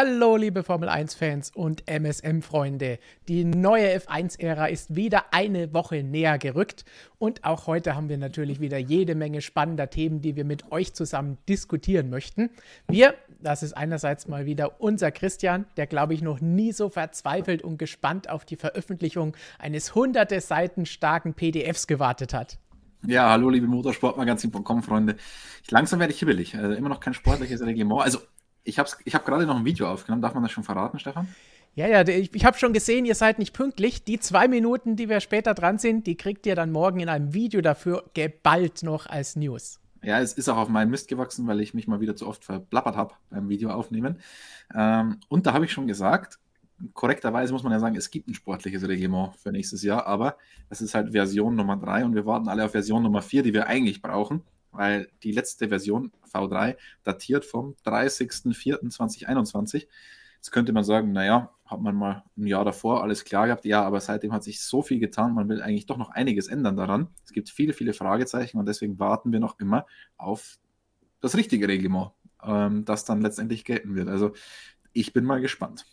Hallo, 0.00 0.36
liebe 0.36 0.62
Formel 0.62 0.88
1-Fans 0.88 1.50
und 1.56 1.82
MSM-Freunde. 1.90 3.00
Die 3.26 3.44
neue 3.44 3.96
F1-Ära 3.96 4.66
ist 4.66 4.94
wieder 4.94 5.24
eine 5.32 5.74
Woche 5.74 6.04
näher 6.04 6.38
gerückt. 6.38 6.84
Und 7.18 7.42
auch 7.42 7.66
heute 7.66 7.96
haben 7.96 8.08
wir 8.08 8.16
natürlich 8.16 8.60
wieder 8.60 8.78
jede 8.78 9.16
Menge 9.16 9.40
spannender 9.40 9.90
Themen, 9.90 10.20
die 10.20 10.36
wir 10.36 10.44
mit 10.44 10.70
euch 10.70 10.94
zusammen 10.94 11.36
diskutieren 11.48 12.10
möchten. 12.10 12.50
Wir, 12.86 13.16
das 13.42 13.64
ist 13.64 13.72
einerseits 13.72 14.28
mal 14.28 14.46
wieder 14.46 14.80
unser 14.80 15.10
Christian, 15.10 15.66
der, 15.76 15.88
glaube 15.88 16.14
ich, 16.14 16.22
noch 16.22 16.40
nie 16.40 16.70
so 16.70 16.90
verzweifelt 16.90 17.62
und 17.62 17.76
gespannt 17.76 18.30
auf 18.30 18.44
die 18.44 18.54
Veröffentlichung 18.54 19.36
eines 19.58 19.96
hunderte 19.96 20.40
Seiten 20.40 20.86
starken 20.86 21.34
PDFs 21.34 21.88
gewartet 21.88 22.34
hat. 22.34 22.58
Ja, 23.04 23.30
hallo, 23.30 23.50
liebe 23.50 23.66
Motorsportmagazin.com, 23.66 24.84
Freunde. 24.84 25.16
Ich, 25.64 25.72
langsam 25.72 25.98
werde 25.98 26.12
ich 26.12 26.20
hibbelig. 26.20 26.56
Also 26.56 26.76
immer 26.76 26.88
noch 26.88 27.00
kein 27.00 27.14
sportliches 27.14 27.60
Reglement. 27.62 28.02
Also 28.02 28.20
ich 28.64 28.78
habe 28.78 28.88
ich 29.04 29.14
hab 29.14 29.24
gerade 29.24 29.46
noch 29.46 29.56
ein 29.56 29.64
Video 29.64 29.88
aufgenommen. 29.88 30.22
Darf 30.22 30.34
man 30.34 30.42
das 30.42 30.52
schon 30.52 30.64
verraten, 30.64 30.98
Stefan? 30.98 31.28
Ja, 31.74 31.86
ja, 31.86 32.06
ich, 32.08 32.34
ich 32.34 32.44
habe 32.44 32.58
schon 32.58 32.72
gesehen, 32.72 33.04
ihr 33.04 33.14
seid 33.14 33.38
nicht 33.38 33.52
pünktlich. 33.52 34.02
Die 34.02 34.18
zwei 34.18 34.48
Minuten, 34.48 34.96
die 34.96 35.08
wir 35.08 35.20
später 35.20 35.54
dran 35.54 35.78
sind, 35.78 36.06
die 36.06 36.16
kriegt 36.16 36.44
ihr 36.46 36.56
dann 36.56 36.72
morgen 36.72 37.00
in 37.00 37.08
einem 37.08 37.34
Video 37.34 37.60
dafür 37.60 38.04
geballt 38.14 38.82
noch 38.82 39.06
als 39.06 39.36
News. 39.36 39.78
Ja, 40.02 40.20
es 40.20 40.32
ist 40.32 40.48
auch 40.48 40.56
auf 40.56 40.68
meinen 40.68 40.90
Mist 40.90 41.08
gewachsen, 41.08 41.46
weil 41.46 41.60
ich 41.60 41.74
mich 41.74 41.86
mal 41.86 42.00
wieder 42.00 42.16
zu 42.16 42.26
oft 42.26 42.44
verplappert 42.44 42.96
habe 42.96 43.14
beim 43.30 43.48
Video 43.48 43.70
aufnehmen. 43.70 44.18
Ähm, 44.74 45.18
und 45.28 45.46
da 45.46 45.52
habe 45.52 45.64
ich 45.64 45.72
schon 45.72 45.86
gesagt, 45.86 46.38
korrekterweise 46.94 47.52
muss 47.52 47.62
man 47.62 47.72
ja 47.72 47.80
sagen, 47.80 47.96
es 47.96 48.10
gibt 48.10 48.28
ein 48.28 48.34
sportliches 48.34 48.86
Reglement 48.86 49.36
für 49.36 49.50
nächstes 49.52 49.82
Jahr, 49.82 50.06
aber 50.06 50.36
es 50.70 50.80
ist 50.80 50.94
halt 50.94 51.12
Version 51.12 51.54
Nummer 51.54 51.76
3 51.76 52.04
und 52.04 52.14
wir 52.14 52.26
warten 52.26 52.48
alle 52.48 52.64
auf 52.64 52.72
Version 52.72 53.02
Nummer 53.02 53.22
4, 53.22 53.42
die 53.42 53.52
wir 53.52 53.66
eigentlich 53.66 54.02
brauchen 54.02 54.42
weil 54.72 55.10
die 55.22 55.32
letzte 55.32 55.68
Version 55.68 56.12
V3 56.32 56.76
datiert 57.02 57.44
vom 57.44 57.74
30.04.2021. 57.84 59.86
Jetzt 60.36 60.52
könnte 60.52 60.72
man 60.72 60.84
sagen, 60.84 61.12
naja, 61.12 61.52
hat 61.64 61.80
man 61.80 61.96
mal 61.96 62.24
ein 62.36 62.46
Jahr 62.46 62.64
davor 62.64 63.02
alles 63.02 63.24
klar 63.24 63.46
gehabt. 63.46 63.64
Ja, 63.64 63.82
aber 63.82 64.00
seitdem 64.00 64.32
hat 64.32 64.44
sich 64.44 64.62
so 64.62 64.82
viel 64.82 65.00
getan, 65.00 65.34
man 65.34 65.48
will 65.48 65.60
eigentlich 65.60 65.86
doch 65.86 65.98
noch 65.98 66.10
einiges 66.10 66.48
ändern 66.48 66.76
daran. 66.76 67.08
Es 67.24 67.32
gibt 67.32 67.50
viele, 67.50 67.72
viele 67.72 67.92
Fragezeichen 67.92 68.58
und 68.58 68.66
deswegen 68.66 68.98
warten 68.98 69.32
wir 69.32 69.40
noch 69.40 69.58
immer 69.58 69.86
auf 70.16 70.58
das 71.20 71.36
richtige 71.36 71.68
Reglement, 71.68 72.12
ähm, 72.42 72.84
das 72.84 73.04
dann 73.04 73.20
letztendlich 73.20 73.64
gelten 73.64 73.96
wird. 73.96 74.08
Also 74.08 74.32
ich 74.92 75.12
bin 75.12 75.24
mal 75.24 75.40
gespannt. 75.40 75.86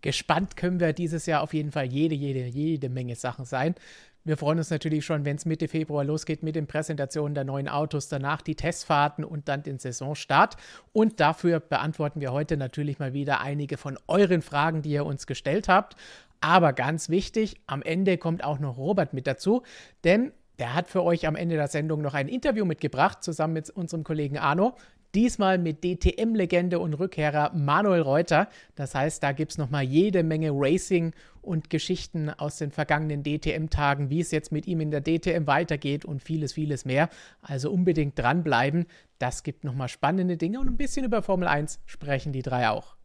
Gespannt 0.00 0.56
können 0.56 0.80
wir 0.80 0.92
dieses 0.92 1.26
Jahr 1.26 1.42
auf 1.42 1.54
jeden 1.54 1.70
Fall 1.70 1.86
jede, 1.86 2.16
jede, 2.16 2.46
jede 2.46 2.88
Menge 2.88 3.14
Sachen 3.14 3.44
sein. 3.44 3.76
Wir 4.24 4.36
freuen 4.36 4.58
uns 4.58 4.70
natürlich 4.70 5.04
schon, 5.04 5.24
wenn 5.24 5.34
es 5.34 5.46
Mitte 5.46 5.66
Februar 5.66 6.04
losgeht 6.04 6.44
mit 6.44 6.54
den 6.54 6.68
Präsentationen 6.68 7.34
der 7.34 7.42
neuen 7.42 7.68
Autos, 7.68 8.08
danach 8.08 8.40
die 8.40 8.54
Testfahrten 8.54 9.24
und 9.24 9.48
dann 9.48 9.64
den 9.64 9.80
Saisonstart. 9.80 10.56
Und 10.92 11.18
dafür 11.18 11.58
beantworten 11.58 12.20
wir 12.20 12.32
heute 12.32 12.56
natürlich 12.56 13.00
mal 13.00 13.14
wieder 13.14 13.40
einige 13.40 13.76
von 13.76 13.98
euren 14.06 14.40
Fragen, 14.40 14.82
die 14.82 14.90
ihr 14.90 15.06
uns 15.06 15.26
gestellt 15.26 15.66
habt. 15.68 15.96
Aber 16.40 16.72
ganz 16.72 17.08
wichtig, 17.08 17.60
am 17.66 17.82
Ende 17.82 18.16
kommt 18.16 18.44
auch 18.44 18.60
noch 18.60 18.76
Robert 18.76 19.12
mit 19.12 19.26
dazu, 19.26 19.62
denn 20.04 20.32
der 20.60 20.74
hat 20.74 20.86
für 20.86 21.02
euch 21.02 21.26
am 21.26 21.34
Ende 21.34 21.56
der 21.56 21.66
Sendung 21.66 22.00
noch 22.00 22.14
ein 22.14 22.28
Interview 22.28 22.64
mitgebracht, 22.64 23.24
zusammen 23.24 23.54
mit 23.54 23.70
unserem 23.70 24.04
Kollegen 24.04 24.38
Arno. 24.38 24.76
Diesmal 25.14 25.58
mit 25.58 25.84
DTM-Legende 25.84 26.78
und 26.78 26.94
Rückkehrer 26.94 27.52
Manuel 27.54 28.00
Reuter. 28.00 28.48
Das 28.74 28.94
heißt, 28.94 29.22
da 29.22 29.32
gibt 29.32 29.52
es 29.52 29.58
nochmal 29.58 29.82
jede 29.82 30.22
Menge 30.22 30.50
Racing 30.52 31.12
und 31.42 31.68
Geschichten 31.68 32.30
aus 32.30 32.56
den 32.56 32.70
vergangenen 32.70 33.22
DTM-Tagen, 33.22 34.08
wie 34.08 34.20
es 34.20 34.30
jetzt 34.30 34.52
mit 34.52 34.66
ihm 34.66 34.80
in 34.80 34.90
der 34.90 35.02
DTM 35.02 35.46
weitergeht 35.46 36.06
und 36.06 36.22
vieles, 36.22 36.54
vieles 36.54 36.86
mehr. 36.86 37.10
Also 37.42 37.70
unbedingt 37.70 38.18
dranbleiben. 38.18 38.86
Das 39.18 39.42
gibt 39.42 39.64
nochmal 39.64 39.88
spannende 39.88 40.38
Dinge 40.38 40.60
und 40.60 40.68
ein 40.68 40.76
bisschen 40.78 41.04
über 41.04 41.20
Formel 41.20 41.46
1 41.46 41.80
sprechen 41.84 42.32
die 42.32 42.42
drei 42.42 42.70
auch. 42.70 42.96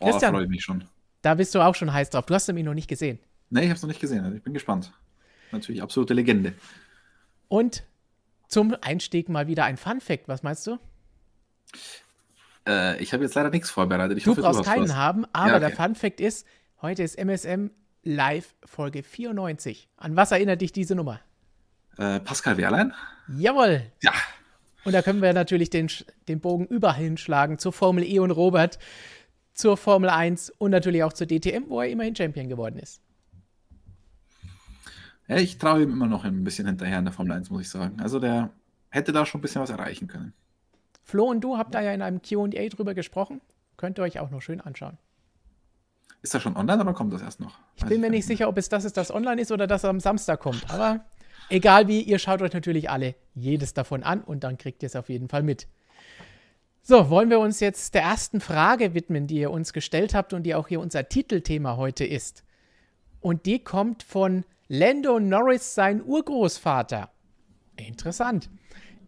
Oh, 0.00 0.10
Christian, 0.10 0.34
freue 0.34 0.44
ich 0.44 0.50
mich 0.50 0.62
schon. 0.62 0.84
Da 1.22 1.34
bist 1.34 1.54
du 1.54 1.60
auch 1.60 1.74
schon 1.74 1.92
heiß 1.92 2.10
drauf. 2.10 2.26
Du 2.26 2.34
hast 2.34 2.48
ihn 2.48 2.64
noch 2.64 2.74
nicht 2.74 2.88
gesehen. 2.88 3.18
Nee, 3.50 3.62
ich 3.62 3.66
habe 3.66 3.76
es 3.76 3.82
noch 3.82 3.88
nicht 3.88 4.00
gesehen. 4.00 4.22
Also 4.24 4.36
ich 4.36 4.42
bin 4.42 4.54
gespannt. 4.54 4.92
Natürlich 5.50 5.82
absolute 5.82 6.14
Legende. 6.14 6.52
Und 7.48 7.84
zum 8.46 8.76
Einstieg 8.80 9.28
mal 9.28 9.48
wieder 9.48 9.64
ein 9.64 9.76
Fun-Fact. 9.76 10.28
Was 10.28 10.42
meinst 10.42 10.66
du? 10.66 10.78
Äh, 12.66 13.02
ich 13.02 13.12
habe 13.12 13.22
jetzt 13.22 13.34
leider 13.34 13.50
nichts 13.50 13.70
vorbereitet. 13.70 14.18
Ich 14.18 14.24
du 14.24 14.30
hoffe, 14.30 14.42
brauchst 14.42 14.60
du 14.60 14.64
keinen 14.64 14.84
was. 14.84 14.94
haben, 14.94 15.26
aber 15.32 15.48
ja, 15.48 15.56
okay. 15.56 15.66
der 15.66 15.76
Fun 15.76 15.94
Fact 15.94 16.20
ist, 16.20 16.46
heute 16.80 17.02
ist 17.02 17.18
MSM 17.18 17.70
Live 18.02 18.54
Folge 18.64 19.02
94. 19.02 19.88
An 19.96 20.16
was 20.16 20.30
erinnert 20.30 20.60
dich 20.60 20.72
diese 20.72 20.94
Nummer? 20.94 21.20
Äh, 21.96 22.20
Pascal 22.20 22.56
Wehrlein? 22.56 22.92
Jawohl. 23.28 23.82
Ja. 24.02 24.12
Und 24.84 24.92
da 24.92 25.02
können 25.02 25.22
wir 25.22 25.32
natürlich 25.32 25.70
den, 25.70 25.88
den 26.28 26.40
Bogen 26.40 26.66
überall 26.66 26.96
hinschlagen 26.96 27.58
zur 27.58 27.72
Formel 27.72 28.04
E 28.04 28.18
und 28.18 28.30
Robert, 28.30 28.78
zur 29.54 29.76
Formel 29.76 30.10
1 30.10 30.50
und 30.50 30.72
natürlich 30.72 31.02
auch 31.02 31.12
zur 31.12 31.26
DTM, 31.26 31.68
wo 31.68 31.80
er 31.80 31.88
immerhin 31.88 32.14
Champion 32.14 32.48
geworden 32.48 32.78
ist. 32.78 33.00
Ja, 35.26 35.36
ich 35.36 35.56
traue 35.56 35.82
ihm 35.82 35.90
immer 35.90 36.06
noch 36.06 36.24
ein 36.24 36.44
bisschen 36.44 36.66
hinterher 36.66 36.98
in 36.98 37.06
der 37.06 37.14
Formel 37.14 37.32
1, 37.32 37.48
muss 37.48 37.62
ich 37.62 37.70
sagen. 37.70 37.98
Also 38.00 38.18
der 38.18 38.50
hätte 38.90 39.12
da 39.12 39.24
schon 39.24 39.38
ein 39.38 39.42
bisschen 39.42 39.62
was 39.62 39.70
erreichen 39.70 40.06
können. 40.06 40.34
Flo 41.04 41.24
und 41.24 41.42
du 41.42 41.58
habt 41.58 41.74
da 41.74 41.82
ja 41.82 41.92
in 41.92 42.02
einem 42.02 42.22
QA 42.22 42.68
drüber 42.68 42.94
gesprochen. 42.94 43.40
Könnt 43.76 43.98
ihr 43.98 44.02
euch 44.02 44.18
auch 44.18 44.30
noch 44.30 44.40
schön 44.40 44.60
anschauen. 44.60 44.98
Ist 46.22 46.32
das 46.32 46.42
schon 46.42 46.56
online 46.56 46.80
oder 46.80 46.94
kommt 46.94 47.12
das 47.12 47.20
erst 47.20 47.40
noch? 47.40 47.58
Ich 47.76 47.84
bin 47.84 48.00
mir 48.00 48.08
nicht 48.08 48.24
sicher, 48.24 48.48
ob 48.48 48.56
es 48.56 48.70
das 48.70 48.86
ist, 48.86 48.96
das 48.96 49.12
online 49.12 49.40
ist 49.42 49.52
oder 49.52 49.66
das 49.66 49.84
am 49.84 50.00
Samstag 50.00 50.40
kommt. 50.40 50.70
Aber 50.70 51.04
egal 51.50 51.86
wie, 51.86 52.00
ihr 52.00 52.18
schaut 52.18 52.40
euch 52.40 52.54
natürlich 52.54 52.88
alle 52.88 53.14
jedes 53.34 53.74
davon 53.74 54.02
an 54.02 54.22
und 54.22 54.42
dann 54.42 54.56
kriegt 54.56 54.82
ihr 54.82 54.86
es 54.86 54.96
auf 54.96 55.10
jeden 55.10 55.28
Fall 55.28 55.42
mit. 55.42 55.68
So, 56.80 57.10
wollen 57.10 57.28
wir 57.28 57.40
uns 57.40 57.60
jetzt 57.60 57.94
der 57.94 58.02
ersten 58.02 58.40
Frage 58.40 58.94
widmen, 58.94 59.26
die 59.26 59.36
ihr 59.36 59.50
uns 59.50 59.74
gestellt 59.74 60.14
habt 60.14 60.32
und 60.32 60.44
die 60.44 60.54
auch 60.54 60.68
hier 60.68 60.80
unser 60.80 61.08
Titelthema 61.08 61.76
heute 61.76 62.06
ist. 62.06 62.42
Und 63.20 63.44
die 63.44 63.58
kommt 63.58 64.02
von 64.02 64.44
Lando 64.68 65.20
Norris, 65.20 65.74
sein 65.74 66.02
Urgroßvater. 66.02 67.10
Interessant. 67.76 68.48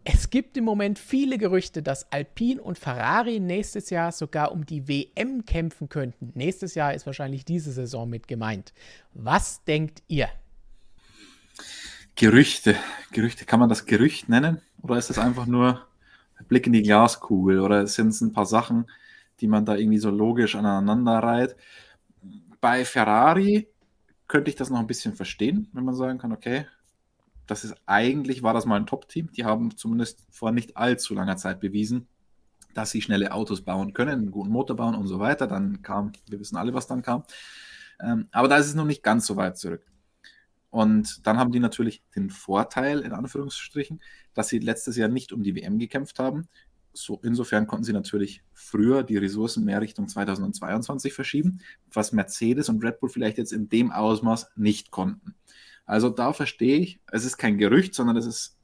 Es 0.09 0.29
gibt 0.29 0.55
im 0.55 0.63
Moment 0.63 0.99
viele 0.99 1.37
Gerüchte, 1.37 1.83
dass 1.83 2.09
Alpine 2.13 2.61
und 2.61 2.79
Ferrari 2.79 3.41
nächstes 3.41 3.89
Jahr 3.89 4.13
sogar 4.13 4.53
um 4.53 4.65
die 4.65 4.87
WM 4.87 5.43
kämpfen 5.43 5.89
könnten. 5.89 6.31
Nächstes 6.33 6.75
Jahr 6.75 6.93
ist 6.93 7.05
wahrscheinlich 7.05 7.43
diese 7.43 7.73
Saison 7.73 8.09
mit 8.09 8.25
gemeint. 8.25 8.73
Was 9.13 9.65
denkt 9.65 10.01
ihr? 10.07 10.29
Gerüchte. 12.15 12.77
Gerüchte. 13.11 13.43
Kann 13.43 13.59
man 13.59 13.67
das 13.67 13.85
Gerücht 13.85 14.29
nennen? 14.29 14.61
Oder 14.81 14.97
ist 14.97 15.09
es 15.09 15.19
einfach 15.19 15.45
nur 15.45 15.85
ein 16.39 16.45
Blick 16.45 16.67
in 16.67 16.73
die 16.73 16.83
Glaskugel? 16.83 17.59
Oder 17.59 17.85
sind 17.85 18.07
es 18.07 18.21
ein 18.21 18.31
paar 18.31 18.45
Sachen, 18.45 18.89
die 19.41 19.47
man 19.49 19.65
da 19.65 19.75
irgendwie 19.75 19.99
so 19.99 20.09
logisch 20.09 20.55
aneinander 20.55 21.19
reiht? 21.19 21.57
Bei 22.61 22.85
Ferrari 22.85 23.67
könnte 24.29 24.49
ich 24.49 24.55
das 24.55 24.69
noch 24.69 24.79
ein 24.79 24.87
bisschen 24.87 25.15
verstehen, 25.15 25.67
wenn 25.73 25.83
man 25.83 25.95
sagen 25.95 26.17
kann, 26.17 26.31
okay, 26.31 26.65
das 27.47 27.63
ist 27.63 27.75
eigentlich, 27.85 28.43
war 28.43 28.53
das 28.53 28.65
mal 28.65 28.75
ein 28.75 28.85
Top-Team. 28.85 29.31
Die 29.31 29.45
haben 29.45 29.75
zumindest 29.75 30.27
vor 30.29 30.51
nicht 30.51 30.77
allzu 30.77 31.13
langer 31.13 31.37
Zeit 31.37 31.59
bewiesen, 31.59 32.07
dass 32.73 32.91
sie 32.91 33.01
schnelle 33.01 33.31
Autos 33.31 33.61
bauen 33.61 33.93
können, 33.93 34.11
einen 34.11 34.31
guten 34.31 34.51
Motor 34.51 34.75
bauen 34.75 34.95
und 34.95 35.07
so 35.07 35.19
weiter. 35.19 35.47
Dann 35.47 35.81
kam, 35.81 36.11
wir 36.29 36.39
wissen 36.39 36.57
alle, 36.57 36.73
was 36.73 36.87
dann 36.87 37.01
kam. 37.01 37.23
Ähm, 37.99 38.27
aber 38.31 38.47
da 38.47 38.57
ist 38.57 38.67
es 38.67 38.75
noch 38.75 38.85
nicht 38.85 39.01
ganz 39.01 39.25
so 39.25 39.35
weit 39.37 39.57
zurück. 39.57 39.85
Und 40.69 41.25
dann 41.25 41.37
haben 41.37 41.51
die 41.51 41.59
natürlich 41.59 42.03
den 42.15 42.29
Vorteil, 42.29 42.99
in 42.99 43.13
Anführungsstrichen, 43.13 44.01
dass 44.33 44.49
sie 44.49 44.59
letztes 44.59 44.97
Jahr 44.97 45.09
nicht 45.09 45.31
um 45.31 45.41
die 45.41 45.55
WM 45.55 45.79
gekämpft 45.79 46.19
haben. 46.19 46.47
So, 46.93 47.19
insofern 47.23 47.67
konnten 47.67 47.85
sie 47.85 47.93
natürlich 47.93 48.43
früher 48.53 49.03
die 49.03 49.17
Ressourcen 49.17 49.63
mehr 49.63 49.81
Richtung 49.81 50.07
2022 50.07 51.13
verschieben, 51.13 51.61
was 51.93 52.11
Mercedes 52.11 52.69
und 52.69 52.83
Red 52.83 52.99
Bull 52.99 53.09
vielleicht 53.09 53.37
jetzt 53.37 53.53
in 53.53 53.69
dem 53.69 53.91
Ausmaß 53.91 54.51
nicht 54.55 54.91
konnten. 54.91 55.35
Also 55.87 56.09
da 56.09 56.33
verstehe 56.33 56.77
ich, 56.77 56.99
es 57.11 57.25
ist 57.25 57.37
kein 57.37 57.57
Gerücht, 57.57 57.95
sondern 57.95 58.17
es 58.17 58.25
ist 58.25 58.57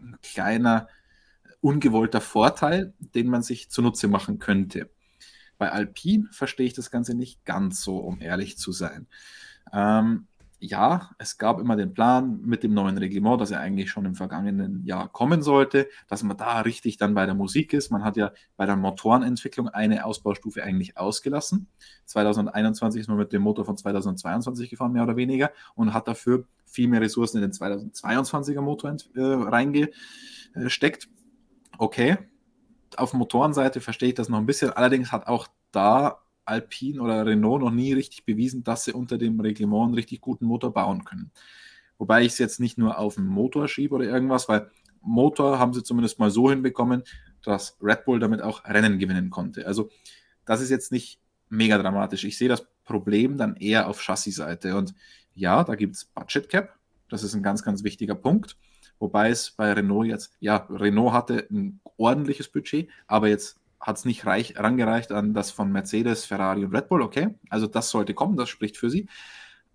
ein 0.00 0.16
kleiner 0.22 0.88
ungewollter 1.60 2.20
Vorteil, 2.20 2.94
den 2.98 3.28
man 3.28 3.42
sich 3.42 3.70
zunutze 3.70 4.08
machen 4.08 4.38
könnte. 4.38 4.90
Bei 5.58 5.70
Alpine 5.70 6.28
verstehe 6.32 6.66
ich 6.66 6.72
das 6.72 6.90
Ganze 6.90 7.14
nicht 7.14 7.44
ganz 7.44 7.82
so, 7.82 7.98
um 7.98 8.20
ehrlich 8.20 8.58
zu 8.58 8.72
sein. 8.72 9.06
Ähm, 9.72 10.26
ja, 10.64 11.10
es 11.18 11.36
gab 11.36 11.60
immer 11.60 11.76
den 11.76 11.92
Plan 11.92 12.40
mit 12.42 12.62
dem 12.62 12.72
neuen 12.72 12.96
Reglement, 12.96 13.38
das 13.40 13.50
ja 13.50 13.58
eigentlich 13.58 13.90
schon 13.90 14.06
im 14.06 14.14
vergangenen 14.14 14.82
Jahr 14.84 15.10
kommen 15.10 15.42
sollte, 15.42 15.88
dass 16.08 16.22
man 16.22 16.38
da 16.38 16.60
richtig 16.60 16.96
dann 16.96 17.14
bei 17.14 17.26
der 17.26 17.34
Musik 17.34 17.74
ist. 17.74 17.90
Man 17.90 18.02
hat 18.02 18.16
ja 18.16 18.32
bei 18.56 18.64
der 18.64 18.76
Motorenentwicklung 18.76 19.68
eine 19.68 20.06
Ausbaustufe 20.06 20.64
eigentlich 20.64 20.96
ausgelassen. 20.96 21.68
2021 22.06 23.02
ist 23.02 23.08
man 23.08 23.18
mit 23.18 23.32
dem 23.32 23.42
Motor 23.42 23.66
von 23.66 23.76
2022 23.76 24.70
gefahren, 24.70 24.92
mehr 24.92 25.02
oder 25.02 25.16
weniger, 25.16 25.50
und 25.74 25.92
hat 25.92 26.08
dafür 26.08 26.44
viel 26.64 26.88
mehr 26.88 27.02
Ressourcen 27.02 27.42
in 27.42 27.50
den 27.50 27.52
2022er 27.52 28.62
Motor 28.62 28.96
äh, 29.14 29.20
reingesteckt. 29.20 31.08
Okay, 31.76 32.16
auf 32.96 33.12
Motorenseite 33.12 33.82
verstehe 33.82 34.10
ich 34.10 34.14
das 34.14 34.30
noch 34.30 34.38
ein 34.38 34.46
bisschen. 34.46 34.70
Allerdings 34.70 35.12
hat 35.12 35.26
auch 35.26 35.46
da 35.72 36.23
Alpine 36.44 37.00
oder 37.00 37.26
Renault 37.26 37.62
noch 37.62 37.70
nie 37.70 37.92
richtig 37.92 38.24
bewiesen, 38.24 38.64
dass 38.64 38.84
sie 38.84 38.92
unter 38.92 39.18
dem 39.18 39.40
Reglement 39.40 39.86
einen 39.86 39.94
richtig 39.94 40.20
guten 40.20 40.46
Motor 40.46 40.72
bauen 40.72 41.04
können. 41.04 41.30
Wobei 41.98 42.22
ich 42.22 42.32
es 42.32 42.38
jetzt 42.38 42.60
nicht 42.60 42.78
nur 42.78 42.98
auf 42.98 43.14
den 43.14 43.26
Motor 43.26 43.68
schiebe 43.68 43.94
oder 43.94 44.04
irgendwas, 44.04 44.48
weil 44.48 44.70
Motor 45.00 45.58
haben 45.58 45.74
sie 45.74 45.82
zumindest 45.82 46.18
mal 46.18 46.30
so 46.30 46.50
hinbekommen, 46.50 47.02
dass 47.42 47.76
Red 47.80 48.04
Bull 48.04 48.18
damit 48.18 48.42
auch 48.42 48.64
Rennen 48.64 48.98
gewinnen 48.98 49.30
konnte. 49.30 49.66
Also 49.66 49.90
das 50.44 50.60
ist 50.60 50.70
jetzt 50.70 50.92
nicht 50.92 51.20
mega 51.48 51.78
dramatisch. 51.78 52.24
Ich 52.24 52.38
sehe 52.38 52.48
das 52.48 52.66
Problem 52.84 53.36
dann 53.36 53.56
eher 53.56 53.88
auf 53.88 54.00
Chassis-Seite. 54.00 54.76
Und 54.76 54.94
ja, 55.34 55.64
da 55.64 55.74
gibt 55.74 55.96
es 55.96 56.04
Budget 56.04 56.48
Cap. 56.48 56.74
Das 57.08 57.22
ist 57.22 57.34
ein 57.34 57.42
ganz, 57.42 57.62
ganz 57.62 57.84
wichtiger 57.84 58.14
Punkt. 58.14 58.56
Wobei 58.98 59.30
es 59.30 59.50
bei 59.50 59.72
Renault 59.72 60.06
jetzt, 60.06 60.32
ja, 60.40 60.66
Renault 60.70 61.12
hatte 61.12 61.46
ein 61.50 61.80
ordentliches 61.96 62.48
Budget, 62.48 62.88
aber 63.06 63.28
jetzt 63.28 63.60
hat 63.84 63.98
es 63.98 64.06
nicht 64.06 64.24
reich, 64.24 64.58
rangereicht 64.58 65.12
an 65.12 65.34
das 65.34 65.50
von 65.50 65.70
Mercedes, 65.70 66.24
Ferrari 66.24 66.64
und 66.64 66.74
Red 66.74 66.88
Bull. 66.88 67.02
Okay, 67.02 67.34
also 67.50 67.66
das 67.66 67.90
sollte 67.90 68.14
kommen, 68.14 68.36
das 68.36 68.48
spricht 68.48 68.78
für 68.78 68.88
sie. 68.88 69.08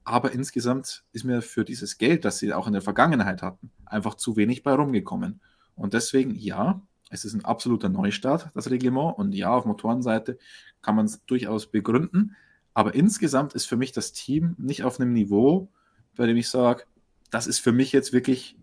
Aber 0.04 0.32
insgesamt 0.32 1.04
ist 1.12 1.26
mir 1.26 1.44
für 1.44 1.64
dieses 1.64 2.00
Geld, 2.00 2.26
das 2.26 2.40
sie 2.40 2.52
auch 2.52 2.66
in 2.66 2.74
der 2.74 2.82
Vergangenheit 2.82 3.44
hatten, 3.44 3.70
einfach 3.86 4.16
zu 4.16 4.36
wenig 4.36 4.64
bei 4.64 4.74
rumgekommen. 4.74 5.42
Und 5.76 5.94
deswegen, 5.94 6.34
ja, 6.34 6.82
es 7.12 7.24
ist 7.24 7.36
ein 7.36 7.46
absoluter 7.46 7.90
Neustart, 7.90 8.50
das 8.56 8.72
Reglement. 8.72 9.16
Und 9.16 9.36
ja, 9.36 9.52
auf 9.52 9.66
Motorenseite 9.66 10.40
kann 10.82 10.96
man 10.96 11.06
es 11.06 11.24
durchaus 11.26 11.68
begründen. 11.68 12.36
Aber 12.74 12.96
insgesamt 12.96 13.54
ist 13.54 13.66
für 13.66 13.78
mich 13.78 13.92
das 13.92 14.12
Team 14.12 14.56
nicht 14.58 14.84
auf 14.84 15.00
einem 15.00 15.14
Niveau, 15.14 15.70
bei 16.16 16.26
dem 16.26 16.38
ich 16.38 16.50
sage, 16.50 16.86
das 17.30 17.46
ist 17.46 17.60
für 17.60 17.72
mich 17.72 17.92
jetzt 17.92 18.12
wirklich 18.12 18.58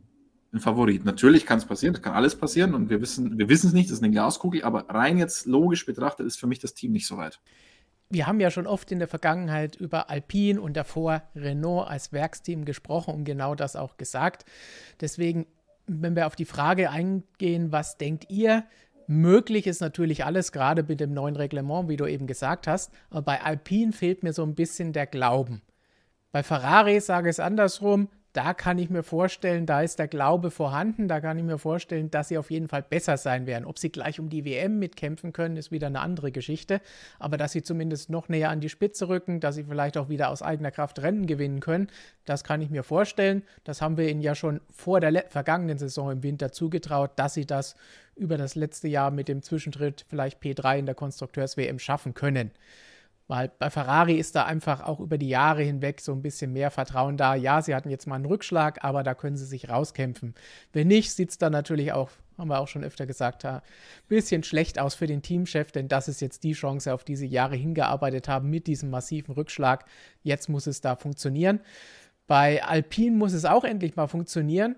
ein 0.56 0.60
Favorit. 0.60 1.04
Natürlich 1.04 1.46
kann 1.46 1.58
es 1.58 1.64
passieren, 1.64 1.94
das 1.94 2.02
kann 2.02 2.14
alles 2.14 2.36
passieren 2.36 2.74
und 2.74 2.90
wir 2.90 3.00
wissen, 3.00 3.38
wir 3.38 3.48
wissen 3.48 3.68
es 3.68 3.72
nicht, 3.72 3.88
das 3.88 3.98
ist 3.98 4.02
eine 4.02 4.12
Glaskugel, 4.12 4.64
aber 4.64 4.88
rein 4.88 5.18
jetzt 5.18 5.46
logisch 5.46 5.86
betrachtet 5.86 6.26
ist 6.26 6.38
für 6.38 6.46
mich 6.46 6.58
das 6.58 6.74
Team 6.74 6.92
nicht 6.92 7.06
so 7.06 7.16
weit. 7.16 7.40
Wir 8.08 8.26
haben 8.26 8.38
ja 8.38 8.50
schon 8.50 8.66
oft 8.66 8.90
in 8.92 9.00
der 9.00 9.08
Vergangenheit 9.08 9.76
über 9.76 10.10
Alpine 10.10 10.60
und 10.60 10.76
davor 10.76 11.22
Renault 11.34 11.88
als 11.88 12.12
Werksteam 12.12 12.64
gesprochen 12.64 13.14
und 13.14 13.24
genau 13.24 13.54
das 13.54 13.74
auch 13.74 13.96
gesagt. 13.96 14.44
Deswegen 15.00 15.46
wenn 15.86 16.16
wir 16.16 16.26
auf 16.26 16.36
die 16.36 16.44
Frage 16.44 16.90
eingehen, 16.90 17.72
was 17.72 17.96
denkt 17.96 18.26
ihr? 18.28 18.64
Möglich 19.06 19.66
ist 19.66 19.80
natürlich 19.80 20.24
alles, 20.24 20.50
gerade 20.50 20.82
mit 20.82 20.98
dem 20.98 21.12
neuen 21.12 21.36
Reglement, 21.36 21.88
wie 21.88 21.96
du 21.96 22.06
eben 22.06 22.26
gesagt 22.26 22.66
hast. 22.66 22.92
Aber 23.10 23.22
bei 23.22 23.40
Alpine 23.40 23.92
fehlt 23.92 24.24
mir 24.24 24.32
so 24.32 24.42
ein 24.42 24.56
bisschen 24.56 24.92
der 24.92 25.06
Glauben. 25.06 25.62
Bei 26.32 26.42
Ferrari 26.42 27.00
sage 27.00 27.28
ich 27.28 27.36
es 27.36 27.40
andersrum 27.40 28.08
da 28.36 28.52
kann 28.52 28.78
ich 28.78 28.90
mir 28.90 29.02
vorstellen, 29.02 29.64
da 29.64 29.80
ist 29.80 29.98
der 29.98 30.08
Glaube 30.08 30.50
vorhanden, 30.50 31.08
da 31.08 31.20
kann 31.20 31.38
ich 31.38 31.44
mir 31.44 31.56
vorstellen, 31.56 32.10
dass 32.10 32.28
sie 32.28 32.36
auf 32.36 32.50
jeden 32.50 32.68
Fall 32.68 32.82
besser 32.82 33.16
sein 33.16 33.46
werden. 33.46 33.64
Ob 33.64 33.78
sie 33.78 33.90
gleich 33.90 34.20
um 34.20 34.28
die 34.28 34.44
WM 34.44 34.78
mitkämpfen 34.78 35.32
können, 35.32 35.56
ist 35.56 35.72
wieder 35.72 35.86
eine 35.86 36.00
andere 36.00 36.30
Geschichte, 36.30 36.82
aber 37.18 37.38
dass 37.38 37.52
sie 37.52 37.62
zumindest 37.62 38.10
noch 38.10 38.28
näher 38.28 38.50
an 38.50 38.60
die 38.60 38.68
Spitze 38.68 39.08
rücken, 39.08 39.40
dass 39.40 39.54
sie 39.54 39.64
vielleicht 39.64 39.96
auch 39.96 40.10
wieder 40.10 40.28
aus 40.28 40.42
eigener 40.42 40.70
Kraft 40.70 41.00
Rennen 41.00 41.26
gewinnen 41.26 41.60
können, 41.60 41.88
das 42.26 42.44
kann 42.44 42.60
ich 42.60 42.68
mir 42.68 42.82
vorstellen. 42.82 43.42
Das 43.64 43.80
haben 43.80 43.96
wir 43.96 44.08
ihnen 44.08 44.20
ja 44.20 44.34
schon 44.34 44.60
vor 44.70 45.00
der 45.00 45.24
vergangenen 45.30 45.78
Saison 45.78 46.10
im 46.10 46.22
Winter 46.22 46.52
zugetraut, 46.52 47.12
dass 47.16 47.32
sie 47.32 47.46
das 47.46 47.74
über 48.16 48.36
das 48.36 48.54
letzte 48.54 48.88
Jahr 48.88 49.10
mit 49.10 49.28
dem 49.28 49.42
Zwischentritt 49.42 50.04
vielleicht 50.08 50.42
P3 50.42 50.78
in 50.78 50.86
der 50.86 50.94
Konstrukteurs-WM 50.94 51.78
schaffen 51.78 52.12
können. 52.12 52.50
Weil 53.28 53.50
bei 53.58 53.70
Ferrari 53.70 54.14
ist 54.14 54.36
da 54.36 54.44
einfach 54.44 54.82
auch 54.82 55.00
über 55.00 55.18
die 55.18 55.28
Jahre 55.28 55.62
hinweg 55.62 56.00
so 56.00 56.12
ein 56.12 56.22
bisschen 56.22 56.52
mehr 56.52 56.70
Vertrauen 56.70 57.16
da. 57.16 57.34
Ja, 57.34 57.60
sie 57.60 57.74
hatten 57.74 57.90
jetzt 57.90 58.06
mal 58.06 58.14
einen 58.14 58.26
Rückschlag, 58.26 58.84
aber 58.84 59.02
da 59.02 59.14
können 59.14 59.36
sie 59.36 59.46
sich 59.46 59.68
rauskämpfen. 59.68 60.34
Wenn 60.72 60.86
nicht, 60.86 61.10
sieht 61.12 61.30
es 61.30 61.38
dann 61.38 61.50
natürlich 61.50 61.92
auch, 61.92 62.10
haben 62.38 62.48
wir 62.48 62.60
auch 62.60 62.68
schon 62.68 62.84
öfter 62.84 63.04
gesagt, 63.04 63.44
ein 63.44 63.62
bisschen 64.06 64.44
schlecht 64.44 64.78
aus 64.78 64.94
für 64.94 65.08
den 65.08 65.22
Teamchef, 65.22 65.72
denn 65.72 65.88
das 65.88 66.06
ist 66.06 66.20
jetzt 66.20 66.44
die 66.44 66.52
Chance, 66.52 66.94
auf 66.94 67.02
die 67.02 67.16
sie 67.16 67.26
Jahre 67.26 67.56
hingearbeitet 67.56 68.28
haben 68.28 68.48
mit 68.48 68.68
diesem 68.68 68.90
massiven 68.90 69.34
Rückschlag. 69.34 69.86
Jetzt 70.22 70.48
muss 70.48 70.68
es 70.68 70.80
da 70.80 70.94
funktionieren. 70.94 71.60
Bei 72.28 72.62
Alpine 72.62 73.16
muss 73.16 73.32
es 73.32 73.44
auch 73.44 73.64
endlich 73.64 73.96
mal 73.96 74.06
funktionieren. 74.06 74.76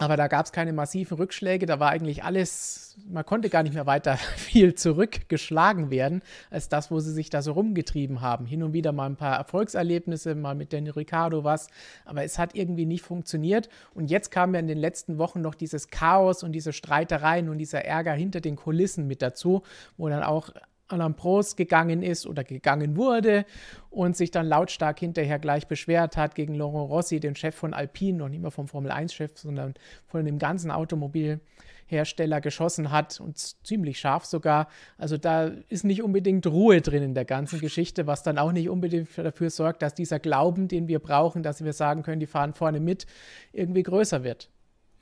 Aber 0.00 0.16
da 0.16 0.28
gab 0.28 0.46
es 0.46 0.52
keine 0.52 0.72
massiven 0.72 1.18
Rückschläge, 1.18 1.66
da 1.66 1.78
war 1.78 1.90
eigentlich 1.90 2.24
alles, 2.24 2.96
man 3.06 3.26
konnte 3.26 3.50
gar 3.50 3.62
nicht 3.62 3.74
mehr 3.74 3.84
weiter 3.84 4.16
viel 4.36 4.74
zurückgeschlagen 4.74 5.90
werden, 5.90 6.22
als 6.48 6.70
das, 6.70 6.90
wo 6.90 7.00
sie 7.00 7.12
sich 7.12 7.28
da 7.28 7.42
so 7.42 7.52
rumgetrieben 7.52 8.22
haben. 8.22 8.46
Hin 8.46 8.62
und 8.62 8.72
wieder 8.72 8.92
mal 8.92 9.04
ein 9.04 9.16
paar 9.16 9.36
Erfolgserlebnisse, 9.36 10.34
mal 10.34 10.54
mit 10.54 10.72
Danny 10.72 10.88
Ricciardo 10.88 11.44
was, 11.44 11.68
aber 12.06 12.24
es 12.24 12.38
hat 12.38 12.54
irgendwie 12.54 12.86
nicht 12.86 13.02
funktioniert. 13.04 13.68
Und 13.92 14.10
jetzt 14.10 14.30
kam 14.30 14.54
ja 14.54 14.60
in 14.60 14.68
den 14.68 14.78
letzten 14.78 15.18
Wochen 15.18 15.42
noch 15.42 15.54
dieses 15.54 15.90
Chaos 15.90 16.42
und 16.42 16.52
diese 16.52 16.72
Streitereien 16.72 17.50
und 17.50 17.58
dieser 17.58 17.84
Ärger 17.84 18.14
hinter 18.14 18.40
den 18.40 18.56
Kulissen 18.56 19.06
mit 19.06 19.20
dazu, 19.20 19.64
wo 19.98 20.08
dann 20.08 20.22
auch 20.22 20.48
Alain 20.92 21.14
Prost 21.14 21.56
gegangen 21.56 22.02
ist 22.02 22.26
oder 22.26 22.44
gegangen 22.44 22.96
wurde 22.96 23.44
und 23.90 24.16
sich 24.16 24.30
dann 24.30 24.46
lautstark 24.46 24.98
hinterher 24.98 25.38
gleich 25.38 25.66
beschwert 25.66 26.16
hat 26.16 26.34
gegen 26.34 26.54
Laurent 26.54 26.90
Rossi, 26.90 27.20
den 27.20 27.34
Chef 27.34 27.54
von 27.54 27.74
Alpine, 27.74 28.18
noch 28.18 28.28
nicht 28.28 28.42
mehr 28.42 28.50
vom 28.50 28.68
Formel-1-Chef, 28.68 29.38
sondern 29.38 29.74
von 30.06 30.24
dem 30.24 30.38
ganzen 30.38 30.70
Automobilhersteller 30.70 32.40
geschossen 32.40 32.90
hat 32.90 33.20
und 33.20 33.38
ziemlich 33.38 33.98
scharf 33.98 34.24
sogar. 34.24 34.68
Also 34.98 35.16
da 35.16 35.50
ist 35.68 35.84
nicht 35.84 36.02
unbedingt 36.02 36.46
Ruhe 36.46 36.80
drin 36.80 37.02
in 37.02 37.14
der 37.14 37.24
ganzen 37.24 37.60
Geschichte, 37.60 38.06
was 38.06 38.22
dann 38.22 38.38
auch 38.38 38.52
nicht 38.52 38.68
unbedingt 38.68 39.16
dafür 39.16 39.50
sorgt, 39.50 39.82
dass 39.82 39.94
dieser 39.94 40.18
Glauben, 40.18 40.68
den 40.68 40.88
wir 40.88 40.98
brauchen, 40.98 41.42
dass 41.42 41.64
wir 41.64 41.72
sagen 41.72 42.02
können, 42.02 42.20
die 42.20 42.26
fahren 42.26 42.54
vorne 42.54 42.80
mit, 42.80 43.06
irgendwie 43.52 43.82
größer 43.82 44.24
wird. 44.24 44.50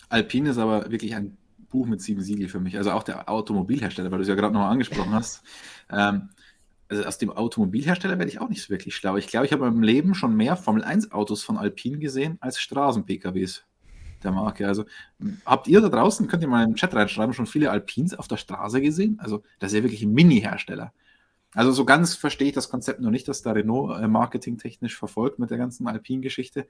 Alpine 0.08 0.50
ist 0.50 0.58
aber 0.58 0.90
wirklich 0.90 1.14
ein 1.14 1.36
Buch 1.68 1.86
mit 1.86 2.00
sieben 2.00 2.22
Siegel 2.22 2.48
für 2.48 2.60
mich. 2.60 2.76
Also 2.76 2.92
auch 2.92 3.02
der 3.02 3.28
Automobilhersteller, 3.28 4.10
weil 4.10 4.18
du 4.18 4.22
es 4.22 4.28
ja 4.28 4.34
gerade 4.34 4.54
nochmal 4.54 4.72
angesprochen 4.72 5.12
hast. 5.12 5.42
Ähm, 5.90 6.30
also 6.88 7.04
aus 7.04 7.18
dem 7.18 7.30
Automobilhersteller 7.30 8.18
werde 8.18 8.30
ich 8.30 8.40
auch 8.40 8.48
nicht 8.48 8.62
so 8.62 8.70
wirklich 8.70 8.94
schlau. 8.94 9.16
Ich 9.16 9.26
glaube, 9.26 9.46
ich 9.46 9.52
habe 9.52 9.66
im 9.66 9.82
Leben 9.82 10.14
schon 10.14 10.34
mehr 10.34 10.56
Formel-1-Autos 10.56 11.42
von 11.42 11.58
Alpine 11.58 11.98
gesehen 11.98 12.38
als 12.40 12.60
Straßen-PKWs 12.60 13.64
der 14.22 14.32
Marke. 14.32 14.66
Also 14.66 14.84
habt 15.44 15.68
ihr 15.68 15.80
da 15.80 15.88
draußen, 15.88 16.26
könnt 16.28 16.42
ihr 16.42 16.48
mal 16.48 16.64
im 16.64 16.74
Chat 16.74 16.94
reinschreiben, 16.94 17.34
schon 17.34 17.46
viele 17.46 17.70
Alpines 17.70 18.14
auf 18.14 18.26
der 18.26 18.36
Straße 18.36 18.80
gesehen? 18.80 19.18
Also 19.20 19.42
das 19.58 19.72
ist 19.72 19.76
ja 19.76 19.82
wirklich 19.84 20.02
ein 20.02 20.12
Mini-Hersteller. 20.12 20.92
Also 21.54 21.72
so 21.72 21.84
ganz 21.84 22.14
verstehe 22.14 22.48
ich 22.48 22.54
das 22.54 22.68
Konzept 22.68 23.00
noch 23.00 23.10
nicht, 23.10 23.26
dass 23.26 23.42
da 23.42 23.52
Renault 23.52 24.02
äh, 24.02 24.08
marketingtechnisch 24.08 24.96
verfolgt 24.96 25.38
mit 25.38 25.50
der 25.50 25.58
ganzen 25.58 25.86
Alpine-Geschichte. 25.88 26.66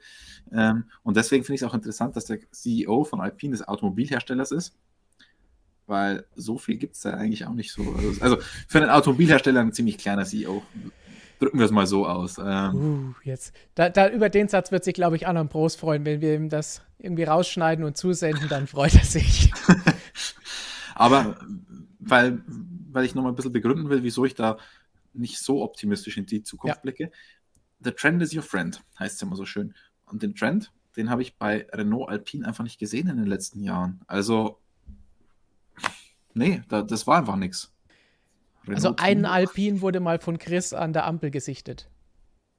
Ähm, 0.52 0.84
und 1.02 1.16
deswegen 1.16 1.44
finde 1.44 1.56
ich 1.56 1.62
es 1.62 1.68
auch 1.68 1.74
interessant, 1.74 2.16
dass 2.16 2.26
der 2.26 2.38
CEO 2.50 3.04
von 3.04 3.20
Alpine 3.20 3.52
des 3.52 3.66
Automobilherstellers 3.66 4.52
ist 4.52 4.76
weil 5.88 6.26
so 6.36 6.58
viel 6.58 6.76
gibt 6.76 6.94
es 6.94 7.00
da 7.00 7.14
eigentlich 7.14 7.46
auch 7.46 7.54
nicht 7.54 7.72
so. 7.72 7.82
Also, 8.20 8.38
für 8.68 8.80
einen 8.80 8.90
Automobilhersteller 8.90 9.60
ein 9.60 9.72
ziemlich 9.72 9.98
kleiner 9.98 10.24
CEO. 10.24 10.62
Drücken 11.38 11.58
wir 11.58 11.66
es 11.66 11.70
mal 11.70 11.86
so 11.86 12.06
aus. 12.06 12.38
Ähm, 12.38 13.14
uh, 13.14 13.14
jetzt. 13.24 13.54
Da, 13.74 13.88
da, 13.88 14.08
über 14.10 14.28
den 14.28 14.48
Satz 14.48 14.72
wird 14.72 14.84
sich, 14.84 14.94
glaube 14.94 15.16
ich, 15.16 15.26
Alan 15.26 15.48
Prost 15.48 15.78
freuen, 15.78 16.04
wenn 16.04 16.20
wir 16.20 16.34
ihm 16.34 16.48
das 16.48 16.82
irgendwie 16.98 17.24
rausschneiden 17.24 17.84
und 17.84 17.96
zusenden, 17.96 18.48
dann 18.48 18.66
freut 18.66 18.94
er 18.94 19.04
sich. 19.04 19.52
Aber 20.94 21.38
weil, 22.00 22.42
weil 22.90 23.04
ich 23.04 23.14
nochmal 23.14 23.32
ein 23.32 23.36
bisschen 23.36 23.52
begründen 23.52 23.88
will, 23.88 24.02
wieso 24.02 24.24
ich 24.24 24.34
da 24.34 24.58
nicht 25.14 25.38
so 25.38 25.62
optimistisch 25.62 26.16
in 26.16 26.26
die 26.26 26.42
Zukunft 26.42 26.76
ja. 26.76 26.80
blicke. 26.80 27.10
The 27.80 27.92
trend 27.92 28.20
is 28.20 28.34
your 28.34 28.42
friend, 28.42 28.82
heißt 28.98 29.16
es 29.16 29.22
immer 29.22 29.36
so 29.36 29.46
schön. 29.46 29.74
Und 30.06 30.22
den 30.22 30.34
Trend, 30.34 30.72
den 30.96 31.08
habe 31.08 31.22
ich 31.22 31.36
bei 31.36 31.66
Renault 31.72 32.08
Alpine 32.10 32.46
einfach 32.46 32.64
nicht 32.64 32.78
gesehen 32.78 33.08
in 33.08 33.16
den 33.16 33.26
letzten 33.26 33.62
Jahren. 33.62 34.00
Also 34.06 34.58
nee, 36.38 36.62
da, 36.68 36.82
das 36.82 37.06
war 37.06 37.18
einfach 37.18 37.36
nichts. 37.36 37.72
Also 38.66 38.94
ein 38.98 39.24
Alpin 39.24 39.80
wurde 39.80 40.00
mal 40.00 40.18
von 40.18 40.38
Chris 40.38 40.72
an 40.72 40.92
der 40.92 41.06
Ampel 41.06 41.30
gesichtet. 41.30 41.90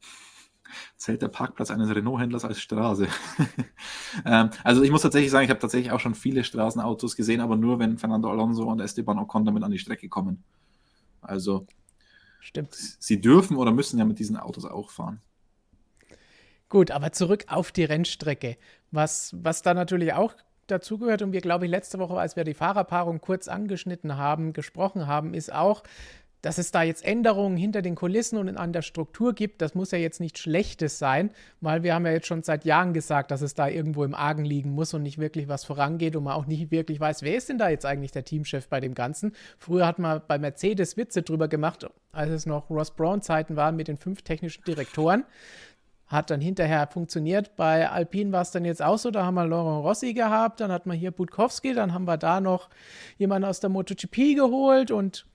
Zählt 0.98 1.22
der 1.22 1.28
Parkplatz 1.28 1.72
eines 1.72 1.94
Renault-Händlers 1.94 2.46
als 2.46 2.60
Straße? 2.60 3.08
ähm, 4.26 4.50
also 4.64 4.82
ich 4.82 4.92
muss 4.92 5.04
tatsächlich 5.04 5.32
sagen, 5.32 5.46
ich 5.46 5.50
habe 5.50 5.60
tatsächlich 5.60 5.92
auch 5.92 6.00
schon 6.00 6.16
viele 6.16 6.44
Straßenautos 6.44 7.16
gesehen, 7.16 7.42
aber 7.42 7.56
nur 7.56 7.80
wenn 7.80 7.98
Fernando 7.98 8.30
Alonso 8.30 8.64
und 8.64 8.80
Esteban 8.80 9.20
Ocon 9.20 9.46
damit 9.46 9.64
an 9.64 9.72
die 9.72 9.80
Strecke 9.80 10.10
kommen. 10.10 10.44
Also 11.22 11.68
Stimmt. 12.40 12.74
sie 12.74 13.22
dürfen 13.22 13.58
oder 13.58 13.72
müssen 13.72 14.00
ja 14.00 14.06
mit 14.06 14.20
diesen 14.20 14.38
Autos 14.38 14.66
auch 14.66 14.90
fahren. 14.90 15.22
Gut, 16.70 16.92
aber 16.92 17.12
zurück 17.12 17.46
auf 17.48 17.72
die 17.72 17.84
Rennstrecke. 17.84 18.58
Was, 18.92 19.36
was 19.38 19.64
da 19.64 19.74
natürlich 19.74 20.14
auch 20.14 20.36
dazugehört. 20.72 21.22
Und 21.22 21.34
wir, 21.34 21.42
glaube 21.42 21.66
ich, 21.66 21.72
letzte 21.72 22.00
Woche, 22.00 22.18
als 22.20 22.36
wir 22.36 22.44
die 22.44 22.54
Fahrerpaarung 22.54 23.22
kurz 23.22 23.48
angeschnitten 23.48 24.18
haben, 24.18 24.54
gesprochen 24.54 25.08
haben, 25.08 25.34
ist 25.34 25.54
auch, 25.54 25.84
dass 26.42 26.58
es 26.58 26.72
da 26.72 26.84
jetzt 26.84 27.04
Änderungen 27.04 27.58
hinter 27.58 27.82
den 27.82 27.96
Kulissen 27.96 28.38
und 28.38 28.56
an 28.58 28.72
der 28.72 28.82
Struktur 28.82 29.34
gibt, 29.34 29.62
das 29.62 29.76
muss 29.76 29.92
ja 29.92 29.98
jetzt 29.98 30.20
nichts 30.20 30.40
Schlechtes 30.40 30.98
sein, 30.98 31.32
weil 31.60 31.84
wir 31.84 31.94
haben 31.94 32.06
ja 32.06 32.14
jetzt 32.14 32.28
schon 32.28 32.44
seit 32.44 32.66
Jahren 32.66 32.94
gesagt, 32.94 33.32
dass 33.32 33.42
es 33.42 33.56
da 33.56 33.68
irgendwo 33.68 34.04
im 34.04 34.16
Argen 34.16 34.46
liegen 34.46 34.72
muss 34.72 34.94
und 34.94 35.04
nicht 35.04 35.18
wirklich 35.18 35.48
was 35.48 35.66
vorangeht 35.66 36.16
und 36.16 36.24
man 36.24 36.34
auch 36.34 36.46
nicht 36.46 36.72
wirklich 36.72 37.00
weiß, 37.00 37.24
wer 37.24 37.36
ist 37.36 37.50
denn 37.50 37.58
da 37.58 37.70
jetzt 37.70 37.86
eigentlich 37.86 38.12
der 38.12 38.24
Teamchef 38.24 38.68
bei 38.68 38.80
dem 38.80 38.94
Ganzen. 38.94 39.34
Früher 39.58 39.86
hat 39.86 40.00
man 40.00 40.22
bei 40.28 40.38
Mercedes 40.38 40.96
Witze 40.96 41.24
drüber 41.24 41.48
gemacht, 41.48 41.86
als 42.12 42.32
es 42.32 42.46
noch 42.46 42.70
Ross 42.70 42.92
Brown 42.92 43.22
Zeiten 43.22 43.56
waren 43.56 43.76
mit 43.76 43.88
den 43.88 43.98
fünf 43.98 44.22
technischen 44.22 44.64
Direktoren 44.64 45.26
hat 46.10 46.32
dann 46.32 46.42
hinterher 46.42 46.88
funktioniert. 46.88 47.56
Bei 47.56 47.90
Alpine 47.90 48.32
war 48.32 48.42
es 48.42 48.52
dann 48.52 48.66
jetzt 48.66 48.82
auch 48.82 48.98
so, 48.98 49.12
da 49.12 49.26
haben 49.26 49.36
wir 49.36 49.46
Laurent 49.46 49.86
Rossi 49.86 50.14
gehabt, 50.14 50.60
dann 50.60 50.72
hat 50.72 50.86
man 50.86 50.98
hier 50.98 51.12
Budkowski, 51.12 51.74
dann 51.74 51.94
haben 51.94 52.06
wir 52.06 52.18
da 52.18 52.42
noch 52.42 52.70
jemanden 53.18 53.48
aus 53.48 53.60
der 53.60 53.70
MotoGP 53.70 54.36
geholt 54.36 54.92
und 54.92 55.26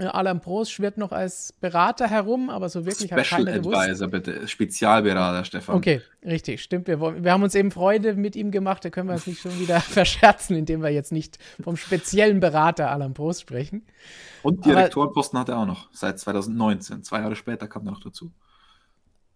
Alain 0.00 0.40
Prost 0.40 0.70
schwirrt 0.70 0.96
noch 0.96 1.10
als 1.10 1.52
Berater 1.54 2.06
herum, 2.08 2.50
aber 2.50 2.68
so 2.68 2.86
wirklich 2.86 3.08
Special 3.08 3.20
hat 3.20 3.28
keiner 3.28 3.52
Advisor, 3.54 4.08
gewusst. 4.08 4.24
bitte. 4.26 4.46
Spezialberater, 4.46 5.44
Stefan. 5.44 5.74
Okay, 5.74 6.02
richtig, 6.24 6.62
stimmt. 6.62 6.86
Wir, 6.86 7.00
wir 7.00 7.32
haben 7.32 7.42
uns 7.42 7.56
eben 7.56 7.72
Freude 7.72 8.14
mit 8.14 8.36
ihm 8.36 8.52
gemacht. 8.52 8.84
Da 8.84 8.90
können 8.90 9.08
wir 9.08 9.14
uns 9.14 9.26
nicht 9.26 9.40
schon 9.40 9.58
wieder 9.58 9.80
verscherzen, 9.80 10.56
indem 10.56 10.82
wir 10.82 10.90
jetzt 10.90 11.10
nicht 11.10 11.38
vom 11.60 11.76
speziellen 11.76 12.38
Berater 12.38 12.92
Alain 12.92 13.12
Prost 13.12 13.40
sprechen. 13.40 13.86
Und 14.44 14.64
Direktorposten 14.64 15.36
hat 15.36 15.48
er 15.48 15.58
auch 15.58 15.66
noch, 15.66 15.88
seit 15.92 16.20
2019. 16.20 17.02
Zwei 17.02 17.18
Jahre 17.18 17.34
später 17.34 17.66
kam 17.66 17.84
er 17.88 17.90
noch 17.90 18.00
dazu. 18.00 18.30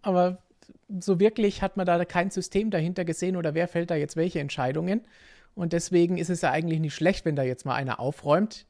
Aber 0.03 0.39
so 1.01 1.19
wirklich 1.21 1.63
hat 1.63 1.77
man 1.77 1.87
da 1.87 2.05
kein 2.05 2.31
System 2.31 2.71
dahinter 2.71 3.05
gesehen 3.05 3.37
oder 3.37 3.55
wer 3.55 3.69
fällt 3.69 3.91
da 3.91 3.95
jetzt 3.95 4.17
welche 4.17 4.41
Entscheidungen. 4.41 5.03
Und 5.55 5.73
deswegen 5.73 6.17
ist 6.17 6.31
es 6.31 6.41
ja 6.41 6.51
eigentlich 6.51 6.81
nicht 6.81 6.95
schlecht, 6.95 7.25
wenn 7.25 7.37
da 7.37 7.43
jetzt 7.43 7.67
mal 7.67 7.75
einer 7.75 8.01
aufräumt. 8.01 8.67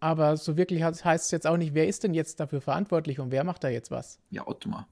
Aber 0.00 0.36
so 0.36 0.56
wirklich 0.56 0.82
heißt 0.82 1.26
es 1.26 1.30
jetzt 1.30 1.46
auch 1.46 1.56
nicht, 1.56 1.74
wer 1.74 1.86
ist 1.86 2.02
denn 2.02 2.14
jetzt 2.14 2.40
dafür 2.40 2.60
verantwortlich 2.60 3.20
und 3.20 3.30
wer 3.30 3.44
macht 3.44 3.62
da 3.62 3.68
jetzt 3.68 3.90
was? 3.90 4.18
Ja, 4.30 4.46
Ottmar. 4.46 4.88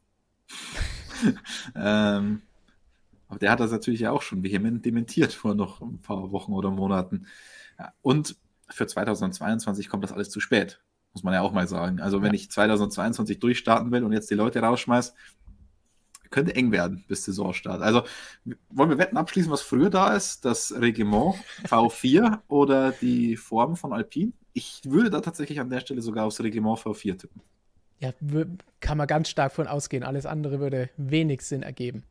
ähm, 1.75 2.43
aber 3.29 3.39
der 3.39 3.51
hat 3.51 3.61
das 3.61 3.71
natürlich 3.71 4.07
auch 4.07 4.23
schon 4.23 4.43
vehement 4.43 4.85
dementiert 4.85 5.33
vor 5.33 5.55
noch 5.55 5.81
ein 5.81 6.01
paar 6.01 6.31
Wochen 6.31 6.53
oder 6.53 6.71
Monaten. 6.71 7.27
Und 8.03 8.37
für 8.69 8.87
2022 8.87 9.89
kommt 9.89 10.05
das 10.05 10.13
alles 10.13 10.31
zu 10.31 10.41
spät, 10.41 10.81
muss 11.13 11.23
man 11.23 11.35
ja 11.35 11.41
auch 11.41 11.53
mal 11.53 11.67
sagen. 11.67 12.01
Also 12.01 12.23
wenn 12.23 12.33
ja. 12.33 12.35
ich 12.35 12.51
2022 12.51 13.39
durchstarten 13.39 13.91
will 13.91 14.05
und 14.05 14.13
jetzt 14.13 14.31
die 14.31 14.35
Leute 14.35 14.61
rausschmeiße, 14.61 15.13
könnte 16.31 16.55
eng 16.55 16.73
werden 16.73 17.05
bis 17.09 17.25
Saisonstart. 17.25 17.83
Also 17.83 18.03
wollen 18.71 18.91
wir 18.91 18.99
Wetten 18.99 19.17
abschließen, 19.17 19.51
was 19.51 19.63
früher 19.63 19.91
da 19.91 20.15
ist? 20.15 20.45
Das 20.45 20.73
Regiment 20.73 21.35
V4 21.65 22.39
oder 22.49 22.93
die 22.93 23.37
Form 23.37 23.77
von 23.77 23.93
Alpine? 23.93 24.33
Ich 24.53 24.83
würde 24.85 25.11
da 25.11 25.21
tatsächlich 25.21 25.61
an 25.61 25.71
der 25.71 25.81
Stelle 25.81 26.03
sogar 26.03 26.27
aufs 26.27 26.41
Reglement 26.41 26.79
V4 26.79 27.19
tippen. 27.19 27.43
Ja, 27.99 28.13
kann 28.81 28.97
man 28.97 29.07
ganz 29.07 29.29
stark 29.29 29.53
von 29.53 29.67
ausgehen. 29.67 30.03
Alles 30.03 30.25
andere 30.25 30.59
würde 30.59 30.89
wenig 30.97 31.43
Sinn 31.43 31.63
ergeben. 31.63 32.05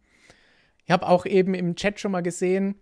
Ich 0.85 0.91
habe 0.91 1.07
auch 1.07 1.25
eben 1.25 1.53
im 1.53 1.75
Chat 1.75 1.99
schon 1.99 2.11
mal 2.11 2.21
gesehen, 2.21 2.75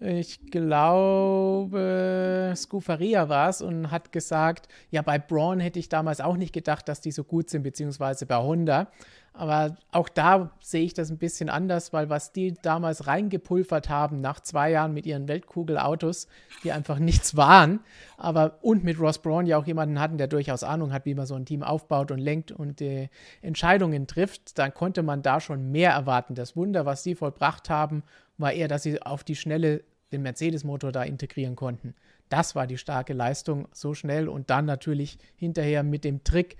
ich 0.00 0.52
glaube, 0.52 2.52
Scufaria 2.54 3.28
war 3.28 3.48
es 3.48 3.60
und 3.60 3.90
hat 3.90 4.12
gesagt, 4.12 4.68
ja, 4.92 5.02
bei 5.02 5.18
Braun 5.18 5.58
hätte 5.58 5.80
ich 5.80 5.88
damals 5.88 6.20
auch 6.20 6.36
nicht 6.36 6.52
gedacht, 6.52 6.88
dass 6.88 7.00
die 7.00 7.10
so 7.10 7.24
gut 7.24 7.50
sind, 7.50 7.64
beziehungsweise 7.64 8.24
bei 8.24 8.36
Honda. 8.36 8.92
Aber 9.32 9.76
auch 9.92 10.08
da 10.08 10.50
sehe 10.60 10.84
ich 10.84 10.94
das 10.94 11.10
ein 11.10 11.18
bisschen 11.18 11.48
anders, 11.48 11.92
weil 11.92 12.10
was 12.10 12.32
die 12.32 12.54
damals 12.62 13.06
reingepulvert 13.06 13.88
haben 13.88 14.20
nach 14.20 14.40
zwei 14.40 14.70
Jahren 14.70 14.92
mit 14.94 15.06
ihren 15.06 15.28
Weltkugelautos, 15.28 16.26
die 16.64 16.72
einfach 16.72 16.98
nichts 16.98 17.36
waren, 17.36 17.80
aber 18.16 18.58
und 18.62 18.82
mit 18.82 18.98
Ross 18.98 19.18
Braun 19.18 19.46
ja 19.46 19.56
auch 19.56 19.66
jemanden 19.66 20.00
hatten, 20.00 20.18
der 20.18 20.26
durchaus 20.26 20.64
Ahnung 20.64 20.92
hat, 20.92 21.04
wie 21.04 21.14
man 21.14 21.26
so 21.26 21.36
ein 21.36 21.46
Team 21.46 21.62
aufbaut 21.62 22.10
und 22.10 22.18
lenkt 22.18 22.50
und 22.50 22.80
äh, 22.80 23.10
Entscheidungen 23.40 24.08
trifft, 24.08 24.58
dann 24.58 24.74
konnte 24.74 25.04
man 25.04 25.22
da 25.22 25.40
schon 25.40 25.70
mehr 25.70 25.92
erwarten. 25.92 26.34
Das 26.34 26.56
Wunder, 26.56 26.84
was 26.84 27.04
sie 27.04 27.14
vollbracht 27.14 27.70
haben, 27.70 28.02
war 28.38 28.52
eher, 28.52 28.68
dass 28.68 28.82
sie 28.82 29.00
auf 29.00 29.22
die 29.22 29.36
Schnelle 29.36 29.84
den 30.10 30.22
Mercedes-Motor 30.22 30.90
da 30.90 31.02
integrieren 31.02 31.54
konnten. 31.54 31.94
Das 32.28 32.54
war 32.54 32.66
die 32.66 32.78
starke 32.78 33.12
Leistung, 33.12 33.68
so 33.72 33.94
schnell 33.94 34.28
und 34.28 34.50
dann 34.50 34.64
natürlich 34.64 35.18
hinterher 35.36 35.82
mit 35.82 36.04
dem 36.04 36.24
Trick, 36.24 36.56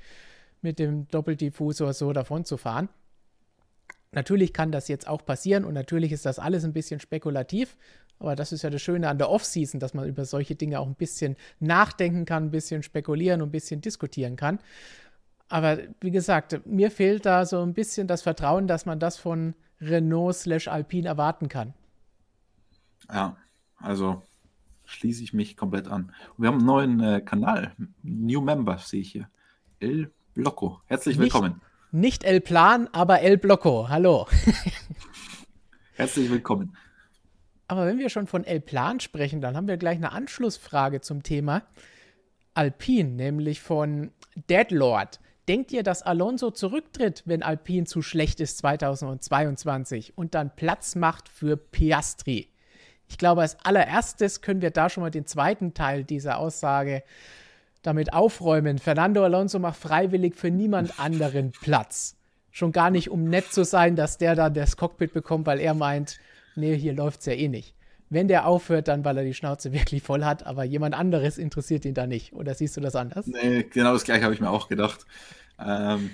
mit 0.63 0.79
dem 0.79 1.09
Doppeldiffusor 1.09 1.93
so 1.93 2.13
davon 2.13 2.45
zu 2.45 2.57
fahren. 2.57 2.89
Natürlich 4.13 4.53
kann 4.53 4.73
das 4.73 4.89
jetzt 4.89 5.07
auch 5.07 5.25
passieren 5.25 5.65
und 5.65 5.75
natürlich 5.75 6.13
ist 6.13 6.25
das 6.25 6.39
alles 6.39 6.65
ein 6.65 6.73
bisschen 6.73 6.99
spekulativ, 6.99 7.77
aber 8.19 8.35
das 8.37 8.53
ist 8.53 8.63
ja 8.63 8.71
das 8.71 8.81
Schöne 8.83 9.09
an 9.09 9.19
der 9.19 9.31
Offseason, 9.31 9.81
dass 9.81 9.95
man 9.95 10.09
über 10.09 10.25
solche 10.25 10.55
Dinge 10.55 10.81
auch 10.81 10.87
ein 10.87 10.95
bisschen 10.95 11.37
nachdenken 11.61 12.25
kann, 12.25 12.45
ein 12.45 12.51
bisschen 12.51 12.83
spekulieren 12.83 13.43
und 13.43 13.49
ein 13.49 13.53
bisschen 13.53 13.81
diskutieren 13.81 14.37
kann. 14.37 14.59
Aber 15.49 15.79
wie 16.01 16.11
gesagt, 16.11 16.67
mir 16.67 16.91
fehlt 16.91 17.27
da 17.27 17.47
so 17.47 17.63
ein 17.63 17.75
bisschen 17.75 18.07
das 18.07 18.23
Vertrauen, 18.23 18.67
dass 18.67 18.87
man 18.87 18.99
das 18.99 19.19
von 19.19 19.55
Renault 19.81 20.37
slash 20.37 20.69
Alpine 20.69 21.09
erwarten 21.09 21.49
kann. 21.49 21.75
Ja, 23.11 23.37
also 23.77 24.23
schließe 24.85 25.23
ich 25.23 25.33
mich 25.33 25.57
komplett 25.57 25.89
an. 25.89 26.13
Wir 26.37 26.49
haben 26.49 26.59
einen 26.59 26.67
neuen 26.67 27.01
äh, 27.01 27.21
Kanal, 27.21 27.73
New 28.03 28.41
Member 28.41 28.79
sehe 28.79 29.01
ich 29.01 29.13
hier. 29.13 29.29
El 29.81 30.11
Blocco. 30.39 30.81
Herzlich 30.87 31.19
willkommen. 31.19 31.61
Nicht, 31.91 32.23
nicht 32.23 32.25
El 32.25 32.41
Plan, 32.41 32.89
aber 32.93 33.23
El 33.23 33.39
Blocco. 33.39 33.89
Hallo. 33.89 34.29
Herzlich 35.97 36.31
willkommen. 36.31 36.77
Aber 37.67 37.87
wenn 37.87 37.99
wir 37.99 38.09
schon 38.09 38.29
von 38.29 38.45
El 38.45 38.61
Plan 38.61 39.01
sprechen, 39.01 39.41
dann 39.41 39.57
haben 39.57 39.67
wir 39.67 39.79
gleich 39.79 39.97
eine 39.97 40.13
Anschlussfrage 40.13 41.01
zum 41.01 41.25
Thema 41.25 41.63
Alpine, 42.55 43.11
nämlich 43.11 43.61
von 43.61 44.13
Deadlord. 44.49 45.19
Denkt 45.49 45.73
ihr, 45.73 45.83
dass 45.83 46.03
Alonso 46.03 46.53
zurücktritt, 46.53 47.25
wenn 47.27 47.43
Alpine 47.43 47.87
zu 47.87 48.01
schlecht 48.01 48.39
ist 48.39 48.59
2022 48.59 50.17
und 50.17 50.37
dann 50.37 50.55
Platz 50.55 50.95
macht 50.95 51.29
für 51.29 51.57
Piastri? 51.57 52.53
Ich 53.09 53.19
glaube, 53.19 53.41
als 53.41 53.59
allererstes 53.65 54.41
können 54.41 54.63
wir 54.63 54.71
da 54.71 54.89
schon 54.89 55.03
mal 55.03 55.11
den 55.11 55.27
zweiten 55.27 55.75
Teil 55.75 56.05
dieser 56.05 56.39
Aussage 56.39 57.03
damit 57.83 58.13
aufräumen. 58.13 58.79
Fernando 58.79 59.23
Alonso 59.25 59.59
macht 59.59 59.79
freiwillig 59.79 60.35
für 60.37 60.51
niemand 60.51 60.99
anderen 60.99 61.53
Platz. 61.53 62.17
Schon 62.51 62.73
gar 62.73 62.91
nicht, 62.91 63.11
um 63.11 63.25
nett 63.25 63.53
zu 63.53 63.65
sein, 63.65 63.97
dass 63.97 64.19
der 64.19 64.35
dann 64.35 64.55
das 64.55 64.77
Cockpit 64.77 65.13
bekommt, 65.13 65.47
weil 65.47 65.61
er 65.61 65.75
meint, 65.75 66.19
nee, 66.57 66.77
hier 66.77 66.93
läuft 66.93 67.21
es 67.21 67.27
ja 67.27 67.35
eh 67.35 67.49
nicht. 67.49 67.75
Wenn 68.11 68.27
der 68.27 68.47
aufhört, 68.47 68.89
dann 68.89 69.05
weil 69.05 69.19
er 69.19 69.25
die 69.25 69.35
Schnauze 69.35 69.73
wirklich 69.73 70.03
voll 70.03 70.25
hat, 70.25 70.47
aber 70.47 70.65
jemand 70.65 70.95
anderes 70.95 71.39
interessiert 71.39 71.85
ihn 71.85 71.95
da 71.95 72.07
nicht. 72.07 72.33
Oder 72.33 72.55
siehst 72.55 72.77
du 72.77 72.81
das 72.81 72.97
anders? 72.97 73.27
Nee, 73.27 73.65
genau 73.65 73.93
das 73.93 74.05
gleiche 74.05 74.25
habe 74.25 74.35
ich 74.35 74.41
mir 74.41 74.51
auch 74.51 74.69
gedacht. 74.69 75.07
Ähm, 75.59 76.11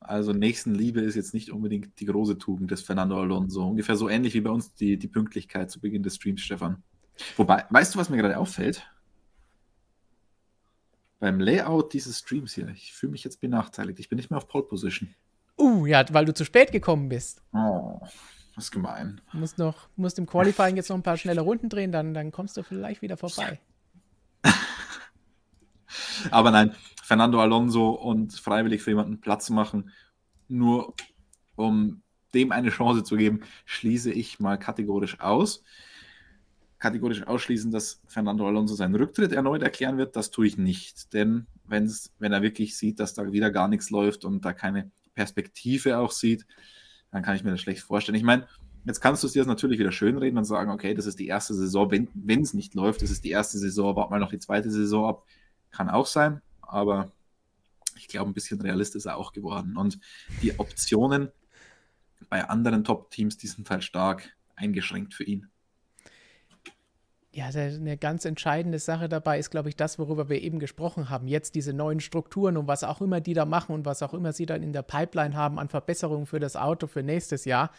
also 0.00 0.32
Nächstenliebe 0.32 1.00
ist 1.00 1.16
jetzt 1.16 1.34
nicht 1.34 1.50
unbedingt 1.50 2.00
die 2.00 2.06
große 2.06 2.38
Tugend 2.38 2.70
des 2.70 2.82
Fernando 2.82 3.20
Alonso. 3.20 3.66
Ungefähr 3.66 3.96
so 3.96 4.08
ähnlich 4.08 4.34
wie 4.34 4.40
bei 4.40 4.50
uns 4.50 4.74
die, 4.74 4.98
die 4.98 5.08
Pünktlichkeit 5.08 5.70
zu 5.70 5.80
Beginn 5.80 6.02
des 6.02 6.16
Streams, 6.16 6.40
Stefan. 6.40 6.82
Wobei, 7.36 7.64
weißt 7.70 7.94
du, 7.94 7.98
was 7.98 8.10
mir 8.10 8.16
gerade 8.16 8.38
auffällt? 8.38 8.88
Beim 11.18 11.40
Layout 11.40 11.92
dieses 11.92 12.18
Streams 12.18 12.54
hier, 12.54 12.68
ich 12.68 12.92
fühle 12.92 13.12
mich 13.12 13.24
jetzt 13.24 13.40
benachteiligt. 13.40 13.98
Ich 13.98 14.08
bin 14.08 14.16
nicht 14.16 14.30
mehr 14.30 14.38
auf 14.38 14.48
Pole 14.48 14.64
Position. 14.64 15.14
Uh, 15.58 15.86
ja, 15.86 16.04
weil 16.12 16.24
du 16.24 16.32
zu 16.32 16.44
spät 16.44 16.70
gekommen 16.70 17.08
bist. 17.08 17.42
Oh, 17.52 17.98
das 18.54 18.64
ist 18.64 18.70
gemein. 18.70 19.20
Du 19.32 19.38
musst, 19.38 19.58
noch, 19.58 19.88
musst 19.96 20.18
im 20.18 20.26
Qualifying 20.26 20.76
jetzt 20.76 20.88
noch 20.88 20.96
ein 20.96 21.02
paar 21.02 21.16
schnelle 21.16 21.40
Runden 21.40 21.68
drehen, 21.68 21.90
dann, 21.90 22.14
dann 22.14 22.30
kommst 22.30 22.56
du 22.56 22.62
vielleicht 22.62 23.02
wieder 23.02 23.16
vorbei. 23.16 23.58
Aber 26.30 26.50
nein, 26.50 26.74
Fernando 27.02 27.40
Alonso 27.40 27.90
und 27.90 28.34
freiwillig 28.34 28.82
für 28.82 28.90
jemanden 28.90 29.20
Platz 29.20 29.50
machen, 29.50 29.90
nur 30.46 30.94
um 31.56 32.02
dem 32.34 32.52
eine 32.52 32.70
Chance 32.70 33.02
zu 33.02 33.16
geben, 33.16 33.40
schließe 33.64 34.12
ich 34.12 34.38
mal 34.38 34.58
kategorisch 34.58 35.18
aus 35.18 35.64
kategorisch 36.78 37.26
ausschließen, 37.26 37.70
dass 37.70 38.00
Fernando 38.06 38.46
Alonso 38.46 38.74
seinen 38.74 38.94
Rücktritt 38.94 39.32
erneut 39.32 39.62
erklären 39.62 39.98
wird. 39.98 40.14
Das 40.16 40.30
tue 40.30 40.46
ich 40.46 40.58
nicht. 40.58 41.12
Denn 41.12 41.46
wenn's, 41.64 42.12
wenn 42.18 42.32
er 42.32 42.42
wirklich 42.42 42.76
sieht, 42.76 43.00
dass 43.00 43.14
da 43.14 43.32
wieder 43.32 43.50
gar 43.50 43.68
nichts 43.68 43.90
läuft 43.90 44.24
und 44.24 44.44
da 44.44 44.52
keine 44.52 44.90
Perspektive 45.14 45.98
auch 45.98 46.12
sieht, 46.12 46.46
dann 47.10 47.22
kann 47.22 47.34
ich 47.34 47.42
mir 47.42 47.50
das 47.50 47.60
schlecht 47.60 47.82
vorstellen. 47.82 48.16
Ich 48.16 48.22
meine, 48.22 48.46
jetzt 48.84 49.00
kannst 49.00 49.22
du 49.22 49.26
es 49.26 49.32
dir 49.32 49.44
natürlich 49.44 49.78
wieder 49.78 49.90
schönreden 49.90 50.38
und 50.38 50.44
sagen, 50.44 50.70
okay, 50.70 50.94
das 50.94 51.06
ist 51.06 51.18
die 51.18 51.26
erste 51.26 51.54
Saison, 51.54 51.90
wenn 51.90 52.42
es 52.42 52.54
nicht 52.54 52.74
läuft, 52.74 53.02
das 53.02 53.10
ist 53.10 53.24
die 53.24 53.30
erste 53.30 53.58
Saison, 53.58 53.96
warte 53.96 54.10
mal 54.10 54.20
noch 54.20 54.30
die 54.30 54.38
zweite 54.38 54.70
Saison 54.70 55.06
ab. 55.06 55.24
Kann 55.70 55.90
auch 55.90 56.06
sein, 56.06 56.40
aber 56.62 57.10
ich 57.96 58.06
glaube, 58.06 58.30
ein 58.30 58.34
bisschen 58.34 58.60
realist 58.60 58.94
ist 58.94 59.06
er 59.06 59.16
auch 59.16 59.32
geworden. 59.32 59.76
Und 59.76 59.98
die 60.42 60.58
Optionen 60.58 61.30
bei 62.28 62.48
anderen 62.48 62.84
Top-Teams, 62.84 63.36
die 63.36 63.48
sind 63.48 63.68
halt 63.68 63.82
stark 63.82 64.36
eingeschränkt 64.54 65.14
für 65.14 65.24
ihn 65.24 65.48
ja, 67.30 67.46
eine 67.46 67.98
ganz 67.98 68.24
entscheidende 68.24 68.78
Sache 68.78 69.08
dabei 69.08 69.38
ist, 69.38 69.50
glaube 69.50 69.68
ich, 69.68 69.76
das, 69.76 69.98
worüber 69.98 70.28
wir 70.28 70.40
eben 70.40 70.58
gesprochen 70.58 71.10
haben. 71.10 71.28
Jetzt 71.28 71.54
diese 71.54 71.72
neuen 71.72 72.00
Strukturen 72.00 72.56
und 72.56 72.66
was 72.66 72.84
auch 72.84 73.00
immer 73.02 73.20
die 73.20 73.34
da 73.34 73.44
machen 73.44 73.74
und 73.74 73.84
was 73.84 74.02
auch 74.02 74.14
immer 74.14 74.32
sie 74.32 74.46
dann 74.46 74.62
in 74.62 74.72
der 74.72 74.82
Pipeline 74.82 75.36
haben 75.36 75.58
an 75.58 75.68
Verbesserungen 75.68 76.26
für 76.26 76.40
das 76.40 76.56
Auto 76.56 76.86
für 76.86 77.02
nächstes 77.02 77.44
Jahr, 77.44 77.70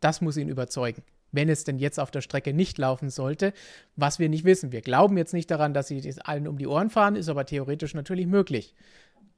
das 0.00 0.20
muss 0.20 0.36
ihn 0.36 0.48
überzeugen. 0.48 1.02
Wenn 1.30 1.48
es 1.48 1.62
denn 1.62 1.78
jetzt 1.78 2.00
auf 2.00 2.10
der 2.10 2.22
Strecke 2.22 2.52
nicht 2.52 2.78
laufen 2.78 3.10
sollte, 3.10 3.52
was 3.94 4.18
wir 4.18 4.28
nicht 4.28 4.44
wissen. 4.44 4.72
Wir 4.72 4.80
glauben 4.80 5.16
jetzt 5.16 5.34
nicht 5.34 5.50
daran, 5.50 5.72
dass 5.72 5.86
sie 5.86 5.98
es 5.98 6.18
allen 6.18 6.48
um 6.48 6.58
die 6.58 6.66
Ohren 6.66 6.90
fahren, 6.90 7.14
ist 7.14 7.28
aber 7.28 7.46
theoretisch 7.46 7.94
natürlich 7.94 8.26
möglich. 8.26 8.74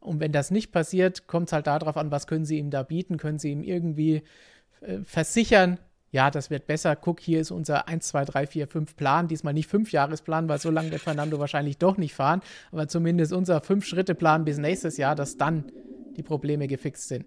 Und 0.00 0.18
wenn 0.18 0.32
das 0.32 0.50
nicht 0.50 0.73
passiert, 0.73 1.26
kommt 1.26 1.49
es 1.49 1.52
halt 1.52 1.66
darauf 1.66 1.99
an, 1.99 2.11
was 2.11 2.26
können 2.26 2.47
sie 2.47 2.59
ihm 2.59 2.71
da 2.71 2.82
bieten, 2.82 3.18
können 3.18 3.38
sie 3.38 3.52
ihm 3.52 3.62
irgendwie 3.62 4.23
äh, 4.80 4.99
versichern, 5.04 5.78
ja, 6.12 6.31
das 6.31 6.50
wird 6.50 6.66
besser. 6.66 6.95
Guck, 6.95 7.21
hier 7.21 7.40
ist 7.40 7.50
unser 7.50 7.88
1, 7.88 8.07
2, 8.07 8.25
3, 8.26 8.47
4, 8.47 8.69
5 8.69 8.97
Plan. 8.97 9.28
Diesmal 9.28 9.54
nicht 9.54 9.69
5 9.69 9.90
Jahresplan, 9.92 10.47
weil 10.47 10.61
so 10.61 10.71
lange 10.71 10.90
wird 10.90 11.00
Fernando 11.00 11.38
wahrscheinlich 11.38 11.78
doch 11.78 11.97
nicht 11.97 12.14
fahren. 12.14 12.42
Aber 12.71 12.87
zumindest 12.87 13.33
unser 13.33 13.59
5-Schritte-Plan 13.59 14.45
bis 14.45 14.59
nächstes 14.59 14.99
Jahr, 14.99 15.14
dass 15.14 15.38
dann 15.38 15.73
die 16.16 16.23
Probleme 16.23 16.69
gefixt 16.69 17.09
sind. 17.09 17.25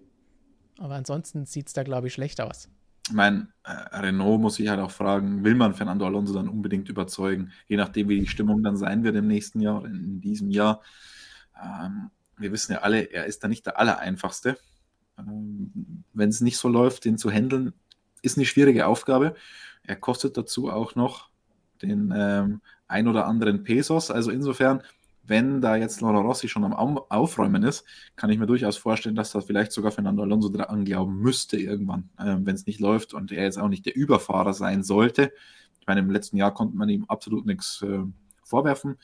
Aber 0.78 0.94
ansonsten 0.94 1.46
sieht 1.46 1.66
es 1.66 1.72
da, 1.72 1.82
glaube 1.82 2.06
ich, 2.06 2.12
schlecht 2.12 2.40
aus. 2.40 2.68
Ich 3.08 3.12
meine, 3.12 3.48
äh, 3.64 3.72
Renault 3.96 4.40
muss 4.40 4.54
sich 4.56 4.68
halt 4.68 4.78
auch 4.78 4.92
fragen, 4.92 5.42
will 5.42 5.56
man 5.56 5.74
Fernando 5.74 6.06
Alonso 6.06 6.32
dann 6.32 6.48
unbedingt 6.48 6.88
überzeugen? 6.88 7.50
Je 7.66 7.76
nachdem, 7.76 8.08
wie 8.08 8.20
die 8.20 8.28
Stimmung 8.28 8.62
dann 8.62 8.76
sein 8.76 9.02
wird 9.02 9.16
im 9.16 9.26
nächsten 9.26 9.60
Jahr 9.60 9.80
oder 9.80 9.88
in 9.88 10.20
diesem 10.20 10.50
Jahr. 10.50 10.80
Ähm, 11.60 12.10
wir 12.36 12.52
wissen 12.52 12.72
ja 12.72 12.78
alle, 12.82 13.00
er 13.00 13.26
ist 13.26 13.42
da 13.42 13.48
nicht 13.48 13.66
der 13.66 13.80
Allereinfachste. 13.80 14.58
Ähm, 15.18 16.04
Wenn 16.12 16.28
es 16.28 16.40
nicht 16.40 16.58
so 16.58 16.68
läuft, 16.68 17.04
den 17.04 17.18
zu 17.18 17.32
handeln, 17.32 17.72
ist 18.22 18.36
eine 18.36 18.46
schwierige 18.46 18.86
Aufgabe. 18.86 19.34
Er 19.82 19.96
kostet 19.96 20.36
dazu 20.36 20.70
auch 20.70 20.94
noch 20.94 21.30
den 21.82 22.12
ähm, 22.16 22.60
ein 22.88 23.08
oder 23.08 23.26
anderen 23.26 23.62
Pesos. 23.62 24.10
Also 24.10 24.30
insofern, 24.30 24.82
wenn 25.22 25.60
da 25.60 25.76
jetzt 25.76 26.00
Laura 26.00 26.20
Rossi 26.20 26.48
schon 26.48 26.64
am 26.64 26.72
Aufräumen 26.72 27.62
ist, 27.62 27.84
kann 28.14 28.30
ich 28.30 28.38
mir 28.38 28.46
durchaus 28.46 28.76
vorstellen, 28.76 29.16
dass 29.16 29.32
da 29.32 29.40
vielleicht 29.40 29.72
sogar 29.72 29.90
Fernando 29.92 30.22
Alonso 30.22 30.48
dran 30.48 30.84
glauben 30.84 31.20
müsste 31.20 31.56
irgendwann, 31.56 32.10
äh, 32.18 32.36
wenn 32.38 32.54
es 32.54 32.66
nicht 32.66 32.80
läuft 32.80 33.14
und 33.14 33.32
er 33.32 33.44
jetzt 33.44 33.58
auch 33.58 33.68
nicht 33.68 33.86
der 33.86 33.96
Überfahrer 33.96 34.52
sein 34.52 34.82
sollte. 34.82 35.32
Ich 35.80 35.86
meine, 35.86 36.00
im 36.00 36.10
letzten 36.10 36.36
Jahr 36.36 36.54
konnte 36.54 36.76
man 36.76 36.88
ihm 36.88 37.04
absolut 37.04 37.46
nichts 37.46 37.82
äh, 37.82 38.00
vorwerfen. 38.42 38.96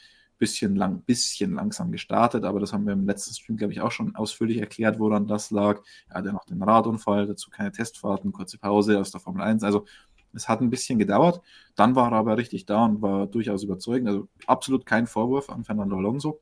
Bisschen, 0.43 0.75
lang, 0.75 1.03
bisschen 1.03 1.55
langsam 1.55 1.93
gestartet, 1.93 2.43
aber 2.45 2.59
das 2.59 2.73
haben 2.73 2.85
wir 2.85 2.95
im 2.95 3.07
letzten 3.07 3.33
Stream, 3.33 3.57
glaube 3.57 3.75
ich, 3.75 3.81
auch 3.81 3.93
schon 3.93 4.17
ausführlich 4.17 4.59
erklärt, 4.59 4.99
woran 4.99 5.29
das 5.29 5.53
lag. 5.53 5.81
Er 6.09 6.17
hatte 6.17 6.33
noch 6.33 6.45
den 6.47 6.61
Radunfall, 6.61 7.29
dazu 7.29 7.49
keine 7.49 7.71
Testfahrten, 7.71 8.33
kurze 8.33 8.59
Pause 8.59 8.99
aus 8.99 9.13
der 9.13 9.21
Formel 9.21 9.43
1. 9.43 9.63
Also 9.63 9.87
es 10.35 10.49
hat 10.49 10.61
ein 10.61 10.69
bisschen 10.69 10.99
gedauert. 10.99 11.41
Dann 11.77 11.95
war 11.95 12.11
er 12.11 12.19
aber 12.19 12.37
richtig 12.39 12.67
da 12.67 12.85
und 12.85 13.03
war 13.03 13.29
durchaus 13.29 13.63
überzeugend. 13.63 14.09
Also 14.09 14.29
absolut 14.49 14.85
kein 14.85 15.07
Vorwurf 15.07 15.49
an 15.49 15.63
Fernando 15.63 15.97
Alonso. 15.97 16.41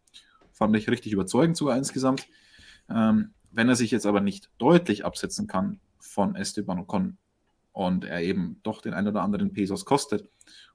Fand 0.50 0.74
ich 0.76 0.88
richtig 0.88 1.12
überzeugend 1.12 1.58
sogar 1.58 1.76
insgesamt. 1.76 2.26
Ähm, 2.88 3.34
wenn 3.50 3.68
er 3.68 3.76
sich 3.76 3.90
jetzt 3.90 4.06
aber 4.06 4.22
nicht 4.22 4.48
deutlich 4.56 5.04
absetzen 5.04 5.46
kann 5.46 5.78
von 5.98 6.36
Esteban 6.36 6.78
Ocon 6.78 7.18
und 7.72 8.06
er 8.06 8.22
eben 8.22 8.60
doch 8.62 8.80
den 8.80 8.94
ein 8.94 9.06
oder 9.06 9.20
anderen 9.20 9.52
Pesos 9.52 9.84
kostet 9.84 10.26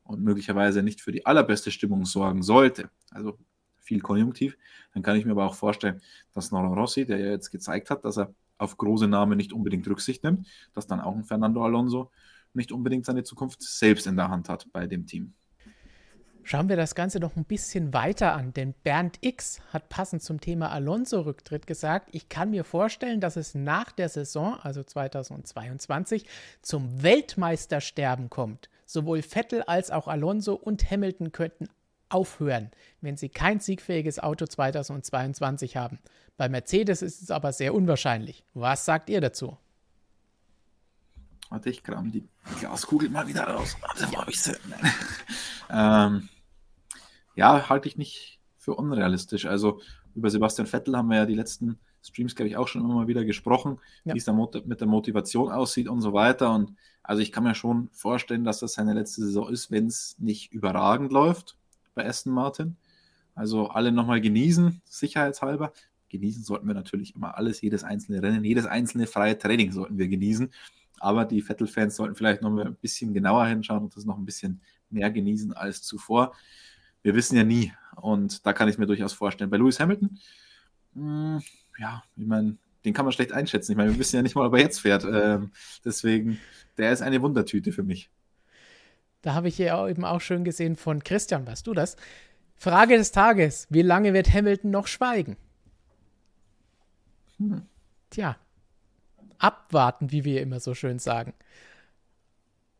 und 0.05 0.21
möglicherweise 0.21 0.83
nicht 0.83 1.01
für 1.01 1.11
die 1.11 1.25
allerbeste 1.25 1.71
Stimmung 1.71 2.05
sorgen 2.05 2.43
sollte, 2.43 2.89
also 3.11 3.37
viel 3.77 4.01
Konjunktiv, 4.01 4.57
dann 4.93 5.03
kann 5.03 5.17
ich 5.17 5.25
mir 5.25 5.31
aber 5.31 5.45
auch 5.45 5.55
vorstellen, 5.55 6.01
dass 6.33 6.51
Noro 6.51 6.73
Rossi, 6.73 7.05
der 7.05 7.19
ja 7.19 7.31
jetzt 7.31 7.51
gezeigt 7.51 7.89
hat, 7.89 8.05
dass 8.05 8.17
er 8.17 8.33
auf 8.57 8.77
große 8.77 9.07
Namen 9.07 9.37
nicht 9.37 9.53
unbedingt 9.53 9.87
Rücksicht 9.87 10.23
nimmt, 10.23 10.47
dass 10.73 10.87
dann 10.87 11.01
auch 11.01 11.15
ein 11.15 11.25
Fernando 11.25 11.63
Alonso 11.63 12.11
nicht 12.53 12.71
unbedingt 12.71 13.05
seine 13.05 13.23
Zukunft 13.23 13.61
selbst 13.61 14.07
in 14.07 14.15
der 14.15 14.29
Hand 14.29 14.47
hat 14.49 14.67
bei 14.71 14.87
dem 14.87 15.05
Team. 15.05 15.33
Schauen 16.47 16.69
wir 16.69 16.77
das 16.77 16.93
Ganze 16.93 17.19
noch 17.19 17.35
ein 17.35 17.43
bisschen 17.43 17.91
weiter 17.91 18.33
an, 18.33 18.53
denn 18.53 18.75
Bernd 18.83 19.17
X 19.21 19.61
hat 19.73 19.89
passend 19.89 20.21
zum 20.21 20.39
Thema 20.39 20.69
Alonso-Rücktritt 20.69 21.65
gesagt, 21.65 22.09
ich 22.11 22.29
kann 22.29 22.51
mir 22.51 22.63
vorstellen, 22.63 23.19
dass 23.19 23.35
es 23.35 23.55
nach 23.55 23.91
der 23.91 24.09
Saison, 24.09 24.53
also 24.61 24.83
2022, 24.83 26.27
zum 26.61 27.01
Weltmeistersterben 27.01 28.29
kommt. 28.29 28.69
Sowohl 28.85 29.21
Vettel 29.21 29.63
als 29.63 29.91
auch 29.91 30.07
Alonso 30.07 30.53
und 30.53 30.89
Hamilton 30.89 31.31
könnten 31.31 31.67
aufhören, 32.09 32.71
wenn 33.01 33.17
sie 33.17 33.29
kein 33.29 33.59
siegfähiges 33.59 34.19
Auto 34.19 34.45
2022 34.45 35.75
haben. 35.75 35.99
Bei 36.37 36.49
Mercedes 36.49 37.01
ist 37.01 37.21
es 37.21 37.31
aber 37.31 37.51
sehr 37.51 37.73
unwahrscheinlich. 37.73 38.43
Was 38.53 38.85
sagt 38.85 39.09
ihr 39.09 39.21
dazu? 39.21 39.57
Warte, 41.49 41.69
ich 41.69 41.83
kram 41.83 42.11
die 42.11 42.27
Glaskugel 42.59 43.09
mal 43.09 43.27
wieder 43.27 43.43
raus. 43.43 43.75
Warte, 43.81 44.11
wo 44.11 44.21
habe 44.21 44.31
ich 44.31 44.41
sie? 44.41 44.55
ähm, 45.69 46.29
ja, 47.35 47.69
halte 47.69 47.87
ich 47.87 47.97
nicht 47.97 48.39
für 48.57 48.75
unrealistisch. 48.75 49.45
Also 49.45 49.81
über 50.15 50.29
Sebastian 50.29 50.67
Vettel 50.67 50.97
haben 50.97 51.09
wir 51.09 51.17
ja 51.17 51.25
die 51.25 51.35
letzten 51.35 51.79
Streams, 52.05 52.35
glaube 52.35 52.49
ich, 52.49 52.57
auch 52.57 52.67
schon 52.67 52.81
immer 52.83 52.93
mal 52.93 53.07
wieder 53.07 53.25
gesprochen, 53.25 53.79
ja. 54.03 54.13
wie 54.13 54.17
es 54.17 54.25
da 54.25 54.33
mit 54.33 54.79
der 54.79 54.87
Motivation 54.87 55.51
aussieht 55.51 55.87
und 55.87 56.01
so 56.01 56.13
weiter. 56.13 56.53
Und 56.53 56.73
also 57.03 57.21
ich 57.21 57.31
kann 57.31 57.43
mir 57.43 57.55
schon 57.55 57.89
vorstellen, 57.91 58.43
dass 58.43 58.59
das 58.59 58.73
seine 58.73 58.93
letzte 58.93 59.21
Saison 59.21 59.49
ist, 59.49 59.71
wenn 59.71 59.87
es 59.87 60.15
nicht 60.19 60.51
überragend 60.53 61.11
läuft 61.11 61.57
bei 61.93 62.05
Aston 62.05 62.33
Martin. 62.33 62.77
Also 63.33 63.67
alle 63.69 63.91
nochmal 63.91 64.21
genießen, 64.21 64.81
sicherheitshalber. 64.85 65.73
Genießen 66.09 66.43
sollten 66.43 66.67
wir 66.67 66.73
natürlich 66.73 67.15
immer 67.15 67.37
alles, 67.37 67.61
jedes 67.61 67.83
einzelne 67.83 68.21
Rennen, 68.21 68.43
jedes 68.43 68.65
einzelne 68.65 69.07
freie 69.07 69.37
Training 69.37 69.71
sollten 69.71 69.97
wir 69.97 70.07
genießen. 70.07 70.51
Aber 70.99 71.25
die 71.25 71.41
Vettel-Fans 71.41 71.95
sollten 71.95 72.15
vielleicht 72.15 72.41
noch 72.41 72.51
mal 72.51 72.67
ein 72.67 72.75
bisschen 72.75 73.13
genauer 73.13 73.45
hinschauen 73.47 73.83
und 73.83 73.95
das 73.95 74.05
noch 74.05 74.17
ein 74.17 74.25
bisschen 74.25 74.61
mehr 74.89 75.11
genießen 75.11 75.53
als 75.53 75.81
zuvor. 75.81 76.33
Wir 77.01 77.15
wissen 77.15 77.35
ja 77.35 77.43
nie. 77.43 77.73
Und 77.95 78.45
da 78.45 78.53
kann 78.53 78.69
ich 78.69 78.77
mir 78.77 78.87
durchaus 78.87 79.13
vorstellen. 79.13 79.49
Bei 79.49 79.57
Lewis 79.57 79.79
Hamilton, 79.79 80.17
mh, 80.93 81.35
hm, 81.35 81.43
ja, 81.77 82.03
ich 82.15 82.25
meine, 82.25 82.57
den 82.85 82.93
kann 82.93 83.05
man 83.05 83.11
schlecht 83.11 83.31
einschätzen. 83.31 83.71
Ich 83.71 83.77
meine, 83.77 83.91
wir 83.91 83.99
wissen 83.99 84.15
ja 84.15 84.21
nicht 84.21 84.35
mal, 84.35 84.45
ob 84.45 84.53
er 84.53 84.59
jetzt 84.59 84.79
fährt. 84.79 85.03
Ähm, 85.03 85.51
deswegen, 85.83 86.39
der 86.77 86.91
ist 86.91 87.01
eine 87.01 87.21
Wundertüte 87.21 87.71
für 87.71 87.83
mich. 87.83 88.09
Da 89.21 89.33
habe 89.33 89.47
ich 89.47 89.57
ja 89.57 89.87
eben 89.87 90.05
auch 90.05 90.21
schön 90.21 90.43
gesehen 90.43 90.75
von 90.75 91.03
Christian, 91.03 91.47
weißt 91.47 91.65
du 91.65 91.73
das? 91.73 91.97
Frage 92.55 92.95
des 92.97 93.11
Tages: 93.11 93.67
Wie 93.69 93.81
lange 93.81 94.13
wird 94.13 94.31
Hamilton 94.31 94.71
noch 94.71 94.87
schweigen? 94.87 95.35
Hm. 97.37 97.63
Tja, 98.11 98.37
abwarten, 99.39 100.11
wie 100.11 100.23
wir 100.23 100.41
immer 100.41 100.59
so 100.59 100.73
schön 100.73 100.99
sagen. 100.99 101.33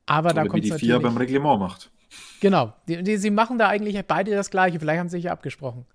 Aber 0.05 0.29
Oder 0.29 0.43
da 0.43 0.47
kommt 0.47 0.63
wie 0.63 0.69
die 0.69 0.77
FIA 0.77 0.99
beim 0.99 1.17
Reglement 1.17 1.60
macht. 1.60 1.91
Genau, 2.39 2.73
die, 2.88 3.01
die, 3.03 3.17
sie 3.17 3.31
machen 3.31 3.58
da 3.58 3.67
eigentlich 3.67 3.99
beide 4.05 4.31
das 4.31 4.51
Gleiche. 4.51 4.79
Vielleicht 4.79 4.99
haben 4.99 5.10
sie 5.10 5.17
sich 5.17 5.25
ja 5.25 5.31
abgesprochen. 5.31 5.86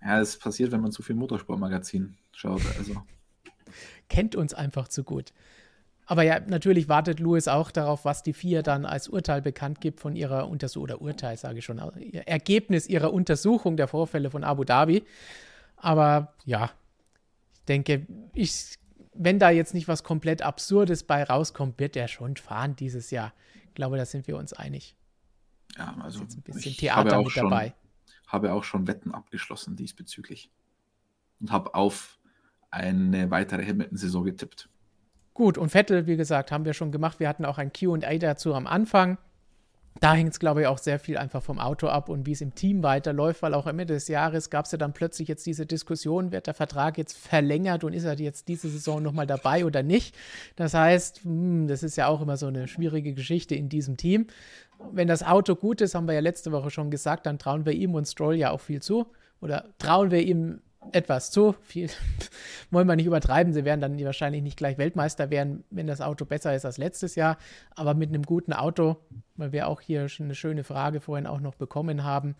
Ja, 0.00 0.20
es 0.20 0.38
passiert, 0.38 0.70
wenn 0.70 0.80
man 0.80 0.92
zu 0.92 1.02
viel 1.02 1.16
Motorsportmagazin 1.16 2.16
schaut. 2.38 2.62
Also. 2.78 3.02
Kennt 4.08 4.36
uns 4.36 4.54
einfach 4.54 4.88
zu 4.88 5.04
gut. 5.04 5.32
Aber 6.06 6.22
ja, 6.22 6.40
natürlich 6.40 6.88
wartet 6.88 7.20
Louis 7.20 7.48
auch 7.48 7.70
darauf, 7.70 8.06
was 8.06 8.22
die 8.22 8.32
FIA 8.32 8.62
dann 8.62 8.86
als 8.86 9.08
Urteil 9.08 9.42
bekannt 9.42 9.82
gibt 9.82 10.00
von 10.00 10.16
ihrer 10.16 10.48
Untersuchung, 10.48 10.84
oder 10.84 11.02
Urteil 11.02 11.36
sage 11.36 11.58
ich 11.58 11.66
schon, 11.66 11.78
Ergebnis 11.78 12.88
ihrer 12.88 13.12
Untersuchung 13.12 13.76
der 13.76 13.88
Vorfälle 13.88 14.30
von 14.30 14.42
Abu 14.42 14.64
Dhabi. 14.64 15.04
Aber 15.76 16.34
ja, 16.46 16.70
ich 17.52 17.64
denke, 17.66 18.06
ich 18.32 18.78
wenn 19.18 19.38
da 19.38 19.50
jetzt 19.50 19.74
nicht 19.74 19.88
was 19.88 20.04
komplett 20.04 20.42
Absurdes 20.42 21.02
bei 21.02 21.24
rauskommt, 21.24 21.78
wird 21.80 21.96
er 21.96 22.08
schon 22.08 22.36
fahren 22.36 22.76
dieses 22.76 23.10
Jahr. 23.10 23.34
Ich 23.66 23.74
glaube, 23.74 23.96
da 23.96 24.06
sind 24.06 24.28
wir 24.28 24.36
uns 24.36 24.52
einig. 24.52 24.96
Ja, 25.76 25.96
also 26.00 26.20
ein 26.20 26.42
bisschen 26.42 26.74
Theater 26.74 27.18
mit 27.18 27.32
schon, 27.32 27.50
dabei. 27.50 27.74
Habe 28.28 28.52
auch 28.52 28.64
schon 28.64 28.86
Wetten 28.86 29.12
abgeschlossen 29.12 29.76
diesbezüglich. 29.76 30.50
Und 31.40 31.50
habe 31.50 31.74
auf 31.74 32.17
eine 32.70 33.30
weitere 33.30 33.66
Hamilton-Saison 33.66 34.24
getippt. 34.24 34.68
Gut, 35.34 35.56
und 35.56 35.70
Vettel, 35.70 36.06
wie 36.06 36.16
gesagt, 36.16 36.50
haben 36.50 36.64
wir 36.64 36.74
schon 36.74 36.90
gemacht. 36.90 37.20
Wir 37.20 37.28
hatten 37.28 37.44
auch 37.44 37.58
ein 37.58 37.72
QA 37.72 38.18
dazu 38.18 38.54
am 38.54 38.66
Anfang 38.66 39.18
da 40.00 40.14
hängt 40.14 40.32
es, 40.32 40.38
glaube 40.38 40.62
ich, 40.62 40.66
auch 40.66 40.78
sehr 40.78 40.98
viel 40.98 41.16
einfach 41.16 41.42
vom 41.42 41.58
Auto 41.58 41.88
ab 41.88 42.08
und 42.08 42.26
wie 42.26 42.32
es 42.32 42.40
im 42.40 42.54
Team 42.54 42.82
weiterläuft, 42.82 43.42
weil 43.42 43.54
auch 43.54 43.66
Ende 43.66 43.86
des 43.86 44.08
Jahres 44.08 44.50
gab 44.50 44.66
es 44.66 44.72
ja 44.72 44.78
dann 44.78 44.92
plötzlich 44.92 45.28
jetzt 45.28 45.44
diese 45.46 45.66
Diskussion, 45.66 46.30
wird 46.30 46.46
der 46.46 46.54
Vertrag 46.54 46.98
jetzt 46.98 47.16
verlängert 47.16 47.84
und 47.84 47.92
ist 47.92 48.04
er 48.04 48.18
jetzt 48.18 48.48
diese 48.48 48.68
Saison 48.68 49.02
nochmal 49.02 49.26
dabei 49.26 49.64
oder 49.64 49.82
nicht. 49.82 50.14
Das 50.56 50.74
heißt, 50.74 51.24
hm, 51.24 51.66
das 51.68 51.82
ist 51.82 51.96
ja 51.96 52.06
auch 52.06 52.20
immer 52.20 52.36
so 52.36 52.46
eine 52.46 52.68
schwierige 52.68 53.12
Geschichte 53.12 53.54
in 53.54 53.68
diesem 53.68 53.96
Team. 53.96 54.26
Wenn 54.92 55.08
das 55.08 55.24
Auto 55.24 55.56
gut 55.56 55.80
ist, 55.80 55.94
haben 55.94 56.06
wir 56.06 56.14
ja 56.14 56.20
letzte 56.20 56.52
Woche 56.52 56.70
schon 56.70 56.90
gesagt, 56.90 57.26
dann 57.26 57.38
trauen 57.38 57.66
wir 57.66 57.72
ihm 57.72 57.94
und 57.94 58.06
Stroll 58.06 58.36
ja 58.36 58.50
auch 58.50 58.60
viel 58.60 58.80
zu. 58.80 59.06
Oder 59.40 59.64
trauen 59.78 60.10
wir 60.10 60.22
ihm 60.22 60.60
etwas 60.92 61.30
zu. 61.30 61.54
Viel 61.62 61.88
wollen 62.70 62.86
wir 62.86 62.96
nicht 62.96 63.06
übertreiben. 63.06 63.52
Sie 63.52 63.64
werden 63.64 63.80
dann 63.80 64.04
wahrscheinlich 64.04 64.42
nicht 64.42 64.56
gleich 64.56 64.78
Weltmeister 64.78 65.30
werden, 65.30 65.64
wenn 65.70 65.86
das 65.86 66.00
Auto 66.00 66.24
besser 66.24 66.54
ist 66.54 66.64
als 66.64 66.78
letztes 66.78 67.14
Jahr. 67.14 67.38
Aber 67.74 67.94
mit 67.94 68.08
einem 68.10 68.22
guten 68.22 68.52
Auto, 68.52 68.96
weil 69.36 69.52
wir 69.52 69.68
auch 69.68 69.80
hier 69.80 70.08
schon 70.08 70.26
eine 70.26 70.34
schöne 70.34 70.64
Frage 70.64 71.00
vorhin 71.00 71.26
auch 71.26 71.40
noch 71.40 71.54
bekommen 71.54 72.04
haben, 72.04 72.36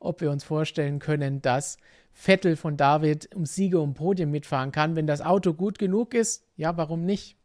ob 0.00 0.20
wir 0.20 0.30
uns 0.30 0.44
vorstellen 0.44 0.98
können, 0.98 1.42
dass 1.42 1.78
Vettel 2.12 2.56
von 2.56 2.76
David 2.76 3.34
um 3.34 3.46
Siege 3.46 3.80
um 3.80 3.94
Podium 3.94 4.30
mitfahren 4.30 4.72
kann. 4.72 4.96
Wenn 4.96 5.06
das 5.06 5.20
Auto 5.20 5.54
gut 5.54 5.78
genug 5.78 6.14
ist, 6.14 6.44
ja, 6.56 6.76
warum 6.76 7.04
nicht? 7.04 7.36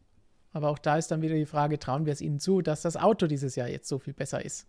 Aber 0.51 0.69
auch 0.69 0.79
da 0.79 0.97
ist 0.97 1.11
dann 1.11 1.21
wieder 1.21 1.35
die 1.35 1.45
Frage, 1.45 1.79
trauen 1.79 2.05
wir 2.05 2.13
es 2.13 2.21
ihnen 2.21 2.39
zu, 2.39 2.61
dass 2.61 2.81
das 2.81 2.97
Auto 2.97 3.27
dieses 3.27 3.55
Jahr 3.55 3.67
jetzt 3.67 3.87
so 3.87 3.99
viel 3.99 4.13
besser 4.13 4.43
ist? 4.43 4.65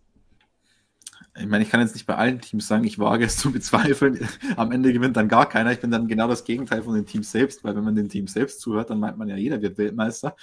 Ich 1.37 1.45
meine, 1.47 1.63
ich 1.63 1.69
kann 1.69 1.79
jetzt 1.79 1.93
nicht 1.93 2.05
bei 2.05 2.15
allen 2.15 2.41
Teams 2.41 2.67
sagen, 2.67 2.83
ich 2.83 2.99
wage 2.99 3.25
es 3.25 3.37
zu 3.37 3.51
bezweifeln. 3.51 4.27
Am 4.57 4.71
Ende 4.71 4.91
gewinnt 4.91 5.15
dann 5.15 5.27
gar 5.27 5.47
keiner. 5.47 5.71
Ich 5.71 5.79
bin 5.79 5.91
dann 5.91 6.07
genau 6.07 6.27
das 6.27 6.43
Gegenteil 6.43 6.81
von 6.83 6.95
den 6.95 7.05
Teams 7.05 7.31
selbst, 7.31 7.63
weil 7.63 7.75
wenn 7.75 7.83
man 7.83 7.95
den 7.95 8.09
Teams 8.09 8.33
selbst 8.33 8.61
zuhört, 8.61 8.89
dann 8.89 8.99
meint 8.99 9.17
man 9.17 9.29
ja, 9.29 9.35
jeder 9.35 9.61
wird 9.61 9.77
Weltmeister. 9.77 10.35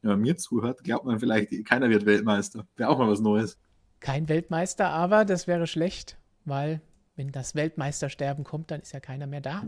Wenn 0.00 0.12
man 0.12 0.20
mir 0.20 0.36
zuhört, 0.36 0.84
glaubt 0.84 1.06
man 1.06 1.18
vielleicht, 1.18 1.64
keiner 1.64 1.88
wird 1.88 2.06
Weltmeister. 2.06 2.66
Wäre 2.76 2.90
auch 2.90 2.98
mal 2.98 3.08
was 3.08 3.20
Neues. 3.20 3.58
Kein 4.00 4.28
Weltmeister, 4.28 4.90
aber 4.90 5.24
das 5.24 5.46
wäre 5.46 5.66
schlecht, 5.66 6.18
weil 6.44 6.82
wenn 7.16 7.32
das 7.32 7.54
Weltmeistersterben 7.54 8.44
kommt, 8.44 8.70
dann 8.70 8.80
ist 8.80 8.92
ja 8.92 9.00
keiner 9.00 9.26
mehr 9.26 9.40
da. 9.40 9.64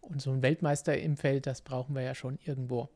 Und 0.00 0.20
so 0.20 0.32
ein 0.32 0.42
Weltmeister 0.42 0.98
im 0.98 1.16
Feld, 1.16 1.46
das 1.46 1.62
brauchen 1.62 1.94
wir 1.94 2.02
ja 2.02 2.14
schon 2.14 2.38
irgendwo. 2.42 2.88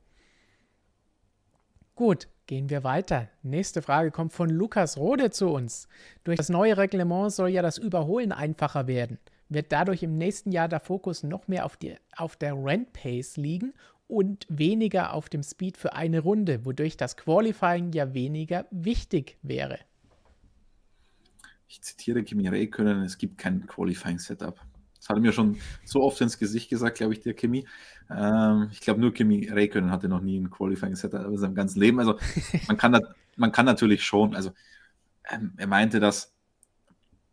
Gut, 1.94 2.28
Gehen 2.46 2.70
wir 2.70 2.84
weiter. 2.84 3.28
Nächste 3.42 3.82
Frage 3.82 4.12
kommt 4.12 4.32
von 4.32 4.48
Lukas 4.48 4.96
Rode 4.96 5.30
zu 5.30 5.48
uns. 5.48 5.88
Durch 6.22 6.36
das 6.36 6.48
neue 6.48 6.76
Reglement 6.76 7.32
soll 7.32 7.48
ja 7.48 7.60
das 7.60 7.76
Überholen 7.76 8.30
einfacher 8.30 8.86
werden. 8.86 9.18
Wird 9.48 9.72
dadurch 9.72 10.04
im 10.04 10.16
nächsten 10.16 10.52
Jahr 10.52 10.68
der 10.68 10.78
Fokus 10.78 11.24
noch 11.24 11.48
mehr 11.48 11.64
auf, 11.64 11.76
die, 11.76 11.96
auf 12.16 12.36
der 12.36 12.54
Rent 12.54 12.92
Pace 12.92 13.36
liegen 13.36 13.74
und 14.06 14.46
weniger 14.48 15.12
auf 15.12 15.28
dem 15.28 15.42
Speed 15.42 15.76
für 15.76 15.94
eine 15.94 16.20
Runde, 16.20 16.64
wodurch 16.64 16.96
das 16.96 17.16
Qualifying 17.16 17.92
ja 17.92 18.14
weniger 18.14 18.66
wichtig 18.70 19.38
wäre? 19.42 19.80
Ich 21.68 21.82
zitiere 21.82 22.22
Kimi 22.22 22.46
Räikkönen, 22.46 23.02
es 23.02 23.18
gibt 23.18 23.38
kein 23.38 23.66
Qualifying-Setup. 23.66 24.60
Das 24.98 25.08
hat 25.08 25.16
er 25.16 25.20
mir 25.20 25.32
schon 25.32 25.56
so 25.84 26.02
oft 26.02 26.20
ins 26.20 26.38
Gesicht 26.38 26.70
gesagt, 26.70 26.98
glaube 26.98 27.12
ich, 27.12 27.20
der 27.20 27.34
Kimi. 27.34 27.66
Ähm, 28.10 28.68
ich 28.72 28.80
glaube, 28.80 29.00
nur 29.00 29.12
Kimi 29.12 29.48
Räikkönen 29.48 29.90
hatte 29.90 30.08
noch 30.08 30.20
nie 30.20 30.38
ein 30.38 30.50
Qualifying-Setup 30.50 31.26
in 31.26 31.38
seinem 31.38 31.54
ganzen 31.54 31.80
Leben. 31.80 31.98
Also 31.98 32.18
man 32.68 32.76
kann, 32.76 32.92
da, 32.92 33.00
man 33.36 33.52
kann 33.52 33.66
natürlich 33.66 34.04
schon, 34.04 34.34
also 34.34 34.52
ähm, 35.30 35.52
er 35.56 35.66
meinte, 35.66 36.00
dass, 36.00 36.34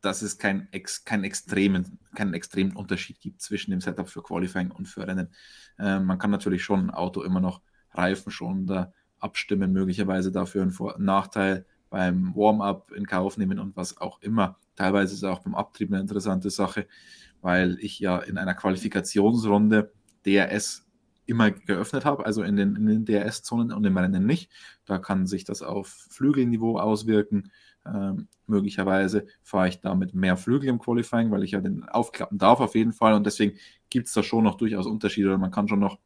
dass 0.01 0.21
es 0.21 0.37
kein, 0.37 0.67
ex, 0.71 1.05
kein 1.05 1.23
extremen, 1.23 1.99
keinen 2.15 2.33
extremen 2.33 2.75
Unterschied 2.75 3.19
gibt 3.19 3.41
zwischen 3.41 3.71
dem 3.71 3.81
Setup 3.81 4.09
für 4.09 4.21
Qualifying 4.21 4.71
und 4.71 4.87
für 4.87 5.07
Rennen. 5.07 5.29
Ähm, 5.79 6.05
man 6.05 6.17
kann 6.17 6.31
natürlich 6.31 6.63
schon 6.63 6.87
ein 6.87 6.89
Auto 6.91 7.21
immer 7.23 7.39
noch 7.39 7.61
Reifen 7.91 8.31
schon 8.31 8.65
da 8.65 8.91
abstimmen, 9.19 9.71
möglicherweise 9.71 10.31
dafür 10.31 10.63
einen 10.63 10.71
Vor 10.71 10.95
Nachteil 10.99 11.65
beim 11.89 12.35
Warm-up 12.35 12.91
in 12.91 13.05
Kauf 13.05 13.37
nehmen 13.37 13.59
und 13.59 13.75
was 13.75 13.97
auch 13.97 14.19
immer. 14.21 14.57
Teilweise 14.75 15.13
ist 15.13 15.19
es 15.19 15.23
auch 15.23 15.39
beim 15.39 15.55
Abtrieb 15.55 15.91
eine 15.91 16.01
interessante 16.01 16.49
Sache, 16.49 16.87
weil 17.43 17.77
ich 17.79 17.99
ja 17.99 18.17
in 18.17 18.37
einer 18.37 18.55
Qualifikationsrunde 18.55 19.91
DRS 20.25 20.87
immer 21.25 21.51
geöffnet 21.51 22.05
habe, 22.05 22.25
also 22.25 22.41
in 22.41 22.55
den, 22.55 22.75
in 22.75 22.85
den 22.85 23.05
DRS-Zonen 23.05 23.71
und 23.71 23.85
im 23.85 23.97
Rennen 23.97 24.25
nicht. 24.25 24.49
Da 24.85 24.97
kann 24.97 25.27
sich 25.27 25.43
das 25.43 25.61
auf 25.61 25.87
Flügelniveau 26.09 26.77
auswirken. 26.79 27.51
Ähm, 27.85 28.27
möglicherweise 28.47 29.27
fahre 29.41 29.67
ich 29.67 29.81
damit 29.81 30.13
mehr 30.13 30.37
Flügel 30.37 30.69
im 30.69 30.79
Qualifying, 30.79 31.31
weil 31.31 31.43
ich 31.43 31.51
ja 31.51 31.61
den 31.61 31.83
aufklappen 31.83 32.37
darf 32.37 32.59
auf 32.59 32.75
jeden 32.75 32.93
Fall. 32.93 33.13
Und 33.13 33.25
deswegen 33.25 33.57
gibt 33.89 34.07
es 34.07 34.13
da 34.13 34.23
schon 34.23 34.45
noch 34.45 34.55
durchaus 34.55 34.85
Unterschiede. 34.85 35.37
Man 35.37 35.51
kann 35.51 35.67
schon 35.67 35.79
noch 35.79 35.99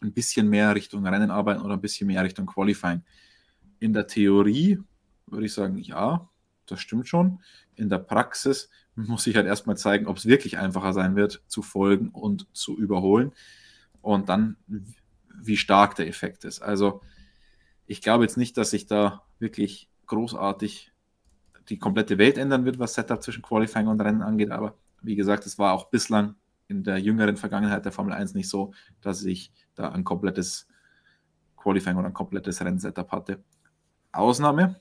ein 0.00 0.12
bisschen 0.12 0.48
mehr 0.48 0.74
Richtung 0.74 1.06
Rennen 1.06 1.30
arbeiten 1.30 1.62
oder 1.62 1.74
ein 1.74 1.80
bisschen 1.80 2.08
mehr 2.08 2.22
Richtung 2.24 2.46
Qualifying. 2.46 3.02
In 3.78 3.92
der 3.92 4.06
Theorie 4.06 4.78
würde 5.26 5.46
ich 5.46 5.52
sagen, 5.52 5.78
ja, 5.78 6.28
das 6.66 6.80
stimmt 6.80 7.08
schon. 7.08 7.40
In 7.74 7.88
der 7.88 7.98
Praxis 7.98 8.70
muss 8.96 9.26
ich 9.26 9.36
halt 9.36 9.46
erstmal 9.46 9.76
zeigen, 9.76 10.06
ob 10.06 10.16
es 10.16 10.26
wirklich 10.26 10.58
einfacher 10.58 10.92
sein 10.92 11.16
wird, 11.16 11.42
zu 11.46 11.62
folgen 11.62 12.10
und 12.10 12.46
zu 12.52 12.76
überholen. 12.76 13.32
Und 14.02 14.28
dann, 14.28 14.56
wie 14.66 15.56
stark 15.56 15.96
der 15.96 16.08
Effekt 16.08 16.44
ist. 16.44 16.60
Also, 16.62 17.00
ich 17.86 18.02
glaube 18.02 18.24
jetzt 18.24 18.36
nicht, 18.36 18.56
dass 18.56 18.70
sich 18.70 18.86
da 18.86 19.22
wirklich 19.38 19.90
großartig 20.06 20.92
die 21.68 21.78
komplette 21.78 22.18
Welt 22.18 22.38
ändern 22.38 22.64
wird, 22.64 22.78
was 22.78 22.94
Setup 22.94 23.22
zwischen 23.22 23.42
Qualifying 23.42 23.88
und 23.88 24.00
Rennen 24.00 24.22
angeht. 24.22 24.50
Aber 24.50 24.74
wie 25.02 25.16
gesagt, 25.16 25.46
es 25.46 25.58
war 25.58 25.72
auch 25.72 25.90
bislang 25.90 26.34
in 26.68 26.82
der 26.82 26.98
jüngeren 26.98 27.36
Vergangenheit 27.36 27.84
der 27.84 27.92
Formel 27.92 28.12
1 28.12 28.34
nicht 28.34 28.48
so, 28.48 28.72
dass 29.00 29.24
ich 29.24 29.52
da 29.74 29.90
ein 29.90 30.04
komplettes 30.04 30.66
Qualifying 31.56 31.96
oder 31.96 32.08
ein 32.08 32.14
komplettes 32.14 32.62
Rennsetup 32.62 33.10
hatte. 33.12 33.42
Ausnahme 34.12 34.80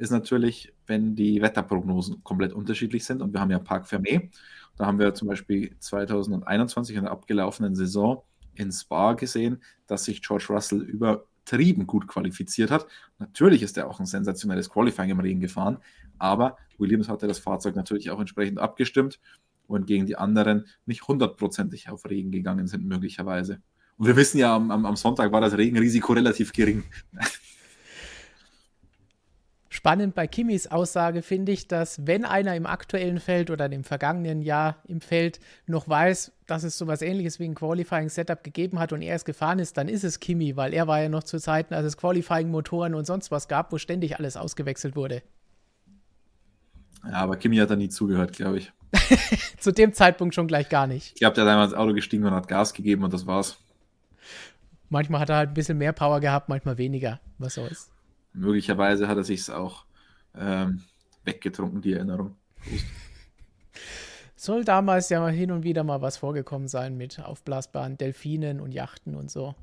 ist 0.00 0.10
natürlich, 0.10 0.72
wenn 0.86 1.14
die 1.14 1.42
Wetterprognosen 1.42 2.24
komplett 2.24 2.54
unterschiedlich 2.54 3.04
sind. 3.04 3.20
Und 3.20 3.34
wir 3.34 3.40
haben 3.40 3.50
ja 3.50 3.58
Park 3.58 3.86
Fermé. 3.86 4.30
Da 4.76 4.86
haben 4.86 4.98
wir 4.98 5.12
zum 5.12 5.28
Beispiel 5.28 5.76
2021 5.78 6.96
in 6.96 7.02
der 7.02 7.12
abgelaufenen 7.12 7.74
Saison 7.74 8.22
in 8.54 8.72
Spa 8.72 9.12
gesehen, 9.12 9.62
dass 9.86 10.04
sich 10.04 10.22
George 10.22 10.46
Russell 10.48 10.80
übertrieben 10.80 11.86
gut 11.86 12.08
qualifiziert 12.08 12.70
hat. 12.70 12.86
Natürlich 13.18 13.62
ist 13.62 13.76
er 13.76 13.88
auch 13.88 14.00
ein 14.00 14.06
sensationelles 14.06 14.70
Qualifying 14.70 15.10
im 15.10 15.20
Regen 15.20 15.40
gefahren, 15.40 15.78
aber 16.18 16.56
Williams 16.78 17.10
hatte 17.10 17.26
das 17.26 17.38
Fahrzeug 17.38 17.76
natürlich 17.76 18.10
auch 18.10 18.20
entsprechend 18.20 18.58
abgestimmt 18.58 19.20
und 19.66 19.86
gegen 19.86 20.06
die 20.06 20.16
anderen 20.16 20.66
nicht 20.86 21.08
hundertprozentig 21.08 21.90
auf 21.90 22.08
Regen 22.08 22.30
gegangen 22.30 22.66
sind, 22.66 22.86
möglicherweise. 22.86 23.60
Und 23.98 24.06
wir 24.06 24.16
wissen 24.16 24.38
ja, 24.38 24.56
am, 24.56 24.70
am 24.70 24.96
Sonntag 24.96 25.30
war 25.30 25.42
das 25.42 25.58
Regenrisiko 25.58 26.14
relativ 26.14 26.54
gering. 26.54 26.84
Spannend 29.80 30.14
bei 30.14 30.26
Kimis 30.26 30.66
Aussage 30.66 31.22
finde 31.22 31.52
ich, 31.52 31.66
dass 31.66 32.06
wenn 32.06 32.26
einer 32.26 32.54
im 32.54 32.66
aktuellen 32.66 33.18
Feld 33.18 33.50
oder 33.50 33.72
im 33.72 33.82
vergangenen 33.82 34.42
Jahr 34.42 34.76
im 34.86 35.00
Feld 35.00 35.40
noch 35.66 35.88
weiß, 35.88 36.32
dass 36.46 36.64
es 36.64 36.76
sowas 36.76 37.00
ähnliches 37.00 37.40
wie 37.40 37.46
ein 37.46 37.54
Qualifying-Setup 37.54 38.44
gegeben 38.44 38.78
hat 38.78 38.92
und 38.92 39.00
er 39.00 39.14
es 39.14 39.24
gefahren 39.24 39.58
ist, 39.58 39.78
dann 39.78 39.88
ist 39.88 40.04
es 40.04 40.20
Kimi, 40.20 40.54
weil 40.54 40.74
er 40.74 40.86
war 40.86 41.00
ja 41.00 41.08
noch 41.08 41.22
zu 41.22 41.40
Zeiten, 41.40 41.72
als 41.72 41.86
es 41.86 41.96
Qualifying-Motoren 41.96 42.94
und 42.94 43.06
sonst 43.06 43.30
was 43.30 43.48
gab, 43.48 43.72
wo 43.72 43.78
ständig 43.78 44.18
alles 44.18 44.36
ausgewechselt 44.36 44.96
wurde. 44.96 45.22
Ja, 47.02 47.14
aber 47.14 47.38
Kimi 47.38 47.56
hat 47.56 47.70
da 47.70 47.76
nie 47.76 47.88
zugehört, 47.88 48.34
glaube 48.34 48.58
ich. 48.58 48.72
zu 49.58 49.72
dem 49.72 49.94
Zeitpunkt 49.94 50.34
schon 50.34 50.46
gleich 50.46 50.68
gar 50.68 50.86
nicht. 50.86 51.12
Ich 51.14 51.20
glaube, 51.20 51.36
der 51.36 51.44
hat 51.44 51.52
einmal 51.52 51.64
ins 51.64 51.74
Auto 51.74 51.94
gestiegen 51.94 52.26
und 52.26 52.34
hat 52.34 52.48
Gas 52.48 52.74
gegeben 52.74 53.02
und 53.02 53.14
das 53.14 53.26
war's. 53.26 53.56
Manchmal 54.90 55.22
hat 55.22 55.30
er 55.30 55.36
halt 55.36 55.50
ein 55.52 55.54
bisschen 55.54 55.78
mehr 55.78 55.94
Power 55.94 56.20
gehabt, 56.20 56.50
manchmal 56.50 56.76
weniger. 56.76 57.18
Was 57.38 57.54
soll's. 57.54 57.90
Möglicherweise 58.32 59.08
hat 59.08 59.16
er 59.16 59.24
sich 59.24 59.50
auch 59.50 59.84
ähm, 60.36 60.82
weggetrunken, 61.24 61.80
die 61.80 61.94
Erinnerung. 61.94 62.36
Soll 64.36 64.64
damals 64.64 65.10
ja 65.10 65.28
hin 65.28 65.50
und 65.50 65.64
wieder 65.64 65.84
mal 65.84 66.00
was 66.00 66.16
vorgekommen 66.16 66.68
sein 66.68 66.96
mit 66.96 67.20
aufblasbaren 67.20 67.98
Delfinen 67.98 68.60
und 68.60 68.72
Yachten 68.72 69.14
und 69.14 69.30
so. 69.30 69.54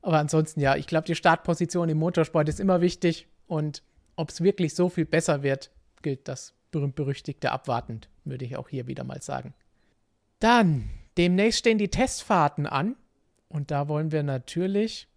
Aber 0.00 0.18
ansonsten 0.18 0.60
ja, 0.60 0.76
ich 0.76 0.86
glaube, 0.86 1.06
die 1.06 1.14
Startposition 1.14 1.88
im 1.88 1.98
Motorsport 1.98 2.48
ist 2.48 2.60
immer 2.60 2.80
wichtig 2.80 3.26
und 3.46 3.82
ob 4.16 4.30
es 4.30 4.42
wirklich 4.42 4.74
so 4.74 4.88
viel 4.88 5.04
besser 5.06 5.42
wird, 5.42 5.70
gilt 6.02 6.28
das 6.28 6.54
berühmt-berüchtigte 6.70 7.50
abwartend, 7.50 8.08
würde 8.24 8.44
ich 8.44 8.56
auch 8.56 8.68
hier 8.68 8.86
wieder 8.86 9.04
mal 9.04 9.22
sagen. 9.22 9.54
Dann, 10.40 10.90
demnächst 11.16 11.60
stehen 11.60 11.78
die 11.78 11.88
Testfahrten 11.88 12.66
an 12.66 12.96
und 13.48 13.70
da 13.70 13.88
wollen 13.88 14.12
wir 14.12 14.22
natürlich 14.22 15.08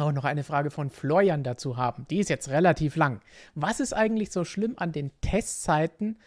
auch 0.00 0.12
noch 0.12 0.24
eine 0.24 0.44
Frage 0.44 0.70
von 0.70 0.90
Florian 0.90 1.42
dazu 1.42 1.76
haben. 1.76 2.06
Die 2.10 2.18
ist 2.18 2.30
jetzt 2.30 2.48
relativ 2.48 2.96
lang. 2.96 3.20
Was 3.54 3.80
ist 3.80 3.92
eigentlich 3.92 4.30
so 4.30 4.44
schlimm 4.44 4.74
an 4.76 4.92
den 4.92 5.10
Testzeiten 5.20 6.18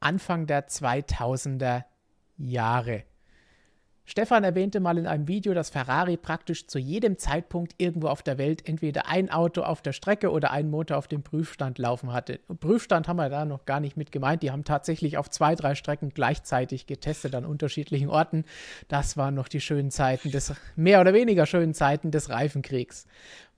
Anfang 0.00 0.46
der 0.46 0.68
2000er 0.68 1.84
Jahre? 2.36 3.04
Stefan 4.10 4.42
erwähnte 4.42 4.80
mal 4.80 4.96
in 4.96 5.06
einem 5.06 5.28
Video, 5.28 5.52
dass 5.52 5.68
Ferrari 5.68 6.16
praktisch 6.16 6.66
zu 6.66 6.78
jedem 6.78 7.18
Zeitpunkt 7.18 7.74
irgendwo 7.76 8.08
auf 8.08 8.22
der 8.22 8.38
Welt 8.38 8.66
entweder 8.66 9.06
ein 9.06 9.28
Auto 9.30 9.60
auf 9.60 9.82
der 9.82 9.92
Strecke 9.92 10.30
oder 10.30 10.50
einen 10.50 10.70
Motor 10.70 10.96
auf 10.96 11.08
dem 11.08 11.22
Prüfstand 11.22 11.76
laufen 11.76 12.10
hatte. 12.10 12.40
Und 12.48 12.58
Prüfstand 12.58 13.06
haben 13.06 13.18
wir 13.18 13.28
da 13.28 13.44
noch 13.44 13.66
gar 13.66 13.80
nicht 13.80 13.98
mit 13.98 14.10
gemeint. 14.10 14.42
Die 14.42 14.50
haben 14.50 14.64
tatsächlich 14.64 15.18
auf 15.18 15.28
zwei, 15.28 15.54
drei 15.54 15.74
Strecken 15.74 16.08
gleichzeitig 16.08 16.86
getestet 16.86 17.34
an 17.34 17.44
unterschiedlichen 17.44 18.08
Orten. 18.08 18.46
Das 18.88 19.18
waren 19.18 19.34
noch 19.34 19.46
die 19.46 19.60
schönen 19.60 19.90
Zeiten 19.90 20.30
des, 20.30 20.54
mehr 20.74 21.02
oder 21.02 21.12
weniger 21.12 21.44
schönen 21.44 21.74
Zeiten 21.74 22.10
des 22.10 22.30
Reifenkriegs. 22.30 23.06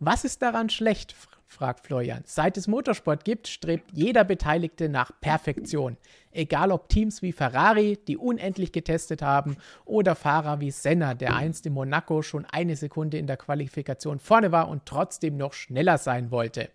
Was 0.00 0.24
ist 0.24 0.42
daran 0.42 0.68
schlecht? 0.68 1.14
Fragt 1.50 1.86
Florian. 1.86 2.22
Seit 2.26 2.56
es 2.56 2.68
Motorsport 2.68 3.24
gibt, 3.24 3.48
strebt 3.48 3.90
jeder 3.92 4.24
Beteiligte 4.24 4.88
nach 4.88 5.10
Perfektion. 5.20 5.96
Egal 6.30 6.70
ob 6.70 6.88
Teams 6.88 7.22
wie 7.22 7.32
Ferrari, 7.32 7.98
die 8.06 8.16
unendlich 8.16 8.70
getestet 8.72 9.20
haben, 9.20 9.56
oder 9.84 10.14
Fahrer 10.14 10.60
wie 10.60 10.70
Senna, 10.70 11.14
der 11.14 11.34
einst 11.34 11.66
in 11.66 11.72
Monaco 11.72 12.22
schon 12.22 12.46
eine 12.46 12.76
Sekunde 12.76 13.18
in 13.18 13.26
der 13.26 13.36
Qualifikation 13.36 14.20
vorne 14.20 14.52
war 14.52 14.68
und 14.68 14.86
trotzdem 14.86 15.36
noch 15.36 15.52
schneller 15.52 15.98
sein 15.98 16.30
wollte. 16.30 16.70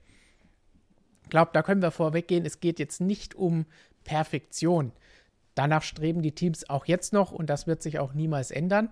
Ich 1.24 1.30
glaube, 1.30 1.52
da 1.54 1.64
können 1.64 1.82
wir 1.82 1.92
vorweggehen, 1.92 2.46
es 2.46 2.60
geht 2.60 2.78
jetzt 2.78 3.00
nicht 3.00 3.34
um 3.34 3.66
Perfektion. 4.04 4.92
Danach 5.56 5.84
streben 5.84 6.22
die 6.22 6.34
Teams 6.34 6.70
auch 6.70 6.86
jetzt 6.86 7.14
noch 7.14 7.32
und 7.32 7.50
das 7.50 7.66
wird 7.66 7.82
sich 7.82 7.98
auch 7.98 8.14
niemals 8.14 8.52
ändern. 8.52 8.92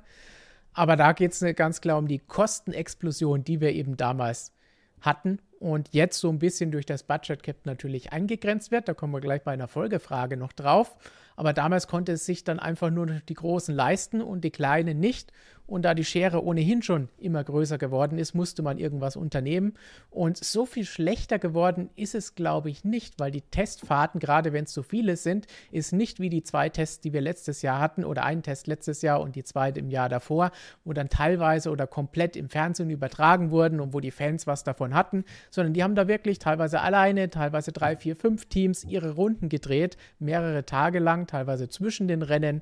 Aber 0.73 0.95
da 0.95 1.11
geht 1.11 1.33
es 1.33 1.55
ganz 1.55 1.81
klar 1.81 1.97
um 1.97 2.07
die 2.07 2.19
Kostenexplosion, 2.19 3.43
die 3.43 3.59
wir 3.59 3.73
eben 3.73 3.97
damals 3.97 4.53
hatten 5.01 5.39
und 5.63 5.87
jetzt 5.93 6.19
so 6.19 6.29
ein 6.29 6.39
bisschen 6.39 6.71
durch 6.71 6.85
das 6.85 7.03
Budget 7.03 7.41
Cap 7.41 7.55
natürlich 7.63 8.11
eingegrenzt 8.11 8.69
wird. 8.71 8.89
Da 8.89 8.93
kommen 8.93 9.13
wir 9.13 9.21
gleich 9.21 9.43
bei 9.43 9.53
einer 9.53 9.69
Folgefrage 9.69 10.35
noch 10.35 10.51
drauf. 10.51 10.97
Aber 11.37 11.53
damals 11.53 11.87
konnte 11.87 12.11
es 12.11 12.25
sich 12.25 12.43
dann 12.43 12.59
einfach 12.59 12.89
nur 12.89 13.05
die 13.07 13.33
Großen 13.33 13.73
leisten 13.73 14.21
und 14.21 14.43
die 14.43 14.51
Kleinen 14.51 14.99
nicht. 14.99 15.31
Und 15.73 15.81
da 15.85 15.95
die 15.95 16.05
Schere 16.05 16.45
ohnehin 16.45 16.83
schon 16.83 17.09
immer 17.17 17.43
größer 17.43 17.79
geworden 17.79 18.19
ist, 18.19 18.35
musste 18.35 18.61
man 18.61 18.77
irgendwas 18.77 19.15
unternehmen. 19.15 19.73
Und 20.11 20.37
so 20.37 20.67
viel 20.67 20.85
schlechter 20.85 21.39
geworden 21.39 21.89
ist 21.95 22.13
es, 22.13 22.35
glaube 22.35 22.69
ich, 22.69 22.83
nicht, 22.83 23.19
weil 23.19 23.31
die 23.31 23.41
Testfahrten, 23.41 24.19
gerade 24.19 24.53
wenn 24.53 24.65
es 24.65 24.73
so 24.73 24.83
viele 24.83 25.17
sind, 25.17 25.47
ist 25.71 25.91
nicht 25.91 26.19
wie 26.19 26.29
die 26.29 26.43
zwei 26.43 26.69
Tests, 26.69 26.99
die 26.99 27.11
wir 27.11 27.21
letztes 27.21 27.63
Jahr 27.63 27.79
hatten 27.79 28.05
oder 28.05 28.23
ein 28.23 28.43
Test 28.43 28.67
letztes 28.67 29.01
Jahr 29.01 29.19
und 29.19 29.35
die 29.35 29.43
zweite 29.43 29.79
im 29.79 29.89
Jahr 29.89 30.09
davor, 30.09 30.51
wo 30.85 30.93
dann 30.93 31.09
teilweise 31.09 31.71
oder 31.71 31.87
komplett 31.87 32.35
im 32.35 32.49
Fernsehen 32.49 32.91
übertragen 32.91 33.49
wurden 33.49 33.79
und 33.79 33.95
wo 33.95 33.99
die 33.99 34.11
Fans 34.11 34.45
was 34.45 34.63
davon 34.63 34.93
hatten, 34.93 35.25
sondern 35.49 35.73
die 35.73 35.81
haben 35.81 35.95
da 35.95 36.07
wirklich 36.07 36.37
teilweise 36.37 36.81
alleine, 36.81 37.31
teilweise 37.31 37.71
drei, 37.71 37.97
vier, 37.97 38.15
fünf 38.15 38.45
Teams 38.45 38.83
ihre 38.83 39.15
Runden 39.15 39.49
gedreht, 39.49 39.97
mehrere 40.19 40.67
Tage 40.67 40.99
lang, 40.99 41.25
teilweise 41.25 41.67
zwischen 41.67 42.07
den 42.07 42.21
Rennen. 42.21 42.61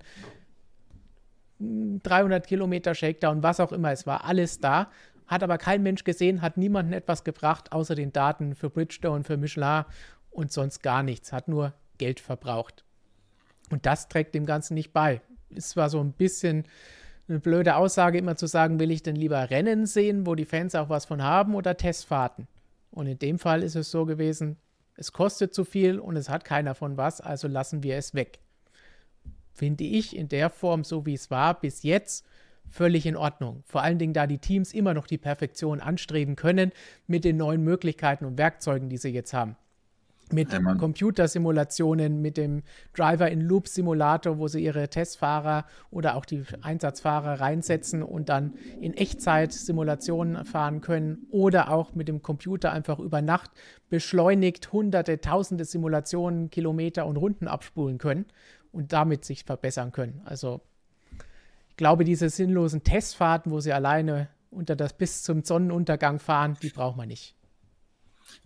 300 1.61 2.47
Kilometer 2.47 2.95
Shakedown, 2.95 3.43
was 3.43 3.59
auch 3.59 3.71
immer, 3.71 3.91
es 3.91 4.07
war 4.07 4.25
alles 4.25 4.59
da. 4.59 4.89
Hat 5.27 5.43
aber 5.43 5.57
kein 5.57 5.83
Mensch 5.83 6.03
gesehen, 6.03 6.41
hat 6.41 6.57
niemanden 6.57 6.93
etwas 6.93 7.23
gebracht, 7.23 7.71
außer 7.71 7.95
den 7.95 8.11
Daten 8.11 8.55
für 8.55 8.69
Bridgestone, 8.69 9.23
für 9.23 9.37
Michelin 9.37 9.85
und 10.29 10.51
sonst 10.51 10.81
gar 10.83 11.03
nichts. 11.03 11.31
Hat 11.31 11.47
nur 11.47 11.73
Geld 11.97 12.19
verbraucht. 12.19 12.83
Und 13.69 13.85
das 13.85 14.09
trägt 14.09 14.35
dem 14.35 14.45
Ganzen 14.45 14.73
nicht 14.73 14.91
bei. 14.91 15.21
Es 15.55 15.77
war 15.77 15.89
so 15.89 16.01
ein 16.01 16.13
bisschen 16.13 16.65
eine 17.29 17.39
blöde 17.39 17.75
Aussage, 17.75 18.17
immer 18.17 18.35
zu 18.35 18.47
sagen, 18.47 18.79
will 18.79 18.91
ich 18.91 19.03
denn 19.03 19.15
lieber 19.15 19.49
Rennen 19.49 19.85
sehen, 19.85 20.25
wo 20.25 20.35
die 20.35 20.45
Fans 20.45 20.75
auch 20.75 20.89
was 20.89 21.05
von 21.05 21.23
haben, 21.23 21.55
oder 21.55 21.77
Testfahrten? 21.77 22.47
Und 22.89 23.07
in 23.07 23.19
dem 23.19 23.39
Fall 23.39 23.63
ist 23.63 23.75
es 23.75 23.89
so 23.89 24.05
gewesen, 24.05 24.57
es 24.95 25.13
kostet 25.13 25.53
zu 25.53 25.63
viel 25.63 25.99
und 25.99 26.17
es 26.17 26.29
hat 26.29 26.43
keiner 26.43 26.75
von 26.75 26.97
was, 26.97 27.21
also 27.21 27.47
lassen 27.47 27.83
wir 27.83 27.95
es 27.95 28.13
weg. 28.13 28.39
Finde 29.53 29.83
ich 29.83 30.15
in 30.15 30.29
der 30.29 30.49
Form, 30.49 30.83
so 30.83 31.05
wie 31.05 31.13
es 31.13 31.29
war, 31.31 31.59
bis 31.59 31.83
jetzt 31.83 32.25
völlig 32.71 33.05
in 33.05 33.15
Ordnung. 33.15 33.63
Vor 33.65 33.83
allen 33.83 33.99
Dingen, 33.99 34.13
da 34.13 34.25
die 34.25 34.37
Teams 34.37 34.73
immer 34.73 34.93
noch 34.93 35.05
die 35.05 35.17
Perfektion 35.17 35.81
anstreben 35.81 36.35
können 36.35 36.71
mit 37.05 37.25
den 37.25 37.37
neuen 37.37 37.63
Möglichkeiten 37.63 38.25
und 38.25 38.37
Werkzeugen, 38.37 38.89
die 38.89 38.97
sie 38.97 39.09
jetzt 39.09 39.33
haben. 39.33 39.55
Mit 40.33 40.53
ja, 40.53 40.59
Computersimulationen, 40.75 42.21
mit 42.21 42.37
dem 42.37 42.63
Driver-in-Loop-Simulator, 42.95 44.37
wo 44.37 44.47
sie 44.47 44.63
ihre 44.63 44.87
Testfahrer 44.87 45.65
oder 45.89 46.15
auch 46.15 46.23
die 46.23 46.43
Einsatzfahrer 46.61 47.41
reinsetzen 47.41 48.01
und 48.01 48.29
dann 48.29 48.53
in 48.79 48.93
Echtzeit 48.93 49.51
Simulationen 49.51 50.45
fahren 50.45 50.79
können 50.79 51.27
oder 51.31 51.69
auch 51.69 51.95
mit 51.95 52.07
dem 52.07 52.21
Computer 52.21 52.71
einfach 52.71 52.99
über 52.99 53.21
Nacht 53.21 53.51
beschleunigt 53.89 54.71
hunderte, 54.71 55.19
tausende 55.19 55.65
Simulationen, 55.65 56.49
Kilometer 56.49 57.07
und 57.07 57.17
Runden 57.17 57.49
abspulen 57.49 57.97
können 57.97 58.25
und 58.71 58.93
damit 58.93 59.25
sich 59.25 59.43
verbessern 59.43 59.91
können. 59.91 60.21
Also 60.25 60.61
ich 61.69 61.77
glaube, 61.77 62.03
diese 62.03 62.29
sinnlosen 62.29 62.83
Testfahrten, 62.83 63.51
wo 63.51 63.59
sie 63.59 63.73
alleine 63.73 64.29
unter 64.49 64.75
das 64.75 64.93
bis 64.93 65.23
zum 65.23 65.43
Sonnenuntergang 65.43 66.19
fahren, 66.19 66.57
die 66.61 66.69
braucht 66.69 66.97
man 66.97 67.07
nicht. 67.07 67.35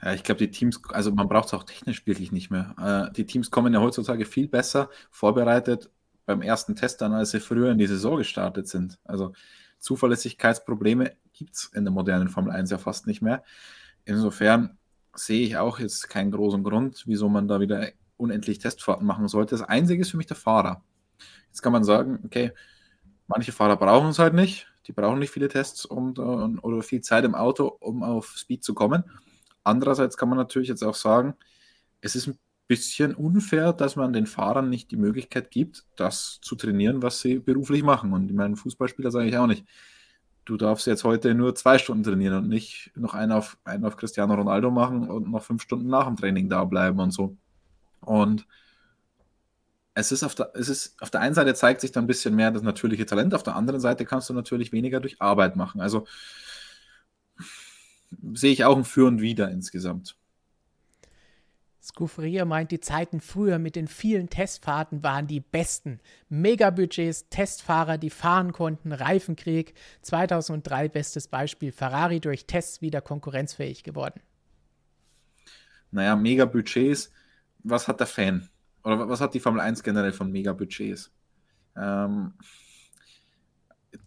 Ja, 0.01 0.13
ich 0.13 0.23
glaube, 0.23 0.39
die 0.39 0.51
Teams, 0.51 0.81
also 0.89 1.11
man 1.11 1.27
braucht 1.27 1.47
es 1.47 1.53
auch 1.53 1.63
technisch 1.63 2.05
wirklich 2.07 2.31
nicht 2.31 2.49
mehr. 2.49 3.09
Äh, 3.09 3.13
die 3.13 3.25
Teams 3.25 3.51
kommen 3.51 3.73
ja 3.73 3.81
heutzutage 3.81 4.25
viel 4.25 4.47
besser 4.47 4.89
vorbereitet 5.11 5.89
beim 6.25 6.41
ersten 6.41 6.75
Test 6.75 7.01
an, 7.03 7.13
als 7.13 7.31
sie 7.31 7.39
früher 7.39 7.71
in 7.71 7.77
die 7.77 7.87
Saison 7.87 8.17
gestartet 8.17 8.67
sind. 8.67 8.99
Also 9.03 9.33
Zuverlässigkeitsprobleme 9.79 11.13
gibt 11.33 11.55
es 11.55 11.71
in 11.73 11.83
der 11.83 11.91
modernen 11.91 12.29
Formel 12.29 12.51
1 12.51 12.71
ja 12.71 12.77
fast 12.77 13.07
nicht 13.07 13.21
mehr. 13.21 13.43
Insofern 14.05 14.77
sehe 15.13 15.45
ich 15.45 15.57
auch 15.57 15.79
jetzt 15.79 16.09
keinen 16.09 16.31
großen 16.31 16.63
Grund, 16.63 17.03
wieso 17.05 17.29
man 17.29 17.47
da 17.47 17.59
wieder 17.59 17.89
unendlich 18.17 18.59
Testfahrten 18.59 19.05
machen 19.05 19.27
sollte. 19.27 19.55
Das 19.55 19.67
Einzige 19.67 20.01
ist 20.01 20.11
für 20.11 20.17
mich 20.17 20.27
der 20.27 20.37
Fahrer. 20.37 20.83
Jetzt 21.47 21.61
kann 21.61 21.73
man 21.73 21.83
sagen, 21.83 22.19
okay, 22.25 22.51
manche 23.27 23.51
Fahrer 23.51 23.77
brauchen 23.77 24.09
es 24.09 24.19
halt 24.19 24.33
nicht. 24.33 24.67
Die 24.87 24.91
brauchen 24.91 25.19
nicht 25.19 25.31
viele 25.31 25.47
Tests 25.47 25.85
und, 25.85 26.19
und, 26.19 26.59
oder 26.59 26.81
viel 26.83 27.01
Zeit 27.01 27.25
im 27.25 27.35
Auto, 27.35 27.65
um 27.67 28.03
auf 28.03 28.35
Speed 28.37 28.63
zu 28.63 28.73
kommen. 28.73 29.03
Andererseits 29.63 30.15
kann 30.17 30.29
man 30.29 30.37
natürlich 30.37 30.69
jetzt 30.69 30.83
auch 30.83 30.93
sagen, 30.93 31.33
es 32.01 32.15
ist 32.15 32.27
ein 32.27 32.37
bisschen 32.67 33.15
unfair, 33.15 33.73
dass 33.73 33.95
man 33.95 34.13
den 34.13 34.27
Fahrern 34.27 34.69
nicht 34.69 34.91
die 34.91 34.97
Möglichkeit 34.97 35.51
gibt, 35.51 35.85
das 35.95 36.39
zu 36.41 36.55
trainieren, 36.55 37.01
was 37.01 37.19
sie 37.19 37.39
beruflich 37.39 37.83
machen. 37.83 38.13
Und 38.13 38.29
ich 38.29 38.35
meine, 38.35 38.55
Fußballspieler 38.55 39.11
sage 39.11 39.27
ich 39.27 39.37
auch 39.37 39.47
nicht. 39.47 39.65
Du 40.45 40.57
darfst 40.57 40.85
jetzt 40.85 41.03
heute 41.03 41.33
nur 41.33 41.55
zwei 41.55 41.79
Stunden 41.79 42.03
trainieren 42.03 42.37
und 42.37 42.47
nicht 42.47 42.91
noch 42.95 43.15
einen 43.15 43.31
auf, 43.31 43.57
einen 43.63 43.85
auf 43.85 43.97
Cristiano 43.97 44.35
Ronaldo 44.35 44.69
machen 44.69 45.09
und 45.09 45.31
noch 45.31 45.41
fünf 45.41 45.63
Stunden 45.63 45.87
nach 45.87 46.05
dem 46.05 46.15
Training 46.15 46.49
da 46.49 46.63
bleiben 46.63 46.99
und 46.99 47.11
so. 47.11 47.35
Und 48.05 48.47
es 49.93 50.11
ist, 50.11 50.23
auf 50.23 50.35
der, 50.35 50.51
es 50.55 50.69
ist 50.69 51.01
auf 51.01 51.09
der 51.09 51.21
einen 51.21 51.35
Seite 51.35 51.53
zeigt 51.53 51.81
sich 51.81 51.91
da 51.91 52.01
ein 52.01 52.07
bisschen 52.07 52.35
mehr 52.35 52.51
das 52.51 52.61
natürliche 52.61 53.05
Talent, 53.05 53.33
auf 53.33 53.43
der 53.43 53.55
anderen 53.55 53.79
Seite 53.79 54.05
kannst 54.05 54.29
du 54.29 54.33
natürlich 54.33 54.71
weniger 54.71 54.99
durch 54.99 55.21
Arbeit 55.21 55.55
machen. 55.55 55.81
Also 55.81 56.05
sehe 58.33 58.51
ich 58.51 58.65
auch 58.65 58.77
ein 58.77 58.83
Für 58.83 59.07
und 59.07 59.21
Wider 59.21 59.49
insgesamt. 59.49 60.17
Scuferia 61.85 62.45
meint, 62.45 62.71
die 62.71 62.79
Zeiten 62.79 63.21
früher 63.21 63.59
mit 63.59 63.75
den 63.75 63.87
vielen 63.87 64.27
Testfahrten 64.27 65.03
waren 65.03 65.27
die 65.27 65.39
besten. 65.39 65.99
Megabudgets, 66.29 67.29
Testfahrer, 67.29 67.99
die 67.99 68.09
fahren 68.09 68.53
konnten, 68.53 68.91
Reifenkrieg. 68.91 69.75
2003 70.01 70.89
bestes 70.89 71.27
Beispiel, 71.27 71.71
Ferrari 71.71 72.19
durch 72.19 72.47
Tests 72.47 72.81
wieder 72.81 73.01
konkurrenzfähig 73.01 73.83
geworden. 73.83 74.19
Naja, 75.91 76.15
Megabudgets, 76.15 77.11
was 77.65 77.87
hat 77.87 77.99
der 77.99 78.07
Fan? 78.07 78.49
Oder 78.83 79.09
was 79.09 79.19
hat 79.19 79.33
die 79.33 79.39
Formel 79.39 79.61
1 79.61 79.83
generell 79.83 80.13
von 80.13 80.31
Megabudgets? 80.31 81.11
Ähm, 81.75 82.33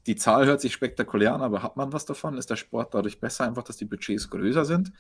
die 0.07 0.17
Zahl 0.17 0.47
hört 0.47 0.61
sich 0.61 0.73
spektakulär 0.73 1.35
an, 1.35 1.43
aber 1.43 1.63
hat 1.63 1.77
man 1.77 1.93
was 1.93 2.07
davon? 2.07 2.39
Ist 2.39 2.51
der 2.51 2.57
Sport 2.57 2.95
dadurch 2.95 3.21
besser, 3.21 3.45
einfach, 3.45 3.65
dass 3.65 3.77
die 3.77 3.85
Budgets 3.85 4.31
größer 4.31 4.65
sind? 4.65 4.93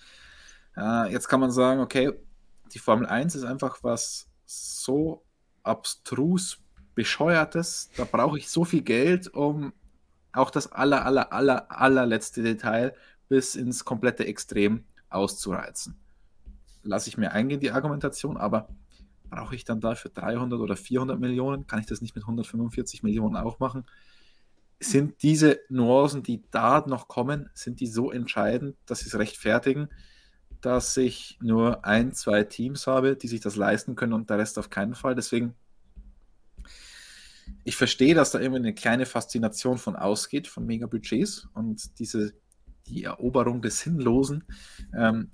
Äh, 0.76 1.12
jetzt 1.12 1.28
kann 1.28 1.40
man 1.40 1.50
sagen, 1.50 1.80
okay, 1.80 2.12
die 2.72 2.78
Formel 2.78 3.06
1 3.06 3.36
ist 3.36 3.44
einfach 3.44 3.78
was 3.82 4.28
so 4.44 5.24
abstrus 5.62 6.58
bescheuertes, 6.94 7.90
da 7.96 8.04
brauche 8.04 8.38
ich 8.38 8.50
so 8.50 8.64
viel 8.64 8.82
Geld, 8.82 9.32
um 9.32 9.72
auch 10.32 10.50
das 10.50 10.72
aller, 10.72 11.06
aller, 11.06 11.32
aller, 11.32 11.70
allerletzte 11.70 12.42
Detail 12.42 12.94
bis 13.28 13.54
ins 13.54 13.84
komplette 13.84 14.26
Extrem 14.26 14.84
auszureizen. 15.08 15.96
Lasse 16.88 17.08
ich 17.08 17.18
mir 17.18 17.32
eingehen, 17.32 17.60
die 17.60 17.70
Argumentation, 17.70 18.36
aber 18.36 18.68
brauche 19.30 19.54
ich 19.54 19.64
dann 19.64 19.80
dafür 19.80 20.10
300 20.10 20.58
oder 20.58 20.76
400 20.76 21.20
Millionen? 21.20 21.66
Kann 21.66 21.80
ich 21.80 21.86
das 21.86 22.00
nicht 22.00 22.14
mit 22.14 22.24
145 22.24 23.02
Millionen 23.02 23.36
auch 23.36 23.60
machen? 23.60 23.84
sind 24.80 25.22
diese 25.22 25.60
Nuancen, 25.68 26.22
die 26.22 26.42
da 26.50 26.84
noch 26.86 27.08
kommen, 27.08 27.50
sind 27.54 27.80
die 27.80 27.86
so 27.86 28.10
entscheidend, 28.10 28.76
dass 28.86 29.00
sie 29.00 29.06
es 29.06 29.18
rechtfertigen, 29.18 29.88
dass 30.60 30.96
ich 30.96 31.38
nur 31.40 31.84
ein, 31.84 32.12
zwei 32.12 32.44
Teams 32.44 32.86
habe, 32.86 33.16
die 33.16 33.28
sich 33.28 33.40
das 33.40 33.56
leisten 33.56 33.96
können 33.96 34.12
und 34.12 34.30
der 34.30 34.38
Rest 34.38 34.58
auf 34.58 34.70
keinen 34.70 34.94
Fall. 34.94 35.14
Deswegen, 35.14 35.54
ich 37.64 37.76
verstehe, 37.76 38.14
dass 38.14 38.30
da 38.30 38.40
irgendwie 38.40 38.60
eine 38.60 38.74
kleine 38.74 39.06
Faszination 39.06 39.78
von 39.78 39.96
ausgeht, 39.96 40.46
von 40.46 40.64
Megabudgets 40.66 41.48
und 41.54 41.98
diese, 41.98 42.34
die 42.86 43.04
Eroberung 43.04 43.62
des 43.62 43.80
Sinnlosen, 43.80 44.44
ähm, 44.96 45.30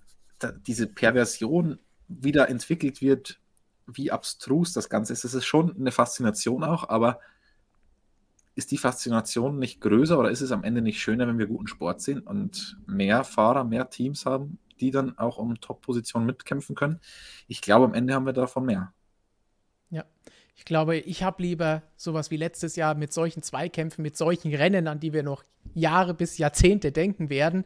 diese 0.53 0.87
Perversion 0.87 1.79
wieder 2.09 2.49
entwickelt 2.49 3.01
wird, 3.01 3.41
wie 3.87 4.11
abstrus 4.11 4.73
das 4.73 4.89
Ganze 4.89 5.13
ist. 5.13 5.25
Das 5.25 5.35
ist 5.35 5.45
schon 5.45 5.77
eine 5.77 5.93
Faszination 5.93 6.65
auch, 6.65 6.89
aber 6.89 7.21
ist 8.55 8.71
die 8.71 8.79
Faszination 8.79 9.59
nicht 9.59 9.81
größer 9.81 10.19
oder 10.19 10.31
ist 10.31 10.41
es 10.41 10.53
am 10.53 10.65
Ende 10.65 10.81
nicht 10.81 11.01
schöner, 11.01 11.27
wenn 11.27 11.39
wir 11.39 11.47
guten 11.47 11.67
Sport 11.67 12.01
sehen 12.01 12.21
und 12.21 12.79
mehr 12.87 13.25
Fahrer, 13.25 13.65
mehr 13.65 13.91
Teams 13.91 14.27
haben, 14.27 14.59
die 14.81 14.91
dann 14.91 15.19
auch 15.19 15.39
um 15.39 15.61
Top-Positionen 15.61 16.27
mitkämpfen 16.27 16.77
können? 16.77 17.01
Ich 17.49 17.61
glaube, 17.61 17.85
am 17.85 17.95
Ende 17.95 18.15
haben 18.15 18.27
wir 18.27 18.33
davon 18.33 18.65
mehr. 18.65 18.93
Ja, 19.91 20.05
ich 20.55 20.65
glaube, 20.65 20.97
ich 20.97 21.23
habe 21.25 21.43
lieber 21.43 21.83
sowas 21.97 22.31
wie 22.31 22.37
letztes 22.37 22.77
Jahr 22.77 22.95
mit 22.95 23.13
solchen 23.13 23.43
Zweikämpfen, 23.43 24.03
mit 24.03 24.17
solchen 24.17 24.55
Rennen, 24.55 24.87
an 24.87 25.01
die 25.01 25.13
wir 25.13 25.25
noch 25.25 25.43
Jahre 25.75 26.15
bis 26.15 26.39
Jahrzehnte 26.39 26.93
denken 26.93 27.31
werden, 27.31 27.65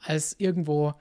als 0.00 0.38
irgendwo 0.38 0.94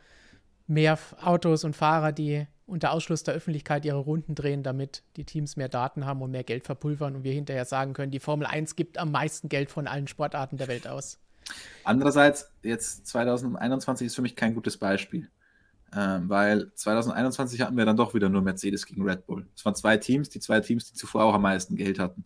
mehr 0.68 0.98
Autos 1.22 1.64
und 1.64 1.76
Fahrer, 1.76 2.12
die 2.12 2.48
unter 2.66 2.92
Ausschluss 2.92 3.24
der 3.24 3.36
Öffentlichkeit 3.36 3.86
ihre 3.86 3.98
Runden 3.98 4.34
drehen, 4.34 4.64
damit 4.64 5.04
die 5.18 5.24
Teams 5.24 5.56
mehr 5.56 5.70
Daten 5.70 6.06
haben 6.06 6.22
und 6.22 6.32
mehr 6.32 6.44
Geld 6.44 6.64
verpulvern 6.64 7.16
und 7.16 7.24
wir 7.24 7.34
hinterher 7.34 7.66
sagen 7.66 7.94
können, 7.94 8.12
die 8.12 8.20
Formel 8.20 8.48
1 8.48 8.76
gibt 8.76 8.98
am 8.98 9.12
meisten 9.12 9.50
Geld 9.50 9.70
von 9.70 9.88
allen 9.88 10.08
Sportarten 10.08 10.58
der 10.58 10.68
Welt 10.68 10.88
aus. 10.88 11.20
Andererseits, 11.84 12.50
jetzt 12.64 13.06
2021 13.08 14.08
ist 14.08 14.16
für 14.16 14.24
mich 14.24 14.36
kein 14.36 14.56
gutes 14.56 14.78
Beispiel, 14.78 15.30
ähm, 15.96 16.28
weil 16.28 16.72
2021 16.74 17.62
hatten 17.62 17.78
wir 17.78 17.86
dann 17.86 17.98
doch 17.98 18.16
wieder 18.16 18.30
nur 18.30 18.42
Mercedes 18.42 18.88
gegen 18.88 19.04
Red 19.04 19.28
Bull. 19.28 19.46
Es 19.56 19.64
waren 19.64 19.76
zwei 19.76 19.98
Teams, 19.98 20.30
die 20.30 20.40
zwei 20.40 20.60
Teams, 20.60 20.92
die 20.92 20.96
zuvor 20.96 21.26
auch 21.26 21.36
am 21.36 21.44
meisten 21.44 21.76
Geld 21.76 22.00
hatten. 22.00 22.26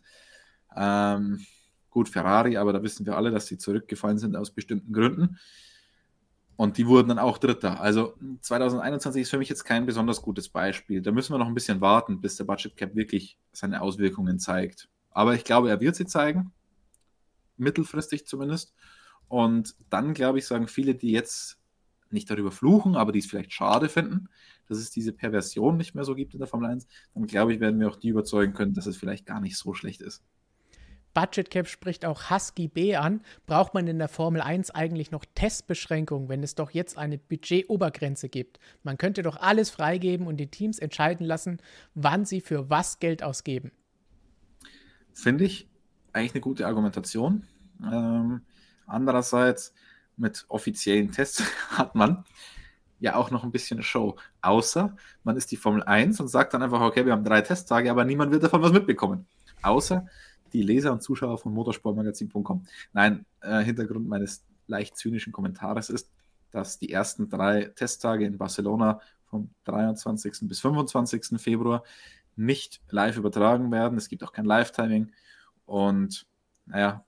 Ähm, 0.73 1.45
gut, 1.89 2.08
Ferrari, 2.08 2.56
aber 2.56 2.71
da 2.71 2.82
wissen 2.82 3.06
wir 3.06 3.17
alle, 3.17 3.32
dass 3.32 3.47
sie 3.47 3.58
zurückgefallen 3.58 4.19
sind 4.19 4.38
aus 4.38 4.52
bestimmten 4.52 4.93
Gründen. 4.93 5.38
Und 6.60 6.78
die 6.78 6.88
wurden 6.88 7.08
dann 7.08 7.19
auch 7.19 7.38
Dritter. 7.38 7.80
Also 7.80 8.15
2021 8.41 9.22
ist 9.22 9.30
für 9.30 9.38
mich 9.38 9.48
jetzt 9.48 9.63
kein 9.63 9.86
besonders 9.86 10.22
gutes 10.22 10.50
Beispiel. 10.50 11.02
Da 11.02 11.13
müssen 11.13 11.34
wir 11.34 11.38
noch 11.38 11.48
ein 11.48 11.54
bisschen 11.54 11.80
warten, 11.80 12.19
bis 12.19 12.36
der 12.36 12.43
Budget 12.43 12.76
Cap 12.76 12.95
wirklich 12.95 13.38
seine 13.54 13.82
Auswirkungen 13.82 14.39
zeigt. 14.39 14.89
Aber 15.12 15.36
ich 15.36 15.45
glaube, 15.45 15.69
er 15.69 15.80
wird 15.80 15.95
sie 15.95 16.06
zeigen. 16.06 16.52
Mittelfristig 17.56 18.28
zumindest. 18.28 18.74
Und 19.30 19.74
dann, 19.89 20.13
glaube 20.13 20.39
ich, 20.39 20.48
sagen 20.48 20.67
viele, 20.67 20.95
die 20.95 21.13
jetzt 21.13 21.62
nicht 22.10 22.30
darüber 22.30 22.52
fluchen, 22.52 22.98
aber 22.98 23.13
die 23.13 23.19
es 23.19 23.28
vielleicht 23.28 23.54
schade 23.54 23.88
finden, 23.88 24.28
dass 24.67 24.80
es 24.80 24.91
diese 24.91 25.13
Perversion 25.13 25.78
nicht 25.78 25.95
mehr 25.95 26.04
so 26.04 26.13
gibt 26.13 26.34
in 26.34 26.39
der 26.39 26.50
Formel 26.50 26.72
1, 26.72 26.88
dann 27.13 27.26
glaube 27.26 27.54
ich, 27.54 27.62
werden 27.62 27.80
wir 27.80 27.88
auch 27.88 27.95
die 27.95 28.10
überzeugen 28.10 28.52
können, 28.52 28.74
dass 28.74 28.86
es 28.86 28.98
vielleicht 28.98 29.26
gar 29.26 29.39
nicht 29.39 29.58
so 29.58 29.74
schlecht 29.74 30.02
ist. 30.02 30.26
Budget 31.13 31.50
Cap 31.50 31.67
spricht 31.67 32.06
auch 32.06 32.30
Husky 32.30 32.67
B 32.67 32.95
an. 32.95 33.22
Braucht 33.45 33.74
man 33.74 33.88
in 33.88 34.00
der 34.00 34.08
Formel 34.08 34.41
1 34.41 34.72
eigentlich 34.72 35.12
noch 35.12 35.26
Testbeschränkungen, 35.36 36.30
wenn 36.30 36.43
es 36.43 36.56
doch 36.56 36.72
jetzt 36.72 36.98
eine 36.98 37.17
Budgetobergrenze 37.17 38.30
gibt? 38.30 38.60
Man 38.84 38.98
könnte 38.98 39.24
doch 39.24 39.38
alles 39.38 39.69
freigeben 39.69 40.28
und 40.28 40.38
die 40.38 40.48
Teams 40.48 40.80
entscheiden 40.80 41.26
lassen, 41.26 41.62
wann 41.95 42.26
sie 42.26 42.41
für 42.41 42.69
was 42.69 43.00
Geld 43.00 43.24
ausgeben. 43.24 43.72
Finde 45.13 45.45
ich 45.45 45.67
eigentlich 46.13 46.34
eine 46.34 46.41
gute 46.41 46.67
Argumentation. 46.67 47.45
Ähm, 47.84 48.41
andererseits, 48.86 49.74
mit 50.19 50.45
offiziellen 50.50 51.12
Tests 51.12 51.43
hat 51.72 51.95
man 51.95 52.26
ja 53.00 53.15
auch 53.15 53.32
noch 53.32 53.43
ein 53.43 53.52
bisschen 53.52 53.82
Show. 53.82 54.17
Außer 54.41 54.95
man 55.24 55.38
ist 55.38 55.52
die 55.52 55.58
Formel 55.58 55.84
1 55.84 56.19
und 56.19 56.28
sagt 56.28 56.54
dann 56.54 56.62
einfach, 56.62 56.82
okay, 56.82 57.06
wir 57.06 57.13
haben 57.13 57.24
drei 57.24 57.41
Testtage, 57.41 57.89
aber 57.89 58.06
niemand 58.06 58.32
wird 58.32 58.43
davon 58.43 58.62
was 58.62 58.72
mitbekommen. 58.72 59.26
Außer 59.62 60.08
die 60.54 60.62
Leser 60.62 60.92
und 60.92 61.02
Zuschauer 61.02 61.38
von 61.38 61.54
motorsportmagazin.com. 61.54 62.66
Nein, 62.94 63.26
äh, 63.42 63.64
Hintergrund 63.64 64.08
meines 64.08 64.44
leicht 64.68 64.98
zynischen 64.98 65.34
Kommentares 65.34 65.90
ist, 65.90 66.10
dass 66.52 66.80
die 66.80 66.92
ersten 66.92 67.30
drei 67.30 67.66
Testtage 67.76 68.26
in 68.26 68.38
Barcelona 68.38 69.02
vom 69.26 69.50
23. 69.66 70.48
bis 70.48 70.60
25. 70.60 71.40
Februar 71.40 71.84
nicht 72.36 72.82
live 72.90 73.18
übertragen 73.18 73.72
werden. 73.72 73.98
Es 73.98 74.10
gibt 74.10 74.24
auch 74.24 74.32
kein 74.32 74.46
Live-Timing. 74.46 75.12
Und 75.66 76.26
naja, 76.66 77.06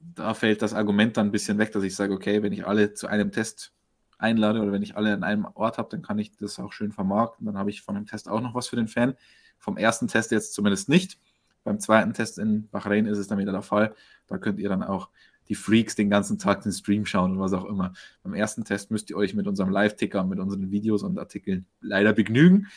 da 0.00 0.34
fällt 0.34 0.60
das 0.60 0.74
Argument 0.74 1.16
dann 1.16 1.28
ein 1.28 1.32
bisschen 1.32 1.58
weg, 1.58 1.72
dass 1.72 1.82
ich 1.84 1.94
sage, 1.94 2.12
okay, 2.12 2.42
wenn 2.42 2.52
ich 2.52 2.66
alle 2.66 2.92
zu 2.92 3.06
einem 3.06 3.32
Test 3.32 3.72
einlade 4.18 4.60
oder 4.60 4.72
wenn 4.72 4.82
ich 4.82 4.96
alle 4.96 5.12
an 5.14 5.24
einem 5.24 5.46
Ort 5.54 5.78
habe, 5.78 5.88
dann 5.90 6.02
kann 6.02 6.18
ich 6.18 6.36
das 6.36 6.58
auch 6.58 6.72
schön 6.72 6.92
vermarkten. 6.92 7.46
Dann 7.46 7.58
habe 7.58 7.70
ich 7.70 7.82
von 7.82 7.94
dem 7.94 8.06
Test 8.06 8.28
auch 8.28 8.40
noch 8.40 8.54
was 8.54 8.68
für 8.68 8.76
den 8.76 8.88
Fan. 8.88 9.14
Vom 9.58 9.76
ersten 9.76 10.08
Test 10.08 10.30
jetzt 10.30 10.54
zumindest 10.54 10.88
nicht. 10.88 11.18
Beim 11.64 11.78
zweiten 11.78 12.12
Test 12.12 12.38
in 12.38 12.68
Bahrain 12.68 13.06
ist 13.06 13.18
es 13.18 13.28
dann 13.28 13.38
wieder 13.38 13.52
der 13.52 13.62
Fall. 13.62 13.94
Da 14.26 14.38
könnt 14.38 14.58
ihr 14.58 14.68
dann 14.68 14.82
auch 14.82 15.08
die 15.48 15.54
Freaks 15.54 15.94
den 15.94 16.10
ganzen 16.10 16.38
Tag 16.38 16.62
den 16.62 16.72
Stream 16.72 17.04
schauen 17.04 17.32
und 17.32 17.40
was 17.40 17.52
auch 17.52 17.64
immer. 17.64 17.92
Beim 18.22 18.34
ersten 18.34 18.64
Test 18.64 18.90
müsst 18.90 19.10
ihr 19.10 19.16
euch 19.16 19.34
mit 19.34 19.46
unserem 19.46 19.70
Live-Ticker, 19.70 20.24
mit 20.24 20.38
unseren 20.38 20.70
Videos 20.70 21.02
und 21.02 21.18
Artikeln 21.18 21.66
leider 21.80 22.12
begnügen. 22.12 22.68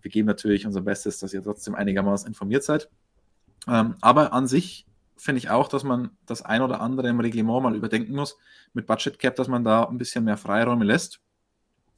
Wir 0.00 0.10
geben 0.10 0.26
natürlich 0.26 0.66
unser 0.66 0.82
Bestes, 0.82 1.18
dass 1.18 1.34
ihr 1.34 1.42
trotzdem 1.42 1.74
einigermaßen 1.74 2.28
informiert 2.28 2.62
seid. 2.62 2.90
Ähm, 3.66 3.94
aber 4.00 4.32
an 4.32 4.46
sich 4.46 4.86
finde 5.16 5.38
ich 5.38 5.50
auch, 5.50 5.68
dass 5.68 5.84
man 5.84 6.10
das 6.26 6.42
ein 6.42 6.62
oder 6.62 6.80
andere 6.80 7.08
im 7.08 7.20
Reglement 7.20 7.62
mal 7.62 7.76
überdenken 7.76 8.14
muss 8.14 8.36
mit 8.72 8.86
Budget 8.86 9.18
Cap, 9.18 9.36
dass 9.36 9.48
man 9.48 9.64
da 9.64 9.84
ein 9.84 9.98
bisschen 9.98 10.24
mehr 10.24 10.36
Freiräume 10.36 10.84
lässt. 10.84 11.20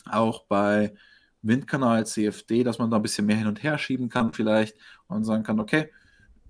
Auch 0.08 0.44
bei 0.44 0.94
Windkanal, 1.42 2.06
CFD, 2.06 2.62
dass 2.62 2.78
man 2.78 2.90
da 2.90 2.96
ein 2.96 3.02
bisschen 3.02 3.26
mehr 3.26 3.36
hin 3.36 3.46
und 3.46 3.62
her 3.62 3.78
schieben 3.78 4.08
kann 4.08 4.32
vielleicht 4.32 4.76
und 5.08 5.24
sagen 5.24 5.42
kann, 5.42 5.60
okay, 5.60 5.90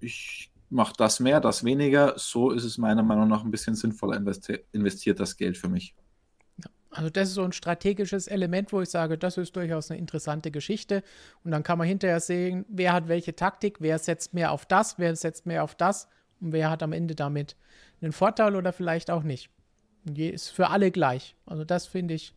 ich 0.01 0.51
mache 0.71 0.95
das 0.97 1.21
mehr, 1.21 1.41
das 1.41 1.65
weniger. 1.65 2.15
So 2.17 2.51
ist 2.51 2.65
es 2.65 2.79
meiner 2.79 3.03
Meinung 3.03 3.29
nach 3.29 3.45
ein 3.45 3.51
bisschen 3.51 3.75
sinnvoller 3.75 4.17
investi 4.17 4.61
investiert, 4.73 5.21
das 5.21 5.37
Geld 5.37 5.57
für 5.57 5.69
mich. 5.69 5.95
Also 6.91 7.11
das 7.11 7.29
ist 7.29 7.35
so 7.35 7.43
ein 7.43 7.53
strategisches 7.53 8.27
Element, 8.27 8.73
wo 8.73 8.81
ich 8.81 8.89
sage, 8.89 9.19
das 9.19 9.37
ist 9.37 9.55
durchaus 9.55 9.91
eine 9.91 10.01
interessante 10.01 10.51
Geschichte. 10.51 11.03
Und 11.45 11.51
dann 11.51 11.63
kann 11.63 11.77
man 11.77 11.87
hinterher 11.87 12.21
sehen, 12.21 12.65
wer 12.69 12.95
hat 12.95 13.09
welche 13.09 13.37
Taktik, 13.37 13.81
wer 13.81 13.99
setzt 13.99 14.33
mehr 14.33 14.51
auf 14.51 14.65
das, 14.65 14.99
wer 14.99 15.15
setzt 15.15 15.45
mehr 15.45 15.63
auf 15.63 15.75
das 15.75 16.09
und 16.41 16.53
wer 16.53 16.71
hat 16.71 16.83
am 16.83 16.93
Ende 16.93 17.15
damit 17.15 17.57
einen 18.01 18.13
Vorteil 18.13 18.57
oder 18.57 18.73
vielleicht 18.73 19.11
auch 19.11 19.23
nicht. 19.23 19.51
Ist 20.17 20.51
für 20.51 20.71
alle 20.71 20.91
gleich. 20.91 21.37
Also 21.45 21.65
das 21.65 21.87
finde 21.87 22.15
ich 22.15 22.35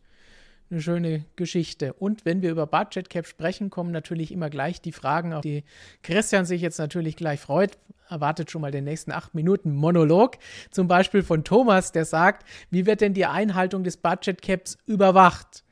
eine 0.70 0.80
schöne 0.80 1.24
Geschichte. 1.36 1.92
Und 1.94 2.24
wenn 2.24 2.42
wir 2.42 2.50
über 2.50 2.66
Budget 2.66 3.10
Cap 3.10 3.26
sprechen, 3.26 3.70
kommen 3.70 3.90
natürlich 3.90 4.32
immer 4.32 4.50
gleich 4.50 4.80
die 4.80 4.92
Fragen, 4.92 5.32
auf 5.32 5.42
die 5.42 5.64
Christian 6.02 6.44
sich 6.44 6.60
jetzt 6.62 6.78
natürlich 6.78 7.16
gleich 7.16 7.40
freut. 7.40 7.78
Erwartet 8.08 8.50
schon 8.50 8.62
mal 8.62 8.70
den 8.70 8.84
nächsten 8.84 9.12
acht 9.12 9.34
Minuten 9.34 9.74
Monolog. 9.74 10.38
Zum 10.70 10.88
Beispiel 10.88 11.22
von 11.22 11.44
Thomas, 11.44 11.92
der 11.92 12.04
sagt, 12.04 12.46
wie 12.70 12.86
wird 12.86 13.00
denn 13.00 13.14
die 13.14 13.26
Einhaltung 13.26 13.84
des 13.84 13.96
Budget 13.96 14.42
Caps 14.42 14.78
überwacht? 14.86 15.64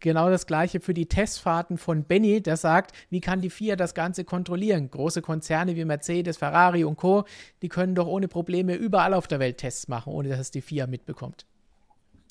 Genau 0.00 0.28
das 0.28 0.46
gleiche 0.46 0.80
für 0.80 0.92
die 0.92 1.06
Testfahrten 1.06 1.78
von 1.78 2.04
Benny, 2.04 2.42
der 2.42 2.58
sagt, 2.58 2.94
wie 3.08 3.20
kann 3.20 3.40
die 3.40 3.48
FIA 3.48 3.76
das 3.76 3.94
Ganze 3.94 4.24
kontrollieren? 4.24 4.90
Große 4.90 5.22
Konzerne 5.22 5.74
wie 5.74 5.84
Mercedes, 5.86 6.36
Ferrari 6.36 6.84
und 6.84 6.96
Co., 6.96 7.24
die 7.62 7.68
können 7.68 7.94
doch 7.94 8.06
ohne 8.06 8.28
Probleme 8.28 8.74
überall 8.74 9.14
auf 9.14 9.26
der 9.26 9.38
Welt 9.38 9.58
Tests 9.58 9.88
machen, 9.88 10.12
ohne 10.12 10.28
dass 10.28 10.38
es 10.38 10.50
die 10.50 10.60
FIA 10.60 10.86
mitbekommt. 10.86 11.46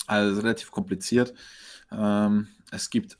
Also 0.07 0.41
relativ 0.41 0.69
kompliziert. 0.71 1.33
Ähm, 1.97 2.47
es 2.71 2.89
gibt 2.89 3.17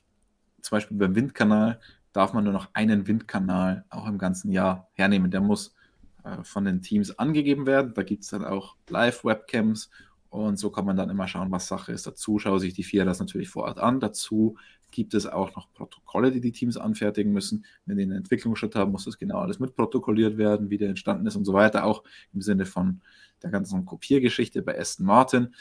zum 0.62 0.76
Beispiel 0.76 0.98
beim 0.98 1.16
Windkanal, 1.16 1.80
darf 2.14 2.34
man 2.34 2.44
nur 2.44 2.54
noch 2.54 2.70
einen 2.74 3.08
Windkanal 3.08 3.86
auch 3.90 4.08
im 4.08 4.18
ganzen 4.18 4.52
Jahr 4.52 4.90
hernehmen. 4.94 5.32
Der 5.32 5.42
muss 5.42 5.76
äh, 6.24 6.44
von 6.44 6.66
den 6.66 6.82
Teams 6.82 7.18
angegeben 7.18 7.66
werden. 7.66 7.94
Da 7.94 8.04
gibt 8.04 8.24
es 8.24 8.30
dann 8.30 8.44
auch 8.44 8.76
Live-Webcams 8.90 9.90
und 10.30 10.58
so 10.58 10.70
kann 10.70 10.86
man 10.86 10.98
dann 10.98 11.10
immer 11.10 11.28
schauen, 11.30 11.52
was 11.52 11.68
Sache 11.68 11.94
ist. 11.94 12.08
Dazu 12.08 12.40
schaue 12.40 12.60
sich 12.60 12.74
die 12.74 12.84
FIA 12.84 13.06
das 13.06 13.20
natürlich 13.20 13.48
vor 13.48 13.64
Ort 13.64 13.80
an. 13.80 14.02
Dazu 14.02 14.58
gibt 14.92 15.14
es 15.14 15.28
auch 15.28 15.56
noch 15.56 15.72
Protokolle, 15.74 16.32
die 16.32 16.42
die 16.42 16.52
Teams 16.52 16.76
anfertigen 16.78 17.32
müssen. 17.32 17.66
Wenn 17.86 17.98
die 17.98 18.04
einen 18.04 18.18
Entwicklungsschritt 18.18 18.76
haben, 18.76 18.92
muss 18.92 19.06
das 19.06 19.18
genau 19.18 19.40
alles 19.40 19.60
mitprotokolliert 19.60 20.38
werden, 20.38 20.70
wie 20.70 20.78
der 20.78 20.90
entstanden 20.90 21.26
ist 21.26 21.38
und 21.38 21.46
so 21.46 21.54
weiter. 21.54 21.86
Auch 21.86 22.04
im 22.34 22.42
Sinne 22.42 22.66
von 22.66 23.02
der 23.44 23.50
ganzen 23.50 23.86
Kopiergeschichte 23.86 24.62
bei 24.62 24.78
Aston 24.78 25.06
Martin. 25.06 25.54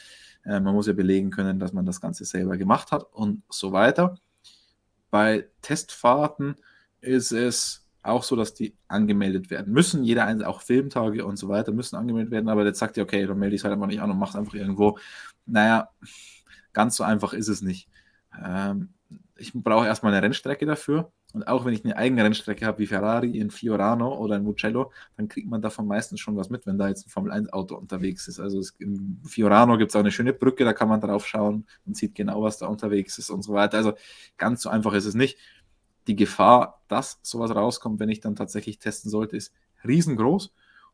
Äh, 0.45 0.61
man 0.61 0.75
muss 0.75 0.87
ja 0.87 0.93
belegen 0.93 1.31
können, 1.31 1.59
dass 1.59 1.73
man 1.73 1.87
das 1.87 2.01
Ganze 2.01 2.25
selber 2.25 2.57
gemacht 2.57 2.93
hat 2.93 3.05
und 3.13 3.43
so 3.49 3.73
weiter. 3.73 4.17
Bei 5.11 5.49
Testfahrten 5.63 6.57
ist 7.01 7.33
es 7.33 7.87
auch 8.03 8.23
so, 8.23 8.37
dass 8.37 8.55
die 8.55 8.77
angemeldet 8.89 9.51
werden 9.51 9.73
müssen. 9.73 10.05
Jeder 10.05 10.27
einzelne, 10.27 10.49
auch 10.49 10.61
Filmtage 10.61 11.25
und 11.25 11.39
so 11.39 11.49
weiter, 11.49 11.73
müssen 11.73 11.97
angemeldet 11.97 12.31
werden. 12.31 12.49
Aber 12.49 12.65
jetzt 12.65 12.79
sagt 12.79 12.97
ihr, 12.97 13.03
okay, 13.03 13.27
dann 13.27 13.39
melde 13.39 13.55
ich 13.55 13.61
es 13.61 13.65
halt 13.65 13.73
einfach 13.73 13.87
nicht 13.87 14.01
an 14.01 14.11
und 14.11 14.19
mache 14.19 14.31
es 14.31 14.37
einfach 14.37 14.55
irgendwo. 14.55 14.99
Naja, 15.47 15.89
ganz 16.73 16.97
so 16.97 17.05
einfach 17.05 17.33
ist 17.33 17.49
es 17.49 17.63
nicht. 17.63 17.89
Ähm, 18.45 18.91
ich 19.37 19.53
brauche 19.55 19.87
erstmal 19.87 20.13
eine 20.13 20.23
Rennstrecke 20.23 20.67
dafür. 20.67 21.13
Und 21.35 21.49
auch 21.49 21.65
wenn 21.65 21.75
ich 21.75 21.85
eine 21.85 21.97
eigene 21.97 22.23
Rennstrecke 22.23 22.65
habe, 22.65 22.79
wie 22.79 22.87
Ferrari 22.87 23.39
in 23.39 23.51
Fiorano 23.51 24.17
oder 24.17 24.37
in 24.37 24.45
Mugello, 24.45 24.93
dann 25.17 25.27
kriegt 25.27 25.49
man 25.49 25.61
davon 25.61 25.85
meistens 25.89 26.21
schon 26.21 26.37
was 26.37 26.49
mit, 26.49 26.65
wenn 26.65 26.79
da 26.79 26.87
jetzt 26.87 27.07
ein 27.07 27.11
Formel-1-Auto 27.11 27.75
unterwegs 27.75 28.29
ist. 28.29 28.39
Also 28.39 28.61
es, 28.61 28.71
in 28.79 29.21
Fiorano 29.27 29.77
gibt 29.77 29.91
es 29.91 29.97
auch 29.97 30.01
eine 30.01 30.13
schöne 30.13 30.33
Brücke, 30.33 30.65
da 30.65 30.73
kann 30.73 30.89
man 30.89 31.01
drauf 31.01 31.27
schauen 31.27 31.67
und 31.87 31.97
sieht 31.97 32.15
genau, 32.15 32.43
was 32.43 32.59
da 32.59 32.69
unterwegs 32.69 33.19
ist 33.19 33.31
und 33.31 33.43
so 33.43 33.53
weiter. 33.53 33.79
Also 33.79 33.95
ganz 34.37 34.63
so 34.63 34.69
einfach 34.69 34.93
ist 34.93 35.07
es 35.07 35.15
nicht 35.15 35.37
die 36.07 36.15
Gefahr, 36.15 36.83
dass 36.87 37.19
sowas 37.23 37.51
rauskommt, 37.53 37.99
wenn 37.99 38.11
ich 38.11 38.21
dann 38.21 38.37
tatsächlich 38.37 38.79
testen 38.79 39.11
sollte, 39.11 39.37
ist 39.37 39.53
riesengroß. 39.85 40.53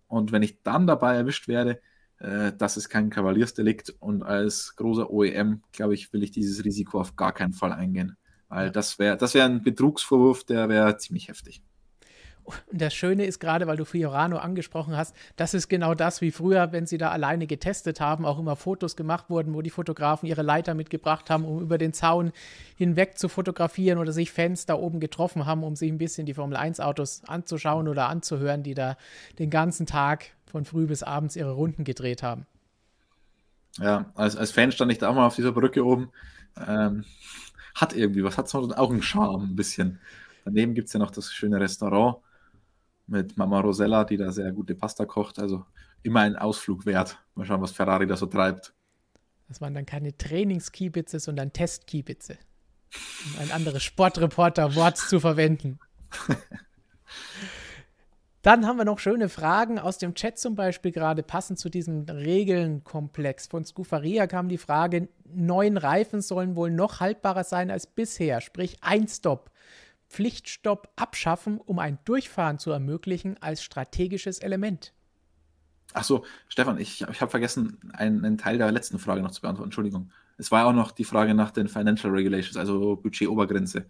Und 0.08 0.32
wenn 0.32 0.42
ich 0.42 0.62
dann 0.62 0.86
dabei 0.86 1.16
erwischt 1.16 1.48
werde, 1.48 1.80
äh, 2.18 2.52
das 2.56 2.78
ist 2.78 2.88
kein 2.88 3.10
Kavaliersdelikt. 3.10 3.94
Und 4.00 4.22
als 4.22 4.74
großer 4.76 5.10
OEM, 5.10 5.62
glaube 5.72 5.94
ich, 5.94 6.12
will 6.12 6.22
ich 6.22 6.30
dieses 6.30 6.64
Risiko 6.64 7.00
auf 7.00 7.16
gar 7.16 7.32
keinen 7.32 7.52
Fall 7.52 7.72
eingehen. 7.72 8.16
Weil 8.50 8.70
das 8.70 8.98
wäre 8.98 9.16
das 9.16 9.32
wär 9.32 9.44
ein 9.44 9.62
Betrugsvorwurf, 9.62 10.44
der 10.44 10.68
wäre 10.68 10.98
ziemlich 10.98 11.28
heftig. 11.28 11.62
Und 12.42 12.82
das 12.82 12.92
Schöne 12.94 13.26
ist 13.26 13.38
gerade, 13.38 13.68
weil 13.68 13.76
du 13.76 13.84
Fiorano 13.84 14.38
angesprochen 14.38 14.96
hast, 14.96 15.14
das 15.36 15.54
ist 15.54 15.68
genau 15.68 15.94
das, 15.94 16.20
wie 16.20 16.32
früher, 16.32 16.72
wenn 16.72 16.84
sie 16.84 16.98
da 16.98 17.10
alleine 17.10 17.46
getestet 17.46 18.00
haben, 18.00 18.24
auch 18.24 18.40
immer 18.40 18.56
Fotos 18.56 18.96
gemacht 18.96 19.30
wurden, 19.30 19.54
wo 19.54 19.62
die 19.62 19.70
Fotografen 19.70 20.26
ihre 20.26 20.42
Leiter 20.42 20.74
mitgebracht 20.74 21.30
haben, 21.30 21.44
um 21.44 21.60
über 21.60 21.78
den 21.78 21.92
Zaun 21.92 22.32
hinweg 22.76 23.18
zu 23.18 23.28
fotografieren 23.28 23.98
oder 23.98 24.12
sich 24.12 24.32
Fans 24.32 24.66
da 24.66 24.74
oben 24.74 24.98
getroffen 24.98 25.46
haben, 25.46 25.62
um 25.62 25.76
sich 25.76 25.92
ein 25.92 25.98
bisschen 25.98 26.26
die 26.26 26.34
Formel 26.34 26.56
1 26.56 26.80
Autos 26.80 27.22
anzuschauen 27.26 27.86
oder 27.86 28.08
anzuhören, 28.08 28.64
die 28.64 28.74
da 28.74 28.96
den 29.38 29.50
ganzen 29.50 29.86
Tag 29.86 30.26
von 30.50 30.64
früh 30.64 30.86
bis 30.86 31.04
abends 31.04 31.36
ihre 31.36 31.52
Runden 31.52 31.84
gedreht 31.84 32.24
haben. 32.24 32.46
Ja, 33.78 34.10
als, 34.16 34.36
als 34.36 34.50
Fan 34.50 34.72
stand 34.72 34.90
ich 34.90 34.98
da 34.98 35.08
auch 35.08 35.14
mal 35.14 35.26
auf 35.26 35.36
dieser 35.36 35.52
Brücke 35.52 35.84
oben. 35.86 36.10
Ähm, 36.66 37.04
hat 37.80 37.94
irgendwie 37.94 38.24
was, 38.24 38.38
hat 38.38 38.48
so 38.48 38.58
auch 38.70 38.90
einen 38.90 39.02
Charme 39.02 39.44
ein 39.44 39.56
bisschen. 39.56 40.00
Daneben 40.44 40.74
gibt 40.74 40.88
es 40.88 40.92
ja 40.92 41.00
noch 41.00 41.10
das 41.10 41.32
schöne 41.32 41.60
Restaurant 41.60 42.18
mit 43.06 43.36
Mama 43.36 43.60
Rosella, 43.60 44.04
die 44.04 44.16
da 44.16 44.32
sehr 44.32 44.52
gute 44.52 44.74
Pasta 44.74 45.04
kocht. 45.04 45.38
Also 45.38 45.64
immer 46.02 46.20
ein 46.20 46.36
Ausflug 46.36 46.86
wert. 46.86 47.18
Mal 47.34 47.44
schauen, 47.44 47.60
was 47.60 47.72
Ferrari 47.72 48.06
da 48.06 48.16
so 48.16 48.26
treibt. 48.26 48.72
Das 49.48 49.60
waren 49.60 49.74
dann 49.74 49.86
keine 49.86 50.16
Trainingskiebitze, 50.16 51.18
sondern 51.18 51.52
Testkiebitze. 51.52 52.38
Um 53.26 53.40
ein 53.40 53.50
anderes 53.50 53.82
Sportreporter-Wort 53.82 54.96
zu 54.96 55.20
verwenden. 55.20 55.78
Dann 58.42 58.66
haben 58.66 58.78
wir 58.78 58.86
noch 58.86 58.98
schöne 58.98 59.28
Fragen 59.28 59.78
aus 59.78 59.98
dem 59.98 60.14
Chat 60.14 60.38
zum 60.38 60.54
Beispiel 60.54 60.92
gerade 60.92 61.22
passend 61.22 61.58
zu 61.58 61.68
diesem 61.68 62.04
Regelnkomplex. 62.08 63.48
Von 63.48 63.64
Scufaria 63.66 64.26
kam 64.26 64.48
die 64.48 64.56
Frage, 64.56 65.08
neun 65.24 65.76
Reifen 65.76 66.22
sollen 66.22 66.56
wohl 66.56 66.70
noch 66.70 67.00
haltbarer 67.00 67.44
sein 67.44 67.70
als 67.70 67.86
bisher, 67.86 68.40
sprich 68.40 68.78
ein 68.80 69.06
Stop. 69.08 69.50
Pflichtstopp 70.08 70.88
abschaffen, 70.96 71.60
um 71.60 71.78
ein 71.78 71.98
Durchfahren 72.04 72.58
zu 72.58 72.70
ermöglichen, 72.70 73.36
als 73.40 73.62
strategisches 73.62 74.40
Element. 74.40 74.92
Achso, 75.92 76.24
Stefan, 76.48 76.78
ich, 76.78 77.02
ich 77.02 77.20
habe 77.20 77.30
vergessen, 77.30 77.78
einen, 77.92 78.24
einen, 78.24 78.38
Teil 78.38 78.58
der 78.58 78.72
letzten 78.72 78.98
Frage 78.98 79.22
noch 79.22 79.32
zu 79.32 79.40
beantworten. 79.40 79.68
Entschuldigung. 79.68 80.10
Es 80.38 80.50
war 80.50 80.66
auch 80.66 80.72
noch 80.72 80.92
die 80.92 81.04
Frage 81.04 81.34
nach 81.34 81.50
den 81.50 81.68
Financial 81.68 82.12
Regulations, 82.12 82.56
also 82.56 82.96
Budgetobergrenze. 82.96 83.86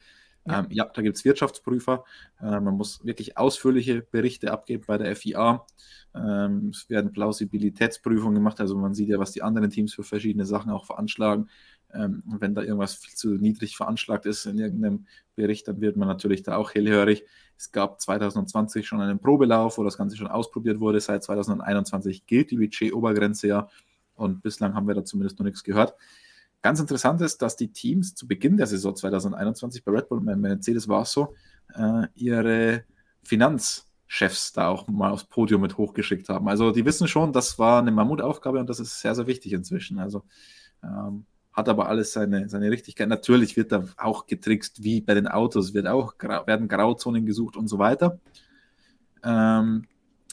Ja, 0.51 0.61
ähm, 0.61 0.67
ja 0.71 0.85
da 0.93 1.03
gibt 1.03 1.17
es 1.17 1.25
Wirtschaftsprüfer. 1.25 2.05
Äh, 2.41 2.61
man 2.61 2.77
muss 2.77 3.05
wirklich 3.05 3.37
ausführliche 3.37 4.03
Berichte 4.03 4.53
abgeben 4.53 4.85
bei 4.87 4.99
der 4.99 5.15
FIA. 5.17 5.67
Ähm, 6.15 6.71
es 6.73 6.89
werden 6.91 7.13
Plausibilitätsprüfungen 7.13 8.35
gemacht, 8.35 8.61
also 8.61 8.77
man 8.77 8.95
sieht 8.95 9.09
ja, 9.09 9.19
was 9.19 9.31
die 9.31 9.43
anderen 9.43 9.71
Teams 9.71 9.95
für 9.95 10.03
verschiedene 10.03 10.45
Sachen 10.45 10.71
auch 10.71 10.85
veranschlagen. 10.85 11.49
Ähm, 11.93 12.23
wenn 12.39 12.55
da 12.55 12.63
irgendwas 12.63 12.95
viel 12.95 13.15
zu 13.15 13.29
niedrig 13.35 13.77
veranschlagt 13.77 14.27
ist 14.27 14.47
in 14.47 14.59
irgendeinem 14.59 15.07
Bericht, 15.35 15.67
dann 15.69 15.81
wird 15.81 15.97
man 15.97 16.09
natürlich 16.09 16.43
da 16.43 16.57
auch 16.57 16.75
hellhörig. 16.75 17.25
Es 17.57 17.73
gab 17.73 18.01
2020 18.01 18.87
schon 18.87 19.01
einen 19.01 19.19
Probelauf, 19.19 19.79
wo 19.79 19.85
das 19.85 19.99
Ganze 19.99 20.17
schon 20.17 20.29
ausprobiert 20.29 20.81
wurde. 20.81 21.01
Seit 21.01 21.23
2021 21.23 22.27
gilt 22.27 22.51
die 22.51 22.57
Budget-Obergrenze 22.57 23.49
ja 23.49 23.69
und 24.15 24.43
bislang 24.43 24.75
haben 24.75 24.87
wir 24.87 24.95
da 24.95 25.05
zumindest 25.05 25.39
noch 25.39 25.47
nichts 25.47 25.65
gehört. 25.65 25.95
Ganz 26.63 26.79
interessant 26.79 27.21
ist, 27.23 27.41
dass 27.41 27.57
die 27.57 27.73
Teams 27.73 28.15
zu 28.15 28.29
Beginn 28.29 28.57
der 28.57 28.67
Saison 28.67 28.95
2021 28.95 29.83
bei 29.83 29.93
Red 29.93 30.09
Bull 30.09 30.19
und 30.19 30.27
bei 30.27 30.37
Mercedes 30.37 30.89
war 30.89 31.03
es 31.03 31.13
so, 31.13 31.35
äh, 31.75 32.07
ihre 32.15 32.85
Finanzchefs 33.23 34.53
da 34.53 34.69
auch 34.69 34.87
mal 34.89 35.11
aufs 35.11 35.25
Podium 35.25 35.63
mit 35.63 35.79
hochgeschickt 35.79 36.29
haben. 36.29 36.49
Also 36.49 36.71
die 36.71 36.85
wissen 36.85 37.09
schon, 37.09 37.33
das 37.33 37.59
war 37.59 37.81
eine 37.81 37.93
Mammutaufgabe 37.93 38.61
und 38.61 38.69
das 38.69 38.81
ist 38.81 39.01
sehr, 39.01 39.15
sehr 39.15 39.27
wichtig 39.27 39.55
inzwischen. 39.55 39.99
Also 39.99 40.25
ähm, 40.83 41.25
hat 41.53 41.69
aber 41.69 41.89
alles 41.89 42.13
seine, 42.13 42.49
seine 42.49 42.71
Richtigkeit. 42.71 43.09
Natürlich 43.09 43.57
wird 43.57 43.73
da 43.73 43.85
auch 43.97 44.27
getrickst, 44.27 44.83
wie 44.85 45.01
bei 45.01 45.15
den 45.15 45.29
Autos, 45.29 45.75
wird 45.75 45.87
auch, 45.87 46.15
werden 46.19 46.69
Grauzonen 46.69 47.27
gesucht 47.27 47.57
und 47.57 47.69
so 47.69 47.79
weiter. 47.79 48.19
Ähm, 49.25 49.87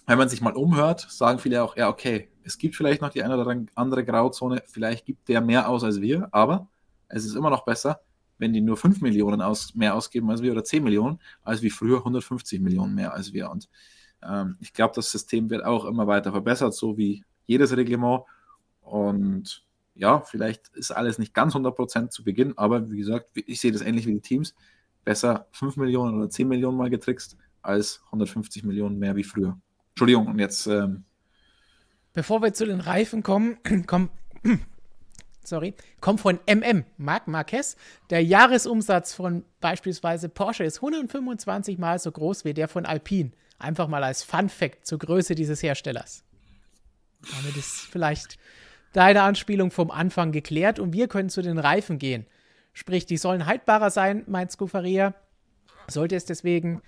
wenn 0.08 0.18
man 0.18 0.30
sich 0.30 0.42
mal 0.42 0.54
umhört, 0.54 1.02
sagen 1.10 1.38
viele 1.38 1.62
auch, 1.62 1.76
ja, 1.76 1.90
okay, 1.90 2.30
es 2.44 2.58
gibt 2.58 2.76
vielleicht 2.76 3.02
noch 3.02 3.10
die 3.10 3.24
eine 3.24 3.38
oder 3.38 3.66
andere 3.76 4.06
Grauzone, 4.06 4.64
vielleicht 4.66 5.06
gibt 5.06 5.28
der 5.28 5.42
mehr 5.42 5.70
aus 5.70 5.84
als 5.84 6.00
wir, 6.02 6.30
aber 6.32 6.68
es 7.10 7.26
ist 7.26 7.36
immer 7.36 7.50
noch 7.50 7.66
besser, 7.66 8.00
wenn 8.38 8.54
die 8.54 8.62
nur 8.62 8.78
5 8.78 9.02
Millionen 9.02 9.42
aus, 9.42 9.76
mehr 9.76 9.96
ausgeben 9.96 10.32
als 10.32 10.42
wir 10.42 10.54
oder 10.54 10.64
10 10.64 10.84
Millionen, 10.84 11.20
als 11.44 11.62
wie 11.62 11.70
früher 11.70 11.98
150 11.98 12.62
Millionen 12.62 12.96
mehr 12.96 13.14
als 13.14 13.34
wir. 13.34 13.52
Und 13.52 13.70
ähm, 14.24 14.56
ich 14.62 14.72
glaube, 14.72 14.94
das 14.96 15.12
System 15.12 15.50
wird 15.50 15.66
auch 15.66 15.84
immer 15.84 16.08
weiter 16.08 16.32
verbessert, 16.32 16.74
so 16.74 16.98
wie 16.98 17.26
jedes 17.46 17.76
Reglement. 17.76 18.24
Und 18.80 19.66
ja, 19.94 20.22
vielleicht 20.22 20.70
ist 20.70 20.92
alles 20.92 21.20
nicht 21.20 21.34
ganz 21.34 21.54
100% 21.54 22.10
zu 22.10 22.24
Beginn, 22.24 22.58
aber 22.58 22.90
wie 22.90 22.98
gesagt, 22.98 23.30
ich 23.34 23.60
sehe 23.60 23.74
das 23.74 23.82
ähnlich 23.82 24.08
wie 24.08 24.14
die 24.14 24.22
Teams. 24.22 24.56
Besser 25.04 25.48
5 25.52 25.76
Millionen 25.76 26.18
oder 26.18 26.30
10 26.30 26.48
Millionen 26.48 26.78
mal 26.78 26.90
getrickst, 26.90 27.36
als 27.62 28.02
150 28.06 28.64
Millionen 28.64 29.00
mehr 29.00 29.16
wie 29.18 29.24
früher. 29.26 29.58
Entschuldigung, 29.98 30.28
und 30.28 30.38
jetzt. 30.38 30.68
Ähm 30.68 31.06
Bevor 32.14 32.44
wir 32.44 32.54
zu 32.54 32.68
den 32.68 32.82
Reifen 32.82 33.24
kommen, 33.24 33.58
kommen. 33.88 34.12
Sorry, 35.44 35.74
kommt 36.02 36.22
von 36.22 36.40
MM, 36.46 36.84
Marc 36.98 37.28
Marquez. 37.28 37.78
Der 38.12 38.24
Jahresumsatz 38.24 39.16
von 39.16 39.44
beispielsweise 39.60 40.30
Porsche 40.30 40.66
ist 40.66 40.78
125 40.84 41.80
Mal 41.80 41.98
so 41.98 42.12
groß 42.12 42.46
wie 42.46 42.54
der 42.54 42.68
von 42.68 42.86
Alpine. 42.86 43.32
Einfach 43.58 43.88
mal 43.88 44.04
als 44.04 44.22
Fun 44.22 44.50
Fact 44.50 44.86
zur 44.86 45.00
Größe 45.00 45.34
dieses 45.34 45.64
Herstellers. 45.64 46.24
Damit 47.36 47.58
ist 47.58 47.88
vielleicht 47.90 48.38
deine 48.94 49.24
Anspielung 49.24 49.72
vom 49.72 49.90
Anfang 49.90 50.32
geklärt 50.32 50.78
und 50.78 50.94
wir 50.94 51.08
können 51.08 51.30
zu 51.30 51.42
den 51.42 51.58
Reifen 51.58 51.98
gehen. 51.98 52.28
Sprich, 52.74 53.08
die 53.08 53.18
sollen 53.18 53.48
haltbarer 53.48 53.90
sein, 53.90 54.26
meint 54.28 54.52
Scufaria. 54.52 55.16
Sollte 55.88 56.16
es 56.16 56.26
deswegen, 56.26 56.84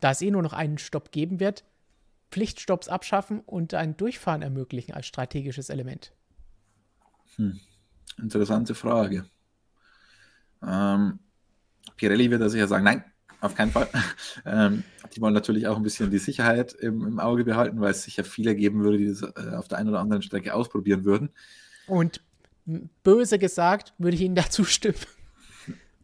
da 0.00 0.10
es 0.10 0.20
eh 0.20 0.30
nur 0.30 0.42
noch 0.42 0.52
einen 0.52 0.76
Stopp 0.76 1.10
geben 1.10 1.40
wird, 1.40 1.64
Pflichtstopps 2.34 2.88
abschaffen 2.88 3.38
und 3.46 3.74
ein 3.74 3.96
Durchfahren 3.96 4.42
ermöglichen 4.42 4.92
als 4.92 5.06
strategisches 5.06 5.70
Element? 5.70 6.12
Hm. 7.36 7.60
Interessante 8.18 8.74
Frage. 8.74 9.24
Ähm, 10.60 11.20
Pirelli 11.96 12.32
wird 12.32 12.42
da 12.42 12.48
sicher 12.48 12.66
sagen, 12.66 12.82
nein, 12.82 13.04
auf 13.40 13.54
keinen 13.54 13.70
Fall. 13.70 13.88
Ähm, 14.46 14.82
die 15.14 15.20
wollen 15.20 15.32
natürlich 15.32 15.68
auch 15.68 15.76
ein 15.76 15.84
bisschen 15.84 16.10
die 16.10 16.18
Sicherheit 16.18 16.72
im, 16.72 17.06
im, 17.06 17.20
Auge 17.20 17.44
behalten, 17.44 17.80
weil 17.80 17.92
es 17.92 18.02
sicher 18.02 18.24
viele 18.24 18.56
geben 18.56 18.82
würde, 18.82 18.98
die 18.98 19.06
das 19.06 19.22
äh, 19.22 19.54
auf 19.54 19.68
der 19.68 19.78
einen 19.78 19.88
oder 19.90 20.00
anderen 20.00 20.22
Strecke 20.22 20.52
ausprobieren 20.54 21.04
würden. 21.04 21.30
Und 21.86 22.20
böse 23.04 23.38
gesagt, 23.38 23.94
würde 23.96 24.16
ich 24.16 24.22
Ihnen 24.22 24.34
dazu 24.34 24.64
stimmen. 24.64 24.98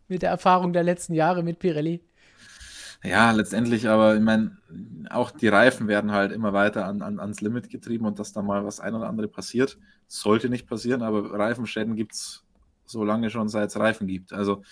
mit 0.07 0.23
der 0.23 0.31
Erfahrung 0.31 0.73
der 0.73 0.85
letzten 0.85 1.13
Jahre 1.13 1.43
mit 1.43 1.59
Pirelli. 1.59 2.01
Ja, 3.03 3.31
letztendlich, 3.31 3.89
aber 3.89 4.15
ich 4.17 4.21
meine, 4.21 4.59
auch 5.09 5.31
die 5.31 5.49
Reifen 5.49 5.89
werden 5.89 6.13
halt 6.13 6.33
immer 6.33 6.53
weiter 6.53 6.85
an, 6.85 7.01
an, 7.01 7.19
ans 7.19 7.41
Limit 7.41 7.71
getrieben 7.71 8.05
und 8.05 8.19
dass 8.19 8.33
da 8.33 8.43
mal 8.43 8.65
was 8.65 8.79
ein 8.81 8.95
oder 8.95 9.09
andere 9.09 9.27
passiert, 9.29 9.79
sollte 10.07 10.51
nicht 10.51 10.67
passieren, 10.67 11.03
aber 11.03 11.33
Reifenschäden 11.39 11.97
gibt 11.97 12.13
es 12.13 12.45
so 12.85 13.03
lange 13.03 13.31
schon, 13.31 13.49
seit 13.49 13.71
es 13.71 13.79
Reifen 13.79 14.07
gibt. 14.07 14.35
Also 14.35 14.63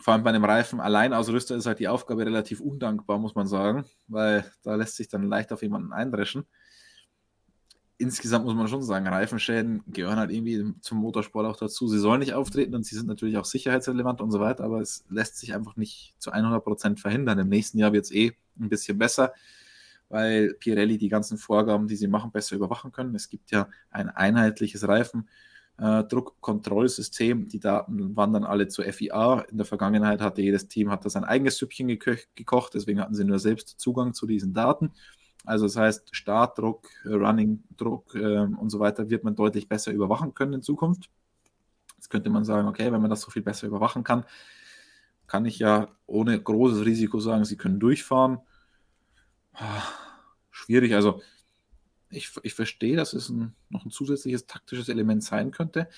vor 0.00 0.14
allem 0.14 0.22
bei 0.22 0.30
einem 0.30 0.44
Reifen 0.44 0.80
Alleinausrüster 0.80 1.56
ist 1.56 1.66
halt 1.66 1.80
die 1.80 1.88
Aufgabe 1.88 2.24
relativ 2.24 2.60
undankbar, 2.60 3.18
muss 3.18 3.34
man 3.34 3.46
sagen, 3.46 3.84
weil 4.06 4.44
da 4.62 4.74
lässt 4.76 4.96
sich 4.96 5.08
dann 5.08 5.28
leicht 5.28 5.52
auf 5.52 5.62
jemanden 5.62 5.92
eindreschen. 5.92 6.46
Insgesamt 8.00 8.44
muss 8.44 8.54
man 8.54 8.68
schon 8.68 8.82
sagen, 8.82 9.08
Reifenschäden 9.08 9.82
gehören 9.88 10.18
halt 10.18 10.30
irgendwie 10.30 10.72
zum 10.80 10.98
Motorsport 10.98 11.46
auch 11.46 11.56
dazu. 11.56 11.88
Sie 11.88 11.98
sollen 11.98 12.20
nicht 12.20 12.32
auftreten 12.32 12.74
und 12.76 12.86
sie 12.86 12.94
sind 12.94 13.08
natürlich 13.08 13.36
auch 13.36 13.44
sicherheitsrelevant 13.44 14.20
und 14.20 14.30
so 14.30 14.38
weiter, 14.38 14.62
aber 14.62 14.80
es 14.80 15.04
lässt 15.08 15.36
sich 15.36 15.52
einfach 15.52 15.76
nicht 15.76 16.14
zu 16.18 16.32
100% 16.32 16.98
verhindern. 16.98 17.40
Im 17.40 17.48
nächsten 17.48 17.78
Jahr 17.78 17.92
wird 17.92 18.04
es 18.04 18.12
eh 18.12 18.36
ein 18.60 18.68
bisschen 18.68 18.98
besser, 18.98 19.32
weil 20.08 20.54
Pirelli 20.54 20.96
die 20.96 21.08
ganzen 21.08 21.38
Vorgaben, 21.38 21.88
die 21.88 21.96
sie 21.96 22.06
machen, 22.06 22.30
besser 22.30 22.54
überwachen 22.54 22.92
können. 22.92 23.16
Es 23.16 23.28
gibt 23.28 23.50
ja 23.50 23.68
ein 23.90 24.08
einheitliches 24.08 24.86
Reifen 24.86 25.28
äh, 25.78 26.04
Druckkontrollsystem. 26.04 27.48
Die 27.48 27.60
Daten 27.60 28.16
wandern 28.16 28.44
alle 28.44 28.68
zur 28.68 28.84
FIA. 28.84 29.40
In 29.50 29.56
der 29.56 29.66
Vergangenheit 29.66 30.20
hatte 30.20 30.42
jedes 30.42 30.68
Team 30.68 30.90
hat 30.90 31.04
da 31.04 31.10
sein 31.10 31.24
eigenes 31.24 31.56
Süppchen 31.56 31.88
gekocht, 31.88 32.74
deswegen 32.74 33.00
hatten 33.00 33.14
sie 33.14 33.24
nur 33.24 33.38
selbst 33.38 33.80
Zugang 33.80 34.12
zu 34.12 34.26
diesen 34.26 34.52
Daten. 34.54 34.92
Also 35.48 35.64
das 35.64 35.76
heißt, 35.76 36.14
Startdruck, 36.14 36.88
Running-Druck 37.06 38.14
äh, 38.14 38.40
und 38.40 38.68
so 38.68 38.80
weiter 38.80 39.08
wird 39.08 39.24
man 39.24 39.34
deutlich 39.34 39.66
besser 39.66 39.92
überwachen 39.92 40.34
können 40.34 40.52
in 40.52 40.62
Zukunft. 40.62 41.08
Jetzt 41.96 42.10
könnte 42.10 42.28
man 42.28 42.44
sagen, 42.44 42.68
okay, 42.68 42.92
wenn 42.92 43.00
man 43.00 43.08
das 43.08 43.22
so 43.22 43.30
viel 43.30 43.40
besser 43.40 43.66
überwachen 43.66 44.04
kann, 44.04 44.26
kann 45.26 45.46
ich 45.46 45.58
ja 45.58 45.88
ohne 46.06 46.38
großes 46.38 46.84
Risiko 46.84 47.18
sagen, 47.18 47.46
sie 47.46 47.56
können 47.56 47.80
durchfahren. 47.80 48.40
Ah, 49.54 49.82
schwierig, 50.50 50.94
also 50.94 51.22
ich, 52.10 52.30
ich 52.42 52.52
verstehe, 52.52 52.96
dass 52.96 53.14
es 53.14 53.30
ein, 53.30 53.54
noch 53.70 53.86
ein 53.86 53.90
zusätzliches 53.90 54.44
taktisches 54.44 54.90
Element 54.90 55.24
sein 55.24 55.50
könnte. 55.50 55.88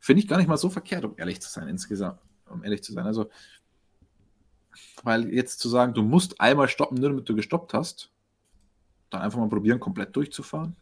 Finde 0.00 0.22
ich 0.22 0.28
gar 0.28 0.36
nicht 0.36 0.48
mal 0.48 0.56
so 0.56 0.70
verkehrt, 0.70 1.04
um 1.04 1.14
ehrlich 1.16 1.40
zu 1.40 1.50
sein, 1.50 1.66
insgesamt. 1.66 2.20
Um 2.48 2.62
ehrlich 2.62 2.84
zu 2.84 2.92
sein. 2.92 3.04
Also, 3.04 3.30
weil 5.02 5.32
jetzt 5.32 5.60
zu 5.60 5.68
sagen, 5.68 5.94
du 5.94 6.02
musst 6.02 6.40
einmal 6.40 6.68
stoppen, 6.68 6.98
nur 6.98 7.10
damit 7.10 7.28
du 7.28 7.34
gestoppt 7.34 7.74
hast, 7.74 8.10
dann 9.10 9.22
einfach 9.22 9.38
mal 9.38 9.48
probieren, 9.48 9.80
komplett 9.80 10.14
durchzufahren. 10.16 10.76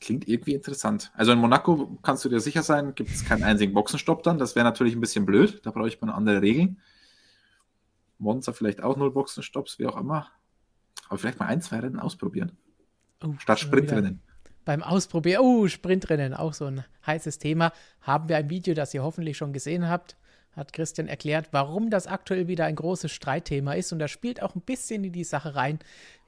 Klingt 0.00 0.28
irgendwie 0.28 0.54
interessant. 0.54 1.10
Also 1.14 1.32
in 1.32 1.38
Monaco 1.38 1.98
kannst 2.02 2.24
du 2.24 2.28
dir 2.28 2.40
sicher 2.40 2.62
sein, 2.62 2.94
gibt 2.94 3.10
es 3.10 3.24
keinen 3.24 3.44
einzigen 3.44 3.72
Boxenstopp 3.72 4.22
dann. 4.22 4.38
Das 4.38 4.54
wäre 4.54 4.64
natürlich 4.64 4.94
ein 4.94 5.00
bisschen 5.00 5.26
blöd. 5.26 5.60
Da 5.64 5.70
brauche 5.70 5.88
ich 5.88 6.00
mal 6.00 6.10
andere 6.10 6.42
Regeln. 6.42 6.80
Monza 8.18 8.52
vielleicht 8.52 8.82
auch 8.82 8.96
null 8.96 9.10
Boxenstopps, 9.10 9.78
wie 9.78 9.86
auch 9.86 9.96
immer. 9.96 10.28
Aber 11.08 11.18
vielleicht 11.18 11.40
mal 11.40 11.46
ein, 11.46 11.62
zwei 11.62 11.80
Rennen 11.80 11.98
ausprobieren. 11.98 12.56
Oh, 13.22 13.34
Statt 13.38 13.60
Sprintrennen. 13.60 14.22
Beim 14.64 14.82
Ausprobieren, 14.82 15.40
oh, 15.42 15.66
Sprintrennen, 15.68 16.34
auch 16.34 16.52
so 16.52 16.66
ein 16.66 16.84
heißes 17.06 17.38
Thema. 17.38 17.72
Haben 18.02 18.28
wir 18.28 18.36
ein 18.36 18.50
Video, 18.50 18.74
das 18.74 18.94
ihr 18.94 19.02
hoffentlich 19.02 19.36
schon 19.36 19.52
gesehen 19.52 19.88
habt, 19.88 20.16
hat 20.52 20.72
Christian 20.72 21.08
erklärt, 21.08 21.48
warum 21.52 21.90
das 21.90 22.06
aktuell 22.06 22.48
wieder 22.48 22.64
ein 22.64 22.76
großes 22.76 23.10
Streitthema 23.12 23.74
ist. 23.74 23.92
Und 23.92 23.98
das 23.98 24.10
spielt 24.10 24.42
auch 24.42 24.54
ein 24.54 24.60
bisschen 24.60 25.04
in 25.04 25.12
die 25.12 25.24
Sache 25.24 25.54
rein, 25.54 25.78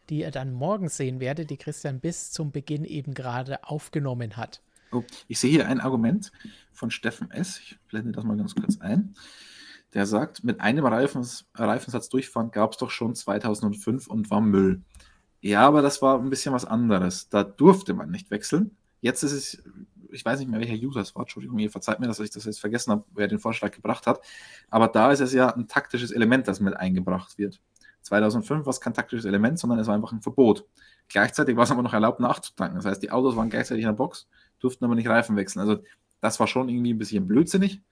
die 0.09 0.21
ihr 0.21 0.31
dann 0.31 0.53
morgen 0.53 0.89
sehen 0.89 1.21
werdet, 1.21 1.51
die 1.51 1.57
Christian 1.57 2.01
bis 2.01 2.31
zum 2.31 2.51
Beginn 2.51 2.85
eben 2.85 3.15
gerade 3.15 3.65
aufgenommen 3.65 4.37
hat. 4.37 4.61
Oh, 4.93 5.05
ich 5.27 5.41
sehe 5.41 5.51
hier 5.51 5.69
ein 5.69 5.81
Argument 5.81 6.33
von 6.73 6.91
Steffen 6.91 7.31
S. 7.31 7.61
Ich 7.61 7.79
blende 7.89 8.13
das 8.13 8.25
mal 8.25 8.37
ganz 8.37 8.55
kurz 8.55 8.79
ein. 8.81 9.15
Der 9.95 10.07
sagt, 10.07 10.45
mit 10.45 10.61
einem 10.61 10.87
Reifens, 10.87 11.47
Reifensatz 11.55 12.09
durchfahren 12.09 12.51
gab 12.51 12.73
es 12.73 12.79
doch 12.79 12.91
schon 12.91 13.15
2005 13.15 14.07
und 14.07 14.31
war 14.31 14.41
Müll. 14.41 14.83
Ja, 15.41 15.67
aber 15.67 15.83
das 15.83 16.01
war 16.03 16.19
ein 16.19 16.31
bisschen 16.31 16.55
was 16.55 16.65
anderes. 16.65 17.29
Da 17.29 17.43
durfte 17.43 17.95
man 17.95 18.11
nicht 18.11 18.31
wechseln. 18.31 18.77
Jetzt 19.01 19.23
ist 19.23 19.33
es, 19.33 19.63
ich 20.13 20.25
weiß 20.25 20.39
nicht 20.39 20.51
mehr, 20.51 20.61
welcher 20.61 20.75
User 20.75 21.01
es 21.01 21.15
war, 21.15 21.23
Entschuldigung, 21.23 21.59
ihr 21.59 21.71
verzeiht 21.71 22.01
mir, 22.01 22.07
dass 22.07 22.21
ich 22.21 22.31
das 22.31 22.45
jetzt 22.45 22.61
vergessen 22.61 22.93
habe, 22.93 23.05
wer 23.15 23.29
den 23.29 23.39
Vorschlag 23.39 23.73
gebracht 23.73 24.07
hat. 24.07 24.21
Aber 24.71 24.89
da 24.89 25.11
ist 25.11 25.21
es 25.21 25.33
ja 25.33 25.49
ein 25.55 25.69
taktisches 25.69 26.11
Element, 26.11 26.49
das 26.49 26.61
mit 26.61 26.77
eingebracht 26.77 27.39
wird. 27.39 27.61
2005 28.03 28.67
war 28.67 28.71
es 28.71 28.81
kein 28.81 28.95
taktisches 28.95 29.25
Element, 29.25 29.59
sondern 29.59 29.79
es 29.79 29.87
war 29.87 29.95
einfach 29.95 30.13
ein 30.13 30.21
Verbot. 30.21 30.67
Gleichzeitig 31.09 31.57
war 31.57 31.65
es 31.65 31.71
aber 31.71 31.83
noch 31.83 31.93
erlaubt 31.93 32.21
nachzutanken. 32.21 32.77
Das 32.77 32.85
heißt, 32.85 33.03
die 33.03 33.11
Autos 33.11 33.37
waren 33.37 33.51
gleichzeitig 33.51 33.83
in 33.83 33.89
der 33.89 33.95
Box, 33.95 34.29
durften 34.59 34.85
aber 34.85 34.95
nicht 34.95 35.09
Reifen 35.09 35.37
wechseln. 35.37 35.61
Also 35.61 35.83
das 36.21 36.41
war 36.41 36.47
schon 36.47 36.69
irgendwie 36.69 36.95
ein 36.95 36.99
bisschen 36.99 37.27
blödsinnig. 37.27 37.83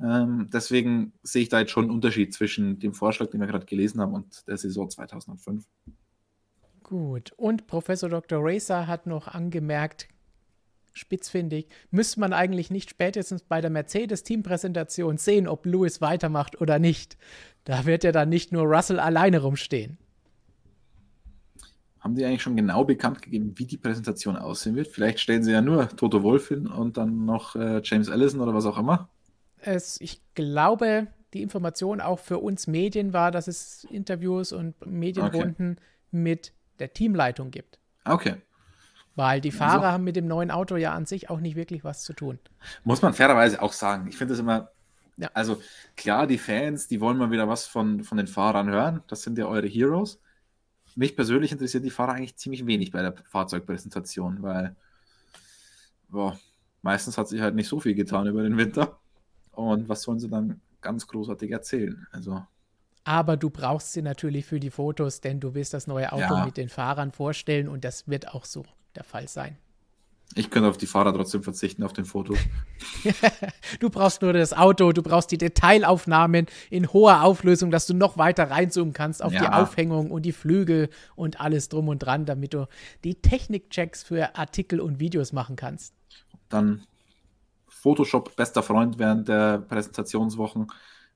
Ähm, 0.00 0.48
deswegen 0.52 1.12
sehe 1.22 1.42
ich 1.42 1.48
da 1.48 1.60
jetzt 1.60 1.70
schon 1.70 1.84
einen 1.84 1.94
Unterschied 1.94 2.34
zwischen 2.34 2.78
dem 2.78 2.92
Vorschlag, 2.92 3.30
den 3.30 3.40
wir 3.40 3.46
gerade 3.46 3.66
gelesen 3.66 4.00
haben, 4.00 4.14
und 4.14 4.46
der 4.46 4.56
Saison 4.58 4.90
2005. 4.90 5.64
Gut. 6.82 7.32
Und 7.36 7.66
Professor 7.66 8.08
Dr. 8.08 8.38
Racer 8.42 8.86
hat 8.86 9.06
noch 9.06 9.26
angemerkt, 9.26 10.08
spitzfindig, 10.96 11.68
müsste 11.90 12.20
man 12.20 12.32
eigentlich 12.32 12.70
nicht 12.70 12.90
spätestens 12.90 13.42
bei 13.42 13.60
der 13.60 13.70
Mercedes-Teampräsentation 13.70 15.18
sehen, 15.18 15.46
ob 15.48 15.66
Lewis 15.66 16.00
weitermacht 16.00 16.60
oder 16.60 16.78
nicht. 16.78 17.16
Da 17.64 17.84
wird 17.84 18.04
ja 18.04 18.12
dann 18.12 18.28
nicht 18.28 18.52
nur 18.52 18.64
Russell 18.64 18.98
alleine 18.98 19.40
rumstehen. 19.40 19.98
Haben 22.00 22.14
die 22.14 22.24
eigentlich 22.24 22.42
schon 22.42 22.56
genau 22.56 22.84
bekannt 22.84 23.22
gegeben, 23.22 23.52
wie 23.56 23.66
die 23.66 23.76
Präsentation 23.76 24.36
aussehen 24.36 24.76
wird? 24.76 24.88
Vielleicht 24.88 25.18
stellen 25.18 25.42
sie 25.42 25.52
ja 25.52 25.60
nur 25.60 25.88
Toto 25.88 26.22
Wolf 26.22 26.48
hin 26.48 26.66
und 26.66 26.96
dann 26.96 27.24
noch 27.24 27.56
äh, 27.56 27.80
James 27.82 28.08
Allison 28.08 28.40
oder 28.40 28.54
was 28.54 28.64
auch 28.64 28.78
immer. 28.78 29.08
Es, 29.58 30.00
ich 30.00 30.20
glaube, 30.34 31.08
die 31.34 31.42
Information 31.42 32.00
auch 32.00 32.20
für 32.20 32.38
uns 32.38 32.66
Medien 32.68 33.12
war, 33.12 33.32
dass 33.32 33.48
es 33.48 33.84
Interviews 33.90 34.52
und 34.52 34.74
Medienrunden 34.86 35.72
okay. 35.72 35.82
mit 36.12 36.52
der 36.78 36.92
Teamleitung 36.92 37.50
gibt. 37.50 37.80
Okay. 38.04 38.36
Weil 39.16 39.40
die 39.40 39.50
Fahrer 39.50 39.82
also, 39.82 39.86
haben 39.86 40.04
mit 40.04 40.14
dem 40.14 40.28
neuen 40.28 40.50
Auto 40.50 40.76
ja 40.76 40.92
an 40.92 41.06
sich 41.06 41.30
auch 41.30 41.40
nicht 41.40 41.56
wirklich 41.56 41.82
was 41.84 42.02
zu 42.02 42.12
tun. 42.12 42.38
Muss 42.84 43.00
man 43.00 43.14
fairerweise 43.14 43.62
auch 43.62 43.72
sagen. 43.72 44.06
Ich 44.08 44.18
finde 44.18 44.34
es 44.34 44.40
immer, 44.40 44.70
ja. 45.16 45.30
also 45.32 45.60
klar, 45.96 46.26
die 46.26 46.36
Fans, 46.36 46.86
die 46.86 47.00
wollen 47.00 47.16
mal 47.16 47.30
wieder 47.30 47.48
was 47.48 47.66
von, 47.66 48.04
von 48.04 48.18
den 48.18 48.26
Fahrern 48.26 48.68
hören. 48.68 49.02
Das 49.08 49.22
sind 49.22 49.38
ja 49.38 49.46
eure 49.46 49.66
Heroes. 49.66 50.20
Mich 50.94 51.16
persönlich 51.16 51.50
interessiert 51.50 51.84
die 51.84 51.90
Fahrer 51.90 52.12
eigentlich 52.12 52.36
ziemlich 52.36 52.66
wenig 52.66 52.90
bei 52.90 53.00
der 53.00 53.14
Fahrzeugpräsentation, 53.24 54.42
weil 54.42 54.76
boah, 56.08 56.38
meistens 56.82 57.16
hat 57.16 57.28
sich 57.28 57.40
halt 57.40 57.54
nicht 57.54 57.68
so 57.68 57.80
viel 57.80 57.94
getan 57.94 58.26
über 58.26 58.42
den 58.42 58.58
Winter. 58.58 58.98
Und 59.52 59.88
was 59.88 60.02
sollen 60.02 60.18
sie 60.18 60.28
dann 60.28 60.60
ganz 60.82 61.06
großartig 61.06 61.50
erzählen? 61.50 62.06
Also. 62.12 62.44
Aber 63.04 63.38
du 63.38 63.48
brauchst 63.48 63.94
sie 63.94 64.02
natürlich 64.02 64.44
für 64.44 64.60
die 64.60 64.70
Fotos, 64.70 65.22
denn 65.22 65.40
du 65.40 65.54
willst 65.54 65.72
das 65.72 65.86
neue 65.86 66.12
Auto 66.12 66.34
ja. 66.34 66.44
mit 66.44 66.58
den 66.58 66.68
Fahrern 66.68 67.12
vorstellen 67.12 67.68
und 67.68 67.84
das 67.84 68.06
wird 68.08 68.34
auch 68.34 68.44
so 68.44 68.64
der 68.96 69.04
Fall 69.04 69.28
sein. 69.28 69.56
Ich 70.34 70.50
könnte 70.50 70.68
auf 70.68 70.76
die 70.76 70.86
Fahrer 70.86 71.14
trotzdem 71.14 71.42
verzichten, 71.42 71.82
auf 71.84 71.92
den 71.92 72.04
Fotos. 72.04 72.38
du 73.80 73.90
brauchst 73.90 74.22
nur 74.22 74.32
das 74.32 74.52
Auto, 74.52 74.92
du 74.92 75.02
brauchst 75.02 75.30
die 75.30 75.38
Detailaufnahmen 75.38 76.46
in 76.68 76.92
hoher 76.92 77.22
Auflösung, 77.22 77.70
dass 77.70 77.86
du 77.86 77.94
noch 77.94 78.18
weiter 78.18 78.50
reinzoomen 78.50 78.92
kannst 78.92 79.22
auf 79.22 79.32
ja. 79.32 79.40
die 79.40 79.46
Aufhängung 79.46 80.10
und 80.10 80.22
die 80.22 80.32
Flügel 80.32 80.90
und 81.14 81.40
alles 81.40 81.68
drum 81.68 81.88
und 81.88 82.00
dran, 82.00 82.26
damit 82.26 82.54
du 82.54 82.66
die 83.04 83.14
Technikchecks 83.14 84.02
für 84.02 84.36
Artikel 84.36 84.80
und 84.80 84.98
Videos 84.98 85.32
machen 85.32 85.54
kannst. 85.54 85.94
Dann 86.48 86.82
Photoshop, 87.68 88.34
bester 88.34 88.62
Freund 88.62 88.98
während 88.98 89.28
der 89.28 89.58
Präsentationswochen. 89.58 90.66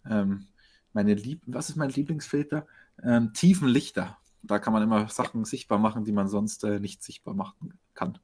Ähm, 0.08 0.46
meine 0.92 1.14
Lieb 1.14 1.42
was 1.46 1.68
ist 1.68 1.76
mein 1.76 1.90
Lieblingsfilter? 1.90 2.66
Ähm, 3.02 3.32
tiefen 3.34 3.68
Lichter. 3.68 4.18
Da 4.42 4.58
kann 4.58 4.72
man 4.72 4.82
immer 4.82 5.08
Sachen 5.08 5.44
sichtbar 5.44 5.78
machen, 5.78 6.04
die 6.04 6.12
man 6.12 6.28
sonst 6.28 6.64
äh, 6.64 6.80
nicht 6.80 7.02
sichtbar 7.02 7.34
machen 7.34 7.78
kann. 7.94 8.18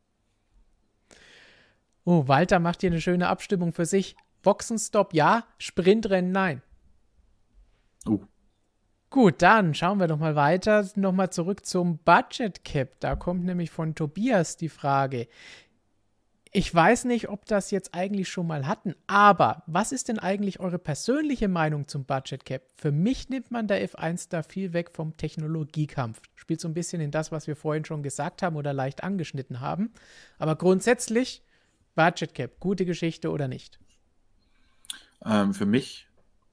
Oh, 2.05 2.29
Walter 2.29 2.59
macht 2.59 2.81
hier 2.81 2.91
eine 2.91 3.01
schöne 3.01 3.29
Abstimmung 3.29 3.73
für 3.73 3.85
sich. 3.85 4.17
Boxenstopp 4.43 5.13
ja, 5.13 5.45
Sprintrennen 5.59 6.31
nein. 6.31 6.63
Oh. 8.07 8.21
Gut, 9.11 9.43
dann 9.43 9.75
schauen 9.75 9.99
wir 9.99 10.07
doch 10.07 10.19
mal 10.19 10.37
weiter. 10.37 10.89
Nochmal 10.95 11.31
zurück 11.31 11.67
zum 11.67 11.99
Budget 11.99 12.65
Cap. 12.65 13.01
Da 13.01 13.17
kommt 13.17 13.45
nämlich 13.45 13.71
von 13.71 13.95
Tobias 13.95 14.57
die 14.57 14.69
Frage. 14.69 15.27
Ich 16.53 16.75
weiß 16.75 17.05
nicht, 17.05 17.29
ob 17.29 17.45
das 17.45 17.71
jetzt 17.71 17.95
eigentlich 17.95 18.29
schon 18.29 18.47
mal 18.47 18.67
hatten, 18.67 18.95
aber 19.07 19.63
was 19.67 19.93
ist 19.93 20.09
denn 20.09 20.19
eigentlich 20.19 20.61
eure 20.61 20.79
persönliche 20.79 21.49
Meinung 21.49 21.89
zum 21.89 22.05
Budget 22.05 22.45
Cap? 22.45 22.63
Für 22.77 22.93
mich 22.93 23.29
nimmt 23.29 23.51
man 23.51 23.67
der 23.67 23.87
F1 23.87 24.29
da 24.31 24.43
viel 24.43 24.73
weg 24.73 24.91
vom 24.93 25.17
Technologiekampf. 25.17 26.21
Spielt 26.37 26.61
so 26.61 26.69
ein 26.69 26.75
bisschen 26.75 27.01
in 27.01 27.11
das, 27.11 27.33
was 27.33 27.47
wir 27.47 27.57
vorhin 27.57 27.85
schon 27.85 28.03
gesagt 28.03 28.43
haben 28.43 28.57
oder 28.57 28.73
leicht 28.73 29.03
angeschnitten 29.03 29.61
haben. 29.61 29.93
Aber 30.39 30.57
grundsätzlich, 30.57 31.43
Budget 31.95 32.35
Cap, 32.35 32.61
gute 32.61 32.87
Geschichte 32.87 33.31
oder 33.31 33.49
nicht? 33.49 33.79
Ähm, 35.25 35.53
für 35.53 35.67
mich 35.67 36.07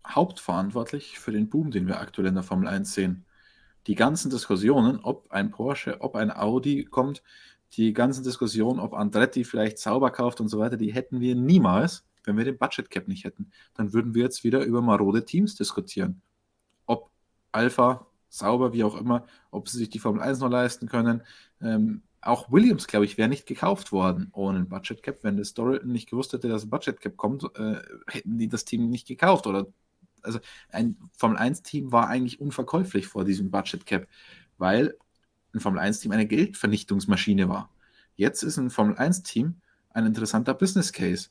hauptverantwortlich 0.08 1.20
für 1.20 1.32
den 1.32 1.50
Boom, 1.50 1.72
den 1.72 1.88
wir 1.88 2.00
aktuell 2.00 2.28
in 2.28 2.36
der 2.36 2.44
Formel 2.44 2.68
1 2.68 2.94
sehen. 2.94 3.26
Die 3.88 3.96
ganzen 3.96 4.30
Diskussionen, 4.30 5.00
ob 5.00 5.32
ein 5.32 5.52
Porsche, 5.52 6.02
ob 6.02 6.16
ein 6.16 6.32
Audi 6.32 6.86
kommt, 6.86 7.22
die 7.78 7.94
ganzen 7.94 8.24
Diskussionen, 8.24 8.80
ob 8.80 8.94
Andretti 8.94 9.44
vielleicht 9.44 9.80
sauber 9.80 10.12
kauft 10.12 10.42
und 10.42 10.48
so 10.48 10.60
weiter, 10.60 10.78
die 10.78 10.94
hätten 10.94 11.20
wir 11.20 11.36
niemals, 11.36 12.06
wenn 12.24 12.38
wir 12.38 12.46
den 12.46 12.58
Budget 12.58 12.90
Cap 12.90 13.08
nicht 13.08 13.26
hätten. 13.26 13.52
Dann 13.74 13.94
würden 13.94 14.14
wir 14.14 14.24
jetzt 14.24 14.44
wieder 14.44 14.64
über 14.64 14.82
marode 14.82 15.26
Teams 15.26 15.56
diskutieren. 15.56 16.22
Ob 16.86 17.10
Alpha, 17.52 18.08
sauber, 18.30 18.74
wie 18.74 18.84
auch 18.84 18.96
immer, 18.96 19.26
ob 19.52 19.70
sie 19.70 19.78
sich 19.78 19.90
die 19.90 20.00
Formel 20.00 20.22
1 20.22 20.40
noch 20.40 20.50
leisten 20.50 20.88
können. 20.88 21.22
Ähm, 21.62 22.02
auch 22.22 22.52
Williams, 22.52 22.88
glaube 22.88 23.06
ich, 23.06 23.18
wäre 23.18 23.30
nicht 23.30 23.46
gekauft 23.46 23.92
worden 23.92 24.30
ohne 24.32 24.60
ein 24.60 24.70
Budget 24.70 25.04
Cap. 25.04 25.20
Wenn 25.24 25.38
das 25.38 25.50
Story 25.50 25.80
nicht 25.84 26.10
gewusst 26.10 26.34
hätte, 26.34 26.48
dass 26.48 26.64
ein 26.64 26.70
Budget 26.70 27.00
Cap 27.00 27.18
kommt, 27.18 27.44
äh, 27.56 27.82
hätten 28.08 28.38
die 28.38 28.48
das 28.48 28.66
Team 28.66 28.90
nicht 28.90 29.08
gekauft. 29.08 29.46
Oder 29.46 29.68
also 30.22 30.40
ein 30.70 30.98
Formel 31.18 31.38
1-Team 31.38 31.92
war 31.92 32.08
eigentlich 32.08 32.40
unverkäuflich 32.40 33.08
vor 33.08 33.26
diesem 33.26 33.52
Budget 33.52 33.86
Cap, 33.86 34.08
weil 34.58 34.96
ein 35.54 35.60
Formel-1-Team 35.60 36.12
eine 36.12 36.28
Geldvernichtungsmaschine 36.28 37.50
war. 37.50 37.70
Jetzt 38.16 38.44
ist 38.44 38.58
ein 38.58 38.70
Formel-1-Team 38.70 39.56
ein 39.92 40.06
interessanter 40.06 40.54
Business 40.54 40.92
Case. 40.92 41.30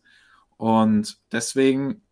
Und 0.57 1.18
deswegen 1.33 2.03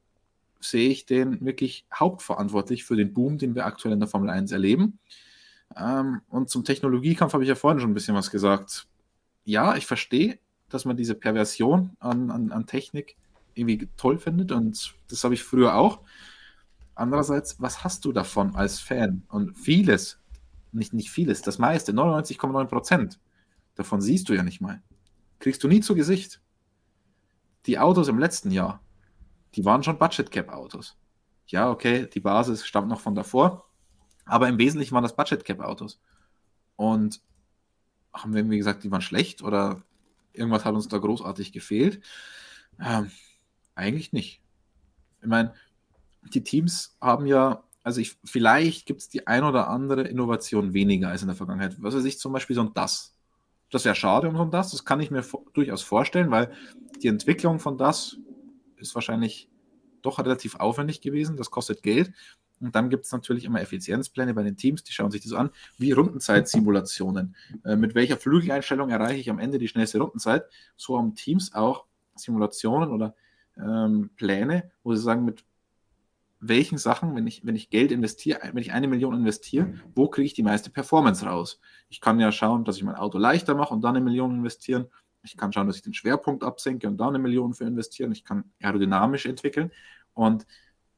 sehe 0.60 0.90
ich 0.90 1.06
den 1.06 1.44
wirklich 1.44 1.86
hauptverantwortlich 1.94 2.84
für 2.84 2.96
den 2.96 3.14
Boom, 3.14 3.38
den 3.38 3.54
wir 3.54 3.66
aktuell 3.66 3.94
in 3.94 4.00
der 4.00 4.08
Formel 4.08 4.30
1 4.30 4.52
erleben. 4.52 4.98
Ähm, 5.76 6.20
und 6.28 6.50
zum 6.50 6.64
Technologiekampf 6.64 7.32
habe 7.32 7.44
ich 7.44 7.48
ja 7.48 7.54
vorhin 7.54 7.80
schon 7.80 7.90
ein 7.90 7.94
bisschen 7.94 8.14
was 8.14 8.30
gesagt. 8.30 8.86
Ja, 9.44 9.76
ich 9.76 9.86
verstehe, 9.86 10.38
dass 10.68 10.84
man 10.84 10.96
diese 10.96 11.14
Perversion 11.14 11.96
an, 11.98 12.30
an, 12.30 12.52
an 12.52 12.66
Technik 12.66 13.16
irgendwie 13.54 13.88
toll 13.96 14.18
findet 14.18 14.52
und 14.52 14.94
das 15.08 15.24
habe 15.24 15.34
ich 15.34 15.42
früher 15.42 15.74
auch. 15.74 16.00
Andererseits, 16.94 17.60
was 17.60 17.82
hast 17.82 18.04
du 18.04 18.12
davon 18.12 18.54
als 18.54 18.80
Fan? 18.80 19.22
Und 19.28 19.56
vieles 19.56 20.19
nicht, 20.72 20.92
nicht 20.92 21.10
vieles, 21.10 21.42
das 21.42 21.58
meiste, 21.58 21.92
99,9 21.92 22.64
Prozent 22.66 23.20
davon 23.74 24.00
siehst 24.00 24.28
du 24.28 24.34
ja 24.34 24.42
nicht 24.42 24.60
mal. 24.60 24.82
Kriegst 25.38 25.62
du 25.64 25.68
nie 25.68 25.80
zu 25.80 25.94
Gesicht. 25.94 26.40
Die 27.66 27.78
Autos 27.78 28.08
im 28.08 28.18
letzten 28.18 28.50
Jahr, 28.50 28.82
die 29.54 29.64
waren 29.64 29.82
schon 29.82 29.98
Budget 29.98 30.30
Cap 30.30 30.50
Autos. 30.50 30.96
Ja, 31.46 31.70
okay, 31.70 32.06
die 32.06 32.20
Basis 32.20 32.66
stammt 32.66 32.88
noch 32.88 33.00
von 33.00 33.14
davor, 33.14 33.66
aber 34.24 34.48
im 34.48 34.58
Wesentlichen 34.58 34.94
waren 34.94 35.02
das 35.02 35.16
Budget 35.16 35.44
Cap 35.44 35.60
Autos. 35.60 36.00
Und 36.76 37.20
haben 38.12 38.34
wir, 38.34 38.48
wie 38.48 38.58
gesagt, 38.58 38.84
die 38.84 38.90
waren 38.90 39.02
schlecht 39.02 39.42
oder 39.42 39.82
irgendwas 40.32 40.64
hat 40.64 40.74
uns 40.74 40.88
da 40.88 40.98
großartig 40.98 41.52
gefehlt? 41.52 42.02
Ähm, 42.80 43.10
eigentlich 43.74 44.12
nicht. 44.12 44.40
Ich 45.20 45.28
meine, 45.28 45.54
die 46.22 46.42
Teams 46.42 46.96
haben 47.00 47.26
ja 47.26 47.62
also 47.82 48.00
ich, 48.00 48.18
vielleicht 48.24 48.86
gibt 48.86 49.00
es 49.00 49.08
die 49.08 49.26
ein 49.26 49.44
oder 49.44 49.68
andere 49.68 50.02
Innovation 50.02 50.74
weniger 50.74 51.08
als 51.08 51.22
in 51.22 51.28
der 51.28 51.36
Vergangenheit. 51.36 51.76
Was 51.80 51.94
weiß 51.94 52.04
ich, 52.04 52.18
zum 52.18 52.32
Beispiel 52.32 52.56
so 52.56 52.62
ein 52.62 52.74
DAS. 52.74 53.16
Das 53.70 53.84
wäre 53.84 53.94
schade 53.94 54.28
um 54.28 54.36
so 54.36 54.42
ein 54.42 54.50
DAS, 54.50 54.72
das 54.72 54.84
kann 54.84 55.00
ich 55.00 55.10
mir 55.10 55.24
durchaus 55.52 55.82
vorstellen, 55.82 56.30
weil 56.30 56.52
die 57.02 57.08
Entwicklung 57.08 57.60
von 57.60 57.78
DAS 57.78 58.18
ist 58.76 58.94
wahrscheinlich 58.94 59.48
doch 60.02 60.18
relativ 60.18 60.56
aufwendig 60.56 61.00
gewesen, 61.00 61.36
das 61.36 61.50
kostet 61.50 61.82
Geld. 61.82 62.12
Und 62.60 62.74
dann 62.74 62.90
gibt 62.90 63.06
es 63.06 63.12
natürlich 63.12 63.44
immer 63.44 63.60
Effizienzpläne 63.60 64.34
bei 64.34 64.42
den 64.42 64.56
Teams, 64.56 64.84
die 64.84 64.92
schauen 64.92 65.10
sich 65.10 65.22
das 65.22 65.32
an, 65.32 65.50
wie 65.78 65.92
Rundenzeitsimulationen. 65.92 67.34
Äh, 67.64 67.76
mit 67.76 67.94
welcher 67.94 68.18
Flügeleinstellung 68.18 68.90
erreiche 68.90 69.20
ich 69.20 69.30
am 69.30 69.38
Ende 69.38 69.58
die 69.58 69.68
schnellste 69.68 69.98
Rundenzeit? 69.98 70.44
So 70.76 70.98
haben 70.98 71.14
Teams 71.14 71.54
auch 71.54 71.86
Simulationen 72.16 72.90
oder 72.90 73.14
ähm, 73.56 74.10
Pläne, 74.16 74.70
wo 74.82 74.94
sie 74.94 75.00
sagen, 75.00 75.24
mit 75.24 75.44
welchen 76.40 76.78
Sachen, 76.78 77.14
wenn 77.14 77.26
ich, 77.26 77.44
wenn 77.44 77.54
ich 77.54 77.70
Geld 77.70 77.92
investiere, 77.92 78.40
wenn 78.52 78.62
ich 78.62 78.72
eine 78.72 78.88
Million 78.88 79.14
investiere, 79.14 79.74
wo 79.94 80.08
kriege 80.08 80.26
ich 80.26 80.34
die 80.34 80.42
meiste 80.42 80.70
Performance 80.70 81.26
raus? 81.26 81.60
Ich 81.90 82.00
kann 82.00 82.18
ja 82.18 82.32
schauen, 82.32 82.64
dass 82.64 82.76
ich 82.76 82.82
mein 82.82 82.94
Auto 82.94 83.18
leichter 83.18 83.54
mache 83.54 83.74
und 83.74 83.82
dann 83.82 83.96
eine 83.96 84.04
Million 84.04 84.34
investieren. 84.34 84.86
Ich 85.22 85.36
kann 85.36 85.52
schauen, 85.52 85.66
dass 85.66 85.76
ich 85.76 85.82
den 85.82 85.92
Schwerpunkt 85.92 86.42
absenke 86.42 86.88
und 86.88 86.96
da 86.96 87.08
eine 87.08 87.18
Million 87.18 87.52
für 87.52 87.64
investieren. 87.64 88.10
Ich 88.12 88.24
kann 88.24 88.44
aerodynamisch 88.62 89.26
entwickeln 89.26 89.70
und 90.14 90.46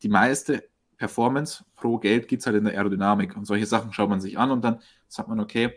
die 0.03 0.09
meiste 0.09 0.69
Performance 0.97 1.65
pro 1.75 1.99
Geld 1.99 2.29
gibt 2.29 2.41
es 2.43 2.47
halt 2.47 2.57
in 2.57 2.65
der 2.65 2.75
Aerodynamik. 2.75 3.37
Und 3.37 3.45
solche 3.45 3.67
Sachen 3.67 3.93
schaut 3.93 4.09
man 4.09 4.21
sich 4.21 4.39
an 4.39 4.53
und 4.53 4.63
dann 4.63 4.81
sagt 5.09 5.29
man, 5.29 5.41
okay, 5.41 5.73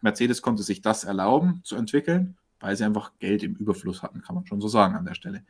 Mercedes 0.00 0.42
konnte 0.42 0.62
sich 0.62 0.80
das 0.80 1.02
erlauben 1.02 1.60
zu 1.64 1.74
entwickeln, 1.74 2.36
weil 2.60 2.76
sie 2.76 2.84
einfach 2.84 3.12
Geld 3.18 3.42
im 3.42 3.56
Überfluss 3.56 4.02
hatten, 4.04 4.22
kann 4.22 4.36
man 4.36 4.46
schon 4.46 4.60
so 4.60 4.68
sagen 4.68 4.94
an 4.94 5.04
der 5.04 5.14
Stelle. 5.14 5.42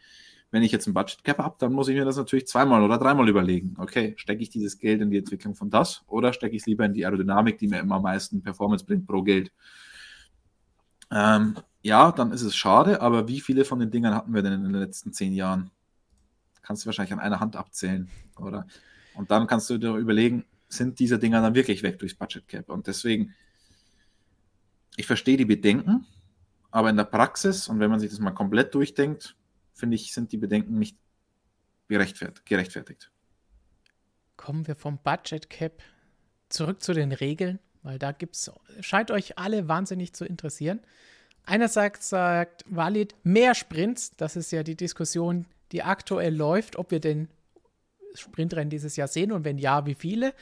Wenn 0.50 0.62
ich 0.62 0.72
jetzt 0.72 0.86
ein 0.86 0.94
Budget 0.94 1.24
Cap 1.24 1.38
habe, 1.38 1.56
dann 1.58 1.72
muss 1.72 1.88
ich 1.88 1.96
mir 1.96 2.06
das 2.06 2.16
natürlich 2.16 2.46
zweimal 2.46 2.82
oder 2.82 2.96
dreimal 2.96 3.28
überlegen. 3.28 3.74
Okay, 3.78 4.14
stecke 4.16 4.42
ich 4.42 4.48
dieses 4.48 4.78
Geld 4.78 5.02
in 5.02 5.10
die 5.10 5.18
Entwicklung 5.18 5.54
von 5.54 5.68
das 5.68 6.02
oder 6.06 6.32
stecke 6.32 6.56
ich 6.56 6.62
es 6.62 6.66
lieber 6.66 6.86
in 6.86 6.94
die 6.94 7.04
Aerodynamik, 7.04 7.58
die 7.58 7.68
mir 7.68 7.80
immer 7.80 7.96
am 7.96 8.02
meisten 8.02 8.42
Performance 8.42 8.84
bringt 8.84 9.06
pro 9.06 9.22
Geld? 9.22 9.52
Ähm, 11.10 11.56
ja, 11.82 12.12
dann 12.12 12.32
ist 12.32 12.42
es 12.42 12.56
schade, 12.56 13.00
aber 13.00 13.28
wie 13.28 13.40
viele 13.40 13.64
von 13.64 13.78
den 13.78 13.90
Dingern 13.90 14.14
hatten 14.14 14.34
wir 14.34 14.42
denn 14.42 14.52
in 14.54 14.64
den 14.64 14.74
letzten 14.74 15.12
zehn 15.12 15.32
Jahren? 15.32 15.70
Kannst 16.62 16.84
du 16.84 16.86
wahrscheinlich 16.86 17.12
an 17.12 17.20
einer 17.20 17.40
Hand 17.40 17.56
abzählen, 17.56 18.08
oder? 18.36 18.66
Und 19.14 19.30
dann 19.30 19.46
kannst 19.46 19.70
du 19.70 19.78
dir 19.78 19.94
überlegen, 19.96 20.44
sind 20.68 20.98
diese 20.98 21.18
Dinger 21.18 21.40
dann 21.40 21.54
wirklich 21.54 21.82
weg 21.82 21.98
durchs 21.98 22.14
Budget 22.14 22.46
Cap? 22.46 22.68
Und 22.68 22.86
deswegen, 22.86 23.34
ich 24.96 25.06
verstehe 25.06 25.36
die 25.36 25.44
Bedenken, 25.44 26.06
aber 26.70 26.90
in 26.90 26.96
der 26.96 27.04
Praxis 27.04 27.68
und 27.68 27.80
wenn 27.80 27.90
man 27.90 28.00
sich 28.00 28.10
das 28.10 28.18
mal 28.18 28.32
komplett 28.32 28.74
durchdenkt, 28.74 29.37
finde 29.78 29.94
ich, 29.94 30.12
sind 30.12 30.32
die 30.32 30.36
Bedenken 30.36 30.78
nicht 30.78 30.98
gerechtfertigt. 31.88 33.10
Kommen 34.36 34.66
wir 34.66 34.74
vom 34.74 34.98
Budget 34.98 35.48
Cap 35.48 35.82
zurück 36.48 36.82
zu 36.82 36.92
den 36.92 37.12
Regeln, 37.12 37.58
weil 37.82 37.98
da 37.98 38.12
gibt's, 38.12 38.50
scheint 38.80 39.10
euch 39.10 39.38
alle 39.38 39.68
wahnsinnig 39.68 40.12
zu 40.12 40.24
interessieren. 40.24 40.80
Einerseits 41.44 42.08
sagt 42.08 42.64
Walid 42.68 43.14
mehr 43.22 43.54
Sprints, 43.54 44.10
das 44.16 44.36
ist 44.36 44.50
ja 44.50 44.62
die 44.62 44.76
Diskussion, 44.76 45.46
die 45.72 45.82
aktuell 45.82 46.34
läuft, 46.34 46.76
ob 46.76 46.90
wir 46.90 47.00
den 47.00 47.28
Sprintrennen 48.14 48.70
dieses 48.70 48.96
Jahr 48.96 49.08
sehen 49.08 49.32
und 49.32 49.44
wenn 49.44 49.58
ja, 49.58 49.86
wie 49.86 49.94
viele. 49.94 50.34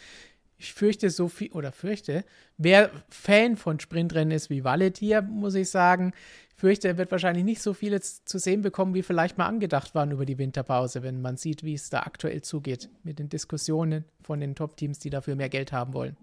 Ich 0.59 0.73
fürchte 0.73 1.11
so 1.11 1.29
viel, 1.29 1.53
oder 1.53 1.71
fürchte, 1.71 2.25
wer 2.57 2.91
Fan 3.11 3.57
von 3.57 3.79
Sprintrennen 3.79 4.31
ist 4.31 4.49
wie 4.49 4.65
Walid 4.65 4.97
hier, 4.99 5.21
muss 5.21 5.55
ich 5.55 5.69
sagen, 5.69 6.13
fürchte, 6.57 6.89
er 6.89 6.99
wird 6.99 7.11
wahrscheinlich 7.11 7.45
nicht 7.45 7.63
so 7.63 7.75
viele 7.75 8.01
zu 8.01 8.39
sehen 8.39 8.63
bekommen, 8.63 8.95
wie 8.95 9.03
vielleicht 9.03 9.39
mal 9.39 9.47
angedacht 9.47 9.95
waren 9.95 10.11
über 10.11 10.25
die 10.25 10.39
Winterpause, 10.39 11.03
wenn 11.03 11.21
man 11.21 11.37
sieht, 11.37 11.63
wie 11.63 11.75
es 11.75 11.91
da 11.91 12.01
aktuell 12.01 12.43
zugeht 12.43 12.89
mit 13.05 13.19
den 13.19 13.29
Diskussionen 13.29 14.05
von 14.23 14.41
den 14.41 14.55
Top-Teams, 14.55 14.99
die 14.99 15.11
dafür 15.11 15.37
mehr 15.37 15.51
Geld 15.51 15.73
haben 15.73 15.93
wollen. 15.93 16.17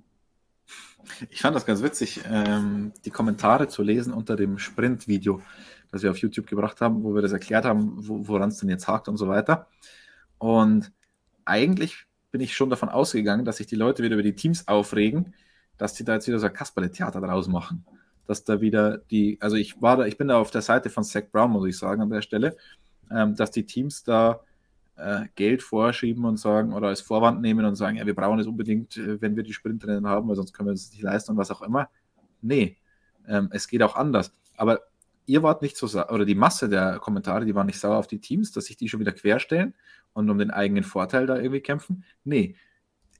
Ich 1.30 1.42
fand 1.42 1.56
das 1.56 1.66
ganz 1.66 1.84
witzig, 1.84 2.22
ähm, 2.30 2.94
die 3.06 3.12
Kommentare 3.12 3.68
zu 3.68 3.84
lesen 3.84 4.14
unter 4.14 4.36
dem 4.36 4.58
Sprint-Video. 4.58 5.42
das 5.92 6.02
wir 6.02 6.10
auf 6.10 6.18
YouTube 6.18 6.48
gebracht 6.48 6.82
haben, 6.82 7.04
wo 7.04 7.14
wir 7.14 7.22
das 7.22 7.34
erklärt 7.34 7.66
haben, 7.66 8.08
wo, 8.08 8.28
woran 8.28 8.50
es 8.50 8.58
denn 8.58 8.70
jetzt 8.70 8.88
hakt 8.88 9.08
und 9.08 9.18
so 9.18 9.28
weiter. 9.28 9.68
Und 10.40 10.92
eigentlich 11.46 12.08
bin 12.32 12.42
ich 12.42 12.56
schon 12.56 12.72
davon 12.72 12.90
ausgegangen, 12.90 13.46
dass 13.46 13.58
sich 13.58 13.68
die 13.68 13.76
Leute 13.76 14.02
wieder 14.02 14.16
über 14.16 14.24
die 14.24 14.34
Teams 14.34 14.68
aufregen, 14.68 15.36
dass 15.78 15.96
sie 15.96 16.04
da 16.04 16.16
jetzt 16.16 16.28
wieder 16.28 16.40
so 16.40 16.48
ein 16.48 16.54
Kasperle-Theater 16.54 17.22
draus 17.22 17.48
machen. 17.48 17.86
Dass 18.28 18.44
da 18.44 18.62
wieder 18.62 18.98
die, 18.98 19.38
also 19.42 19.56
ich 19.56 19.82
war 19.82 19.98
da, 19.98 20.06
ich 20.06 20.18
bin 20.18 20.30
da 20.30 20.38
auf 20.38 20.52
der 20.52 20.62
Seite 20.62 20.90
von 20.90 21.04
Zach 21.04 21.24
Brown, 21.32 21.52
muss 21.52 21.68
ich 21.68 21.78
sagen, 21.78 22.02
an 22.02 22.10
der 22.10 22.22
Stelle, 22.22 22.56
ähm, 23.12 23.36
dass 23.36 23.52
die 23.52 23.66
Teams 23.66 24.04
da 24.04 24.42
äh, 24.96 25.26
Geld 25.36 25.64
vorschieben 25.64 26.26
und 26.26 26.38
sagen 26.38 26.74
oder 26.74 26.88
als 26.88 27.02
Vorwand 27.02 27.42
nehmen 27.42 27.66
und 27.66 27.76
sagen, 27.76 27.98
ja, 27.98 28.06
wir 28.06 28.16
brauchen 28.16 28.40
es 28.40 28.48
unbedingt, 28.48 28.98
äh, 28.98 29.22
wenn 29.22 29.36
wir 29.36 29.44
die 29.44 29.54
Sprinterinnen 29.54 30.08
haben, 30.08 30.28
weil 30.30 30.36
sonst 30.36 30.54
können 30.54 30.70
wir 30.70 30.74
es 30.74 30.92
nicht 30.92 31.02
leisten 31.02 31.32
und 31.32 31.38
was 31.38 31.52
auch 31.52 31.62
immer. 31.62 31.90
Nee, 32.42 32.78
ähm, 33.28 33.50
es 33.52 33.68
geht 33.68 33.84
auch 33.84 33.96
anders. 33.96 34.32
Aber 34.56 34.82
ihr 35.26 35.44
wart 35.44 35.62
nicht 35.62 35.78
so, 35.78 35.88
oder 35.88 36.26
die 36.26 36.36
Masse 36.36 36.70
der 36.70 37.00
Kommentare, 37.00 37.46
die 37.46 37.56
waren 37.56 37.68
nicht 37.68 37.80
sauer 37.80 37.98
auf 37.98 38.08
die 38.08 38.20
Teams, 38.20 38.52
dass 38.52 38.66
sich 38.66 38.78
die 38.78 38.90
schon 38.90 39.00
wieder 39.00 39.14
querstellen 39.14 39.74
und 40.14 40.30
um 40.30 40.38
den 40.38 40.52
eigenen 40.52 40.84
Vorteil 40.84 41.26
da 41.26 41.38
irgendwie 41.38 41.62
kämpfen. 41.62 42.04
Nee, 42.24 42.56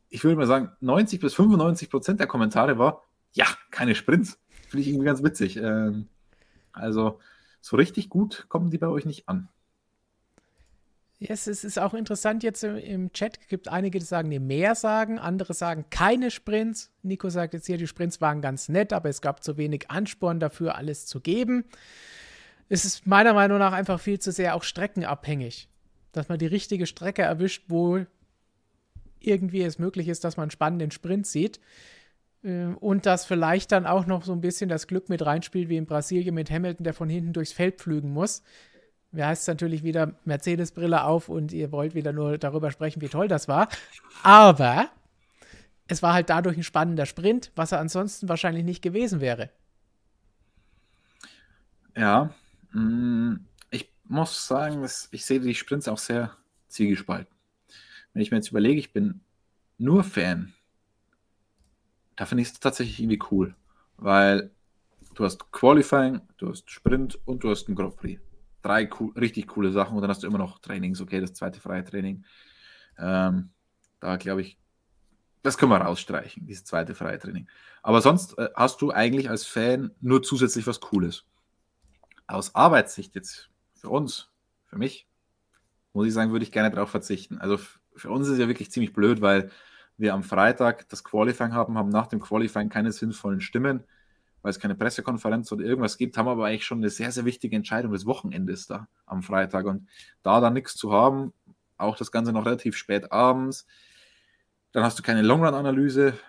ich 0.10 0.24
würde 0.24 0.38
mal 0.38 0.48
sagen, 0.48 0.72
90 0.82 1.20
bis 1.20 1.34
95 1.34 1.90
Prozent 1.90 2.20
der 2.20 2.28
Kommentare 2.28 2.78
war, 2.78 3.04
ja, 3.34 3.48
keine 3.72 3.96
Sprints. 3.96 4.40
Finde 4.74 4.82
ich 4.82 4.88
irgendwie 4.88 5.06
ganz 5.06 5.22
witzig. 5.22 5.58
Ähm, 5.58 6.08
also, 6.72 7.20
so 7.62 7.78
richtig 7.78 8.10
gut 8.10 8.48
kommen 8.50 8.72
die 8.72 8.80
bei 8.80 8.88
euch 8.88 9.06
nicht 9.06 9.30
an. 9.30 9.48
Yes, 11.20 11.46
es 11.46 11.64
ist 11.64 11.78
auch 11.78 11.94
interessant 11.94 12.42
jetzt 12.42 12.64
im 12.64 13.14
Chat. 13.14 13.38
Es 13.40 13.48
gibt 13.50 13.68
einige, 13.68 14.00
die 14.00 14.06
sagen, 14.06 14.30
nee, 14.30 14.40
mehr 14.40 14.74
sagen, 14.74 15.20
andere 15.20 15.54
sagen 15.54 15.86
keine 15.92 16.32
Sprints. 16.32 16.92
Nico 17.04 17.30
sagt 17.30 17.54
jetzt 17.54 17.68
hier, 17.68 17.78
die 17.78 17.86
Sprints 17.86 18.20
waren 18.20 18.42
ganz 18.42 18.68
nett, 18.68 18.94
aber 18.94 19.10
es 19.10 19.22
gab 19.22 19.44
zu 19.44 19.58
wenig 19.58 19.92
Ansporn 19.92 20.40
dafür, 20.40 20.74
alles 20.74 21.06
zu 21.06 21.22
geben. 21.22 21.66
Es 22.68 22.84
ist 22.84 23.06
meiner 23.06 23.36
Meinung 23.36 23.60
nach 23.60 23.74
einfach 23.74 24.00
viel 24.00 24.18
zu 24.18 24.32
sehr 24.32 24.56
auch 24.56 24.64
streckenabhängig. 24.64 25.70
Dass 26.14 26.30
man 26.30 26.40
die 26.40 26.48
richtige 26.48 26.88
Strecke 26.88 27.22
erwischt, 27.22 27.66
wo 27.68 28.08
irgendwie 29.20 29.62
es 29.62 29.78
möglich 29.78 30.08
ist, 30.08 30.24
dass 30.24 30.36
man 30.36 30.46
einen 30.46 30.52
spannenden 30.52 30.90
Sprint 30.90 31.28
sieht. 31.28 31.60
Äh, 32.44 32.66
und 32.80 33.06
dass 33.06 33.26
vielleicht 33.26 33.72
dann 33.72 33.86
auch 33.86 34.06
noch 34.06 34.24
so 34.24 34.34
ein 34.34 34.42
bisschen 34.42 34.70
das 34.70 34.88
Glück 34.88 35.10
mit 35.10 35.26
reinspielt, 35.26 35.70
wie 35.70 35.78
in 35.78 35.86
Brasilien 35.86 36.36
mit 36.36 36.52
Hamilton, 36.52 36.84
der 36.84 36.94
von 36.94 37.10
hinten 37.10 37.34
durchs 37.34 37.54
Feld 37.54 37.80
pflügen 37.80 38.12
muss 38.12 38.44
Wer 39.14 39.28
heißt 39.28 39.48
natürlich 39.48 39.84
wieder 39.84 40.16
Mercedes-Brille 40.26 41.04
auf 41.04 41.30
und 41.30 41.54
ihr 41.54 41.72
wollt 41.72 41.94
wieder 41.94 42.12
nur 42.12 42.40
darüber 42.40 42.72
sprechen, 42.72 43.00
wie 43.00 43.10
toll 43.10 43.28
das 43.28 43.48
war. 43.48 43.70
Aber 44.24 44.90
es 45.88 46.02
war 46.02 46.16
halt 46.16 46.32
dadurch 46.32 46.58
ein 46.58 46.64
spannender 46.64 47.06
Sprint, 47.06 47.52
was 47.56 47.72
er 47.72 47.80
ansonsten 47.80 48.28
wahrscheinlich 48.28 48.64
nicht 48.64 48.82
gewesen 48.82 49.22
wäre. 49.22 49.52
Ja, 51.96 52.34
mm, 52.72 53.36
ich 53.70 53.88
muss 54.06 54.48
sagen, 54.48 54.84
ich 55.12 55.26
sehe 55.26 55.40
die 55.40 55.54
Sprints 55.54 55.88
auch 55.88 56.00
sehr 56.00 56.36
zielgespalten. 56.68 57.32
Wenn 58.14 58.24
ich 58.24 58.32
mir 58.32 58.38
jetzt 58.38 58.50
überlege, 58.50 58.80
ich 58.80 58.94
bin 58.94 59.22
nur 59.78 60.04
Fan, 60.04 60.54
da 62.16 62.26
finde 62.26 62.44
ich 62.44 62.50
es 62.50 62.60
tatsächlich 62.60 63.00
irgendwie 63.00 63.22
cool, 63.32 63.56
weil 63.98 64.52
du 65.16 65.26
hast 65.26 65.52
Qualifying, 65.52 66.22
du 66.38 66.50
hast 66.50 66.70
Sprint 66.70 67.20
und 67.26 67.44
du 67.44 67.50
hast 67.50 67.70
ein 67.70 67.76
Grand 67.76 67.96
Prix 67.96 68.22
drei 68.64 68.86
co 68.86 69.12
richtig 69.16 69.48
coole 69.48 69.72
Sachen 69.72 69.96
und 69.96 70.02
dann 70.02 70.10
hast 70.10 70.24
du 70.24 70.28
immer 70.28 70.40
noch 70.40 70.60
Trainings, 70.60 71.02
okay, 71.02 71.22
das 71.22 71.34
zweite 71.34 71.60
freie 71.60 71.84
Training. 71.84 72.26
Ähm, 72.98 73.52
da 74.00 74.16
glaube 74.18 74.42
ich, 74.42 74.58
das 75.44 75.58
können 75.58 75.72
wir 75.72 75.78
rausstreichen, 75.78 76.48
dieses 76.48 76.64
zweite 76.64 76.96
freie 76.96 77.20
Training. 77.20 77.48
Aber 77.84 78.02
sonst 78.02 78.38
äh, 78.40 78.50
hast 78.56 78.82
du 78.82 78.92
eigentlich 78.92 79.30
als 79.30 79.46
Fan 79.46 79.92
nur 80.02 80.24
zusätzlich 80.24 80.66
was 80.66 80.80
Cooles. 80.80 81.26
Aus 82.26 82.56
Arbeitssicht 82.56 83.14
jetzt 83.16 83.50
für 83.76 83.90
uns, 83.90 84.30
für 84.66 84.78
mich, 84.78 85.08
muss 85.92 86.08
ich 86.08 86.14
sagen, 86.14 86.32
würde 86.32 86.46
ich 86.46 86.52
gerne 86.52 86.72
darauf 86.72 86.90
verzichten. 86.90 87.38
Also 87.40 87.60
für 87.96 88.10
uns 88.10 88.28
ist 88.28 88.34
es 88.34 88.40
ja 88.40 88.48
wirklich 88.48 88.72
ziemlich 88.72 88.94
blöd, 88.94 89.22
weil 89.22 89.52
wir 89.98 90.14
am 90.14 90.24
Freitag 90.24 90.88
das 90.90 91.04
Qualifying 91.04 91.54
haben, 91.54 91.78
haben 91.78 91.90
nach 91.90 92.08
dem 92.08 92.20
Qualifying 92.20 92.70
keine 92.70 92.92
sinnvollen 92.92 93.42
Stimmen 93.42 93.84
weil 94.44 94.52
es 94.52 94.60
keine 94.60 94.76
Pressekonferenz 94.76 95.52
oder 95.52 95.64
irgendwas 95.64 95.98
gibt, 95.98 96.18
haben 96.18 96.28
aber 96.28 96.46
eigentlich 96.46 96.66
schon 96.66 96.80
eine 96.80 96.90
sehr, 96.90 97.12
sehr 97.12 97.26
wichtige 97.26 97.56
Entscheidung 97.56 97.94
des 97.94 98.06
Wochenendes 98.06 98.68
da 98.68 98.88
am 99.06 99.24
Freitag. 99.24 99.66
Und 99.66 99.88
da 100.22 100.42
dann 100.42 100.54
nichts 100.54 100.76
zu 100.76 100.92
haben, 100.92 101.34
auch 101.78 101.96
das 101.96 102.12
Ganze 102.12 102.34
noch 102.34 102.46
relativ 102.46 102.76
spät 102.76 103.12
abends, 103.12 103.66
dann 104.74 104.84
hast 104.84 105.00
du 105.00 105.04
keine 105.04 105.22
Longrun-Analyse, 105.22 106.20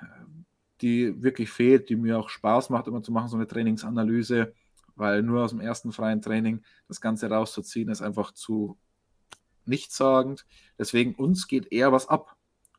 die 0.80 1.22
wirklich 1.22 1.50
fehlt, 1.50 1.88
die 1.88 1.96
mir 1.96 2.18
auch 2.18 2.28
Spaß 2.28 2.70
macht, 2.70 2.86
immer 2.86 3.02
zu 3.02 3.10
machen, 3.10 3.28
so 3.28 3.36
eine 3.36 3.48
Trainingsanalyse, 3.48 4.54
weil 4.94 5.22
nur 5.22 5.42
aus 5.42 5.50
dem 5.50 5.60
ersten 5.60 5.90
freien 5.90 6.22
Training 6.22 6.62
das 6.86 7.00
Ganze 7.00 7.28
rauszuziehen, 7.28 7.88
ist 7.88 8.02
einfach 8.02 8.30
zu 8.30 8.78
nichtssagend. 9.64 10.46
Deswegen 10.78 11.16
uns 11.16 11.48
geht 11.48 11.72
eher 11.72 11.90
was 11.90 12.08
ab. 12.08 12.33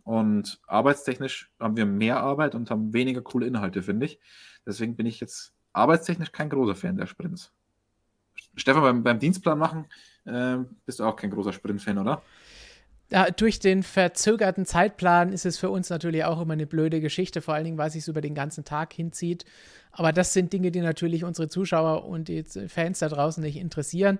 Und 0.05 0.59
arbeitstechnisch 0.67 1.51
haben 1.59 1.75
wir 1.75 1.87
mehr 1.87 2.19
Arbeit 2.19 2.53
und 2.53 2.69
haben 2.69 2.93
weniger 2.93 3.21
coole 3.21 3.47
Inhalte, 3.47 3.81
finde 3.81 4.05
ich. 4.05 4.19
Deswegen 4.65 4.95
bin 4.95 5.07
ich 5.07 5.19
jetzt 5.19 5.51
arbeitstechnisch 5.73 6.31
kein 6.31 6.49
großer 6.49 6.75
Fan 6.75 6.95
der 6.95 7.07
Sprints. 7.07 7.51
Stefan, 8.55 8.83
beim, 8.83 9.03
beim 9.03 9.19
Dienstplan 9.19 9.57
machen 9.57 9.87
äh, 10.25 10.57
bist 10.85 10.99
du 10.99 11.05
auch 11.05 11.15
kein 11.15 11.31
großer 11.31 11.51
Sprint-Fan, 11.51 11.97
oder? 11.97 12.21
Ja, 13.09 13.31
durch 13.31 13.59
den 13.59 13.81
verzögerten 13.81 14.65
Zeitplan 14.65 15.33
ist 15.33 15.45
es 15.45 15.57
für 15.57 15.71
uns 15.71 15.89
natürlich 15.89 16.23
auch 16.23 16.39
immer 16.39 16.53
eine 16.53 16.67
blöde 16.67 17.01
Geschichte, 17.01 17.41
vor 17.41 17.55
allen 17.55 17.65
Dingen, 17.65 17.77
weil 17.77 17.87
es 17.87 17.93
sich 17.93 18.07
über 18.07 18.21
den 18.21 18.35
ganzen 18.35 18.63
Tag 18.63 18.93
hinzieht. 18.93 19.43
Aber 19.91 20.13
das 20.13 20.33
sind 20.33 20.53
Dinge, 20.53 20.71
die 20.71 20.81
natürlich 20.81 21.23
unsere 21.23 21.47
Zuschauer 21.47 22.05
und 22.05 22.27
die 22.27 22.43
Fans 22.43 22.99
da 22.99 23.09
draußen 23.09 23.43
nicht 23.43 23.57
interessieren 23.57 24.19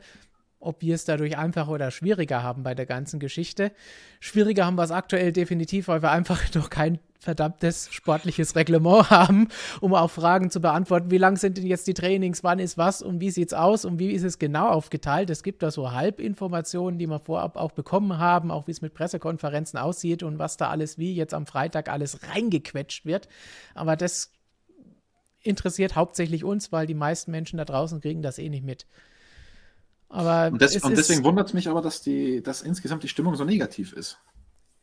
ob 0.66 0.82
wir 0.82 0.96
es 0.96 1.06
dadurch 1.06 1.38
einfacher 1.38 1.72
oder 1.72 1.92
schwieriger 1.92 2.44
haben 2.44 2.64
bei 2.64 2.76
der 2.76 2.86
ganzen 2.86 3.20
Geschichte. 3.20 3.72
Schwieriger 4.20 4.66
haben 4.66 4.76
wir 4.76 4.84
es 4.84 4.92
aktuell 4.92 5.32
definitiv, 5.32 5.88
weil 5.88 6.02
wir 6.02 6.12
einfach 6.12 6.42
noch 6.56 6.70
kein 6.70 7.00
verdammtes 7.20 7.90
sportliches 7.92 8.56
Reglement 8.56 9.10
haben, 9.10 9.50
um 9.82 9.94
auch 9.94 10.12
Fragen 10.12 10.50
zu 10.52 10.62
beantworten. 10.62 11.12
Wie 11.12 11.18
lang 11.18 11.38
sind 11.38 11.58
denn 11.58 11.66
jetzt 11.66 11.88
die 11.88 11.94
Trainings? 11.94 12.44
Wann 12.44 12.60
ist 12.60 12.78
was 12.78 13.02
und 13.02 13.20
wie 13.20 13.32
sieht 13.32 13.50
es 13.50 13.54
aus 13.54 13.84
und 13.84 14.00
wie 14.00 14.12
ist 14.12 14.24
es 14.24 14.40
genau 14.40 14.70
aufgeteilt? 14.70 15.30
Es 15.30 15.44
gibt 15.44 15.64
da 15.64 15.72
so 15.72 15.92
Halbinformationen, 15.92 17.00
die 17.00 17.08
wir 17.08 17.20
vorab 17.20 17.58
auch 17.58 17.72
bekommen 17.72 18.18
haben, 18.18 18.52
auch 18.52 18.68
wie 18.68 18.72
es 18.72 18.82
mit 18.82 18.94
Pressekonferenzen 18.94 19.80
aussieht 19.80 20.24
und 20.24 20.40
was 20.40 20.58
da 20.58 20.70
alles 20.70 20.98
wie 20.98 21.14
jetzt 21.14 21.34
am 21.34 21.46
Freitag 21.46 21.90
alles 21.90 22.20
reingequetscht 22.30 23.06
wird. 23.06 23.28
Aber 23.74 23.96
das 23.96 24.32
interessiert 25.42 25.96
hauptsächlich 25.96 26.44
uns, 26.44 26.72
weil 26.72 26.88
die 26.88 26.94
meisten 26.94 27.32
Menschen 27.32 27.58
da 27.58 27.66
draußen 27.66 28.02
kriegen 28.02 28.22
das 28.22 28.40
eh 28.40 28.50
nicht 28.50 28.66
mit. 28.66 28.86
Aber 30.10 30.52
und, 30.52 30.62
des, 30.62 30.78
und 30.84 30.98
deswegen 30.98 31.24
wundert 31.24 31.48
es 31.48 31.54
mich 31.54 31.68
aber, 31.68 31.82
dass, 31.82 32.02
die, 32.02 32.42
dass 32.42 32.62
insgesamt 32.62 33.04
die 33.04 33.08
Stimmung 33.08 33.36
so 33.36 33.44
negativ 33.44 33.94
ist. 33.94 34.20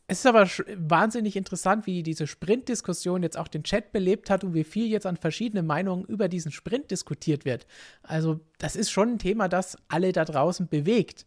Es 0.09 0.19
ist 0.19 0.27
aber 0.27 0.47
wahnsinnig 0.77 1.37
interessant, 1.37 1.87
wie 1.87 2.03
diese 2.03 2.27
Sprint-Diskussion 2.27 3.23
jetzt 3.23 3.39
auch 3.39 3.49
den 3.49 3.63
Chat 3.63 3.93
belebt 3.93 4.31
hat 4.31 4.45
und 4.45 4.53
wie 4.53 4.65
viel 4.65 4.89
jetzt 4.89 5.07
an 5.07 5.17
verschiedenen 5.17 5.67
Meinungen 5.67 6.05
über 6.05 6.29
diesen 6.29 6.53
Sprint 6.53 6.91
diskutiert 6.91 7.45
wird. 7.45 7.67
Also, 8.03 8.41
das 8.59 8.77
ist 8.77 8.91
schon 8.91 9.11
ein 9.11 9.19
Thema, 9.19 9.49
das 9.49 9.77
alle 9.89 10.13
da 10.13 10.25
draußen 10.25 10.69
bewegt 10.69 11.25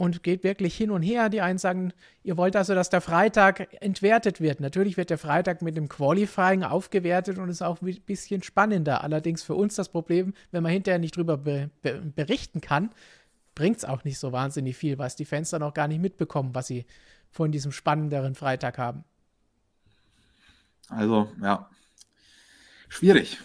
und 0.00 0.22
geht 0.22 0.44
wirklich 0.44 0.74
hin 0.74 0.90
und 0.90 1.02
her. 1.02 1.28
Die 1.28 1.42
einen 1.42 1.58
sagen, 1.58 1.92
ihr 2.22 2.38
wollt 2.38 2.56
also, 2.56 2.74
dass 2.74 2.88
der 2.88 3.02
Freitag 3.02 3.68
entwertet 3.82 4.40
wird. 4.40 4.58
Natürlich 4.58 4.96
wird 4.96 5.10
der 5.10 5.18
Freitag 5.18 5.60
mit 5.60 5.76
dem 5.76 5.90
Qualifying 5.90 6.62
aufgewertet 6.62 7.36
und 7.36 7.50
ist 7.50 7.60
auch 7.60 7.82
ein 7.82 8.00
bisschen 8.06 8.42
spannender. 8.42 9.04
Allerdings 9.04 9.42
für 9.42 9.54
uns 9.54 9.74
das 9.74 9.90
Problem, 9.90 10.32
wenn 10.52 10.62
man 10.62 10.72
hinterher 10.72 10.98
nicht 10.98 11.18
drüber 11.18 11.36
be 11.36 11.68
be 11.82 12.00
berichten 12.16 12.62
kann, 12.62 12.88
bringt 13.54 13.76
es 13.76 13.84
auch 13.84 14.02
nicht 14.04 14.18
so 14.18 14.32
wahnsinnig 14.32 14.74
viel, 14.74 14.96
was 14.96 15.16
die 15.16 15.26
Fans 15.26 15.50
dann 15.50 15.62
auch 15.62 15.74
gar 15.74 15.86
nicht 15.86 16.00
mitbekommen, 16.00 16.54
was 16.54 16.66
sie 16.66 16.86
von 17.30 17.52
diesem 17.52 17.70
spannenderen 17.70 18.34
Freitag 18.34 18.78
haben. 18.78 19.04
Also, 20.88 21.30
ja. 21.42 21.68
Schwierig 22.88 23.38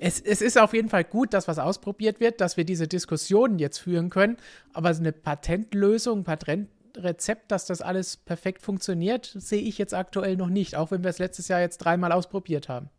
es, 0.00 0.20
es 0.20 0.40
ist 0.40 0.58
auf 0.58 0.74
jeden 0.74 0.88
Fall 0.88 1.04
gut, 1.04 1.34
dass 1.34 1.48
was 1.48 1.58
ausprobiert 1.58 2.20
wird, 2.20 2.40
dass 2.40 2.56
wir 2.56 2.64
diese 2.64 2.86
Diskussionen 2.86 3.58
jetzt 3.58 3.78
führen 3.78 4.10
können. 4.10 4.36
Aber 4.72 4.90
eine 4.90 5.12
Patentlösung, 5.12 6.20
ein 6.20 6.24
Patentrezept, 6.24 7.50
dass 7.50 7.66
das 7.66 7.82
alles 7.82 8.16
perfekt 8.16 8.62
funktioniert, 8.62 9.34
sehe 9.36 9.62
ich 9.62 9.78
jetzt 9.78 9.94
aktuell 9.94 10.36
noch 10.36 10.48
nicht, 10.48 10.76
auch 10.76 10.90
wenn 10.90 11.02
wir 11.02 11.10
es 11.10 11.18
letztes 11.18 11.48
Jahr 11.48 11.60
jetzt 11.60 11.78
dreimal 11.78 12.12
ausprobiert 12.12 12.68
haben. 12.68 12.90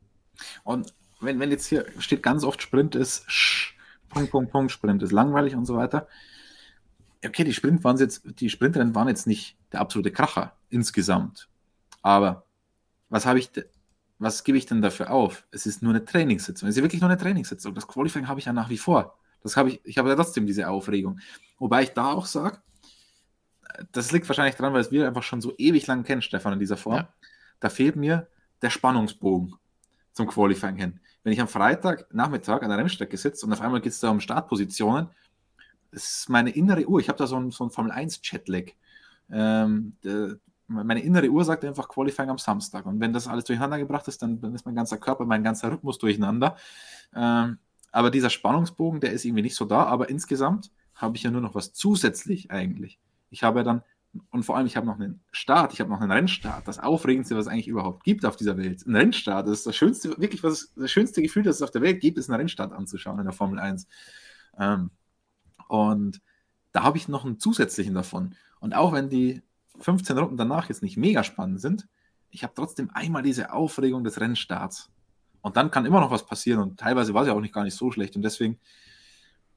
Und 0.63 0.93
wenn, 1.21 1.39
wenn 1.39 1.51
jetzt 1.51 1.67
hier 1.67 1.85
steht 1.99 2.23
ganz 2.23 2.43
oft 2.43 2.61
Sprint 2.61 2.95
ist, 2.95 3.29
sch, 3.29 3.75
Punkt, 4.09 4.31
Punkt, 4.31 4.51
Punkt, 4.51 4.71
Sprint 4.71 5.03
ist 5.03 5.11
langweilig 5.11 5.55
und 5.55 5.65
so 5.65 5.75
weiter. 5.75 6.07
Okay, 7.23 7.43
die 7.43 7.53
Sprint 7.53 7.83
waren 7.83 7.97
jetzt, 7.97 8.23
die 8.39 8.49
Sprintrennen 8.49 8.95
waren 8.95 9.07
jetzt 9.07 9.27
nicht 9.27 9.57
der 9.71 9.81
absolute 9.81 10.11
Kracher 10.11 10.53
insgesamt. 10.69 11.47
Aber 12.01 12.45
was 13.09 13.25
habe 13.25 13.39
ich 13.39 13.51
was 14.19 14.43
gebe 14.43 14.57
ich 14.57 14.65
denn 14.65 14.81
dafür 14.81 15.11
auf? 15.11 15.45
Es 15.49 15.65
ist 15.65 15.81
nur 15.81 15.93
eine 15.93 16.03
Trainingssitzung. 16.03 16.67
Es 16.67 16.75
ist 16.75 16.83
wirklich 16.83 17.01
nur 17.01 17.09
eine 17.09 17.19
Trainingssitzung. 17.19 17.73
Das 17.73 17.87
Qualifying 17.87 18.27
habe 18.27 18.39
ich 18.39 18.45
ja 18.45 18.53
nach 18.53 18.69
wie 18.69 18.77
vor. 18.77 19.17
Das 19.41 19.55
habe 19.55 19.69
ich, 19.69 19.79
ich 19.85 19.97
habe 19.97 20.09
ja 20.09 20.15
trotzdem 20.15 20.45
diese 20.45 20.67
Aufregung. 20.67 21.19
Wobei 21.57 21.83
ich 21.83 21.91
da 21.91 22.11
auch 22.11 22.25
sage, 22.25 22.59
das 23.93 24.11
liegt 24.11 24.27
wahrscheinlich 24.27 24.55
daran, 24.55 24.73
weil 24.73 24.81
es 24.81 24.91
wir 24.91 25.07
einfach 25.07 25.23
schon 25.23 25.39
so 25.39 25.53
ewig 25.57 25.87
lang 25.87 26.03
kennen, 26.03 26.21
Stefan, 26.21 26.53
in 26.53 26.59
dieser 26.59 26.75
Form. 26.75 26.97
Ja. 26.97 27.13
Da 27.61 27.69
fehlt 27.69 27.95
mir 27.95 28.27
der 28.61 28.69
Spannungsbogen. 28.69 29.55
zum 30.11 30.27
Qualifying 30.27 30.75
hin. 30.75 30.99
Wenn 31.23 31.31
ich 31.31 31.39
am 31.39 31.47
Freitag 31.47 32.13
Nachmittag 32.13 32.63
an 32.63 32.69
der 32.69 32.77
Rennstrecke 32.77 33.15
sitze 33.15 33.45
und 33.45 33.53
auf 33.53 33.61
einmal 33.61 33.79
geht 33.79 33.93
es 33.93 34.01
da 34.01 34.09
um 34.09 34.19
Startpositionen, 34.19 35.09
das 35.91 36.03
ist 36.03 36.29
meine 36.29 36.49
innere 36.49 36.85
Uhr. 36.87 36.99
Ich 36.99 37.07
habe 37.07 37.17
da 37.17 37.25
so 37.25 37.37
ein, 37.37 37.51
so 37.51 37.63
ein 37.63 37.69
Formel 37.69 37.91
1 37.91 38.21
Chatlag. 38.21 38.73
Ähm, 39.31 39.95
meine 40.69 41.01
innere 41.01 41.29
Uhr 41.29 41.43
sagt 41.43 41.65
einfach 41.65 41.89
Qualifying 41.89 42.29
am 42.29 42.37
Samstag. 42.37 42.85
Und 42.85 42.99
wenn 42.99 43.11
das 43.11 43.27
alles 43.27 43.45
durcheinander 43.45 43.79
gebracht 43.79 44.07
ist, 44.07 44.21
dann, 44.21 44.39
dann 44.39 44.53
ist 44.53 44.65
mein 44.65 44.75
ganzer 44.75 44.97
Körper, 44.97 45.25
mein 45.25 45.43
ganzer 45.43 45.71
Rhythmus 45.71 45.97
durcheinander. 45.97 46.55
Ähm, 47.15 47.57
aber 47.91 48.11
dieser 48.11 48.29
Spannungsbogen, 48.29 48.99
der 48.99 49.11
ist 49.11 49.25
irgendwie 49.25 49.41
nicht 49.41 49.55
so 49.55 49.65
da. 49.65 49.85
Aber 49.85 50.09
insgesamt 50.09 50.71
habe 50.93 51.17
ich 51.17 51.23
ja 51.23 51.31
nur 51.31 51.41
noch 51.41 51.55
was 51.55 51.73
zusätzlich 51.73 52.51
eigentlich. 52.51 52.99
Ich 53.31 53.43
habe 53.43 53.59
ja 53.59 53.63
dann, 53.63 53.83
und 54.31 54.43
vor 54.43 54.57
allem, 54.57 54.67
ich 54.67 54.77
habe 54.77 54.85
noch 54.85 54.99
einen 54.99 55.21
Start, 55.31 55.73
ich 55.73 55.81
habe 55.81 55.89
noch 55.89 56.01
einen 56.01 56.11
Rennstart. 56.11 56.67
Das 56.67 56.79
Aufregendste, 56.79 57.35
was 57.35 57.47
es 57.47 57.51
eigentlich 57.51 57.67
überhaupt 57.67 58.03
gibt 58.03 58.25
auf 58.25 58.35
dieser 58.35 58.57
Welt. 58.57 58.85
Ein 58.85 58.95
Rennstart, 58.95 59.47
das 59.47 59.59
ist 59.59 59.67
das 59.67 59.75
schönste, 59.75 60.09
wirklich 60.19 60.43
was, 60.43 60.71
das 60.75 60.91
schönste 60.91 61.21
Gefühl, 61.21 61.43
das 61.43 61.57
es 61.57 61.61
auf 61.61 61.71
der 61.71 61.81
Welt 61.81 61.99
gibt, 61.99 62.17
ist 62.17 62.29
einen 62.29 62.39
Rennstart 62.39 62.73
anzuschauen 62.73 63.19
in 63.19 63.25
der 63.25 63.33
Formel 63.33 63.59
1. 63.59 63.87
Ähm, 64.59 64.91
und 65.67 66.21
da 66.71 66.83
habe 66.83 66.97
ich 66.97 67.07
noch 67.07 67.25
einen 67.25 67.39
zusätzlichen 67.39 67.95
davon. 67.95 68.35
Und 68.59 68.75
auch 68.75 68.91
wenn 68.91 69.09
die 69.09 69.41
15 69.79 70.17
Runden 70.17 70.37
danach 70.37 70.69
jetzt 70.69 70.83
nicht 70.83 70.97
mega 70.97 71.23
spannend 71.23 71.61
sind, 71.61 71.87
ich 72.31 72.43
habe 72.43 72.53
trotzdem 72.55 72.89
einmal 72.93 73.23
diese 73.23 73.53
Aufregung 73.53 74.03
des 74.03 74.19
Rennstarts. 74.19 74.89
Und 75.41 75.57
dann 75.57 75.71
kann 75.71 75.85
immer 75.85 76.01
noch 76.01 76.11
was 76.11 76.25
passieren 76.25 76.61
und 76.61 76.79
teilweise 76.79 77.13
war 77.13 77.21
es 77.23 77.27
ja 77.27 77.33
auch 77.33 77.41
nicht 77.41 77.53
gar 77.53 77.63
nicht 77.63 77.75
so 77.75 77.91
schlecht. 77.91 78.15
Und 78.15 78.23
deswegen, 78.23 78.59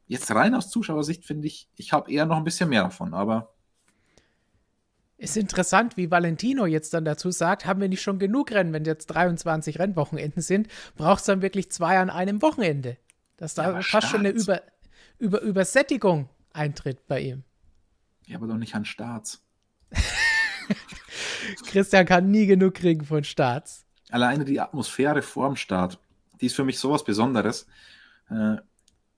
jetzt 0.07 0.31
rein 0.31 0.55
aus 0.55 0.71
Zuschauersicht 0.71 1.25
finde 1.25 1.49
ich, 1.49 1.69
ich 1.77 1.93
habe 1.93 2.11
eher 2.11 2.27
noch 2.27 2.37
ein 2.37 2.45
bisschen 2.45 2.69
mehr 2.69 2.85
davon, 2.85 3.15
aber. 3.15 3.53
Ist 5.19 5.37
interessant, 5.37 5.97
wie 5.97 6.11
Valentino 6.11 6.67
jetzt 6.67 6.95
dann 6.95 7.05
dazu 7.05 7.31
sagt, 7.31 7.67
haben 7.67 7.81
wir 7.81 7.89
nicht 7.89 8.03
schon 8.03 8.19
genug 8.19 8.51
Rennen, 8.51 8.73
wenn 8.73 8.85
jetzt 8.85 9.07
23 9.07 9.79
Rennwochenenden 9.79 10.43
sind, 10.43 10.69
braucht 10.97 11.21
es 11.21 11.27
dann 11.27 11.43
wirklich 11.43 11.71
zwei 11.71 11.99
an 11.99 12.11
einem 12.11 12.43
Wochenende. 12.43 12.97
Dass 13.37 13.55
da 13.55 13.73
ja, 13.73 13.83
fast 13.83 14.09
schon 14.09 14.21
eine 14.21 14.31
Über, 14.31 14.63
Über, 15.19 15.41
Übersättigung 15.41 16.29
eintritt 16.53 17.07
bei 17.07 17.21
ihm. 17.21 17.45
Ja, 18.27 18.37
aber 18.37 18.47
doch 18.47 18.57
nicht 18.57 18.75
an 18.75 18.85
Starts. 18.85 19.45
Christian 21.67 22.07
kann 22.07 22.31
nie 22.31 22.47
genug 22.47 22.75
kriegen 22.75 23.05
von 23.05 23.25
Starts. 23.25 23.85
Alleine 24.11 24.45
die 24.45 24.61
Atmosphäre 24.61 25.23
vorm 25.23 25.57
Start, 25.57 25.99
die 26.41 26.47
ist 26.47 26.57
für 26.57 26.65
mich 26.65 26.79
sowas 26.79 27.05
Besonderes. 27.05 27.67
Äh, 28.31 28.57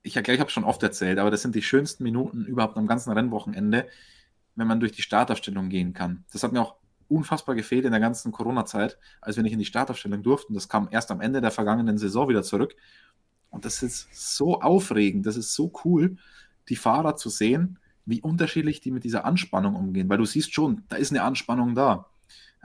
ich, 0.03 0.15
ich 0.15 0.39
habe 0.39 0.49
schon 0.49 0.63
oft 0.63 0.81
erzählt, 0.83 1.19
aber 1.19 1.31
das 1.31 1.41
sind 1.41 1.55
die 1.55 1.63
schönsten 1.63 2.03
Minuten 2.03 2.45
überhaupt 2.45 2.77
am 2.77 2.87
ganzen 2.87 3.11
Rennwochenende, 3.11 3.87
wenn 4.55 4.67
man 4.67 4.79
durch 4.79 4.91
die 4.91 5.01
Startaufstellung 5.01 5.69
gehen 5.69 5.93
kann. 5.93 6.23
Das 6.31 6.43
hat 6.43 6.51
mir 6.51 6.61
auch 6.61 6.75
unfassbar 7.07 7.55
gefehlt 7.55 7.85
in 7.85 7.91
der 7.91 7.99
ganzen 7.99 8.31
Corona-Zeit, 8.31 8.97
als 9.21 9.35
wir 9.35 9.43
nicht 9.43 9.53
in 9.53 9.59
die 9.59 9.65
Startaufstellung 9.65 10.23
durften. 10.23 10.53
Das 10.53 10.69
kam 10.69 10.87
erst 10.91 11.11
am 11.11 11.21
Ende 11.21 11.41
der 11.41 11.51
vergangenen 11.51 11.97
Saison 11.97 12.29
wieder 12.29 12.43
zurück. 12.43 12.75
Und 13.49 13.65
das 13.65 13.83
ist 13.83 14.07
so 14.13 14.61
aufregend, 14.61 15.25
das 15.25 15.37
ist 15.37 15.53
so 15.53 15.71
cool, 15.83 16.17
die 16.69 16.75
Fahrer 16.75 17.15
zu 17.15 17.29
sehen, 17.29 17.79
wie 18.05 18.21
unterschiedlich 18.21 18.81
die 18.81 18.91
mit 18.91 19.03
dieser 19.03 19.25
Anspannung 19.25 19.75
umgehen, 19.75 20.09
weil 20.09 20.17
du 20.17 20.25
siehst 20.25 20.53
schon, 20.53 20.83
da 20.89 20.95
ist 20.95 21.11
eine 21.11 21.23
Anspannung 21.23 21.75
da. 21.75 22.07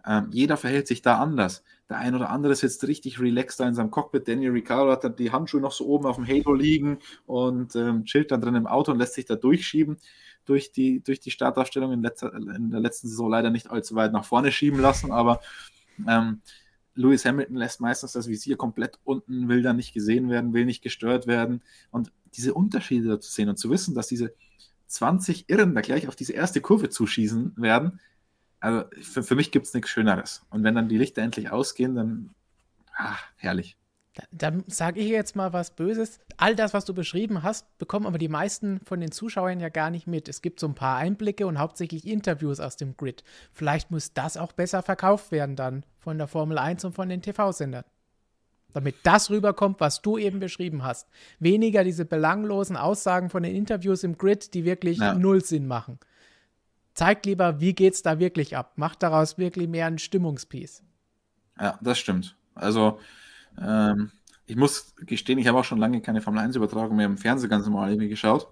Ähm, 0.06 0.28
jeder 0.32 0.56
verhält 0.56 0.86
sich 0.86 1.02
da 1.02 1.18
anders. 1.18 1.62
Der 1.88 1.98
ein 1.98 2.14
oder 2.14 2.30
andere 2.30 2.54
sitzt 2.54 2.86
richtig 2.86 3.20
relaxed 3.20 3.60
da 3.60 3.68
in 3.68 3.74
seinem 3.74 3.90
Cockpit. 3.90 4.28
Daniel 4.28 4.52
Ricciardo 4.52 4.92
hat 4.92 5.04
dann 5.04 5.16
die 5.16 5.32
Handschuhe 5.32 5.60
noch 5.60 5.72
so 5.72 5.86
oben 5.86 6.06
auf 6.06 6.16
dem 6.16 6.26
Halo 6.26 6.54
liegen 6.54 6.98
und 7.26 7.74
ähm, 7.76 8.04
chillt 8.04 8.30
dann 8.30 8.40
drin 8.40 8.54
im 8.54 8.66
Auto 8.66 8.92
und 8.92 8.98
lässt 8.98 9.14
sich 9.14 9.26
da 9.26 9.34
durchschieben 9.34 9.98
durch 10.46 10.72
die, 10.72 11.02
durch 11.02 11.20
die 11.20 11.30
Startaufstellung 11.30 11.92
in, 11.92 12.02
letzter, 12.02 12.32
in 12.34 12.70
der 12.70 12.80
letzten 12.80 13.08
Saison 13.08 13.30
leider 13.30 13.50
nicht 13.50 13.70
allzu 13.70 13.94
weit 13.94 14.12
nach 14.12 14.24
vorne 14.24 14.52
schieben 14.52 14.80
lassen, 14.80 15.12
aber 15.12 15.40
ähm, 16.08 16.40
Lewis 16.94 17.24
Hamilton 17.24 17.56
lässt 17.56 17.80
meistens 17.80 18.12
das 18.12 18.28
Visier 18.28 18.56
komplett 18.56 18.98
unten, 19.04 19.48
will 19.48 19.62
dann 19.62 19.76
nicht 19.76 19.94
gesehen 19.94 20.28
werden, 20.28 20.52
will 20.52 20.64
nicht 20.64 20.82
gestört 20.82 21.26
werden. 21.26 21.62
Und 21.90 22.12
diese 22.34 22.52
Unterschiede 22.54 23.20
zu 23.20 23.30
sehen 23.30 23.48
und 23.48 23.58
zu 23.58 23.70
wissen, 23.70 23.94
dass 23.94 24.08
diese 24.08 24.34
20 24.90 25.48
Irren 25.48 25.74
da 25.74 25.80
gleich 25.80 26.08
auf 26.08 26.16
diese 26.16 26.32
erste 26.32 26.60
Kurve 26.60 26.88
zuschießen 26.88 27.54
werden. 27.56 28.00
Also 28.58 28.84
für, 29.00 29.22
für 29.22 29.36
mich 29.36 29.52
gibt 29.52 29.66
es 29.66 29.74
nichts 29.74 29.90
Schöneres. 29.90 30.44
Und 30.50 30.64
wenn 30.64 30.74
dann 30.74 30.88
die 30.88 30.98
Lichter 30.98 31.22
endlich 31.22 31.50
ausgehen, 31.50 31.94
dann 31.94 32.30
ach, 32.96 33.22
herrlich. 33.36 33.76
Dann 34.32 34.64
sage 34.66 35.00
ich 35.00 35.08
jetzt 35.08 35.36
mal 35.36 35.52
was 35.52 35.70
Böses. 35.70 36.18
All 36.36 36.56
das, 36.56 36.74
was 36.74 36.84
du 36.84 36.92
beschrieben 36.92 37.44
hast, 37.44 37.78
bekommen 37.78 38.06
aber 38.06 38.18
die 38.18 38.28
meisten 38.28 38.80
von 38.80 39.00
den 39.00 39.12
Zuschauern 39.12 39.60
ja 39.60 39.68
gar 39.68 39.90
nicht 39.90 40.08
mit. 40.08 40.28
Es 40.28 40.42
gibt 40.42 40.58
so 40.58 40.66
ein 40.66 40.74
paar 40.74 40.96
Einblicke 40.98 41.46
und 41.46 41.58
hauptsächlich 41.58 42.06
Interviews 42.06 42.58
aus 42.58 42.76
dem 42.76 42.96
Grid. 42.96 43.22
Vielleicht 43.52 43.92
muss 43.92 44.12
das 44.12 44.36
auch 44.36 44.52
besser 44.52 44.82
verkauft 44.82 45.30
werden 45.30 45.54
dann 45.54 45.86
von 45.98 46.18
der 46.18 46.26
Formel 46.26 46.58
1 46.58 46.84
und 46.84 46.92
von 46.92 47.08
den 47.08 47.22
TV-Sendern 47.22 47.84
damit 48.72 48.96
das 49.02 49.30
rüberkommt, 49.30 49.80
was 49.80 50.02
du 50.02 50.18
eben 50.18 50.40
beschrieben 50.40 50.82
hast. 50.82 51.08
Weniger 51.38 51.84
diese 51.84 52.04
belanglosen 52.04 52.76
Aussagen 52.76 53.30
von 53.30 53.42
den 53.42 53.54
Interviews 53.54 54.04
im 54.04 54.18
Grid, 54.18 54.54
die 54.54 54.64
wirklich 54.64 54.98
ja. 54.98 55.14
null 55.14 55.44
Sinn 55.44 55.66
machen. 55.66 55.98
Zeigt 56.94 57.26
lieber, 57.26 57.60
wie 57.60 57.74
geht 57.74 57.94
es 57.94 58.02
da 58.02 58.18
wirklich 58.18 58.56
ab. 58.56 58.72
Macht 58.76 59.02
daraus 59.02 59.38
wirklich 59.38 59.68
mehr 59.68 59.86
ein 59.86 59.98
Stimmungspiece. 59.98 60.82
Ja, 61.58 61.78
das 61.80 61.98
stimmt. 61.98 62.36
Also, 62.54 62.98
ähm, 63.60 64.10
ich 64.46 64.56
muss 64.56 64.94
gestehen, 64.96 65.38
ich 65.38 65.46
habe 65.46 65.58
auch 65.58 65.64
schon 65.64 65.78
lange 65.78 66.00
keine 66.00 66.20
Formel 66.20 66.42
1-Übertragung 66.42 66.96
mehr 66.96 67.06
im 67.06 67.18
Fernsehen 67.18 67.50
ganz 67.50 67.66
normal 67.66 67.90
irgendwie 67.90 68.08
geschaut. 68.08 68.48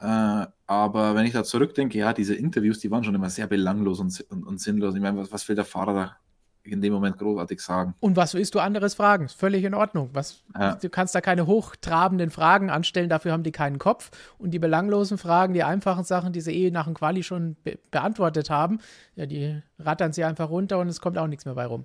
Äh, 0.00 0.46
aber 0.66 1.14
wenn 1.14 1.26
ich 1.26 1.32
da 1.32 1.44
zurückdenke, 1.44 1.96
ja, 1.96 2.12
diese 2.12 2.34
Interviews, 2.34 2.80
die 2.80 2.90
waren 2.90 3.04
schon 3.04 3.14
immer 3.14 3.30
sehr 3.30 3.46
belanglos 3.46 4.00
und, 4.00 4.20
und, 4.30 4.44
und 4.44 4.60
sinnlos. 4.60 4.96
Ich 4.96 5.00
meine, 5.00 5.18
was, 5.18 5.30
was 5.30 5.48
will 5.48 5.54
der 5.54 5.64
Fahrer 5.64 5.94
da 5.94 6.16
in 6.64 6.80
dem 6.80 6.92
Moment 6.92 7.18
großartig 7.18 7.60
sagen. 7.60 7.94
Und 8.00 8.16
was 8.16 8.34
willst 8.34 8.54
du 8.54 8.60
anderes 8.60 8.94
fragen? 8.94 9.28
Völlig 9.28 9.64
in 9.64 9.74
Ordnung. 9.74 10.10
Was, 10.12 10.42
ja. 10.54 10.76
Du 10.76 10.88
kannst 10.88 11.14
da 11.14 11.20
keine 11.20 11.46
hochtrabenden 11.46 12.30
Fragen 12.30 12.70
anstellen, 12.70 13.08
dafür 13.08 13.32
haben 13.32 13.42
die 13.42 13.52
keinen 13.52 13.78
Kopf. 13.78 14.10
Und 14.38 14.52
die 14.52 14.58
belanglosen 14.58 15.18
Fragen, 15.18 15.54
die 15.54 15.64
einfachen 15.64 16.04
Sachen, 16.04 16.32
die 16.32 16.40
sie 16.40 16.52
eh 16.52 16.70
nach 16.70 16.84
dem 16.84 16.94
Quali 16.94 17.22
schon 17.22 17.56
be 17.64 17.78
beantwortet 17.90 18.50
haben, 18.50 18.78
ja, 19.16 19.26
die 19.26 19.60
rattern 19.78 20.12
sie 20.12 20.24
einfach 20.24 20.50
runter 20.50 20.78
und 20.78 20.88
es 20.88 21.00
kommt 21.00 21.18
auch 21.18 21.26
nichts 21.26 21.44
mehr 21.44 21.54
bei 21.54 21.66
rum. 21.66 21.84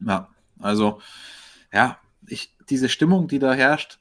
Ja, 0.00 0.28
also, 0.60 1.00
ja, 1.72 1.98
ich, 2.26 2.54
diese 2.68 2.88
Stimmung, 2.88 3.28
die 3.28 3.38
da 3.38 3.54
herrscht, 3.54 3.98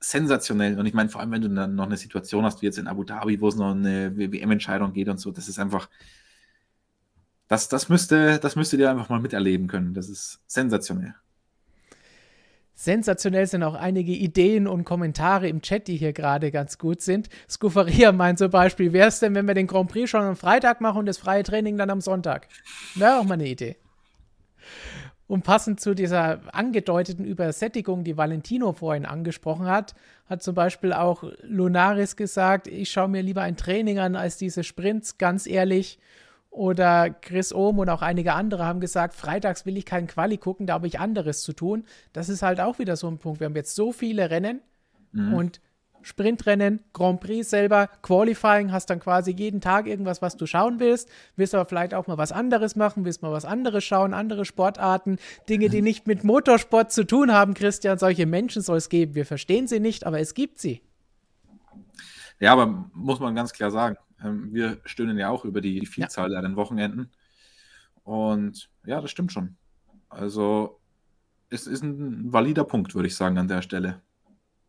sensationell. 0.00 0.78
Und 0.78 0.86
ich 0.86 0.94
meine, 0.94 1.08
vor 1.08 1.20
allem, 1.20 1.30
wenn 1.30 1.42
du 1.42 1.48
dann 1.48 1.74
noch 1.74 1.86
eine 1.86 1.96
Situation 1.96 2.44
hast, 2.44 2.60
wie 2.60 2.66
jetzt 2.66 2.78
in 2.78 2.86
Abu 2.86 3.04
Dhabi, 3.04 3.40
wo 3.40 3.48
es 3.48 3.56
noch 3.56 3.70
eine 3.70 4.16
WM-Entscheidung 4.16 4.92
geht 4.92 5.08
und 5.08 5.18
so, 5.18 5.30
das 5.30 5.48
ist 5.48 5.58
einfach, 5.58 5.88
das, 7.54 7.68
das, 7.68 7.88
müsste, 7.88 8.40
das 8.40 8.56
müsstet 8.56 8.80
ihr 8.80 8.90
einfach 8.90 9.08
mal 9.08 9.20
miterleben 9.20 9.68
können. 9.68 9.94
Das 9.94 10.08
ist 10.08 10.40
sensationell. 10.48 11.14
Sensationell 12.74 13.46
sind 13.46 13.62
auch 13.62 13.74
einige 13.76 14.10
Ideen 14.10 14.66
und 14.66 14.84
Kommentare 14.84 15.46
im 15.46 15.62
Chat, 15.62 15.86
die 15.86 15.96
hier 15.96 16.12
gerade 16.12 16.50
ganz 16.50 16.78
gut 16.78 17.00
sind. 17.00 17.28
Scufaria 17.48 18.10
meint 18.10 18.40
zum 18.40 18.50
Beispiel, 18.50 18.92
wäre 18.92 19.06
es 19.06 19.20
denn, 19.20 19.36
wenn 19.36 19.46
wir 19.46 19.54
den 19.54 19.68
Grand 19.68 19.88
Prix 19.88 20.10
schon 20.10 20.22
am 20.22 20.34
Freitag 20.34 20.80
machen 20.80 20.98
und 20.98 21.06
das 21.06 21.18
freie 21.18 21.44
Training 21.44 21.78
dann 21.78 21.90
am 21.90 22.00
Sonntag? 22.00 22.48
Wäre 22.96 23.20
auch 23.20 23.24
mal 23.24 23.34
eine 23.34 23.46
Idee. 23.46 23.76
Und 25.28 25.44
passend 25.44 25.80
zu 25.80 25.94
dieser 25.94 26.40
angedeuteten 26.52 27.24
Übersättigung, 27.24 28.02
die 28.02 28.16
Valentino 28.16 28.72
vorhin 28.72 29.06
angesprochen 29.06 29.66
hat, 29.66 29.94
hat 30.26 30.42
zum 30.42 30.56
Beispiel 30.56 30.92
auch 30.92 31.22
Lunaris 31.42 32.16
gesagt, 32.16 32.66
ich 32.66 32.90
schaue 32.90 33.08
mir 33.08 33.22
lieber 33.22 33.42
ein 33.42 33.56
Training 33.56 34.00
an 34.00 34.16
als 34.16 34.38
diese 34.38 34.64
Sprints, 34.64 35.16
ganz 35.16 35.46
ehrlich. 35.46 36.00
Oder 36.54 37.10
Chris 37.10 37.52
Ohm 37.52 37.80
und 37.80 37.90
auch 37.90 38.00
einige 38.00 38.34
andere 38.34 38.64
haben 38.64 38.78
gesagt, 38.78 39.14
freitags 39.14 39.66
will 39.66 39.76
ich 39.76 39.84
keinen 39.84 40.06
Quali 40.06 40.38
gucken, 40.38 40.68
da 40.68 40.74
habe 40.74 40.86
ich 40.86 41.00
anderes 41.00 41.42
zu 41.42 41.52
tun. 41.52 41.84
Das 42.12 42.28
ist 42.28 42.42
halt 42.42 42.60
auch 42.60 42.78
wieder 42.78 42.94
so 42.94 43.08
ein 43.08 43.18
Punkt. 43.18 43.40
Wir 43.40 43.46
haben 43.46 43.56
jetzt 43.56 43.74
so 43.74 43.90
viele 43.90 44.30
Rennen 44.30 44.60
mhm. 45.10 45.34
und 45.34 45.60
Sprintrennen, 46.02 46.78
Grand 46.92 47.20
Prix 47.20 47.50
selber, 47.50 47.88
Qualifying, 48.02 48.70
hast 48.70 48.88
dann 48.90 49.00
quasi 49.00 49.32
jeden 49.32 49.60
Tag 49.60 49.88
irgendwas, 49.88 50.22
was 50.22 50.36
du 50.36 50.46
schauen 50.46 50.78
willst, 50.78 51.08
willst 51.34 51.56
aber 51.56 51.64
vielleicht 51.64 51.92
auch 51.92 52.06
mal 52.06 52.18
was 52.18 52.30
anderes 52.30 52.76
machen, 52.76 53.04
willst 53.04 53.22
mal 53.22 53.32
was 53.32 53.44
anderes 53.44 53.82
schauen, 53.82 54.14
andere 54.14 54.44
Sportarten, 54.44 55.18
Dinge, 55.48 55.70
die 55.70 55.82
nicht 55.82 56.06
mit 56.06 56.22
Motorsport 56.22 56.92
zu 56.92 57.04
tun 57.04 57.32
haben, 57.32 57.54
Christian, 57.54 57.98
solche 57.98 58.26
Menschen 58.26 58.62
soll 58.62 58.76
es 58.76 58.88
geben. 58.90 59.16
Wir 59.16 59.26
verstehen 59.26 59.66
sie 59.66 59.80
nicht, 59.80 60.06
aber 60.06 60.20
es 60.20 60.34
gibt 60.34 60.60
sie. 60.60 60.82
Ja, 62.38 62.52
aber 62.52 62.90
muss 62.92 63.18
man 63.18 63.34
ganz 63.34 63.52
klar 63.52 63.72
sagen, 63.72 63.96
wir 64.24 64.80
stöhnen 64.84 65.18
ja 65.18 65.28
auch 65.28 65.44
über 65.44 65.60
die 65.60 65.86
Vielzahl 65.86 66.32
ja. 66.32 66.40
der 66.40 66.56
Wochenenden. 66.56 67.10
Und 68.02 68.70
ja, 68.84 69.00
das 69.00 69.10
stimmt 69.10 69.32
schon. 69.32 69.56
Also 70.08 70.80
es 71.50 71.66
ist 71.66 71.82
ein 71.82 72.32
valider 72.32 72.64
Punkt, 72.64 72.94
würde 72.94 73.08
ich 73.08 73.16
sagen, 73.16 73.38
an 73.38 73.48
der 73.48 73.62
Stelle. 73.62 74.02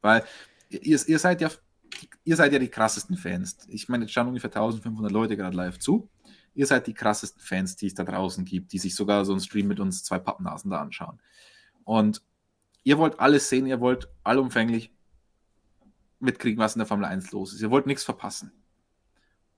Weil 0.02 0.24
ihr, 0.70 1.08
ihr, 1.08 1.20
seid 1.20 1.42
ja 1.42 1.50
ihr 2.24 2.36
seid 2.36 2.54
ja 2.54 2.60
die 2.60 2.70
krassesten 2.70 3.18
Fans. 3.18 3.58
Ich 3.70 3.90
meine, 3.90 4.06
jetzt 4.06 4.14
schauen 4.14 4.28
ungefähr 4.28 4.50
1500 4.50 5.12
Leute 5.12 5.38
gerade 5.38 5.56
live 5.56 5.80
zu. 5.80 6.10
Ihr 6.54 6.66
seid 6.66 6.88
die 6.88 6.94
krassesten 6.94 7.42
Fans, 7.42 7.76
die 7.76 7.88
es 7.88 7.96
da 7.96 8.04
draußen 8.04 8.46
gibt, 8.46 8.72
die 8.72 8.80
sich 8.80 8.96
sogar 8.96 9.26
so 9.26 9.34
einen 9.34 9.42
Stream 9.42 9.68
mit 9.68 9.80
uns 9.80 10.04
zwei 10.04 10.20
Pappnasen 10.20 10.72
da 10.72 10.82
anschauen. 10.82 11.20
Und 11.84 12.22
ihr 12.84 12.98
wollt 12.98 13.20
alles 13.20 13.50
sehen, 13.50 13.68
ihr 13.68 13.82
wollt 13.82 14.10
allumfänglich 14.24 14.92
mitkriegen, 16.20 16.60
was 16.60 16.76
in 16.76 16.80
der 16.80 16.88
Formel 16.88 17.06
1 17.06 17.32
los 17.32 17.54
ist. 17.54 17.62
Ihr 17.62 17.72
wollt 17.72 17.88
nichts 17.88 18.04
verpassen. 18.04 18.52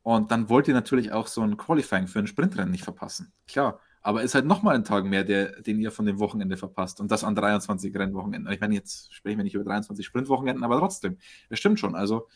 Und 0.08 0.32
dann 0.32 0.48
wollt 0.48 0.70
ihr 0.70 0.74
natürlich 0.74 1.12
auch 1.12 1.28
so 1.28 1.42
ein 1.42 1.58
Qualifying 1.58 2.08
für 2.08 2.20
ein 2.20 2.28
Sprintrennen 2.28 2.72
nicht 2.72 2.86
verpassen. 2.86 3.34
Klar. 3.46 3.82
aber 4.02 4.24
ist 4.24 4.36
halt 4.36 4.46
nochmal 4.46 4.76
ein 4.76 4.86
Tag 4.86 5.04
mehr, 5.04 5.26
der, 5.26 5.62
den 5.62 5.82
ihr 5.82 5.92
von 5.92 6.06
dem 6.06 6.18
Wochenende 6.20 6.56
verpasst. 6.56 7.02
Und 7.02 7.12
das 7.12 7.26
an 7.26 7.36
23 7.36 7.94
Rennwochenenden. 7.94 8.50
Ich 8.54 8.62
meine, 8.62 8.74
jetzt 8.74 9.14
sprechen 9.14 9.36
wir 9.40 9.44
nicht 9.44 9.56
über 9.56 9.66
23 9.66 10.06
Sprintwochenenden, 10.06 10.64
aber 10.64 10.80
trotzdem, 10.80 11.18
das 11.50 11.60
stimmt 11.60 11.82
schon. 11.82 11.94
Also 11.94 12.30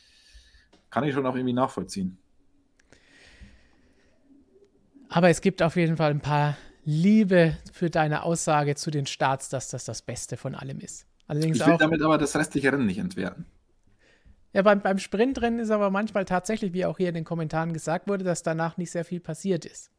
kann 0.89 1.05
ich 1.05 1.13
schon 1.13 1.26
auch 1.26 1.34
irgendwie 1.34 1.53
nachvollziehen. 1.53 2.17
Aber 5.07 5.30
es 5.30 5.39
gibt 5.39 5.61
auf 5.63 5.78
jeden 5.78 5.95
Fall 5.95 6.11
ein 6.11 6.19
paar 6.19 6.57
Liebe 6.84 7.55
für 7.72 7.89
deine 7.89 8.24
Aussage 8.24 8.76
zu 8.76 8.91
den 8.91 9.05
Starts, 9.05 9.47
dass 9.47 9.69
das 9.69 9.86
das 9.86 10.01
Beste 10.01 10.36
von 10.36 10.55
allem 10.55 10.82
ist. 10.82 11.07
Allerdings 11.26 11.57
ich 11.57 11.65
will 11.65 11.76
auch, 11.76 11.80
damit 11.80 12.01
aber 12.01 12.17
das 12.17 12.36
restliche 12.36 12.69
Rennen 12.74 12.86
nicht 12.86 12.97
entwerten. 12.97 13.45
Ja, 14.53 14.61
beim, 14.63 14.81
beim 14.81 14.97
Sprintrennen 14.97 15.59
ist 15.59 15.71
aber 15.71 15.89
manchmal 15.89 16.25
tatsächlich, 16.25 16.73
wie 16.73 16.85
auch 16.85 16.97
hier 16.97 17.09
in 17.09 17.15
den 17.15 17.23
Kommentaren 17.23 17.73
gesagt 17.73 18.07
wurde, 18.07 18.23
dass 18.23 18.43
danach 18.43 18.77
nicht 18.77 18.91
sehr 18.91 19.05
viel 19.05 19.19
passiert 19.19 19.65
ist. 19.65 19.91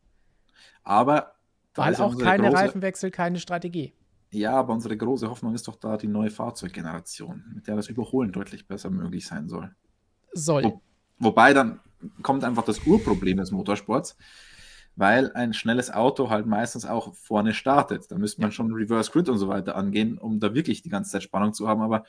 Aber. 0.84 1.34
Weil 1.74 1.96
auch 1.96 2.18
keine 2.18 2.48
große, 2.48 2.57
Reifenwechsel, 2.57 3.11
keine 3.11 3.40
Strategie. 3.40 3.94
Ja, 4.30 4.53
aber 4.53 4.74
unsere 4.74 4.96
große 4.96 5.28
Hoffnung 5.28 5.55
ist 5.55 5.68
doch 5.68 5.76
da 5.76 5.96
die 5.96 6.07
neue 6.07 6.30
Fahrzeuggeneration, 6.30 7.44
mit 7.55 7.66
der 7.66 7.76
das 7.76 7.88
Überholen 7.88 8.30
deutlich 8.30 8.68
besser 8.68 8.90
möglich 8.90 9.26
sein 9.26 9.48
soll. 9.48 9.74
Soll. 10.32 10.64
Wo, 10.64 10.80
wobei 11.18 11.55
dann 11.55 11.80
kommt 12.22 12.44
einfach 12.44 12.64
das 12.64 12.86
Urproblem 12.86 13.38
des 13.38 13.53
Motorsports 13.53 14.16
weil 14.96 15.32
ein 15.32 15.55
schnelles 15.55 15.90
Auto 15.90 16.30
halt 16.30 16.46
meistens 16.46 16.84
auch 16.84 17.14
vorne 17.14 17.55
startet. 17.55 18.11
Da 18.11 18.18
müsste 18.18 18.40
man 18.40 18.50
ja. 18.50 18.55
schon 18.55 18.72
Reverse 18.72 19.11
Grid 19.11 19.28
und 19.28 19.38
so 19.38 19.48
weiter 19.48 19.76
angehen, 19.76 20.18
um 20.18 20.38
da 20.38 20.55
wirklich 20.55 20.82
die 20.82 20.90
ganze 20.90 21.11
Zeit 21.11 21.22
Spannung 21.22 21.55
zu 21.55 21.68
haben. 21.68 21.80
Aber 21.80 22.05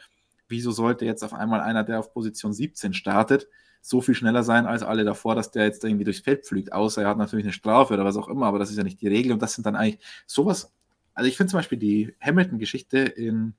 wieso 0.47 0.71
sollte 0.71 1.05
jetzt 1.05 1.23
auf 1.23 1.33
einmal 1.33 1.61
einer, 1.61 1.83
der 1.83 1.99
auf 1.99 2.13
Position 2.13 2.53
17 2.53 2.93
startet, 2.93 3.47
so 3.81 3.99
viel 3.99 4.15
schneller 4.15 4.43
sein 4.43 4.65
als 4.65 4.81
alle 4.81 5.03
davor, 5.03 5.35
dass 5.35 5.51
der 5.51 5.65
jetzt 5.65 5.83
irgendwie 5.83 6.05
durchs 6.05 6.21
Feld 6.21 6.45
fliegt, 6.47 6.71
außer 6.71 7.01
er 7.01 7.09
hat 7.09 7.17
natürlich 7.17 7.45
eine 7.45 7.53
Strafe 7.53 7.93
oder 7.93 8.05
was 8.05 8.15
auch 8.15 8.29
immer, 8.29 8.45
aber 8.45 8.59
das 8.59 8.71
ist 8.71 8.77
ja 8.77 8.83
nicht 8.83 9.01
die 9.01 9.09
Regel 9.09 9.33
und 9.33 9.41
das 9.41 9.53
sind 9.53 9.65
dann 9.65 9.75
eigentlich 9.75 9.99
sowas. 10.25 10.71
Also 11.13 11.27
ich 11.27 11.35
finde 11.35 11.51
zum 11.51 11.59
Beispiel 11.59 11.77
die 11.77 12.15
Hamilton-Geschichte 12.21 12.99
in 12.99 13.53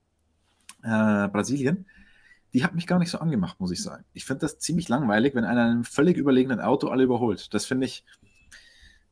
äh, 0.83 1.29
Brasilien, 1.29 1.87
die 2.55 2.65
hat 2.65 2.75
mich 2.75 2.87
gar 2.87 2.99
nicht 2.99 3.11
so 3.11 3.19
angemacht, 3.19 3.61
muss 3.61 3.73
ich 3.73 3.83
sagen. 3.83 4.05
Ich 4.15 4.25
finde 4.25 4.41
das 4.41 4.59
ziemlich 4.59 4.89
langweilig, 4.89 5.35
wenn 5.35 5.45
einer 5.45 5.65
einem 5.65 5.85
völlig 5.85 6.17
überlegenen 6.17 6.61
Auto 6.61 6.89
alle 6.89 7.03
überholt. 7.03 7.53
Das 7.53 7.67
finde 7.67 7.87
ich, 7.87 8.05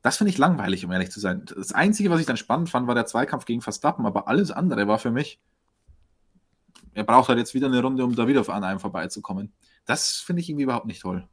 das 0.00 0.16
finde 0.16 0.30
ich 0.30 0.38
langweilig, 0.38 0.84
um 0.84 0.92
ehrlich 0.92 1.10
zu 1.10 1.20
sein. 1.20 1.44
Das 1.44 1.72
Einzige, 1.72 2.10
was 2.10 2.20
ich 2.20 2.26
dann 2.26 2.36
spannend 2.36 2.70
fand, 2.70 2.86
war 2.86 2.94
der 2.94 3.06
Zweikampf 3.06 3.44
gegen 3.44 3.60
Verstappen, 3.60 4.06
aber 4.06 4.28
alles 4.28 4.50
andere 4.50 4.86
war 4.86 4.98
für 4.98 5.10
mich, 5.10 5.40
er 6.94 7.04
braucht 7.04 7.28
halt 7.28 7.38
jetzt 7.38 7.54
wieder 7.54 7.66
eine 7.66 7.82
Runde, 7.82 8.04
um 8.04 8.14
da 8.14 8.26
wieder 8.26 8.46
an 8.48 8.64
einem 8.64 8.80
vorbeizukommen. 8.80 9.52
Das 9.84 10.18
finde 10.18 10.40
ich 10.40 10.48
irgendwie 10.48 10.64
überhaupt 10.64 10.86
nicht 10.86 11.02
toll. 11.02 11.26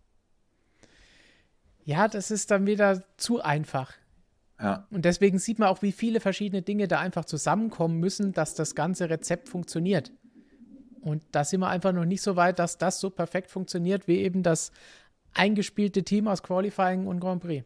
Ja, 1.84 2.08
das 2.08 2.32
ist 2.32 2.52
dann 2.52 2.68
wieder 2.68 3.04
zu 3.18 3.42
einfach. 3.42 3.94
Ja. 4.60 4.88
Und 4.92 5.06
deswegen 5.06 5.40
sieht 5.40 5.60
man 5.60 5.70
auch, 5.70 5.82
wie 5.82 5.92
viele 5.92 6.20
verschiedene 6.20 6.62
Dinge 6.62 6.88
da 6.88 7.00
einfach 7.00 7.26
zusammenkommen 7.26 8.00
müssen, 8.00 8.34
dass 8.34 8.56
das 8.56 8.76
ganze 8.76 9.10
Rezept 9.10 9.50
funktioniert. 9.50 10.12
Und 11.02 11.24
da 11.32 11.44
sind 11.44 11.62
wir 11.62 11.70
einfach 11.70 11.94
noch 11.94 12.06
nicht 12.06 12.22
so 12.22 12.36
weit, 12.36 12.60
dass 12.60 12.78
das 12.78 13.00
so 13.00 13.10
perfekt 13.10 13.52
funktioniert, 13.52 14.08
wie 14.08 14.18
eben 14.18 14.44
das 14.44 14.72
eingespielte 15.34 16.04
Team 16.04 16.28
aus 16.28 16.44
Qualifying 16.44 17.08
und 17.08 17.20
Grand 17.20 17.42
Prix. 17.42 17.66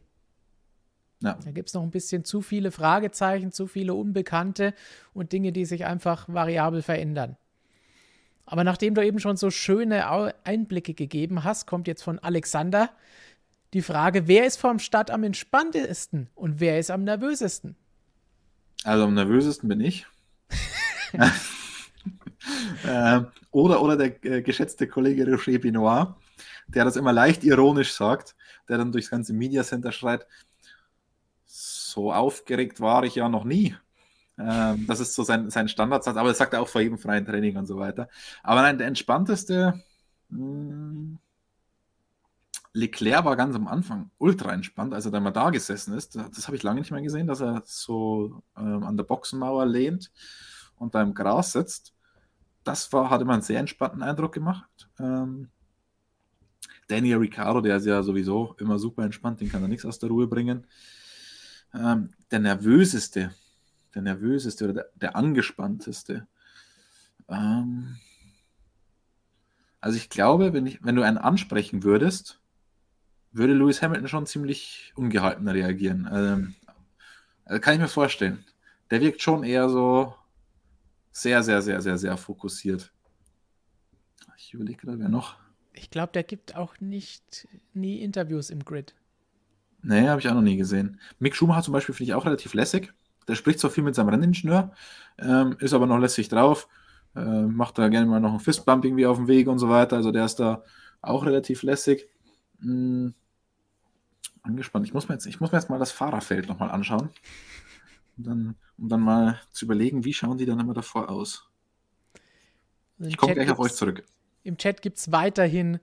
Ja. 1.22 1.38
Da 1.44 1.52
gibt 1.52 1.70
es 1.70 1.74
noch 1.74 1.84
ein 1.84 1.92
bisschen 1.92 2.26
zu 2.26 2.42
viele 2.42 2.70
Fragezeichen, 2.72 3.52
zu 3.52 3.66
viele 3.66 3.94
Unbekannte 3.94 4.74
und 5.14 5.32
Dinge, 5.32 5.52
die 5.52 5.66
sich 5.66 5.86
einfach 5.86 6.28
variabel 6.28 6.82
verändern. 6.82 7.38
Aber 8.46 8.64
nachdem 8.64 8.94
du 8.94 9.06
eben 9.06 9.20
schon 9.20 9.38
so 9.38 9.52
schöne 9.52 10.34
Einblicke 10.44 10.94
gegeben 10.94 11.44
hast, 11.44 11.66
kommt 11.66 11.88
jetzt 11.88 12.04
von 12.04 12.20
Alexander 12.20 12.90
die 13.74 13.82
Frage, 13.82 14.28
wer 14.28 14.46
ist 14.46 14.58
vom 14.58 14.80
Start 14.80 15.10
am 15.10 15.24
entspanntesten 15.24 16.30
und 16.36 16.60
wer 16.60 16.78
ist 16.80 16.92
am 16.92 17.04
nervösesten? 17.04 17.76
Also 18.84 19.06
am 19.06 19.14
nervösesten 19.14 19.68
bin 19.68 19.80
ich. 19.80 20.06
äh, 22.88 23.22
oder, 23.52 23.82
oder 23.82 23.98
der 23.98 24.24
äh, 24.26 24.42
geschätzte 24.42 24.88
Kollege 24.88 25.26
Rocher 25.26 25.58
Benoit, 25.58 26.08
der 26.68 26.86
das 26.86 26.98
immer 26.98 27.14
leicht 27.14 27.44
ironisch 27.44 27.94
sagt, 27.94 28.36
der 28.68 28.78
dann 28.78 28.92
durchs 28.92 29.10
ganze 29.10 29.34
Media 29.34 29.64
Center 29.64 29.92
schreit, 29.92 30.28
so 31.46 32.12
aufgeregt 32.12 32.80
war 32.80 33.04
ich 33.04 33.16
ja 33.16 33.30
noch 33.30 33.44
nie. 33.44 33.76
Ähm, 34.38 34.86
das 34.88 35.00
ist 35.00 35.14
so 35.14 35.24
sein, 35.24 35.50
sein 35.50 35.68
Standardsatz, 35.68 36.18
aber 36.18 36.30
das 36.30 36.38
sagt 36.38 36.54
er 36.54 36.62
auch 36.62 36.68
vor 36.68 36.82
jedem 36.82 36.98
freien 36.98 37.26
Training 37.26 37.58
und 37.58 37.66
so 37.66 37.78
weiter. 37.78 38.10
Aber 38.42 38.62
nein, 38.62 38.78
der 38.78 38.88
entspannteste 38.88 39.82
mh, 40.30 40.40
hm, 40.40 41.20
Leclerc 42.74 43.24
war 43.24 43.36
ganz 43.36 43.56
am 43.56 43.68
Anfang 43.68 44.10
ultra 44.18 44.52
entspannt, 44.52 44.94
als 44.94 45.06
er 45.06 45.12
dann 45.12 45.24
mal 45.24 45.32
da 45.32 45.52
gesessen 45.52 45.94
ist. 45.94 46.16
Das 46.16 46.48
habe 46.48 46.58
ich 46.58 46.64
lange 46.64 46.80
nicht 46.80 46.92
mehr 46.92 47.04
gesehen, 47.04 47.28
dass 47.28 47.40
er 47.40 47.62
so 47.66 48.42
ähm, 48.58 48.84
an 48.84 48.98
der 48.98 49.04
Boxenmauer 49.04 49.68
lehnt 49.68 50.12
und 50.78 50.96
da 50.96 51.04
im 51.04 51.14
Gras 51.14 51.52
sitzt. 51.52 51.94
Das 52.64 52.92
war, 52.92 53.12
hat 53.12 53.22
immer 53.22 53.34
einen 53.34 53.44
sehr 53.44 53.60
entspannten 53.60 54.02
Eindruck 54.02 54.34
gemacht. 54.34 54.90
Ähm, 55.00 55.50
Daniel 56.88 57.18
Ricciardo, 57.18 57.62
der 57.62 57.78
ist 57.78 57.86
ja 57.86 58.02
sowieso 58.02 58.56
immer 58.60 58.80
super 58.80 59.04
entspannt, 59.04 59.40
den 59.42 59.50
kann 59.50 59.62
er 59.62 59.68
nichts 59.68 59.86
aus 59.86 60.00
der 60.00 60.10
Ruhe 60.10 60.28
bringen. 60.28 60.66
Ähm, 61.76 62.10
der 62.32 62.40
nervöseste, 62.40 63.34
der 63.96 64.02
nervöseste 64.02 64.66
oder 64.66 64.74
der, 64.74 64.90
der 64.96 65.16
angespannteste. 65.16 66.28
Ähm, 67.30 67.98
also 69.80 69.98
ich 69.98 70.10
glaube, 70.10 70.54
wenn, 70.54 70.66
ich, 70.66 70.84
wenn 70.84 70.96
du 70.96 71.02
einen 71.02 71.18
ansprechen 71.18 71.84
würdest, 71.84 72.40
würde 73.32 73.54
Lewis 73.54 73.82
Hamilton 73.82 74.08
schon 74.08 74.26
ziemlich 74.26 74.94
ungehalten 74.96 75.48
reagieren. 75.48 76.10
Ähm, 76.12 76.56
also 77.46 77.60
kann 77.60 77.74
ich 77.74 77.82
mir 77.82 77.88
vorstellen. 77.88 78.46
Der 78.92 79.02
wirkt 79.02 79.22
schon 79.22 79.44
eher 79.44 79.70
so 79.70 80.14
sehr, 81.12 81.44
sehr, 81.44 81.62
sehr, 81.62 81.82
sehr, 81.82 81.98
sehr 81.98 82.18
fokussiert. 82.18 82.92
Ich 84.38 84.54
überlege 84.54 84.86
gerade, 84.86 85.00
wer 85.00 85.10
noch. 85.10 85.36
Ich 85.74 85.90
glaube, 85.90 86.12
der 86.14 86.24
gibt 86.24 86.56
auch 86.56 86.80
nicht 86.80 87.48
nie 87.74 88.02
Interviews 88.02 88.50
im 88.50 88.64
Grid. 88.64 88.96
Nee, 89.82 90.08
habe 90.08 90.22
ich 90.22 90.30
auch 90.30 90.34
noch 90.34 90.42
nie 90.42 90.58
gesehen. 90.58 91.00
Mick 91.20 91.36
Schumacher 91.36 91.64
zum 91.64 91.74
Beispiel 91.74 91.96
finde 91.96 92.12
ich 92.12 92.14
auch 92.14 92.26
relativ 92.26 92.54
lässig. 92.54 92.94
Der 93.28 93.36
spricht 93.36 93.60
zwar 93.60 93.72
viel 93.72 93.84
mit 93.84 93.96
seinem 93.96 94.10
Renningenieur, 94.10 94.72
ähm, 95.20 95.56
ist 95.60 95.74
aber 95.74 95.86
noch 95.86 96.00
lässig 96.00 96.30
drauf, 96.30 96.68
äh, 97.16 97.44
macht 97.44 97.78
da 97.78 97.90
gerne 97.90 98.08
mal 98.08 98.20
noch 98.20 98.34
ein 98.34 98.40
Fistbump 98.40 98.86
irgendwie 98.86 99.06
auf 99.06 99.18
dem 99.18 99.28
Weg 99.28 99.48
und 99.48 99.60
so 99.60 99.70
weiter. 99.70 99.96
Also 99.98 100.12
der 100.12 100.26
ist 100.26 100.40
da 100.40 100.64
auch 101.02 101.26
relativ 101.26 101.64
lässig. 101.64 102.08
Hm, 102.62 103.14
angespannt. 104.44 104.86
Ich 104.86 104.94
muss, 104.94 105.08
mir 105.08 105.16
jetzt, 105.16 105.26
ich 105.26 105.40
muss 105.40 105.52
mir 105.52 105.58
jetzt 105.58 105.70
mal 105.70 105.80
das 105.80 105.92
Fahrerfeld 105.92 106.48
nochmal 106.48 106.70
anschauen. 106.70 107.10
Und 108.18 108.28
dann, 108.28 108.56
um 108.78 108.90
dann 108.90 109.02
mal 109.02 109.40
zu 109.52 109.66
überlegen, 109.66 110.04
wie 110.04 110.14
schauen 110.14 110.38
die 110.38 110.46
dann 110.46 110.60
immer 110.60 110.74
davor 110.74 111.10
aus. 111.10 111.50
Ich 113.00 113.18
komme 113.18 113.34
gleich 113.34 113.50
auf 113.50 113.60
euch 113.60 113.74
zurück. 113.74 114.04
Im 114.44 114.58
Chat 114.58 114.82
gibt 114.82 114.98
es 114.98 115.12
weiterhin 115.12 115.80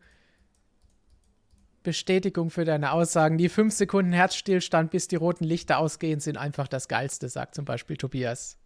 Bestätigung 1.83 2.51
für 2.51 2.65
deine 2.65 2.93
Aussagen. 2.93 3.39
Die 3.39 3.49
fünf 3.49 3.75
Sekunden 3.75 4.13
Herzstillstand, 4.13 4.91
bis 4.91 5.09
die 5.09 5.17
roten 5.17 5.45
Lichter 5.45 5.79
ausgehen, 5.79 6.21
sind 6.21 6.37
einfach 6.37 6.69
das 6.69 6.89
Geilste, 6.89 7.29
sagt 7.29 7.55
zum 7.55 7.65
Beispiel 7.65 7.97
Tobias. 7.97 8.59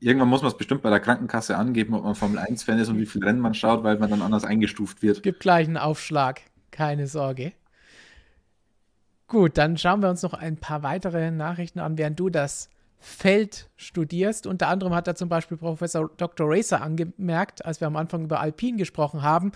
Irgendwann 0.00 0.28
muss 0.28 0.42
man 0.42 0.50
es 0.50 0.56
bestimmt 0.56 0.82
bei 0.82 0.90
der 0.90 1.00
Krankenkasse 1.00 1.56
angeben, 1.56 1.94
ob 1.94 2.04
man 2.04 2.14
Formel 2.14 2.38
1-Fan 2.38 2.78
ist 2.78 2.88
und 2.88 2.98
wie 2.98 3.06
viel 3.06 3.22
Rennen 3.22 3.40
man 3.40 3.54
schaut, 3.54 3.84
weil 3.84 3.98
man 3.98 4.10
dann 4.10 4.22
anders 4.22 4.44
eingestuft 4.44 5.02
wird. 5.02 5.22
Gibt 5.22 5.40
gleich 5.40 5.66
einen 5.66 5.76
Aufschlag, 5.76 6.40
keine 6.70 7.06
Sorge. 7.06 7.52
Gut, 9.26 9.58
dann 9.58 9.76
schauen 9.76 10.00
wir 10.00 10.08
uns 10.08 10.22
noch 10.22 10.34
ein 10.34 10.56
paar 10.56 10.82
weitere 10.82 11.30
Nachrichten 11.30 11.80
an, 11.80 11.98
während 11.98 12.18
du 12.18 12.30
das 12.30 12.70
Feld 12.98 13.70
studierst. 13.76 14.46
Unter 14.46 14.68
anderem 14.68 14.94
hat 14.94 15.06
da 15.06 15.14
zum 15.14 15.28
Beispiel 15.28 15.56
Professor 15.56 16.10
Dr. 16.16 16.46
Racer 16.48 16.82
angemerkt, 16.82 17.64
als 17.64 17.80
wir 17.80 17.86
am 17.86 17.96
Anfang 17.96 18.24
über 18.24 18.40
Alpine 18.40 18.76
gesprochen 18.76 19.22
haben, 19.22 19.52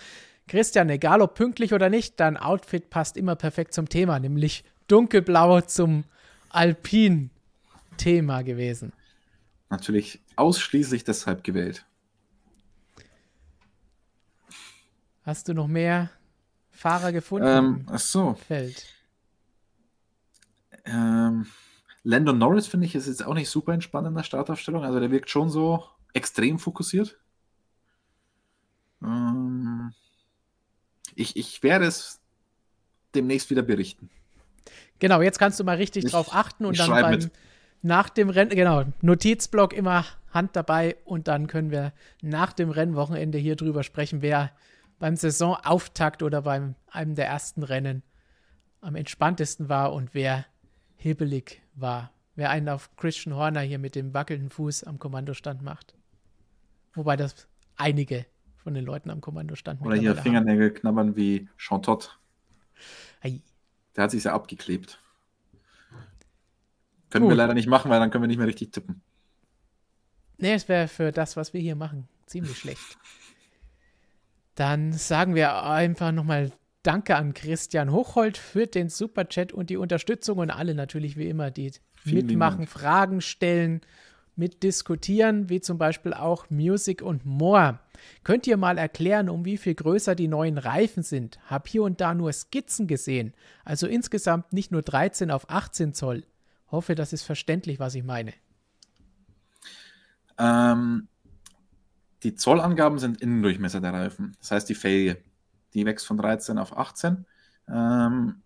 Christian, 0.47 0.91
egal 0.91 1.23
ob 1.23 1.35
pünktlich 1.35 1.73
oder 1.73 1.89
nicht, 1.89 2.21
dein 2.21 2.37
Outfit 2.37 2.91
passt 2.91 3.17
immer 3.17 3.35
perfekt 3.35 3.73
zum 3.73 3.89
Thema, 3.89 4.19
nämlich 4.19 4.65
dunkelblau 4.89 5.63
zum 5.63 6.05
Alpin-Thema 6.51 8.43
gewesen. 8.43 8.93
Natürlich 9.71 10.21
ausschließlich 10.37 11.05
deshalb 11.05 11.45
gewählt. 11.45 11.87
Hast 15.25 15.49
du 15.49 15.55
noch 15.55 15.67
mehr 15.67 16.11
Fahrer 16.71 17.13
gefunden? 17.13 17.47
Ähm, 17.49 17.87
ach 17.91 17.99
so. 17.99 18.35
Feld. 18.35 18.85
Ähm, 20.85 21.47
Landon 22.03 22.37
Norris 22.37 22.67
finde 22.67 22.87
ich 22.87 22.95
ist 22.95 23.07
jetzt 23.07 23.25
auch 23.25 23.33
nicht 23.33 23.49
super 23.49 23.73
entspannt 23.73 24.07
in 24.07 24.15
der 24.15 24.23
Startaufstellung. 24.23 24.85
Also 24.85 25.01
der 25.01 25.11
wirkt 25.11 25.31
schon 25.31 25.49
so 25.49 25.83
extrem 26.13 26.59
fokussiert. 26.59 27.19
Ähm, 29.03 29.95
ich, 31.15 31.37
ich 31.37 31.63
werde 31.63 31.87
es 31.87 32.21
demnächst 33.15 33.51
wieder 33.51 33.63
berichten. 33.63 34.11
Genau, 34.99 35.21
jetzt 35.23 35.39
kannst 35.39 35.61
du 35.61 35.65
mal 35.65 35.77
richtig 35.77 36.05
ich, 36.05 36.11
drauf 36.11 36.35
achten 36.35 36.65
und 36.65 36.79
dann 36.79 36.91
beim, 36.91 37.11
mit. 37.11 37.31
nach 37.83 38.09
dem 38.09 38.31
Rennen, 38.31 38.51
genau, 38.51 38.85
Notizblock 39.01 39.73
immer 39.73 40.05
Hand 40.31 40.57
dabei 40.57 40.97
und 41.05 41.29
dann 41.29 41.47
können 41.47 41.71
wir 41.71 41.93
nach 42.23 42.53
dem 42.53 42.71
Rennwochenende 42.71 43.39
hier 43.39 43.57
drüber 43.57 43.83
sprechen, 43.83 44.23
wer 44.23 44.51
beim 44.99 45.17
Saisonauftakt 45.17 46.23
oder 46.23 46.43
beim 46.43 46.75
einem 46.89 47.15
der 47.15 47.27
ersten 47.27 47.63
Rennen 47.63 48.03
am 48.81 48.97
entspanntesten 48.97 49.69
war 49.69 49.93
und 49.93 50.15
wer 50.15 50.47
hibbelig 50.97 51.63
war 51.75 52.15
wer 52.37 52.51
einen 52.51 52.69
auf 52.69 52.95
Christian 52.97 53.35
Horner 53.35 53.61
hier 53.61 53.79
mit 53.79 53.95
dem 53.95 54.15
wackelnden 54.15 54.51
Fuß 54.51 54.85
am 54.85 54.99
Kommandostand 54.99 55.63
macht. 55.63 55.95
Wobei 56.95 57.17
das 57.17 57.49
einige 57.77 58.27
von 58.65 58.75
den 58.75 58.85
Leuten 58.85 59.11
am 59.11 59.21
Kommandostand 59.21 59.81
Oder 59.83 59.95
hier 59.95 60.17
Fingernägel 60.17 60.71
haben. 60.71 60.75
knabbern 60.75 61.17
wie 61.17 61.49
Chantot. 61.57 62.19
Der 63.97 64.05
hat 64.05 64.11
sich 64.11 64.25
ja 64.25 64.35
abgeklebt. 64.35 64.99
Können 67.11 67.27
Gut. 67.27 67.33
wir 67.33 67.37
leider 67.37 67.55
nicht 67.55 67.69
machen, 67.69 67.91
weil 67.91 68.01
dann 68.01 68.11
können 68.11 68.25
wir 68.25 68.29
nicht 68.29 68.39
mehr 68.39 68.47
richtig 68.49 68.73
tippen. 68.73 69.03
Nee, 70.39 70.55
es 70.55 70.69
wäre 70.69 70.89
für 70.89 71.13
das, 71.13 71.37
was 71.37 71.53
wir 71.53 71.61
hier 71.61 71.77
machen, 71.77 72.09
ziemlich 72.27 72.59
schlecht. 72.59 72.99
Dann 74.57 74.93
sagen 74.93 75.37
wir 75.37 75.63
einfach 75.63 76.11
nochmal 76.11 76.51
Danke 76.83 77.17
an 77.17 77.33
Christian 77.33 77.93
Hochhold 77.93 78.37
für 78.37 78.67
den 78.67 78.89
Superchat 78.89 79.53
und 79.53 79.71
die 79.71 79.77
Unterstützung 79.77 80.39
und 80.39 80.51
alle 80.51 80.75
natürlich 80.75 81.17
wie 81.17 81.29
immer, 81.29 81.51
die 81.51 81.73
Vielen 81.97 82.27
mitmachen, 82.27 82.67
Fragen 82.67 83.21
stellen, 83.21 83.81
mitdiskutieren, 84.37 85.49
wie 85.49 85.61
zum 85.61 85.79
Beispiel 85.79 86.13
auch 86.13 86.51
Music 86.51 87.03
und 87.03 87.25
More. 87.25 87.79
Könnt 88.25 88.47
ihr 88.47 88.57
mal 88.57 88.79
erklären, 88.79 89.29
um 89.29 89.45
wie 89.45 89.57
viel 89.57 89.75
größer 89.75 90.15
die 90.15 90.29
neuen 90.29 90.59
Reifen 90.59 91.03
sind? 91.03 91.39
Hab 91.47 91.69
hier 91.69 91.83
und 91.83 92.01
da 92.01 92.15
nur 92.15 92.33
Skizzen 92.33 92.87
gesehen, 92.87 93.35
also 93.65 93.87
insgesamt 93.87 94.53
nicht 94.53 94.73
nur 94.73 94.83
13 94.83 95.31
auf 95.31 95.49
18 95.51 95.95
Zoll. 95.95 96.25
Hoffe, 96.71 96.95
das 96.95 97.13
ist 97.13 97.23
verständlich, 97.23 97.79
was 97.79 97.95
ich 97.95 98.03
meine. 98.03 98.33
Ähm, 100.39 101.09
die 102.23 102.35
Zollangaben 102.35 102.99
sind 102.99 103.21
Innendurchmesser 103.21 103.81
der 103.81 103.93
Reifen. 103.93 104.37
Das 104.41 104.51
heißt, 104.51 104.69
die 104.69 104.75
Felge, 104.75 105.23
die 105.75 105.87
wächst 105.87 106.07
von 106.07 106.17
13 106.17 106.59
auf 106.59 106.77
18. 106.77 107.27
Ähm, 107.69 108.43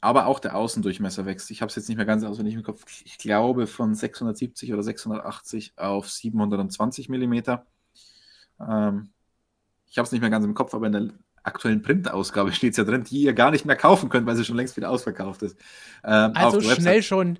aber 0.00 0.26
auch 0.26 0.38
der 0.38 0.54
Außendurchmesser 0.54 1.26
wächst. 1.26 1.50
Ich 1.50 1.60
habe 1.60 1.70
es 1.70 1.76
jetzt 1.76 1.88
nicht 1.88 1.96
mehr 1.96 2.06
ganz 2.06 2.24
auswendig 2.24 2.54
im 2.54 2.62
Kopf. 2.62 2.84
Ich 3.04 3.18
glaube 3.18 3.66
von 3.66 3.94
670 3.94 4.72
oder 4.72 4.82
680 4.82 5.72
auf 5.76 6.08
720 6.08 7.08
Millimeter. 7.08 7.66
Ähm, 8.60 9.10
ich 9.86 9.98
habe 9.98 10.06
es 10.06 10.12
nicht 10.12 10.20
mehr 10.20 10.30
ganz 10.30 10.44
im 10.44 10.54
Kopf, 10.54 10.74
aber 10.74 10.86
in 10.86 10.92
der 10.92 11.08
aktuellen 11.42 11.82
Printausgabe 11.82 12.52
steht 12.54 12.72
es 12.72 12.76
ja 12.76 12.84
drin, 12.84 13.04
die 13.04 13.22
ihr 13.22 13.32
gar 13.32 13.50
nicht 13.50 13.64
mehr 13.64 13.76
kaufen 13.76 14.08
könnt, 14.08 14.26
weil 14.26 14.36
sie 14.36 14.44
schon 14.44 14.56
längst 14.56 14.76
wieder 14.76 14.90
ausverkauft 14.90 15.42
ist. 15.42 15.58
Ähm, 16.04 16.32
also 16.34 16.60
schnell 16.60 17.02
schon 17.02 17.38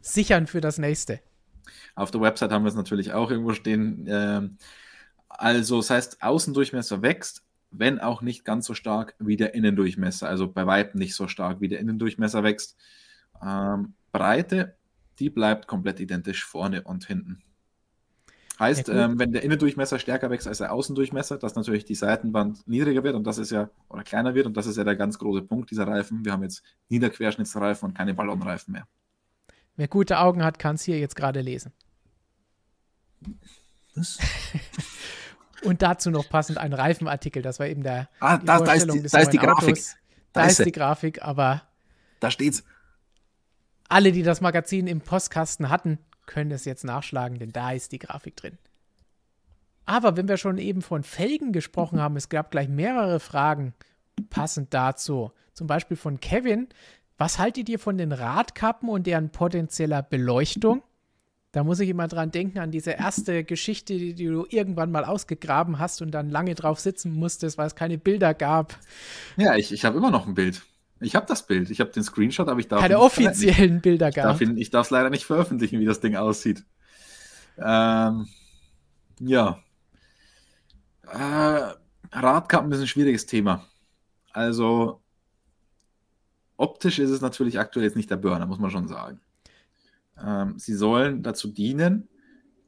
sichern 0.00 0.46
für 0.46 0.60
das 0.60 0.78
nächste. 0.78 1.20
Auf 1.94 2.10
der 2.10 2.20
Website 2.20 2.50
haben 2.50 2.64
wir 2.64 2.70
es 2.70 2.74
natürlich 2.74 3.12
auch 3.12 3.30
irgendwo 3.30 3.52
stehen. 3.52 4.06
Ähm, 4.08 4.56
also, 5.28 5.78
das 5.78 5.90
heißt, 5.90 6.22
Außendurchmesser 6.22 7.02
wächst, 7.02 7.42
wenn 7.72 7.98
auch 7.98 8.22
nicht 8.22 8.44
ganz 8.44 8.66
so 8.66 8.74
stark 8.74 9.14
wie 9.18 9.36
der 9.36 9.54
Innendurchmesser. 9.54 10.28
Also 10.28 10.50
bei 10.50 10.66
weitem 10.66 11.00
nicht 11.00 11.14
so 11.14 11.26
stark 11.26 11.60
wie 11.60 11.68
der 11.68 11.80
Innendurchmesser 11.80 12.44
wächst. 12.44 12.76
Ähm, 13.44 13.94
Breite, 14.12 14.76
die 15.18 15.30
bleibt 15.30 15.66
komplett 15.66 15.98
identisch 15.98 16.44
vorne 16.44 16.82
und 16.82 17.06
hinten. 17.06 17.42
Heißt, 18.58 18.88
ja, 18.88 19.06
ähm, 19.06 19.18
wenn 19.18 19.32
der 19.32 19.42
Innendurchmesser 19.42 19.98
stärker 19.98 20.30
wächst 20.30 20.46
als 20.46 20.58
der 20.58 20.72
Außendurchmesser, 20.72 21.38
dass 21.38 21.54
natürlich 21.54 21.84
die 21.84 21.94
Seitenwand 21.94 22.66
niedriger 22.68 23.02
wird 23.02 23.14
und 23.16 23.26
das 23.26 23.38
ist 23.38 23.50
ja, 23.50 23.70
oder 23.88 24.04
kleiner 24.04 24.34
wird 24.34 24.46
und 24.46 24.56
das 24.56 24.66
ist 24.66 24.76
ja 24.76 24.84
der 24.84 24.94
ganz 24.94 25.18
große 25.18 25.42
Punkt 25.42 25.70
dieser 25.70 25.86
Reifen. 25.86 26.24
Wir 26.24 26.32
haben 26.32 26.42
jetzt 26.42 26.62
Niederquerschnittsreifen 26.88 27.88
und 27.88 27.94
keine 27.96 28.14
Ballonreifen 28.14 28.72
mehr. 28.72 28.86
Wer 29.76 29.88
gute 29.88 30.18
Augen 30.18 30.44
hat, 30.44 30.58
kann 30.58 30.74
es 30.74 30.82
hier 30.82 30.98
jetzt 30.98 31.16
gerade 31.16 31.40
lesen. 31.40 31.72
Was? 33.94 34.18
Und 35.64 35.82
dazu 35.82 36.10
noch 36.10 36.28
passend 36.28 36.58
ein 36.58 36.72
Reifenartikel. 36.72 37.42
Das 37.42 37.58
war 37.58 37.66
eben 37.66 37.82
der. 37.82 38.08
Ah, 38.20 38.38
da, 38.38 38.60
da, 38.60 38.72
ist 38.72 38.92
die, 38.92 39.02
da 39.02 39.18
ist 39.18 39.32
die 39.32 39.38
Grafik. 39.38 39.76
Da, 40.32 40.40
da 40.40 40.46
ist, 40.46 40.58
ist 40.60 40.66
die 40.66 40.72
Grafik, 40.72 41.22
aber. 41.22 41.62
Da 42.20 42.30
steht's. 42.30 42.64
Alle, 43.88 44.12
die 44.12 44.22
das 44.22 44.40
Magazin 44.40 44.86
im 44.86 45.00
Postkasten 45.00 45.68
hatten, 45.68 45.98
können 46.26 46.50
es 46.50 46.64
jetzt 46.64 46.84
nachschlagen, 46.84 47.38
denn 47.38 47.52
da 47.52 47.72
ist 47.72 47.92
die 47.92 47.98
Grafik 47.98 48.36
drin. 48.36 48.58
Aber 49.84 50.16
wenn 50.16 50.28
wir 50.28 50.36
schon 50.36 50.58
eben 50.58 50.82
von 50.82 51.02
Felgen 51.02 51.52
gesprochen 51.52 52.00
haben, 52.00 52.16
es 52.16 52.28
gab 52.28 52.50
gleich 52.50 52.68
mehrere 52.68 53.20
Fragen 53.20 53.74
passend 54.30 54.72
dazu. 54.72 55.32
Zum 55.52 55.66
Beispiel 55.66 55.96
von 55.96 56.20
Kevin. 56.20 56.68
Was 57.18 57.38
haltet 57.38 57.68
ihr 57.68 57.78
von 57.78 57.98
den 57.98 58.12
Radkappen 58.12 58.88
und 58.88 59.06
deren 59.06 59.30
potenzieller 59.30 60.02
Beleuchtung? 60.02 60.82
Da 61.52 61.64
muss 61.64 61.80
ich 61.80 61.90
immer 61.90 62.08
dran 62.08 62.30
denken, 62.30 62.58
an 62.58 62.70
diese 62.70 62.92
erste 62.92 63.44
Geschichte, 63.44 63.98
die, 63.98 64.14
die, 64.14 64.24
du 64.26 64.46
irgendwann 64.48 64.90
mal 64.90 65.04
ausgegraben 65.04 65.78
hast 65.78 66.00
und 66.00 66.10
dann 66.10 66.30
lange 66.30 66.54
drauf 66.54 66.80
sitzen 66.80 67.12
musstest, 67.12 67.58
weil 67.58 67.66
es 67.66 67.74
keine 67.74 67.98
Bilder 67.98 68.32
gab. 68.32 68.78
Ja, 69.36 69.54
ich, 69.56 69.70
ich 69.70 69.84
habe 69.84 69.98
immer 69.98 70.10
noch 70.10 70.26
ein 70.26 70.32
Bild. 70.32 70.62
Ich 71.00 71.14
habe 71.14 71.26
das 71.26 71.46
Bild. 71.46 71.68
Ich 71.70 71.80
habe 71.80 71.90
den 71.90 72.02
Screenshot, 72.02 72.48
aber 72.48 72.58
ich 72.58 72.68
darf 72.68 72.80
keine 72.80 72.98
offiziellen 72.98 73.74
nicht, 73.74 73.82
Bilder 73.82 74.10
gab. 74.10 74.40
Ich 74.40 74.70
darf 74.70 74.86
es 74.86 74.90
leider 74.90 75.10
nicht 75.10 75.24
veröffentlichen, 75.24 75.78
wie 75.78 75.84
das 75.84 76.00
Ding 76.00 76.16
aussieht. 76.16 76.64
Ähm, 77.58 78.28
ja. 79.20 79.58
Äh, 81.06 81.74
Radkappen 82.12 82.72
ist 82.72 82.80
ein 82.80 82.86
schwieriges 82.86 83.26
Thema. 83.26 83.66
Also 84.32 85.02
optisch 86.56 86.98
ist 86.98 87.10
es 87.10 87.20
natürlich 87.20 87.58
aktuell 87.58 87.84
jetzt 87.84 87.96
nicht 87.96 88.10
der 88.10 88.16
Burner, 88.16 88.46
muss 88.46 88.58
man 88.58 88.70
schon 88.70 88.88
sagen. 88.88 89.20
Ähm, 90.24 90.58
sie 90.58 90.74
sollen 90.74 91.22
dazu 91.22 91.48
dienen, 91.48 92.08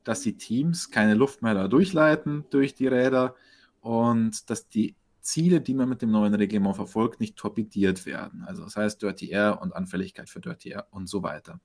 dass 0.03 0.21
die 0.21 0.37
Teams 0.37 0.91
keine 0.91 1.15
Luft 1.15 1.43
mehr 1.43 1.55
da 1.55 1.69
durchleiten 1.69 2.45
durch 2.51 2.75
die 2.75 2.87
Räder 2.87 3.35
und 3.81 4.51
dass 4.51 4.69
die 4.69 4.97
Ziele, 5.21 5.61
die 5.61 5.75
man 5.75 5.89
mit 5.89 6.03
dem 6.03 6.11
neuen 6.11 6.35
Reglement 6.35 6.77
verfolgt, 6.77 7.19
nicht 7.19 7.37
torpediert 7.37 8.05
werden. 8.05 8.45
Also 8.45 8.63
das 8.65 8.77
heißt 8.77 9.01
Dirty 9.01 9.31
Air 9.31 9.61
und 9.63 9.75
Anfälligkeit 9.75 10.29
für 10.29 10.41
Dirty 10.41 10.71
Air 10.71 10.87
und 10.91 11.09
so 11.09 11.23
weiter. 11.23 11.61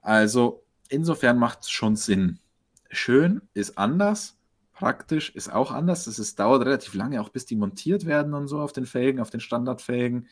Also 0.00 0.64
insofern 0.88 1.38
macht 1.38 1.60
es 1.62 1.70
schon 1.70 1.94
Sinn. 1.94 2.40
Schön 2.90 3.42
ist 3.52 3.76
anders, 3.76 4.38
praktisch 4.72 5.30
ist 5.30 5.52
auch 5.52 5.70
anders. 5.70 6.06
Es 6.06 6.34
dauert 6.34 6.64
relativ 6.64 6.94
lange, 6.94 7.20
auch 7.20 7.28
bis 7.28 7.46
die 7.46 7.56
montiert 7.56 8.06
werden 8.06 8.32
und 8.34 8.48
so 8.48 8.60
auf 8.60 8.72
den 8.72 8.86
Felgen, 8.86 9.20
auf 9.20 9.30
den 9.30 9.40
Standardfelgen. 9.40 10.26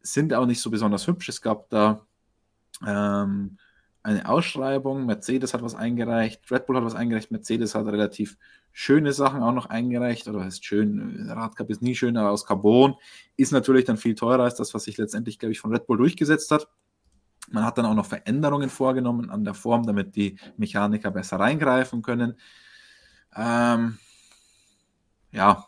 Sind 0.00 0.32
auch 0.34 0.46
nicht 0.46 0.60
so 0.60 0.70
besonders 0.70 1.06
hübsch. 1.06 1.28
Es 1.28 1.40
gab 1.42 1.68
da 1.70 2.06
ähm, 2.86 3.58
eine 4.02 4.28
Ausschreibung. 4.28 5.06
Mercedes 5.06 5.54
hat 5.54 5.62
was 5.62 5.74
eingereicht, 5.74 6.50
Red 6.50 6.66
Bull 6.66 6.76
hat 6.76 6.84
was 6.84 6.94
eingereicht, 6.94 7.30
Mercedes 7.30 7.74
hat 7.74 7.86
relativ 7.86 8.36
schöne 8.72 9.12
Sachen 9.12 9.42
auch 9.42 9.52
noch 9.52 9.66
eingereicht. 9.66 10.28
Oder 10.28 10.44
heißt 10.44 10.64
schön, 10.64 11.30
Radcup 11.30 11.70
ist 11.70 11.82
nie 11.82 11.94
schön, 11.94 12.16
aber 12.16 12.30
aus 12.30 12.44
Carbon 12.44 12.96
ist 13.36 13.52
natürlich 13.52 13.84
dann 13.84 13.96
viel 13.96 14.14
teurer 14.14 14.44
als 14.44 14.56
das, 14.56 14.74
was 14.74 14.84
sich 14.84 14.98
letztendlich, 14.98 15.38
glaube 15.38 15.52
ich, 15.52 15.60
von 15.60 15.72
Red 15.72 15.86
Bull 15.86 15.96
durchgesetzt 15.96 16.50
hat. 16.50 16.68
Man 17.50 17.64
hat 17.64 17.78
dann 17.78 17.86
auch 17.86 17.94
noch 17.94 18.06
Veränderungen 18.06 18.70
vorgenommen 18.70 19.30
an 19.30 19.44
der 19.44 19.54
Form, 19.54 19.86
damit 19.86 20.16
die 20.16 20.38
Mechaniker 20.56 21.10
besser 21.10 21.38
reingreifen 21.38 22.02
können. 22.02 22.38
Ähm, 23.36 23.98
ja, 25.30 25.66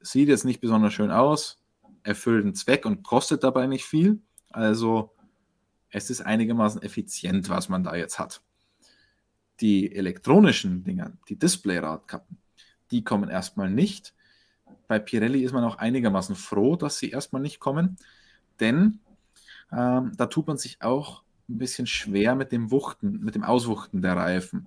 sieht 0.00 0.28
jetzt 0.28 0.44
nicht 0.44 0.60
besonders 0.60 0.92
schön 0.92 1.10
aus, 1.10 1.62
erfüllt 2.02 2.44
einen 2.44 2.54
Zweck 2.54 2.84
und 2.84 3.02
kostet 3.02 3.42
dabei 3.42 3.66
nicht 3.66 3.84
viel. 3.84 4.20
Also 4.50 5.15
es 5.90 6.10
ist 6.10 6.20
einigermaßen 6.20 6.82
effizient, 6.82 7.48
was 7.48 7.68
man 7.68 7.84
da 7.84 7.94
jetzt 7.94 8.18
hat. 8.18 8.42
Die 9.60 9.94
elektronischen 9.94 10.84
Dinger, 10.84 11.12
die 11.28 11.38
Display-Radkappen, 11.38 12.36
die 12.90 13.04
kommen 13.04 13.30
erstmal 13.30 13.70
nicht. 13.70 14.14
Bei 14.88 14.98
Pirelli 14.98 15.42
ist 15.42 15.52
man 15.52 15.64
auch 15.64 15.78
einigermaßen 15.78 16.36
froh, 16.36 16.76
dass 16.76 16.98
sie 16.98 17.10
erstmal 17.10 17.42
nicht 17.42 17.60
kommen, 17.60 17.96
denn 18.60 19.00
ähm, 19.72 20.12
da 20.16 20.26
tut 20.26 20.46
man 20.46 20.58
sich 20.58 20.82
auch 20.82 21.22
ein 21.48 21.58
bisschen 21.58 21.86
schwer 21.86 22.34
mit 22.34 22.52
dem 22.52 22.70
Wuchten, 22.70 23.20
mit 23.20 23.34
dem 23.34 23.44
Auswuchten 23.44 24.02
der 24.02 24.16
Reifen. 24.16 24.66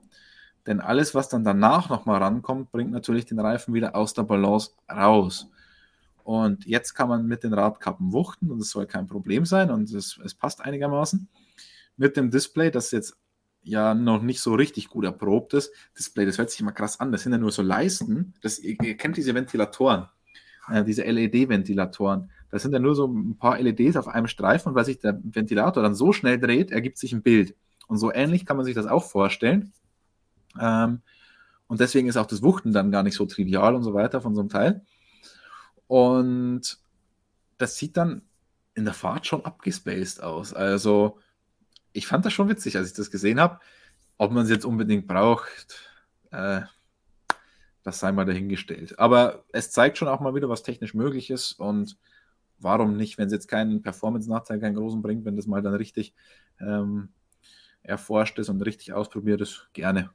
Denn 0.65 0.79
alles, 0.79 1.15
was 1.15 1.29
dann 1.29 1.43
danach 1.43 1.89
nochmal 1.89 2.21
rankommt, 2.21 2.71
bringt 2.71 2.91
natürlich 2.91 3.25
den 3.25 3.39
Reifen 3.39 3.73
wieder 3.73 3.95
aus 3.95 4.13
der 4.13 4.23
Balance 4.23 4.71
raus. 4.89 5.49
Und 6.29 6.67
jetzt 6.67 6.93
kann 6.93 7.09
man 7.09 7.25
mit 7.25 7.41
den 7.43 7.53
Radkappen 7.53 8.13
wuchten 8.13 8.51
und 8.51 8.59
es 8.59 8.69
soll 8.69 8.85
kein 8.85 9.07
Problem 9.07 9.45
sein 9.45 9.71
und 9.71 9.91
es, 9.91 10.19
es 10.23 10.35
passt 10.35 10.61
einigermaßen. 10.61 11.27
Mit 11.97 12.17
dem 12.17 12.29
Display, 12.29 12.69
das 12.69 12.91
jetzt 12.91 13.17
ja 13.63 13.95
noch 13.95 14.21
nicht 14.21 14.39
so 14.39 14.53
richtig 14.53 14.89
gut 14.89 15.05
erprobt 15.05 15.55
ist. 15.55 15.71
Display, 15.97 16.27
das 16.27 16.37
hört 16.37 16.51
sich 16.51 16.59
immer 16.59 16.71
krass 16.71 16.99
an. 16.99 17.11
Das 17.11 17.23
sind 17.23 17.31
ja 17.31 17.39
nur 17.39 17.51
so 17.51 17.63
Leisten. 17.63 18.35
Das, 18.43 18.59
ihr, 18.59 18.77
ihr 18.79 18.95
kennt 18.95 19.17
diese 19.17 19.33
Ventilatoren, 19.33 20.07
äh, 20.71 20.83
diese 20.83 21.01
LED-Ventilatoren. 21.01 22.29
Das 22.51 22.61
sind 22.61 22.73
ja 22.73 22.79
nur 22.79 22.93
so 22.93 23.07
ein 23.07 23.35
paar 23.39 23.59
LEDs 23.59 23.97
auf 23.97 24.07
einem 24.07 24.27
Streifen 24.27 24.69
und 24.69 24.75
weil 24.75 24.85
sich 24.85 24.99
der 24.99 25.19
Ventilator 25.23 25.81
dann 25.81 25.95
so 25.95 26.13
schnell 26.13 26.39
dreht, 26.39 26.69
ergibt 26.69 26.99
sich 26.99 27.11
ein 27.11 27.23
Bild. 27.23 27.55
Und 27.87 27.97
so 27.97 28.13
ähnlich 28.13 28.45
kann 28.45 28.55
man 28.55 28.67
sich 28.67 28.75
das 28.75 28.85
auch 28.85 29.05
vorstellen. 29.05 29.73
Ähm, 30.61 31.01
und 31.65 31.79
deswegen 31.79 32.07
ist 32.07 32.17
auch 32.17 32.27
das 32.27 32.43
Wuchten 32.43 32.71
dann 32.71 32.91
gar 32.91 33.01
nicht 33.01 33.15
so 33.15 33.25
trivial 33.25 33.73
und 33.73 33.81
so 33.81 33.95
weiter 33.95 34.21
von 34.21 34.35
so 34.35 34.41
einem 34.41 34.49
Teil. 34.49 34.85
Und 35.89 36.77
das 37.57 37.75
sieht 37.75 37.97
dann 37.97 38.21
in 38.75 38.85
der 38.85 38.93
Fahrt 38.93 39.25
schon 39.25 39.43
abgespaced 39.43 40.21
aus. 40.21 40.53
Also, 40.53 41.17
ich 41.93 42.05
fand 42.05 42.23
das 42.25 42.31
schon 42.31 42.47
witzig, 42.47 42.77
als 42.77 42.89
ich 42.89 42.93
das 42.93 43.09
gesehen 43.09 43.39
habe. 43.39 43.59
Ob 44.19 44.31
man 44.31 44.43
es 44.43 44.51
jetzt 44.51 44.65
unbedingt 44.65 45.07
braucht, 45.07 45.79
äh, 46.29 46.61
das 47.81 47.99
sei 47.99 48.11
mal 48.11 48.25
dahingestellt. 48.25 48.99
Aber 48.99 49.45
es 49.51 49.71
zeigt 49.71 49.97
schon 49.97 50.07
auch 50.07 50.19
mal 50.19 50.35
wieder, 50.35 50.47
was 50.47 50.61
technisch 50.61 50.93
möglich 50.93 51.31
ist 51.31 51.53
und 51.53 51.97
warum 52.59 52.95
nicht, 52.95 53.17
wenn 53.17 53.25
es 53.25 53.33
jetzt 53.33 53.47
keinen 53.47 53.81
Performance-Nachteil, 53.81 54.59
keinen 54.59 54.75
großen 54.75 55.01
bringt, 55.01 55.25
wenn 55.25 55.37
das 55.37 55.47
mal 55.47 55.63
dann 55.63 55.73
richtig 55.73 56.13
ähm, 56.59 57.09
erforscht 57.81 58.37
ist 58.37 58.49
und 58.49 58.61
richtig 58.61 58.93
ausprobiert 58.93 59.41
ist, 59.41 59.69
gerne. 59.73 60.11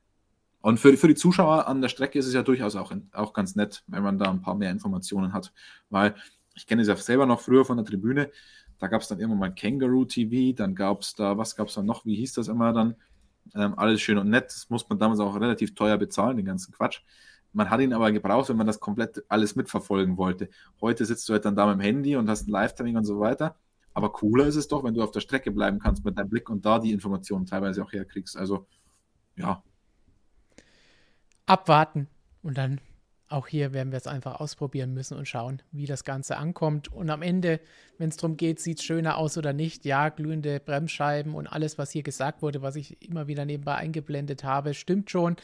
Und 0.65 0.81
für, 0.81 0.97
für 0.97 1.09
die 1.09 1.15
Zuschauer 1.15 1.69
an 1.69 1.83
der 1.83 1.91
Strecke 1.91 2.19
ist 2.19 2.25
es 2.25 2.33
ja 2.33 2.43
durchaus 2.43 2.75
auch, 2.75 2.91
auch 3.13 3.35
ganz 3.35 3.55
nett, 3.55 3.85
wenn 3.87 4.03
man 4.03 4.17
da 4.17 4.31
ein 4.31 4.41
paar 4.41 4.55
mehr 4.55 4.71
Informationen 4.71 5.35
hat. 5.35 5.53
Weil 5.91 6.15
ich 6.55 6.67
kenne 6.67 6.81
es 6.81 6.89
ja 6.89 6.97
selber 6.97 7.27
noch 7.27 7.43
früher 7.43 7.67
von 7.67 7.77
der 7.77 7.85
Tribüne. 7.85 8.31
Da 8.79 8.87
gab 8.87 9.03
es 9.03 9.09
dann 9.09 9.19
irgendwann 9.21 9.41
mal 9.41 9.55
Kangaroo 9.55 10.07
TV, 10.07 10.57
dann 10.57 10.75
gab 10.75 11.03
es 11.03 11.15
da, 11.15 11.37
was 11.37 11.55
gab 11.55 11.69
es 11.69 11.75
da 11.75 11.83
noch, 11.83 12.07
wie 12.07 12.15
hieß 12.15 12.33
das 12.33 12.49
immer 12.49 12.73
dann? 12.73 12.95
Ähm, 13.55 13.79
alles 13.79 14.01
schön 14.01 14.17
und 14.17 14.31
nett. 14.31 14.47
Das 14.47 14.71
muss 14.71 14.89
man 14.89 14.99
damals 14.99 15.21
auch 15.21 15.39
relativ 15.39 15.75
teuer 15.75 15.99
bezahlen, 15.99 16.39
den 16.39 16.47
ganzen 16.47 16.73
Quatsch. 16.73 17.03
Man 17.53 17.69
hat 17.69 17.83
ihn 17.83 17.93
aber 17.93 18.11
gebraucht, 18.11 18.49
wenn 18.49 18.57
man 18.57 18.67
das 18.67 18.81
komplett 18.81 19.23
alles 19.29 19.57
mitverfolgen 19.57 20.17
wollte. 20.17 20.49
Heute 20.81 21.05
sitzt 21.05 21.29
du 21.29 21.35
halt 21.35 21.45
dann 21.45 21.57
da 21.57 21.67
mit 21.67 21.75
dem 21.75 21.81
Handy 21.83 22.17
und 22.17 22.31
hast 22.31 22.49
ein 22.49 22.51
Live-Timing 22.51 22.97
und 22.97 23.05
so 23.05 23.21
weiter. 23.21 23.55
Aber 23.93 24.13
cooler 24.13 24.47
ist 24.47 24.57
es 24.57 24.67
doch, 24.67 24.83
wenn 24.83 24.95
du 24.95 25.03
auf 25.03 25.11
der 25.11 25.21
Strecke 25.21 25.51
bleiben 25.51 25.79
kannst 25.79 26.07
mit 26.07 26.17
deinem 26.17 26.31
Blick 26.31 26.49
und 26.49 26.65
da 26.65 26.79
die 26.79 26.93
Informationen 26.93 27.45
teilweise 27.45 27.85
auch 27.85 27.93
herkriegst. 27.93 28.39
Also, 28.39 28.67
ja. 29.37 29.63
Abwarten 31.47 32.09
und 32.43 32.59
dann 32.59 32.81
auch 33.29 33.49
hier 33.49 33.73
werden 33.73 33.91
wir 33.91 33.97
es 33.97 34.07
einfach 34.07 34.39
ausprobieren 34.39 34.93
müssen 34.93 35.17
und 35.17 35.27
schauen, 35.27 35.61
wie 35.73 35.87
das 35.87 36.05
Ganze 36.05 36.37
ankommt. 36.37 36.93
Und 36.93 37.11
am 37.11 37.23
Ende, 37.23 37.59
wenn 37.99 38.11
es 38.11 38.17
darum 38.17 38.37
geht, 38.37 38.61
sieht 38.61 38.79
es 38.79 38.85
schöner 38.85 39.17
aus 39.17 39.39
oder 39.39 39.53
nicht, 39.53 39.85
ja, 39.85 40.11
glühende 40.11 40.61
Bremsscheiben 40.61 41.35
und 41.35 41.47
alles, 41.47 41.79
was 41.79 41.91
hier 41.91 42.03
gesagt 42.03 42.43
wurde, 42.43 42.63
was 42.63 42.77
ich 42.77 43.03
immer 43.03 43.27
wieder 43.27 43.45
nebenbei 43.45 43.75
eingeblendet 43.75 44.45
habe, 44.45 44.75
stimmt 44.75 45.11
schon. 45.11 45.37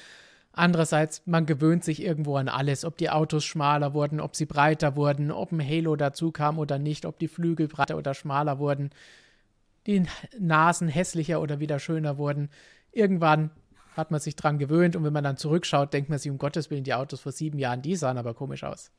Andererseits, 0.53 1.23
man 1.27 1.47
gewöhnt 1.47 1.83
sich 1.83 2.03
irgendwo 2.03 2.37
an 2.37 2.49
alles, 2.49 2.85
ob 2.85 2.97
die 2.99 3.11
Autos 3.11 3.45
schmaler 3.45 3.95
wurden, 3.95 4.21
ob 4.21 4.37
sie 4.37 4.47
breiter 4.47 4.95
wurden, 4.95 5.31
ob 5.31 5.51
ein 5.51 5.67
Halo 5.67 5.97
dazu 5.97 6.33
kam 6.33 6.59
oder 6.59 6.79
nicht, 6.79 7.07
ob 7.07 7.19
die 7.19 7.29
Flügel 7.29 7.67
breiter 7.67 7.97
oder 7.97 8.15
schmaler 8.15 8.59
wurden, 8.59 8.91
die 9.87 10.05
Nasen 10.39 10.89
hässlicher 10.89 11.41
oder 11.41 11.61
wieder 11.61 11.79
schöner 11.79 12.19
wurden. 12.19 12.51
Irgendwann 12.93 13.51
hat 14.01 14.11
man 14.11 14.21
sich 14.21 14.37
dran 14.37 14.59
gewöhnt 14.59 14.97
und 14.97 15.05
wenn 15.05 15.13
man 15.13 15.25
dann 15.25 15.37
zurückschaut, 15.37 15.93
denkt 15.93 16.11
man 16.11 16.19
sich, 16.19 16.31
um 16.31 16.39
Gottes 16.39 16.71
Willen, 16.71 16.85
die 16.85 16.95
Autos 16.95 17.21
vor 17.21 17.33
sieben 17.33 17.59
Jahren, 17.59 17.83
die 17.83 17.97
sahen 17.97 18.19
aber 18.19 18.35
komisch 18.35 18.65
aus. 18.65 18.91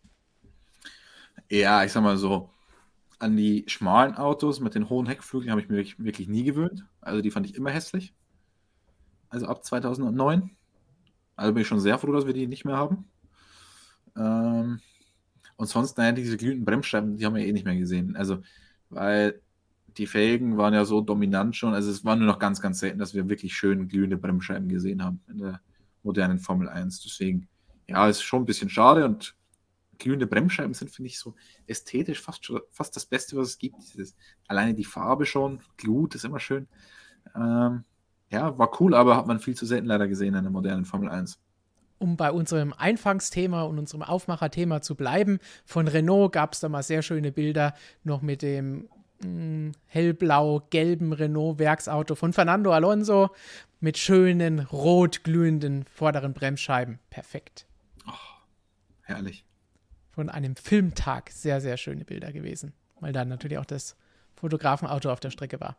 Ja, 1.50 1.84
ich 1.84 1.92
sag 1.92 2.04
mal 2.04 2.18
so, 2.18 2.50
an 3.20 3.36
die 3.36 3.66
schmalen 3.68 4.16
Autos 4.16 4.60
mit 4.60 4.76
den 4.76 4.90
hohen 4.90 5.08
Heckflügeln 5.08 5.52
habe 5.52 5.62
ich 5.62 5.70
mir 5.70 5.78
wirklich, 5.78 6.00
wirklich 6.00 6.28
nie 6.28 6.44
gewöhnt. 6.44 6.86
Also 7.02 7.22
die 7.22 7.32
fand 7.32 7.46
ich 7.46 7.56
immer 7.56 7.70
hässlich. 7.70 8.14
Also 9.30 9.48
ab 9.48 9.64
2009. 9.64 10.52
Also 11.36 11.54
bin 11.54 11.62
ich 11.62 11.68
schon 11.68 11.80
sehr 11.80 11.98
froh, 11.98 12.12
dass 12.12 12.26
wir 12.26 12.34
die 12.34 12.48
nicht 12.48 12.66
mehr 12.66 12.78
haben. 12.78 13.10
Ähm, 14.18 14.80
und 15.56 15.68
sonst, 15.68 15.98
naja, 15.98 16.12
diese 16.12 16.38
glühenden 16.38 16.66
Bremsscheiben, 16.66 17.18
die 17.18 17.26
haben 17.26 17.36
wir 17.36 17.46
eh 17.46 17.52
nicht 17.52 17.66
mehr 17.66 17.76
gesehen. 17.76 18.16
Also, 18.16 18.42
weil 18.90 19.42
die 19.98 20.08
Felgen 20.08 20.58
waren 20.58 20.74
ja 20.74 20.86
so 20.86 21.02
dominant 21.02 21.56
schon. 21.56 21.74
Also, 21.74 21.92
es 21.92 22.06
war 22.06 22.16
nur 22.16 22.28
noch 22.28 22.40
ganz, 22.40 22.62
ganz 22.62 22.80
selten, 22.80 23.00
dass 23.00 23.14
wir 23.14 23.30
wirklich 23.30 23.56
schön 23.56 23.88
glühende 23.88 24.18
Bremsscheiben 24.18 24.70
gesehen 24.70 25.04
haben 25.04 25.22
in 25.28 25.40
der 25.40 25.62
modernen 26.04 26.40
Formel 26.40 26.70
1. 26.70 27.02
Deswegen, 27.02 27.48
ja, 27.88 28.08
ist 28.08 28.22
schon 28.22 28.44
ein 28.44 28.46
bisschen 28.46 28.70
schade 28.70 29.06
und 29.06 29.36
glühende 30.00 30.28
Bremsscheiben 30.28 30.74
sind, 30.74 30.92
finde 30.92 31.08
ich, 31.08 31.20
so 31.20 31.36
ästhetisch 31.68 32.22
fast, 32.22 32.46
schon, 32.46 32.60
fast 32.72 32.96
das 32.96 33.06
Beste, 33.06 33.38
was 33.38 33.50
es 33.50 33.58
gibt. 33.58 33.78
Dieses, 33.94 34.16
alleine 34.48 34.74
die 34.74 34.84
Farbe 34.84 35.26
schon, 35.26 35.62
Glut 35.78 36.16
ist 36.16 36.26
immer 36.26 36.40
schön. 36.40 36.68
Ähm, 37.36 37.84
ja, 38.32 38.58
war 38.58 38.82
cool, 38.82 38.96
aber 38.96 39.16
hat 39.16 39.28
man 39.28 39.40
viel 39.40 39.56
zu 39.56 39.66
selten 39.66 39.88
leider 39.88 40.08
gesehen 40.08 40.34
in 40.34 40.44
der 40.44 40.52
modernen 40.52 40.86
Formel 40.86 41.10
1 41.10 41.40
um 42.02 42.18
bei 42.18 42.32
unserem 42.32 42.74
Einfangsthema 42.74 43.62
und 43.62 43.78
unserem 43.78 44.02
Aufmacherthema 44.02 44.82
zu 44.82 44.96
bleiben, 44.96 45.38
von 45.66 45.88
Renault 45.88 46.32
gab 46.32 46.54
es 46.54 46.60
da 46.60 46.68
mal 46.68 46.82
sehr 46.82 47.04
schöne 47.04 47.32
Bilder 47.32 47.76
noch 48.04 48.24
mit 48.24 48.42
dem 48.42 48.90
hellblau-gelben 49.88 51.14
Renault-Werksauto 51.14 52.16
von 52.16 52.34
Fernando 52.34 52.72
Alonso 52.72 53.30
mit 53.80 53.98
schönen 53.98 54.60
rot 54.60 55.24
glühenden 55.24 55.86
vorderen 55.86 56.34
Bremsscheiben. 56.34 57.00
Perfekt. 57.10 57.66
Oh, 58.08 58.12
herrlich. 59.02 59.44
Von 60.12 60.30
einem 60.30 60.56
Filmtag 60.56 61.30
sehr, 61.32 61.62
sehr 61.62 61.78
schöne 61.78 62.06
Bilder 62.06 62.32
gewesen, 62.32 62.74
weil 63.00 63.14
da 63.14 63.26
natürlich 63.26 63.58
auch 63.58 63.66
das 63.66 63.96
Fotografenauto 64.36 65.12
auf 65.12 65.20
der 65.20 65.32
Strecke 65.32 65.60
war. 65.60 65.78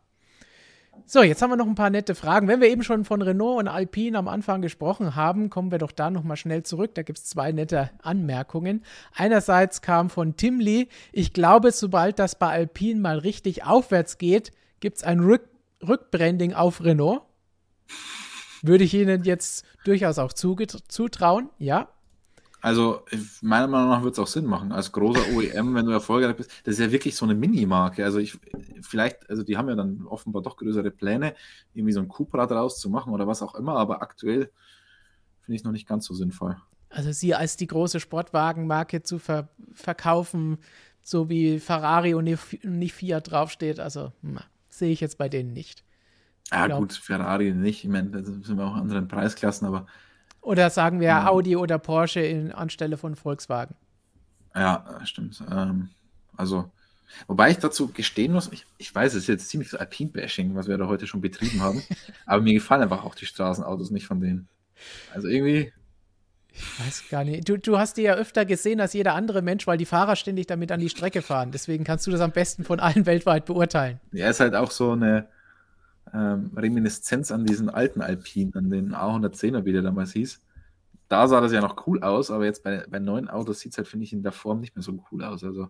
So, 1.05 1.21
jetzt 1.21 1.41
haben 1.41 1.49
wir 1.49 1.57
noch 1.57 1.67
ein 1.67 1.75
paar 1.75 1.89
nette 1.89 2.15
Fragen. 2.15 2.47
Wenn 2.47 2.61
wir 2.61 2.69
eben 2.69 2.83
schon 2.83 3.03
von 3.03 3.21
Renault 3.21 3.59
und 3.59 3.67
Alpine 3.67 4.17
am 4.17 4.27
Anfang 4.27 4.61
gesprochen 4.61 5.15
haben, 5.15 5.49
kommen 5.49 5.71
wir 5.71 5.77
doch 5.77 5.91
da 5.91 6.09
nochmal 6.09 6.37
schnell 6.37 6.63
zurück. 6.63 6.95
Da 6.95 7.03
gibt 7.03 7.19
es 7.19 7.25
zwei 7.25 7.51
nette 7.51 7.91
Anmerkungen. 8.01 8.83
Einerseits 9.15 9.81
kam 9.81 10.09
von 10.09 10.37
Tim 10.37 10.59
Lee, 10.59 10.87
ich 11.11 11.33
glaube, 11.33 11.71
sobald 11.71 12.19
das 12.19 12.35
bei 12.35 12.47
Alpine 12.47 13.01
mal 13.01 13.17
richtig 13.17 13.65
aufwärts 13.65 14.17
geht, 14.17 14.51
gibt 14.79 14.97
es 14.97 15.03
ein 15.03 15.19
Rück 15.19 15.49
Rückbranding 15.87 16.53
auf 16.53 16.83
Renault. 16.83 17.23
Würde 18.61 18.85
ich 18.85 18.93
Ihnen 18.93 19.23
jetzt 19.25 19.65
durchaus 19.83 20.17
auch 20.17 20.31
zutrauen, 20.31 21.49
ja. 21.57 21.89
Also, 22.63 23.01
meiner 23.41 23.67
Meinung 23.67 23.89
nach 23.89 24.03
wird 24.03 24.13
es 24.13 24.19
auch 24.19 24.27
Sinn 24.27 24.45
machen. 24.45 24.71
Als 24.71 24.93
großer 24.93 25.35
OEM, 25.35 25.75
wenn 25.75 25.85
du 25.85 25.91
erfolgreich 25.91 26.37
bist, 26.37 26.49
das 26.63 26.75
ist 26.75 26.79
ja 26.79 26.93
wirklich 26.93 27.13
so 27.13 27.25
eine 27.25 27.35
Minimarke. 27.35 28.05
Also, 28.05 28.19
ich, 28.19 28.39
vielleicht, 28.81 29.29
also, 29.29 29.43
die 29.43 29.57
haben 29.57 29.67
ja 29.67 29.75
dann 29.75 30.07
offenbar 30.07 30.41
doch 30.41 30.55
größere 30.55 30.89
Pläne, 30.89 31.35
irgendwie 31.73 31.91
so 31.91 31.99
ein 31.99 32.07
Cupra 32.07 32.47
draus 32.47 32.79
zu 32.79 32.89
machen 32.89 33.11
oder 33.11 33.27
was 33.27 33.41
auch 33.41 33.55
immer, 33.55 33.75
aber 33.75 34.01
aktuell 34.01 34.49
finde 35.41 35.55
ich 35.55 35.59
es 35.59 35.65
noch 35.65 35.73
nicht 35.73 35.89
ganz 35.89 36.05
so 36.05 36.13
sinnvoll. 36.13 36.55
Also, 36.89 37.11
sie 37.11 37.35
als 37.35 37.57
die 37.57 37.67
große 37.67 37.99
Sportwagenmarke 37.99 39.03
zu 39.03 39.19
ver 39.19 39.49
verkaufen, 39.73 40.57
so 41.01 41.27
wie 41.27 41.59
Ferrari 41.59 42.13
und 42.13 42.23
nicht 42.23 42.93
Fiat 42.93 43.29
draufsteht, 43.29 43.81
also, 43.81 44.13
sehe 44.69 44.93
ich 44.93 45.01
jetzt 45.01 45.17
bei 45.17 45.27
denen 45.27 45.51
nicht. 45.51 45.83
Ja, 46.49 46.67
gut, 46.67 46.93
Ferrari 46.93 47.51
nicht. 47.51 47.83
Ich 47.83 47.89
meine, 47.89 48.09
da 48.11 48.23
sind 48.23 48.55
wir 48.55 48.65
auch 48.65 48.75
in 48.75 48.83
anderen 48.83 49.09
Preisklassen, 49.09 49.67
aber 49.67 49.85
oder 50.43 50.69
sagen 50.69 50.99
wir 50.99 51.07
ja. 51.07 51.27
Audi 51.27 51.55
oder 51.55 51.79
Porsche 51.79 52.19
in, 52.19 52.51
anstelle 52.51 52.97
von 52.97 53.15
Volkswagen. 53.15 53.75
Ja, 54.53 54.99
stimmt. 55.05 55.41
Ähm, 55.49 55.89
also, 56.35 56.71
wobei 57.27 57.51
ich 57.51 57.57
dazu 57.57 57.87
gestehen 57.87 58.33
muss, 58.33 58.51
ich, 58.51 58.65
ich 58.77 58.93
weiß, 58.93 59.13
es 59.13 59.23
ist 59.23 59.27
jetzt 59.27 59.49
ziemlich 59.49 59.69
so 59.69 59.77
Alpine-Bashing, 59.77 60.55
was 60.55 60.67
wir 60.67 60.77
da 60.77 60.87
heute 60.87 61.07
schon 61.07 61.21
betrieben 61.21 61.61
haben, 61.61 61.81
aber 62.25 62.41
mir 62.41 62.53
gefallen 62.53 62.83
einfach 62.83 63.03
auch 63.03 63.15
die 63.15 63.25
Straßenautos 63.25 63.89
nicht 63.91 64.05
von 64.05 64.19
denen. 64.19 64.47
Also 65.13 65.27
irgendwie. 65.27 65.71
Ich 66.51 66.79
weiß 66.79 67.05
gar 67.09 67.23
nicht. 67.23 67.49
Du, 67.49 67.57
du 67.57 67.79
hast 67.79 67.97
die 67.97 68.03
ja 68.03 68.13
öfter 68.13 68.45
gesehen 68.45 68.79
als 68.79 68.93
jeder 68.93 69.15
andere 69.15 69.41
Mensch, 69.41 69.65
weil 69.65 69.77
die 69.77 69.85
Fahrer 69.85 70.15
ständig 70.15 70.45
damit 70.45 70.71
an 70.71 70.79
die 70.79 70.89
Strecke 70.89 71.23
fahren. 71.23 71.51
Deswegen 71.51 71.83
kannst 71.83 72.05
du 72.05 72.11
das 72.11 72.21
am 72.21 72.31
besten 72.31 72.63
von 72.63 72.79
allen 72.79 73.05
weltweit 73.07 73.45
beurteilen. 73.45 73.99
Ja, 74.11 74.29
ist 74.29 74.39
halt 74.39 74.53
auch 74.53 74.69
so 74.69 74.91
eine 74.91 75.27
ähm, 76.13 76.51
Reminiszenz 76.55 77.31
an 77.31 77.45
diesen 77.45 77.69
alten 77.69 78.01
Alpinen, 78.01 78.53
an 78.55 78.69
den 78.69 78.93
A110er, 78.93 79.65
wie 79.65 79.73
der 79.73 79.81
damals 79.81 80.13
hieß. 80.13 80.41
Da 81.09 81.27
sah 81.27 81.41
das 81.41 81.51
ja 81.51 81.61
noch 81.61 81.87
cool 81.87 82.01
aus, 82.03 82.31
aber 82.31 82.45
jetzt 82.45 82.63
bei, 82.63 82.85
bei 82.89 82.99
neuen 82.99 83.29
Autos 83.29 83.59
sieht 83.59 83.73
es 83.73 83.77
halt, 83.77 83.87
finde 83.87 84.05
ich, 84.05 84.13
in 84.13 84.23
der 84.23 84.31
Form 84.31 84.59
nicht 84.59 84.75
mehr 84.75 84.83
so 84.83 85.03
cool 85.11 85.23
aus. 85.23 85.43
Also, 85.43 85.69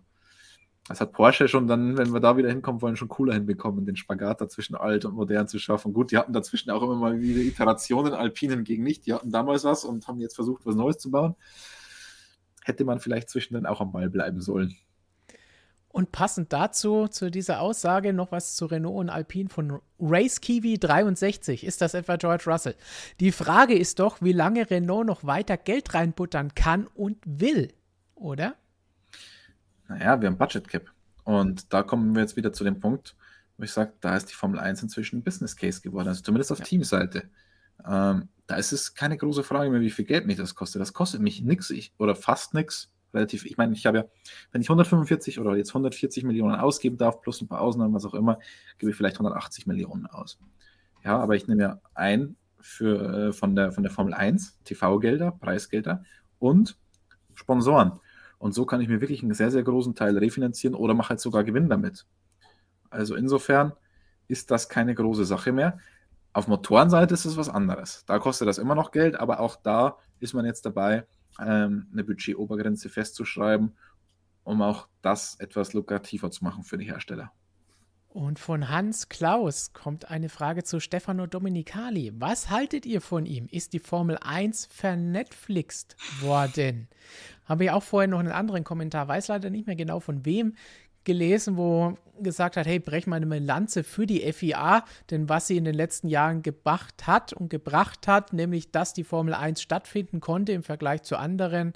das 0.86 1.00
hat 1.00 1.12
Porsche 1.12 1.48
schon 1.48 1.66
dann, 1.66 1.96
wenn 1.96 2.12
wir 2.12 2.20
da 2.20 2.36
wieder 2.36 2.50
hinkommen 2.50 2.82
wollen, 2.82 2.96
schon 2.96 3.08
cooler 3.08 3.32
hinbekommen, 3.32 3.86
den 3.86 3.96
Spagat 3.96 4.42
dazwischen 4.42 4.74
alt 4.74 5.06
und 5.06 5.14
modern 5.14 5.48
zu 5.48 5.58
schaffen. 5.58 5.94
Gut, 5.94 6.12
die 6.12 6.18
hatten 6.18 6.34
dazwischen 6.34 6.70
auch 6.70 6.82
immer 6.82 6.96
mal 6.96 7.20
wieder 7.20 7.40
Iterationen, 7.40 8.12
Alpinen 8.12 8.64
gegen 8.64 8.82
nicht. 8.82 9.06
Die 9.06 9.14
hatten 9.14 9.30
damals 9.30 9.64
was 9.64 9.84
und 9.84 10.06
haben 10.06 10.20
jetzt 10.20 10.34
versucht, 10.34 10.66
was 10.66 10.74
Neues 10.74 10.98
zu 10.98 11.10
bauen. 11.10 11.36
Hätte 12.64 12.84
man 12.84 13.00
vielleicht 13.00 13.30
zwischendrin 13.30 13.64
auch 13.64 13.80
am 13.80 13.92
Ball 13.92 14.10
bleiben 14.10 14.42
sollen. 14.42 14.76
Und 15.94 16.10
passend 16.10 16.52
dazu, 16.52 17.06
zu 17.06 17.30
dieser 17.30 17.60
Aussage, 17.60 18.12
noch 18.12 18.32
was 18.32 18.56
zu 18.56 18.66
Renault 18.66 18.96
und 18.96 19.10
Alpine 19.10 19.48
von 19.48 19.78
Race 20.00 20.40
Kiwi 20.40 20.76
63. 20.76 21.62
Ist 21.62 21.80
das 21.80 21.94
etwa 21.94 22.16
George 22.16 22.42
Russell? 22.48 22.74
Die 23.20 23.30
Frage 23.30 23.78
ist 23.78 24.00
doch, 24.00 24.20
wie 24.20 24.32
lange 24.32 24.68
Renault 24.68 25.06
noch 25.06 25.22
weiter 25.22 25.56
Geld 25.56 25.94
reinbuttern 25.94 26.52
kann 26.56 26.88
und 26.88 27.18
will, 27.24 27.72
oder? 28.16 28.56
Naja, 29.86 30.20
wir 30.20 30.26
haben 30.26 30.36
Budget 30.36 30.66
Cap. 30.66 30.90
Und 31.22 31.72
da 31.72 31.84
kommen 31.84 32.12
wir 32.16 32.22
jetzt 32.22 32.34
wieder 32.34 32.52
zu 32.52 32.64
dem 32.64 32.80
Punkt, 32.80 33.14
wo 33.56 33.62
ich 33.62 33.70
sage, 33.70 33.92
da 34.00 34.16
ist 34.16 34.30
die 34.30 34.34
Formel 34.34 34.58
1 34.58 34.82
inzwischen 34.82 35.20
ein 35.20 35.22
Business 35.22 35.54
Case 35.54 35.80
geworden, 35.80 36.08
also 36.08 36.22
zumindest 36.22 36.50
auf 36.50 36.58
ja. 36.58 36.64
Teamseite. 36.64 37.30
Ähm, 37.88 38.28
da 38.48 38.56
ist 38.56 38.72
es 38.72 38.94
keine 38.94 39.16
große 39.16 39.44
Frage 39.44 39.70
mehr, 39.70 39.80
wie 39.80 39.90
viel 39.90 40.06
Geld 40.06 40.26
mich 40.26 40.38
das 40.38 40.56
kostet. 40.56 40.82
Das 40.82 40.92
kostet 40.92 41.20
mich 41.20 41.42
nichts 41.42 41.72
oder 41.98 42.16
fast 42.16 42.52
nichts 42.52 42.90
relativ, 43.14 43.44
ich 43.46 43.56
meine, 43.56 43.72
ich 43.74 43.86
habe 43.86 43.98
ja, 43.98 44.04
wenn 44.52 44.60
ich 44.60 44.68
145 44.68 45.40
oder 45.40 45.56
jetzt 45.56 45.70
140 45.70 46.24
Millionen 46.24 46.56
ausgeben 46.56 46.96
darf, 46.96 47.20
plus 47.20 47.40
ein 47.40 47.48
paar 47.48 47.60
Ausnahmen, 47.60 47.94
was 47.94 48.04
auch 48.04 48.14
immer, 48.14 48.38
gebe 48.78 48.90
ich 48.90 48.96
vielleicht 48.96 49.16
180 49.16 49.66
Millionen 49.66 50.06
aus. 50.06 50.38
Ja, 51.04 51.18
aber 51.18 51.36
ich 51.36 51.46
nehme 51.46 51.62
ja 51.62 51.80
ein 51.94 52.36
für, 52.60 53.28
äh, 53.28 53.32
von, 53.32 53.54
der, 53.54 53.72
von 53.72 53.82
der 53.82 53.92
Formel 53.92 54.14
1 54.14 54.60
TV-Gelder, 54.64 55.32
Preisgelder 55.32 56.02
und 56.38 56.78
Sponsoren. 57.34 57.92
Und 58.38 58.52
so 58.52 58.66
kann 58.66 58.80
ich 58.80 58.88
mir 58.88 59.00
wirklich 59.00 59.22
einen 59.22 59.34
sehr, 59.34 59.50
sehr 59.50 59.62
großen 59.62 59.94
Teil 59.94 60.16
refinanzieren 60.18 60.74
oder 60.74 60.94
mache 60.94 61.10
halt 61.10 61.20
sogar 61.20 61.44
Gewinn 61.44 61.68
damit. 61.68 62.06
Also 62.90 63.14
insofern 63.14 63.72
ist 64.28 64.50
das 64.50 64.68
keine 64.68 64.94
große 64.94 65.24
Sache 65.24 65.52
mehr. 65.52 65.78
Auf 66.32 66.48
Motorenseite 66.48 67.14
ist 67.14 67.24
es 67.24 67.36
was 67.36 67.48
anderes. 67.48 68.04
Da 68.06 68.18
kostet 68.18 68.48
das 68.48 68.58
immer 68.58 68.74
noch 68.74 68.90
Geld, 68.90 69.16
aber 69.16 69.40
auch 69.40 69.56
da 69.56 69.98
ist 70.20 70.34
man 70.34 70.44
jetzt 70.44 70.64
dabei, 70.66 71.06
ähm, 71.40 71.86
eine 71.92 72.04
Budgetobergrenze 72.04 72.88
festzuschreiben, 72.88 73.76
um 74.44 74.62
auch 74.62 74.88
das 75.02 75.36
etwas 75.40 75.72
lukrativer 75.72 76.30
zu 76.30 76.44
machen 76.44 76.64
für 76.64 76.78
die 76.78 76.86
Hersteller. 76.86 77.32
Und 78.14 78.38
von 78.38 78.68
Hans 78.68 79.08
Klaus 79.08 79.72
kommt 79.72 80.08
eine 80.08 80.28
Frage 80.28 80.62
zu 80.62 80.78
Stefano 80.78 81.26
Domenicali. 81.26 82.12
Was 82.14 82.48
haltet 82.48 82.86
ihr 82.86 83.00
von 83.00 83.26
ihm? 83.26 83.48
Ist 83.50 83.72
die 83.72 83.80
Formel 83.80 84.18
1 84.20 84.66
vernetflixt 84.66 85.96
worden? 86.20 86.86
Habe 87.44 87.64
ich 87.64 87.70
auch 87.72 87.82
vorher 87.82 88.06
noch 88.06 88.20
einen 88.20 88.30
anderen 88.30 88.62
Kommentar, 88.62 89.08
weiß 89.08 89.26
leider 89.26 89.50
nicht 89.50 89.66
mehr 89.66 89.74
genau 89.74 89.98
von 89.98 90.24
wem, 90.24 90.54
gelesen, 91.04 91.56
wo 91.56 91.96
gesagt 92.20 92.56
hat, 92.56 92.66
hey, 92.66 92.78
brech 92.78 93.06
mal 93.06 93.16
eine 93.16 93.38
Lanze 93.38 93.82
für 93.82 94.06
die 94.06 94.20
FIA, 94.32 94.84
denn 95.10 95.28
was 95.28 95.46
sie 95.46 95.56
in 95.56 95.64
den 95.64 95.74
letzten 95.74 96.08
Jahren 96.08 96.42
gebracht 96.42 97.06
hat 97.06 97.32
und 97.32 97.48
gebracht 97.48 98.06
hat, 98.06 98.32
nämlich 98.32 98.70
dass 98.70 98.94
die 98.94 99.04
Formel 99.04 99.34
1 99.34 99.60
stattfinden 99.60 100.20
konnte 100.20 100.52
im 100.52 100.62
Vergleich 100.62 101.02
zu 101.02 101.16
anderen 101.16 101.72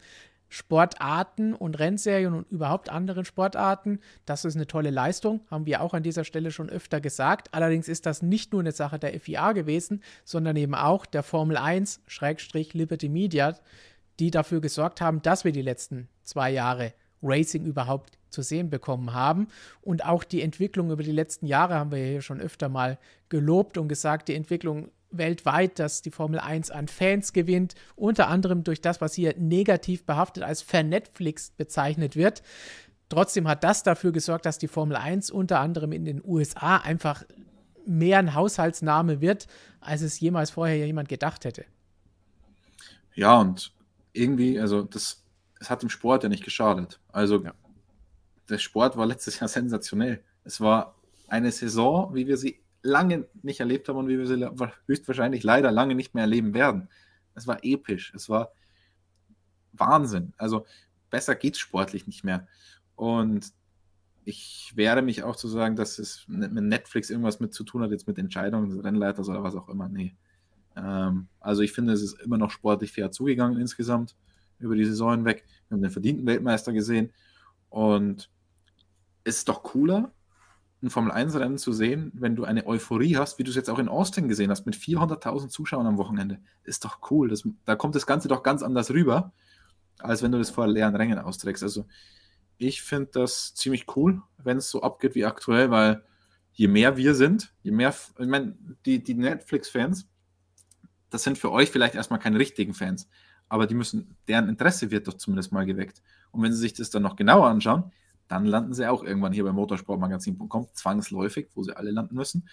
Sportarten 0.51 1.55
und 1.55 1.79
Rennserien 1.79 2.33
und 2.33 2.51
überhaupt 2.51 2.89
anderen 2.89 3.25
Sportarten. 3.25 4.01
Das 4.25 4.45
ist 4.45 4.57
eine 4.57 4.67
tolle 4.67 4.91
Leistung, 4.91 5.41
haben 5.51 5.67
wir 5.67 5.83
auch 5.83 5.93
an 5.93 6.03
dieser 6.03 6.25
Stelle 6.25 6.51
schon 6.51 6.71
öfter 6.71 7.01
gesagt. 7.01 7.49
Allerdings 7.53 7.89
ist 7.89 8.07
das 8.07 8.23
nicht 8.23 8.53
nur 8.53 8.63
eine 8.63 8.73
Sache 8.73 8.99
der 8.99 9.19
FIA 9.21 9.53
gewesen, 9.53 10.03
sondern 10.25 10.57
eben 10.57 10.75
auch 10.75 11.05
der 11.05 11.23
Formel 11.23 11.57
1, 11.59 12.01
Schrägstrich 12.07 12.73
Liberty 12.73 13.09
Media, 13.09 13.55
die 14.21 14.31
dafür 14.31 14.61
gesorgt 14.61 15.01
haben, 15.01 15.21
dass 15.21 15.45
wir 15.45 15.53
die 15.53 15.63
letzten 15.63 16.09
zwei 16.25 16.51
Jahre 16.51 16.95
Racing 17.23 17.65
überhaupt 17.65 18.18
zu 18.31 18.43
sehen 18.43 18.71
bekommen 18.71 19.15
haben. 19.15 19.49
Und 19.81 20.05
auch 20.05 20.25
die 20.25 20.43
Entwicklung 20.43 20.91
über 20.91 21.03
die 21.03 21.13
letzten 21.13 21.47
Jahre 21.47 21.75
haben 21.75 21.91
wir 21.91 21.99
hier 21.99 22.23
schon 22.23 22.41
öfter 22.41 22.69
mal 22.69 22.99
gelobt 23.29 23.79
und 23.79 23.89
gesagt, 23.89 24.29
die 24.29 24.35
Entwicklung 24.35 24.91
weltweit, 25.11 25.79
dass 25.79 26.03
die 26.03 26.11
Formel 26.11 26.39
1 26.39 26.71
an 26.71 26.89
Fans 26.89 27.33
gewinnt, 27.33 27.75
unter 27.97 28.29
anderem 28.29 28.65
durch 28.65 28.81
das, 28.81 29.01
was 29.01 29.15
hier 29.15 29.35
negativ 29.39 30.05
behaftet 30.05 30.43
als 30.43 30.63
vernetflixt 30.63 31.57
bezeichnet 31.57 32.15
wird. 32.17 32.43
Trotzdem 33.09 33.49
hat 33.49 33.65
das 33.65 33.83
dafür 33.83 34.13
gesorgt, 34.13 34.45
dass 34.45 34.59
die 34.59 34.69
Formel 34.69 34.97
1 34.97 35.31
unter 35.31 35.61
anderem 35.61 35.93
in 35.93 36.05
den 36.05 36.23
USA 36.23 36.77
einfach 36.77 37.25
mehr 37.87 38.19
ein 38.19 38.35
Haushaltsname 38.35 39.21
wird, 39.23 39.47
als 39.81 40.03
es 40.03 40.21
jemals 40.21 40.51
vorher 40.51 40.87
jemand 40.87 41.09
gedacht 41.09 41.45
hätte. 41.47 41.65
Ja, 43.15 43.41
und 43.41 43.73
irgendwie, 44.13 44.61
also 44.61 44.83
das, 44.83 45.25
es 45.59 45.71
hat 45.71 45.83
dem 45.83 45.89
Sport 45.89 46.23
ja 46.23 46.29
nicht 46.29 46.45
geschadet. 46.45 47.01
Also 47.11 47.43
ja. 47.43 47.55
Der 48.49 48.59
Sport 48.59 48.97
war 48.97 49.07
letztes 49.07 49.41
Jahr 49.41 49.49
sensationell. 49.49 50.23
Es 50.45 50.61
war 50.61 50.97
eine 51.29 51.51
Saison, 51.53 52.15
wie 52.15 52.27
wir 52.27 52.37
sie 52.37 52.61
lange 52.83 53.27
nicht 53.43 53.61
erlebt 53.61 53.89
haben 53.89 53.99
und 53.99 54.09
wie 54.09 54.19
wir 54.19 54.27
sie 54.27 54.51
höchstwahrscheinlich 54.87 55.43
leider 55.43 55.71
lange 55.71 55.95
nicht 55.95 56.15
mehr 56.15 56.23
erleben 56.23 56.55
werden. 56.55 56.89
Es 57.35 57.47
war 57.47 57.59
episch, 57.63 58.13
es 58.15 58.29
war 58.29 58.53
Wahnsinn. 59.73 60.33
Also 60.37 60.67
besser 61.11 61.35
geht 61.35 61.55
es 61.55 61.61
sportlich 61.61 62.07
nicht 62.07 62.25
mehr. 62.25 62.47
Und 62.97 63.53
ich 64.25 64.73
wehre 64.75 65.03
mich 65.03 65.23
auch 65.23 65.37
zu 65.37 65.49
sagen, 65.49 65.77
dass 65.77 65.99
es 65.99 66.25
mit 66.29 66.53
Netflix 66.53 67.11
irgendwas 67.11 67.41
mit 67.41 67.55
zu 67.55 67.65
tun 67.65 67.83
hat, 67.83 67.91
jetzt 67.91 68.07
mit 68.07 68.19
Entscheidungen 68.19 68.69
des 68.69 68.85
Rennleiters 68.85 69.29
oder 69.29 69.43
was 69.43 69.55
auch 69.55 69.69
immer. 69.69 69.89
Nee. 69.89 70.15
Ähm, 70.77 71.29
also 71.41 71.63
ich 71.63 71.73
finde, 71.73 71.93
es 71.93 72.03
ist 72.03 72.21
immer 72.21 72.39
noch 72.39 72.51
sportlich 72.51 72.93
fair 72.93 73.11
zugegangen 73.11 73.59
insgesamt 73.59 74.17
über 74.59 74.75
die 74.75 74.85
Saison 74.85 75.13
hinweg. 75.13 75.45
Wir 75.69 75.77
haben 75.77 75.83
den 75.83 75.91
verdienten 75.91 76.27
Weltmeister 76.27 76.73
gesehen. 76.73 77.11
Und 77.71 78.31
es 79.29 79.39
ist 79.39 79.49
doch 79.49 79.63
cooler, 79.63 80.11
ein 80.83 80.91
Formel-1-Rennen 80.91 81.59
zu 81.59 81.73
sehen, 81.73 82.13
wenn 82.15 82.37
du 82.37 82.45
eine 82.45 82.67
Euphorie 82.67 83.17
hast, 83.17 83.39
wie 83.39 83.45
du 83.45 83.51
es 83.51 83.57
jetzt 83.57 83.69
auch 83.69 83.79
in 83.79 83.89
Austin 83.89 84.29
gesehen 84.29 84.51
hast, 84.51 84.65
mit 84.65 84.77
400.000 84.77 85.49
Zuschauern 85.49 85.87
am 85.87 85.99
Wochenende. 85.99 86.41
Ist 86.65 86.85
doch 86.85 87.11
cool. 87.11 87.29
Das, 87.29 87.47
da 87.65 87.75
kommt 87.75 87.95
das 87.95 88.07
Ganze 88.07 88.29
doch 88.29 88.43
ganz 88.43 88.63
anders 88.63 88.91
rüber, 88.91 89.33
als 89.99 90.23
wenn 90.23 90.33
du 90.33 90.39
das 90.39 90.51
vor 90.51 90.67
leeren 90.67 90.95
Rängen 90.95 91.19
austrägst. 91.19 91.63
Also 91.63 91.85
ich 92.59 92.83
finde 92.83 93.11
das 93.13 93.55
ziemlich 93.55 93.97
cool, 93.97 94.23
wenn 94.39 94.59
es 94.59 94.71
so 94.71 94.83
abgeht 94.83 95.15
wie 95.15 95.25
aktuell, 95.25 95.71
weil 95.71 96.05
je 96.53 96.69
mehr 96.69 96.97
wir 96.97 97.15
sind, 97.15 97.53
je 97.63 97.73
mehr, 97.73 97.95
ich 98.19 98.27
meine, 98.27 98.57
die, 98.87 99.03
die 99.03 99.15
Netflix-Fans, 99.15 100.09
das 101.11 101.23
sind 101.23 101.39
für 101.39 101.51
euch 101.51 101.71
vielleicht 101.71 101.97
erstmal 101.97 102.21
keine 102.21 102.39
richtigen 102.39 102.75
Fans, 102.75 103.09
aber 103.49 103.67
die 103.67 103.75
müssen, 103.75 104.17
deren 104.29 104.49
Interesse 104.49 104.91
wird 104.91 105.09
doch 105.09 105.15
zumindest 105.15 105.53
mal 105.53 105.67
geweckt. 105.67 106.03
Und 106.31 106.43
wenn 106.43 106.53
sie 106.53 106.59
sich 106.59 106.75
das 106.75 106.91
dann 106.91 107.03
noch 107.03 107.17
genauer 107.17 107.49
anschauen, 107.49 107.93
dann 108.29 108.45
landen 108.45 108.75
sie 108.75 108.89
auch 108.89 109.03
irgendwann 109.03 109.33
hier 109.33 109.45
bei 109.45 109.53
motorsportmagazin.com, 109.53 110.69
zwangsläufig, 110.73 111.49
wo 111.55 111.63
sie 111.63 111.77
alle 111.77 111.91
landen 111.91 112.15
müssen. 112.15 112.49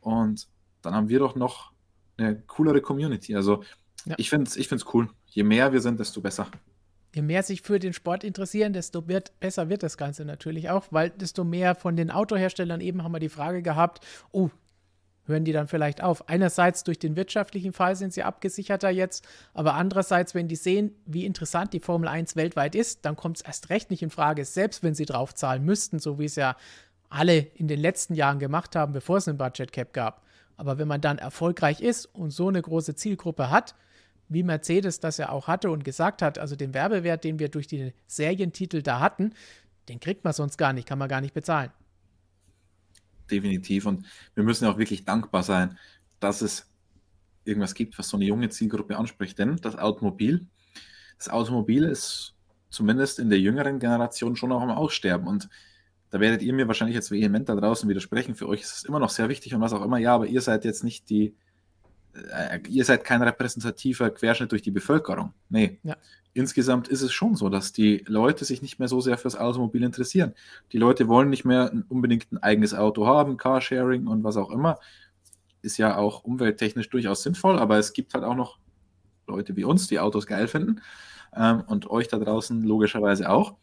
Und 0.00 0.48
dann 0.82 0.94
haben 0.94 1.08
wir 1.08 1.18
doch 1.18 1.36
noch 1.36 1.72
eine 2.16 2.40
coolere 2.42 2.80
Community. 2.80 3.36
Also 3.36 3.62
ja. 4.06 4.14
ich 4.18 4.30
finde 4.30 4.48
es 4.48 4.56
ich 4.56 4.68
find's 4.68 4.86
cool. 4.94 5.08
Je 5.26 5.42
mehr 5.42 5.72
wir 5.72 5.80
sind, 5.80 6.00
desto 6.00 6.20
besser. 6.20 6.46
Je 7.14 7.22
mehr 7.22 7.42
sich 7.42 7.62
für 7.62 7.78
den 7.78 7.92
Sport 7.92 8.24
interessieren, 8.24 8.72
desto 8.72 9.08
wird, 9.08 9.38
besser 9.40 9.68
wird 9.68 9.82
das 9.82 9.96
Ganze 9.96 10.24
natürlich 10.24 10.70
auch, 10.70 10.86
weil 10.90 11.10
desto 11.10 11.44
mehr 11.44 11.74
von 11.74 11.96
den 11.96 12.10
Autoherstellern 12.10 12.80
eben 12.80 13.02
haben 13.02 13.12
wir 13.12 13.18
die 13.18 13.28
Frage 13.28 13.62
gehabt, 13.62 14.06
oh, 14.30 14.50
hören 15.30 15.44
die 15.44 15.52
dann 15.52 15.68
vielleicht 15.68 16.02
auf. 16.02 16.28
Einerseits 16.28 16.84
durch 16.84 16.98
den 16.98 17.16
wirtschaftlichen 17.16 17.72
Fall 17.72 17.96
sind 17.96 18.12
sie 18.12 18.22
abgesicherter 18.22 18.90
jetzt, 18.90 19.26
aber 19.54 19.74
andererseits, 19.74 20.34
wenn 20.34 20.48
die 20.48 20.56
sehen, 20.56 20.94
wie 21.06 21.24
interessant 21.24 21.72
die 21.72 21.80
Formel 21.80 22.08
1 22.08 22.36
weltweit 22.36 22.74
ist, 22.74 23.04
dann 23.04 23.16
kommt 23.16 23.38
es 23.38 23.42
erst 23.42 23.70
recht 23.70 23.90
nicht 23.90 24.02
in 24.02 24.10
Frage, 24.10 24.44
selbst 24.44 24.82
wenn 24.82 24.94
sie 24.94 25.06
drauf 25.06 25.34
zahlen 25.34 25.64
müssten, 25.64 25.98
so 25.98 26.18
wie 26.18 26.26
es 26.26 26.36
ja 26.36 26.56
alle 27.08 27.38
in 27.38 27.68
den 27.68 27.80
letzten 27.80 28.14
Jahren 28.14 28.38
gemacht 28.38 28.76
haben, 28.76 28.92
bevor 28.92 29.16
es 29.16 29.28
ein 29.28 29.38
Budget 29.38 29.72
Cap 29.72 29.92
gab. 29.92 30.22
Aber 30.56 30.78
wenn 30.78 30.88
man 30.88 31.00
dann 31.00 31.18
erfolgreich 31.18 31.80
ist 31.80 32.06
und 32.06 32.30
so 32.30 32.48
eine 32.48 32.60
große 32.60 32.94
Zielgruppe 32.94 33.50
hat, 33.50 33.74
wie 34.28 34.42
Mercedes 34.42 35.00
das 35.00 35.16
ja 35.16 35.30
auch 35.30 35.48
hatte 35.48 35.70
und 35.70 35.84
gesagt 35.84 36.22
hat, 36.22 36.38
also 36.38 36.54
den 36.54 36.74
Werbewert, 36.74 37.24
den 37.24 37.38
wir 37.38 37.48
durch 37.48 37.66
die 37.66 37.92
Serientitel 38.06 38.82
da 38.82 39.00
hatten, 39.00 39.32
den 39.88 39.98
kriegt 39.98 40.22
man 40.22 40.32
sonst 40.32 40.58
gar 40.58 40.72
nicht, 40.72 40.86
kann 40.86 40.98
man 40.98 41.08
gar 41.08 41.20
nicht 41.20 41.34
bezahlen 41.34 41.72
definitiv. 43.30 43.86
Und 43.86 44.06
wir 44.34 44.44
müssen 44.44 44.66
auch 44.66 44.78
wirklich 44.78 45.04
dankbar 45.04 45.42
sein, 45.42 45.78
dass 46.18 46.42
es 46.42 46.70
irgendwas 47.44 47.74
gibt, 47.74 47.98
was 47.98 48.08
so 48.08 48.16
eine 48.16 48.26
junge 48.26 48.48
Zielgruppe 48.48 48.96
anspricht. 48.96 49.38
Denn 49.38 49.56
das 49.56 49.76
Automobil, 49.76 50.46
das 51.18 51.28
Automobil 51.28 51.84
ist 51.84 52.34
zumindest 52.70 53.18
in 53.18 53.30
der 53.30 53.40
jüngeren 53.40 53.78
Generation 53.78 54.36
schon 54.36 54.52
auch 54.52 54.62
am 54.62 54.70
Aussterben. 54.70 55.26
Und 55.26 55.48
da 56.10 56.20
werdet 56.20 56.42
ihr 56.42 56.52
mir 56.52 56.66
wahrscheinlich 56.66 56.94
jetzt 56.94 57.10
vehement 57.10 57.48
da 57.48 57.54
draußen 57.54 57.88
widersprechen. 57.88 58.34
Für 58.34 58.48
euch 58.48 58.62
ist 58.62 58.76
es 58.78 58.84
immer 58.84 58.98
noch 58.98 59.10
sehr 59.10 59.28
wichtig 59.28 59.54
und 59.54 59.60
was 59.60 59.72
auch 59.72 59.84
immer. 59.84 59.98
Ja, 59.98 60.14
aber 60.14 60.26
ihr 60.26 60.40
seid 60.40 60.64
jetzt 60.64 60.84
nicht 60.84 61.08
die, 61.10 61.34
äh, 62.14 62.60
ihr 62.68 62.84
seid 62.84 63.04
kein 63.04 63.22
repräsentativer 63.22 64.10
Querschnitt 64.10 64.52
durch 64.52 64.62
die 64.62 64.70
Bevölkerung. 64.70 65.34
Nee. 65.48 65.78
Ja. 65.82 65.96
Insgesamt 66.32 66.86
ist 66.88 67.02
es 67.02 67.12
schon 67.12 67.34
so, 67.34 67.48
dass 67.48 67.72
die 67.72 68.04
Leute 68.06 68.44
sich 68.44 68.62
nicht 68.62 68.78
mehr 68.78 68.88
so 68.88 69.00
sehr 69.00 69.18
fürs 69.18 69.36
Automobil 69.36 69.82
interessieren. 69.82 70.34
Die 70.72 70.78
Leute 70.78 71.08
wollen 71.08 71.28
nicht 71.28 71.44
mehr 71.44 71.72
unbedingt 71.88 72.30
ein 72.30 72.38
eigenes 72.38 72.72
Auto 72.72 73.06
haben, 73.06 73.36
Carsharing 73.36 74.06
und 74.06 74.22
was 74.22 74.36
auch 74.36 74.50
immer. 74.50 74.78
Ist 75.62 75.76
ja 75.76 75.96
auch 75.96 76.22
umwelttechnisch 76.22 76.88
durchaus 76.88 77.22
sinnvoll, 77.22 77.58
aber 77.58 77.78
es 77.78 77.92
gibt 77.92 78.14
halt 78.14 78.24
auch 78.24 78.36
noch 78.36 78.58
Leute 79.26 79.56
wie 79.56 79.64
uns, 79.64 79.88
die 79.88 79.98
Autos 79.98 80.26
geil 80.26 80.46
finden 80.46 80.80
ähm, 81.34 81.62
und 81.66 81.90
euch 81.90 82.08
da 82.08 82.18
draußen 82.18 82.62
logischerweise 82.62 83.28
auch. 83.28 83.56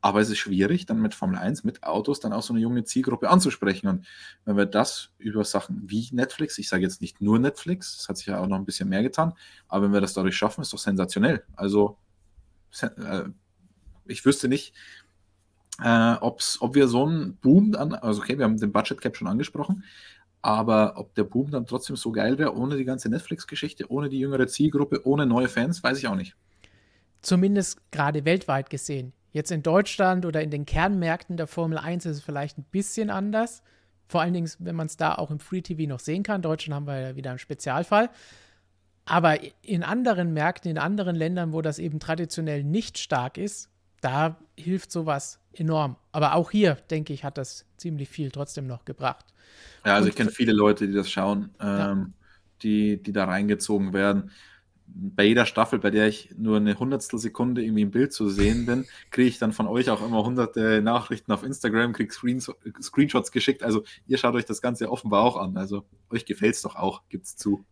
Aber 0.00 0.20
es 0.20 0.28
ist 0.28 0.36
schwierig, 0.36 0.84
dann 0.84 1.00
mit 1.00 1.14
Formel 1.14 1.38
1, 1.38 1.64
mit 1.64 1.82
Autos, 1.82 2.20
dann 2.20 2.34
auch 2.34 2.42
so 2.42 2.52
eine 2.52 2.60
junge 2.60 2.84
Zielgruppe 2.84 3.30
anzusprechen. 3.30 3.88
Und 3.88 4.06
wenn 4.44 4.56
wir 4.56 4.66
das 4.66 5.10
über 5.16 5.44
Sachen 5.44 5.82
wie 5.86 6.06
Netflix, 6.12 6.58
ich 6.58 6.68
sage 6.68 6.82
jetzt 6.82 7.00
nicht 7.00 7.22
nur 7.22 7.38
Netflix, 7.38 8.00
es 8.00 8.08
hat 8.08 8.18
sich 8.18 8.26
ja 8.26 8.38
auch 8.38 8.46
noch 8.46 8.58
ein 8.58 8.66
bisschen 8.66 8.88
mehr 8.88 9.02
getan, 9.02 9.32
aber 9.66 9.86
wenn 9.86 9.94
wir 9.94 10.02
das 10.02 10.12
dadurch 10.12 10.36
schaffen, 10.36 10.60
ist 10.60 10.74
doch 10.74 10.78
sensationell. 10.78 11.44
Also 11.56 11.96
äh, 12.82 13.24
ich 14.06 14.24
wüsste 14.24 14.48
nicht, 14.48 14.74
äh, 15.82 16.14
ob's, 16.20 16.60
ob 16.60 16.74
wir 16.74 16.88
so 16.88 17.04
einen 17.06 17.36
Boom 17.36 17.72
dann, 17.72 17.94
also 17.94 18.22
okay, 18.22 18.38
wir 18.38 18.44
haben 18.44 18.58
den 18.58 18.72
Budget 18.72 19.00
Cap 19.00 19.16
schon 19.16 19.28
angesprochen, 19.28 19.84
aber 20.42 20.94
ob 20.96 21.14
der 21.14 21.24
Boom 21.24 21.50
dann 21.50 21.66
trotzdem 21.66 21.96
so 21.96 22.12
geil 22.12 22.38
wäre, 22.38 22.54
ohne 22.56 22.76
die 22.76 22.84
ganze 22.84 23.08
Netflix-Geschichte, 23.08 23.90
ohne 23.90 24.08
die 24.08 24.18
jüngere 24.18 24.46
Zielgruppe, 24.46 25.06
ohne 25.06 25.26
neue 25.26 25.48
Fans, 25.48 25.82
weiß 25.82 25.98
ich 25.98 26.06
auch 26.06 26.16
nicht. 26.16 26.36
Zumindest 27.22 27.80
gerade 27.90 28.24
weltweit 28.24 28.68
gesehen. 28.68 29.14
Jetzt 29.32 29.50
in 29.50 29.62
Deutschland 29.62 30.26
oder 30.26 30.42
in 30.42 30.50
den 30.50 30.66
Kernmärkten 30.66 31.36
der 31.36 31.46
Formel 31.46 31.78
1 31.78 32.06
ist 32.06 32.18
es 32.18 32.22
vielleicht 32.22 32.58
ein 32.58 32.66
bisschen 32.70 33.10
anders. 33.10 33.62
Vor 34.06 34.20
allen 34.20 34.34
Dingen, 34.34 34.50
wenn 34.58 34.76
man 34.76 34.86
es 34.86 34.96
da 34.96 35.14
auch 35.14 35.30
im 35.30 35.40
Free 35.40 35.62
TV 35.62 35.88
noch 35.88 35.98
sehen 35.98 36.22
kann. 36.22 36.36
In 36.36 36.42
Deutschland 36.42 36.74
haben 36.74 36.86
wir 36.86 37.00
ja 37.00 37.16
wieder 37.16 37.30
einen 37.30 37.38
Spezialfall. 37.38 38.10
Aber 39.06 39.38
in 39.62 39.82
anderen 39.82 40.32
Märkten, 40.32 40.70
in 40.70 40.78
anderen 40.78 41.16
Ländern, 41.16 41.52
wo 41.52 41.62
das 41.62 41.78
eben 41.78 42.00
traditionell 42.00 42.64
nicht 42.64 42.98
stark 42.98 43.36
ist, 43.38 43.68
da 44.00 44.36
hilft 44.56 44.90
sowas 44.90 45.40
enorm. 45.52 45.96
Aber 46.12 46.34
auch 46.34 46.50
hier, 46.50 46.76
denke 46.90 47.12
ich, 47.12 47.24
hat 47.24 47.38
das 47.38 47.66
ziemlich 47.76 48.08
viel 48.08 48.30
trotzdem 48.30 48.66
noch 48.66 48.84
gebracht. 48.84 49.26
Ja, 49.84 49.94
also 49.94 50.04
Und 50.04 50.10
ich 50.10 50.16
kenne 50.16 50.30
viele 50.30 50.52
Leute, 50.52 50.86
die 50.86 50.94
das 50.94 51.10
schauen, 51.10 51.50
ähm, 51.60 51.68
ja. 51.68 52.06
die, 52.62 53.02
die 53.02 53.12
da 53.12 53.24
reingezogen 53.24 53.92
werden 53.92 54.30
bei 54.86 55.24
jeder 55.24 55.46
Staffel, 55.46 55.78
bei 55.78 55.90
der 55.90 56.08
ich 56.08 56.30
nur 56.36 56.56
eine 56.56 56.78
hundertstel 56.78 57.18
Sekunde 57.18 57.62
irgendwie 57.62 57.82
im 57.82 57.90
Bild 57.90 58.12
zu 58.12 58.28
sehen 58.28 58.66
bin, 58.66 58.86
kriege 59.10 59.28
ich 59.28 59.38
dann 59.38 59.52
von 59.52 59.66
euch 59.66 59.90
auch 59.90 60.04
immer 60.04 60.24
hunderte 60.24 60.82
Nachrichten 60.82 61.32
auf 61.32 61.42
Instagram, 61.42 61.92
kriege 61.92 62.12
Screenshots 62.12 63.32
geschickt. 63.32 63.62
Also 63.62 63.84
ihr 64.06 64.18
schaut 64.18 64.34
euch 64.34 64.44
das 64.44 64.62
Ganze 64.62 64.90
offenbar 64.90 65.24
auch 65.24 65.36
an. 65.36 65.56
Also 65.56 65.84
euch 66.10 66.26
gefällt 66.26 66.54
es 66.54 66.62
doch 66.62 66.76
auch, 66.76 67.02
gibt 67.08 67.24
es 67.26 67.36
zu. 67.36 67.64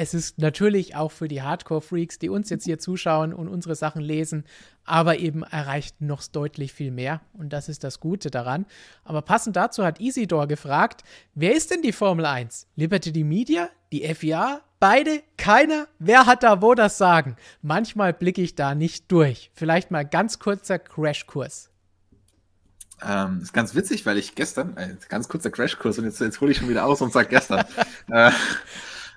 Es 0.00 0.14
ist 0.14 0.38
natürlich 0.38 0.96
auch 0.96 1.12
für 1.12 1.28
die 1.28 1.42
Hardcore-Freaks, 1.42 2.18
die 2.18 2.30
uns 2.30 2.48
jetzt 2.48 2.64
hier 2.64 2.78
zuschauen 2.78 3.34
und 3.34 3.48
unsere 3.48 3.74
Sachen 3.74 4.00
lesen, 4.00 4.44
aber 4.86 5.18
eben 5.18 5.42
erreicht 5.42 6.00
noch 6.00 6.26
deutlich 6.26 6.72
viel 6.72 6.90
mehr. 6.90 7.20
Und 7.34 7.52
das 7.52 7.68
ist 7.68 7.84
das 7.84 8.00
Gute 8.00 8.30
daran. 8.30 8.64
Aber 9.04 9.20
passend 9.20 9.56
dazu 9.56 9.84
hat 9.84 10.00
Isidor 10.00 10.46
gefragt: 10.46 11.04
Wer 11.34 11.54
ist 11.54 11.70
denn 11.70 11.82
die 11.82 11.92
Formel 11.92 12.24
1? 12.24 12.66
Liberty 12.76 13.24
Media? 13.24 13.68
Die 13.92 14.02
FIA? 14.14 14.62
Beide? 14.78 15.22
Keiner? 15.36 15.86
Wer 15.98 16.24
hat 16.24 16.44
da 16.44 16.62
wo 16.62 16.74
das 16.74 16.96
Sagen? 16.96 17.36
Manchmal 17.60 18.14
blicke 18.14 18.40
ich 18.40 18.54
da 18.54 18.74
nicht 18.74 19.12
durch. 19.12 19.50
Vielleicht 19.52 19.90
mal 19.90 20.06
ganz 20.06 20.38
kurzer 20.38 20.78
Crashkurs. 20.78 21.68
Ähm, 23.06 23.40
ist 23.42 23.52
ganz 23.52 23.74
witzig, 23.74 24.06
weil 24.06 24.16
ich 24.16 24.34
gestern, 24.34 24.78
äh, 24.78 24.96
ganz 25.10 25.28
kurzer 25.28 25.50
Crashkurs 25.50 25.98
und 25.98 26.06
jetzt, 26.06 26.20
jetzt 26.20 26.40
hole 26.40 26.52
ich 26.52 26.56
schon 26.56 26.70
wieder 26.70 26.86
aus 26.86 27.02
und 27.02 27.12
sage 27.12 27.28
gestern. 27.28 27.66
äh, 28.10 28.30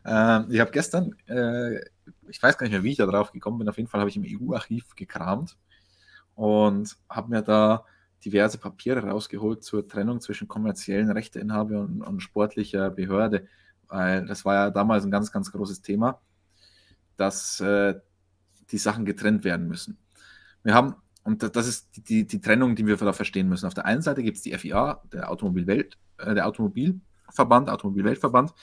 äh, 0.05 0.53
ich 0.53 0.59
habe 0.59 0.71
gestern, 0.71 1.15
äh, 1.27 1.79
ich 2.29 2.41
weiß 2.41 2.57
gar 2.57 2.65
nicht 2.65 2.73
mehr, 2.73 2.83
wie 2.83 2.91
ich 2.91 2.97
da 2.97 3.05
drauf 3.05 3.31
gekommen 3.31 3.59
bin, 3.59 3.69
auf 3.69 3.77
jeden 3.77 3.89
Fall 3.89 4.01
habe 4.01 4.09
ich 4.09 4.17
im 4.17 4.25
EU-Archiv 4.25 4.95
gekramt 4.95 5.57
und 6.35 6.97
habe 7.09 7.29
mir 7.29 7.41
da 7.41 7.85
diverse 8.23 8.57
Papiere 8.57 9.07
rausgeholt 9.07 9.63
zur 9.63 9.87
Trennung 9.87 10.21
zwischen 10.21 10.47
kommerziellen 10.47 11.11
Rechteinhaber 11.11 11.81
und, 11.81 12.01
und 12.01 12.21
sportlicher 12.21 12.89
Behörde, 12.89 13.47
weil 13.87 14.25
das 14.25 14.45
war 14.45 14.55
ja 14.55 14.69
damals 14.69 15.03
ein 15.03 15.11
ganz, 15.11 15.31
ganz 15.31 15.51
großes 15.51 15.81
Thema, 15.81 16.21
dass 17.17 17.59
äh, 17.59 17.95
die 18.71 18.77
Sachen 18.77 19.05
getrennt 19.05 19.43
werden 19.43 19.67
müssen. 19.67 19.97
Wir 20.63 20.73
haben, 20.73 20.95
und 21.23 21.55
das 21.55 21.67
ist 21.67 21.95
die, 21.95 22.03
die, 22.03 22.27
die 22.27 22.41
Trennung, 22.41 22.75
die 22.75 22.87
wir 22.87 22.97
da 22.97 23.13
verstehen 23.13 23.49
müssen. 23.49 23.65
Auf 23.65 23.73
der 23.73 23.85
einen 23.85 24.01
Seite 24.01 24.23
gibt 24.23 24.37
es 24.37 24.43
die 24.43 24.57
FIA, 24.57 25.01
der 25.11 25.29
Automobilwelt, 25.29 25.97
äh, 26.17 26.33
der 26.33 26.47
Automobilverband, 26.47 27.69
Automobilweltverband, 27.69 28.53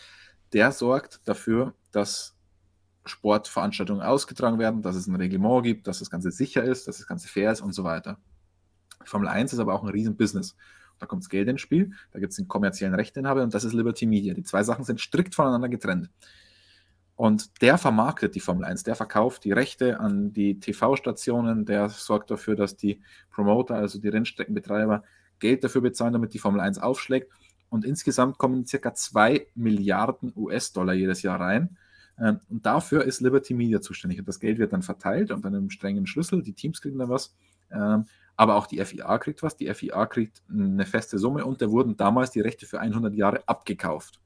der 0.53 0.73
sorgt 0.73 1.21
dafür, 1.25 1.75
dass 1.93 2.37
Sportveranstaltungen 3.05 4.03
ausgetragen 4.03 4.59
werden, 4.59 4.83
dass 4.83 4.97
es 4.97 5.07
ein 5.07 5.17
Reglement 5.17 5.65
gibt, 5.65 5.87
dass 5.87 6.01
das 6.01 6.11
Ganze 6.11 6.31
sicher 6.31 6.63
ist, 6.63 6.87
dass 6.87 6.99
das 6.99 7.07
Ganze 7.07 7.29
fair 7.29 7.51
ist 7.51 7.61
und 7.61 7.73
so 7.73 7.85
weiter. 7.85 8.19
Formel 9.05 9.29
1 9.29 9.53
ist 9.53 9.59
aber 9.59 9.75
auch 9.75 9.83
ein 9.83 9.89
Riesenbusiness. 9.89 10.57
Da 10.99 11.07
kommt 11.07 11.23
das 11.23 11.31
Geld 11.31 11.49
ins 11.49 11.63
Spiel, 11.63 11.93
da 12.13 12.19
gibt 12.19 12.33
es 12.33 12.37
den 12.37 12.47
kommerziellen 12.47 12.95
Rechteinhaber 12.95 13.43
und 13.43 13.55
das 13.55 13.65
ist 13.65 13.73
Liberty 13.73 14.05
Media. 14.05 14.35
Die 14.35 14.43
zwei 14.43 14.63
Sachen 14.63 14.85
sind 14.85 15.01
strikt 15.01 15.35
voneinander 15.35 15.71
getrennt. 15.71 16.11
Und 17.17 17.63
der 17.63 17.79
vermarktet 17.79 18.35
die 18.35 18.41
Formel 18.41 18.65
1, 18.65 18.83
der 18.83 18.97
verkauft 18.97 19.45
die 19.45 19.53
Rechte 19.53 20.01
an 20.01 20.33
die 20.33 20.61
TV-Stationen, 20.61 21.65
der 21.65 21.89
sorgt 21.89 22.31
dafür, 22.31 22.55
dass 22.55 22.77
die 22.77 23.03
Promoter, 23.31 23.75
also 23.75 23.99
die 23.99 24.09
Rennstreckenbetreiber, 24.09 25.03
Geld 25.39 25.65
dafür 25.65 25.81
bezahlen, 25.81 26.13
damit 26.13 26.35
die 26.35 26.39
Formel 26.39 26.61
1 26.61 26.79
aufschlägt. 26.79 27.33
Und 27.71 27.85
insgesamt 27.85 28.37
kommen 28.37 28.67
circa 28.67 28.95
2 28.95 29.47
Milliarden 29.55 30.33
US-Dollar 30.37 30.93
jedes 30.93 31.23
Jahr 31.23 31.41
rein. 31.41 31.79
Ähm, 32.19 32.41
und 32.51 32.67
dafür 32.67 33.05
ist 33.05 33.21
Liberty 33.21 33.55
Media 33.55 33.81
zuständig. 33.81 34.19
Und 34.19 34.29
das 34.29 34.41
Geld 34.41 34.59
wird 34.59 34.73
dann 34.73 34.83
verteilt 34.83 35.31
unter 35.31 35.49
einem 35.49 35.71
strengen 35.71 36.07
Schlüssel. 36.07 36.43
Die 36.43 36.53
Teams 36.53 36.83
kriegen 36.83 36.99
dann 36.99 37.09
was. 37.09 37.35
Ähm, 37.73 38.05
aber 38.37 38.57
auch 38.57 38.67
die 38.67 38.85
FIA 38.85 39.19
kriegt 39.19 39.43
was. 39.43 39.57
Die 39.57 39.73
FIA 39.73 40.07
kriegt 40.07 40.43
eine 40.51 40.87
feste 40.87 41.19
Summe 41.19 41.45
und 41.45 41.63
da 41.63 41.71
wurden 41.71 41.97
damals 41.97 42.31
die 42.31 42.41
Rechte 42.41 42.67
für 42.67 42.81
100 42.81 43.15
Jahre 43.15 43.47
abgekauft. 43.47 44.21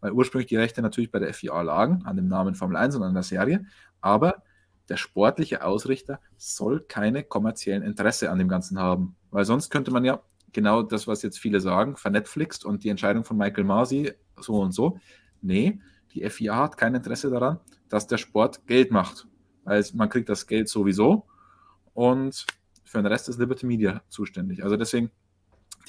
Weil 0.00 0.12
ursprünglich 0.12 0.48
die 0.48 0.56
Rechte 0.56 0.82
natürlich 0.82 1.10
bei 1.10 1.18
der 1.18 1.34
FIA 1.34 1.62
lagen, 1.62 2.02
an 2.04 2.16
dem 2.16 2.28
Namen 2.28 2.54
Formel 2.54 2.76
1 2.76 2.96
und 2.96 3.02
an 3.02 3.14
der 3.14 3.22
Serie. 3.22 3.66
Aber 4.00 4.42
der 4.88 4.96
sportliche 4.96 5.64
Ausrichter 5.64 6.20
soll 6.36 6.80
keine 6.80 7.22
kommerziellen 7.22 7.82
Interesse 7.82 8.30
an 8.30 8.38
dem 8.38 8.48
Ganzen 8.48 8.78
haben. 8.78 9.16
Weil 9.30 9.44
sonst 9.44 9.70
könnte 9.70 9.90
man 9.90 10.04
ja 10.04 10.20
genau 10.54 10.82
das, 10.82 11.06
was 11.06 11.22
jetzt 11.22 11.38
viele 11.38 11.60
sagen, 11.60 11.96
vernetflixt 11.96 12.64
und 12.64 12.84
die 12.84 12.88
Entscheidung 12.88 13.24
von 13.24 13.36
Michael 13.36 13.64
Masi 13.64 14.12
so 14.40 14.54
und 14.54 14.72
so. 14.72 14.98
Nee, 15.42 15.80
die 16.12 16.28
FIA 16.28 16.56
hat 16.56 16.76
kein 16.76 16.94
Interesse 16.94 17.30
daran, 17.30 17.60
dass 17.88 18.06
der 18.06 18.18
Sport 18.18 18.66
Geld 18.66 18.90
macht. 18.90 19.26
Weil 19.64 19.84
man 19.94 20.08
kriegt 20.08 20.28
das 20.28 20.46
Geld 20.46 20.68
sowieso 20.68 21.26
und 21.92 22.46
für 22.84 22.98
den 22.98 23.06
Rest 23.06 23.28
ist 23.28 23.38
Liberty 23.38 23.66
Media 23.66 24.02
zuständig. 24.08 24.62
Also 24.62 24.76
deswegen 24.76 25.10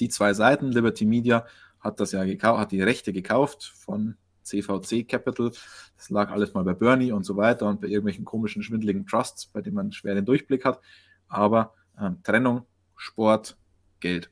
die 0.00 0.08
zwei 0.08 0.34
Seiten. 0.34 0.72
Liberty 0.72 1.04
Media 1.04 1.46
hat 1.80 2.00
das 2.00 2.12
ja 2.12 2.24
gekauft, 2.24 2.60
hat 2.60 2.72
die 2.72 2.82
Rechte 2.82 3.12
gekauft 3.12 3.64
von 3.64 4.16
CVC 4.42 5.06
Capital. 5.06 5.52
Das 5.96 6.10
lag 6.10 6.30
alles 6.30 6.54
mal 6.54 6.64
bei 6.64 6.74
Bernie 6.74 7.12
und 7.12 7.24
so 7.24 7.36
weiter 7.36 7.68
und 7.68 7.80
bei 7.80 7.88
irgendwelchen 7.88 8.24
komischen, 8.24 8.62
schwindeligen 8.62 9.06
Trusts, 9.06 9.46
bei 9.46 9.60
denen 9.60 9.76
man 9.76 9.92
schwer 9.92 10.14
den 10.14 10.24
Durchblick 10.24 10.64
hat. 10.64 10.80
Aber 11.28 11.74
ähm, 12.00 12.22
Trennung, 12.22 12.66
Sport, 12.96 13.56
Geld. 14.00 14.30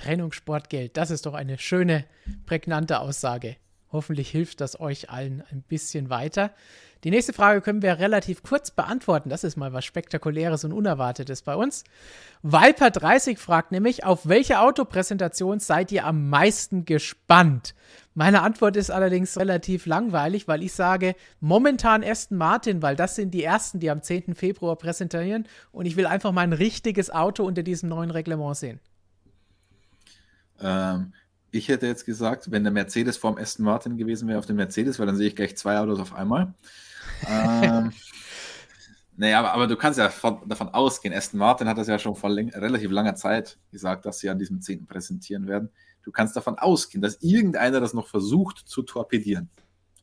Trennung, 0.00 0.32
Sport, 0.32 0.70
Geld. 0.70 0.96
Das 0.96 1.10
ist 1.10 1.26
doch 1.26 1.34
eine 1.34 1.58
schöne, 1.58 2.06
prägnante 2.46 3.00
Aussage. 3.00 3.56
Hoffentlich 3.92 4.30
hilft 4.30 4.62
das 4.62 4.80
euch 4.80 5.10
allen 5.10 5.42
ein 5.50 5.62
bisschen 5.62 6.08
weiter. 6.08 6.52
Die 7.04 7.10
nächste 7.10 7.34
Frage 7.34 7.60
können 7.60 7.82
wir 7.82 7.98
relativ 7.98 8.42
kurz 8.42 8.70
beantworten. 8.70 9.28
Das 9.28 9.44
ist 9.44 9.56
mal 9.56 9.74
was 9.74 9.84
Spektakuläres 9.84 10.64
und 10.64 10.72
Unerwartetes 10.72 11.42
bei 11.42 11.54
uns. 11.54 11.84
Viper30 12.42 13.36
fragt 13.36 13.72
nämlich, 13.72 14.04
auf 14.04 14.26
welche 14.26 14.60
Autopräsentation 14.60 15.60
seid 15.60 15.92
ihr 15.92 16.06
am 16.06 16.30
meisten 16.30 16.86
gespannt? 16.86 17.74
Meine 18.14 18.40
Antwort 18.40 18.76
ist 18.76 18.90
allerdings 18.90 19.38
relativ 19.38 19.84
langweilig, 19.84 20.48
weil 20.48 20.62
ich 20.62 20.72
sage, 20.72 21.14
momentan 21.40 22.02
Aston 22.02 22.38
Martin, 22.38 22.80
weil 22.80 22.96
das 22.96 23.16
sind 23.16 23.32
die 23.32 23.44
ersten, 23.44 23.80
die 23.80 23.90
am 23.90 24.02
10. 24.02 24.34
Februar 24.34 24.76
präsentieren 24.76 25.46
und 25.72 25.84
ich 25.84 25.96
will 25.96 26.06
einfach 26.06 26.32
mal 26.32 26.42
ein 26.42 26.52
richtiges 26.54 27.10
Auto 27.10 27.44
unter 27.44 27.62
diesem 27.62 27.90
neuen 27.90 28.10
Reglement 28.10 28.56
sehen. 28.56 28.80
Ähm, 30.60 31.12
ich 31.50 31.68
hätte 31.68 31.86
jetzt 31.86 32.06
gesagt, 32.06 32.50
wenn 32.50 32.62
der 32.62 32.72
Mercedes 32.72 33.16
vorm 33.16 33.36
Aston 33.36 33.64
Martin 33.64 33.96
gewesen 33.96 34.28
wäre 34.28 34.38
auf 34.38 34.46
dem 34.46 34.56
Mercedes, 34.56 34.98
weil 34.98 35.06
dann 35.06 35.16
sehe 35.16 35.28
ich 35.28 35.36
gleich 35.36 35.56
zwei 35.56 35.78
Autos 35.78 35.98
auf 35.98 36.14
einmal. 36.14 36.54
ähm, 37.28 37.92
naja, 39.16 39.40
aber, 39.40 39.52
aber, 39.52 39.66
du 39.66 39.76
kannst 39.76 39.98
ja 39.98 40.08
von, 40.10 40.48
davon 40.48 40.68
ausgehen, 40.68 41.14
Aston 41.14 41.38
Martin 41.38 41.68
hat 41.68 41.78
das 41.78 41.88
ja 41.88 41.98
schon 41.98 42.14
vor 42.14 42.30
relativ 42.30 42.90
langer 42.90 43.16
Zeit 43.16 43.58
gesagt, 43.70 44.06
dass 44.06 44.20
sie 44.20 44.30
an 44.30 44.38
diesem 44.38 44.60
10. 44.60 44.86
präsentieren 44.86 45.46
werden. 45.48 45.70
Du 46.02 46.12
kannst 46.12 46.36
davon 46.36 46.58
ausgehen, 46.58 47.02
dass 47.02 47.20
irgendeiner 47.20 47.80
das 47.80 47.94
noch 47.94 48.06
versucht 48.06 48.58
zu 48.58 48.82
torpedieren. 48.82 49.50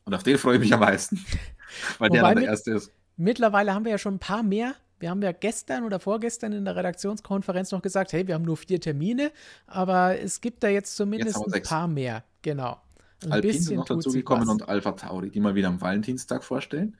Und 0.04 0.14
auf 0.14 0.22
den 0.22 0.38
freue 0.38 0.54
ich 0.54 0.60
mich 0.60 0.72
am 0.72 0.80
meisten, 0.80 1.16
weil 1.98 2.10
Wobei 2.10 2.18
der 2.18 2.22
dann 2.22 2.36
der 2.36 2.50
Erste 2.50 2.72
ist. 2.72 2.92
Mittlerweile 3.16 3.74
haben 3.74 3.84
wir 3.84 3.92
ja 3.92 3.98
schon 3.98 4.14
ein 4.14 4.20
paar 4.20 4.42
mehr 4.42 4.74
wir 5.00 5.10
haben 5.10 5.22
ja 5.22 5.32
gestern 5.32 5.84
oder 5.84 6.00
vorgestern 6.00 6.52
in 6.52 6.64
der 6.64 6.76
Redaktionskonferenz 6.76 7.72
noch 7.72 7.82
gesagt, 7.82 8.12
hey, 8.12 8.26
wir 8.26 8.34
haben 8.34 8.44
nur 8.44 8.56
vier 8.56 8.80
Termine, 8.80 9.32
aber 9.66 10.18
es 10.18 10.40
gibt 10.40 10.62
da 10.62 10.68
jetzt 10.68 10.96
zumindest 10.96 11.38
jetzt 11.38 11.54
ein 11.54 11.62
paar 11.62 11.88
mehr. 11.88 12.24
Genau. 12.42 12.80
Ein 13.24 13.32
Alpine 13.32 13.54
sind 13.54 13.76
noch 13.76 13.84
dazugekommen 13.84 14.48
und 14.48 14.68
Alpha 14.68 14.92
Tauri, 14.92 15.30
die 15.30 15.40
mal 15.40 15.54
wieder 15.54 15.68
am 15.68 15.80
Valentinstag 15.80 16.44
vorstellen. 16.44 16.96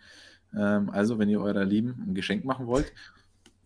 Ähm, 0.56 0.90
also, 0.90 1.18
wenn 1.18 1.28
ihr 1.28 1.40
eurer 1.40 1.64
Lieben 1.64 2.04
ein 2.08 2.14
Geschenk 2.14 2.44
machen 2.44 2.66
wollt, 2.66 2.92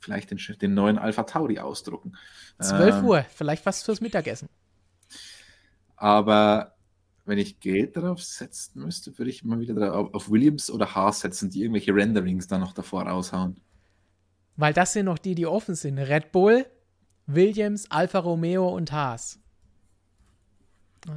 vielleicht 0.00 0.30
den, 0.30 0.38
den 0.60 0.74
neuen 0.74 0.98
Alpha 0.98 1.22
Tauri 1.22 1.59
ausdrucken. 1.59 2.12
12 2.60 2.96
ähm, 2.96 3.04
Uhr, 3.04 3.24
vielleicht 3.34 3.64
was 3.64 3.82
fürs 3.82 4.00
Mittagessen. 4.00 4.48
Aber 5.96 6.74
wenn 7.24 7.38
ich 7.38 7.60
Geld 7.60 7.96
darauf 7.96 8.22
setzen 8.22 8.82
müsste, 8.82 9.16
würde 9.16 9.30
ich 9.30 9.44
mal 9.44 9.60
wieder 9.60 9.94
auf 9.94 10.30
Williams 10.30 10.70
oder 10.70 10.94
Haas 10.94 11.20
setzen, 11.20 11.50
die 11.50 11.62
irgendwelche 11.62 11.94
Renderings 11.94 12.48
dann 12.48 12.60
noch 12.60 12.72
davor 12.72 13.04
raushauen. 13.04 13.60
Weil 14.57 14.73
das 14.73 14.93
sind 14.93 15.07
noch 15.07 15.19
die, 15.19 15.35
die 15.35 15.47
offen 15.47 15.74
sind. 15.74 15.99
Red 15.99 16.33
Bull, 16.33 16.66
Williams, 17.27 17.91
Alfa 17.91 18.19
Romeo 18.19 18.69
und 18.69 18.93
Haas. 18.93 19.39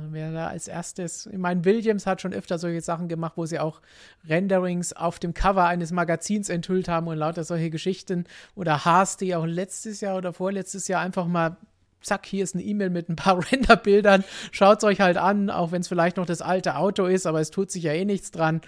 Wer 0.10 0.32
da 0.32 0.48
als 0.48 0.68
erstes, 0.68 1.28
ich 1.28 1.38
meine, 1.38 1.64
Williams 1.64 2.08
hat 2.08 2.20
schon 2.20 2.34
öfter 2.34 2.58
solche 2.58 2.82
Sachen 2.82 3.08
gemacht, 3.08 3.34
wo 3.36 3.46
sie 3.46 3.60
auch 3.60 3.82
Renderings 4.28 4.94
auf 4.94 5.20
dem 5.20 5.36
Cover 5.36 5.66
eines 5.66 5.92
Magazins 5.92 6.50
enthüllt 6.50 6.88
haben 6.88 7.08
und 7.08 7.18
lauter 7.18 7.44
solche 7.44 7.70
Geschichten. 7.70 8.26
Oder 8.56 8.84
Haas, 8.84 9.18
die 9.18 9.36
auch 9.36 9.46
letztes 9.46 10.02
Jahr 10.02 10.18
oder 10.18 10.34
vorletztes 10.34 10.88
Jahr 10.88 11.02
einfach 11.02 11.28
mal, 11.28 11.58
zack, 12.02 12.26
hier 12.26 12.44
ist 12.44 12.56
eine 12.56 12.64
E-Mail 12.64 12.90
mit 12.90 13.10
ein 13.10 13.16
paar 13.16 13.40
Renderbildern. 13.52 14.24
Schaut 14.52 14.80
es 14.80 14.84
euch 14.86 15.02
halt 15.02 15.18
an, 15.18 15.52
auch 15.52 15.72
wenn 15.72 15.82
es 15.82 15.88
vielleicht 15.88 16.18
noch 16.18 16.26
das 16.26 16.42
alte 16.42 16.78
Auto 16.78 17.06
ist, 17.06 17.28
aber 17.28 17.40
es 17.40 17.52
tut 17.52 17.70
sich 17.70 17.84
ja 17.84 17.94
eh 17.94 18.06
nichts 18.06 18.32
dran. 18.32 18.62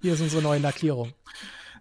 Hier 0.00 0.14
ist 0.14 0.20
unsere 0.20 0.42
neue 0.42 0.60
Lackierung. 0.60 1.12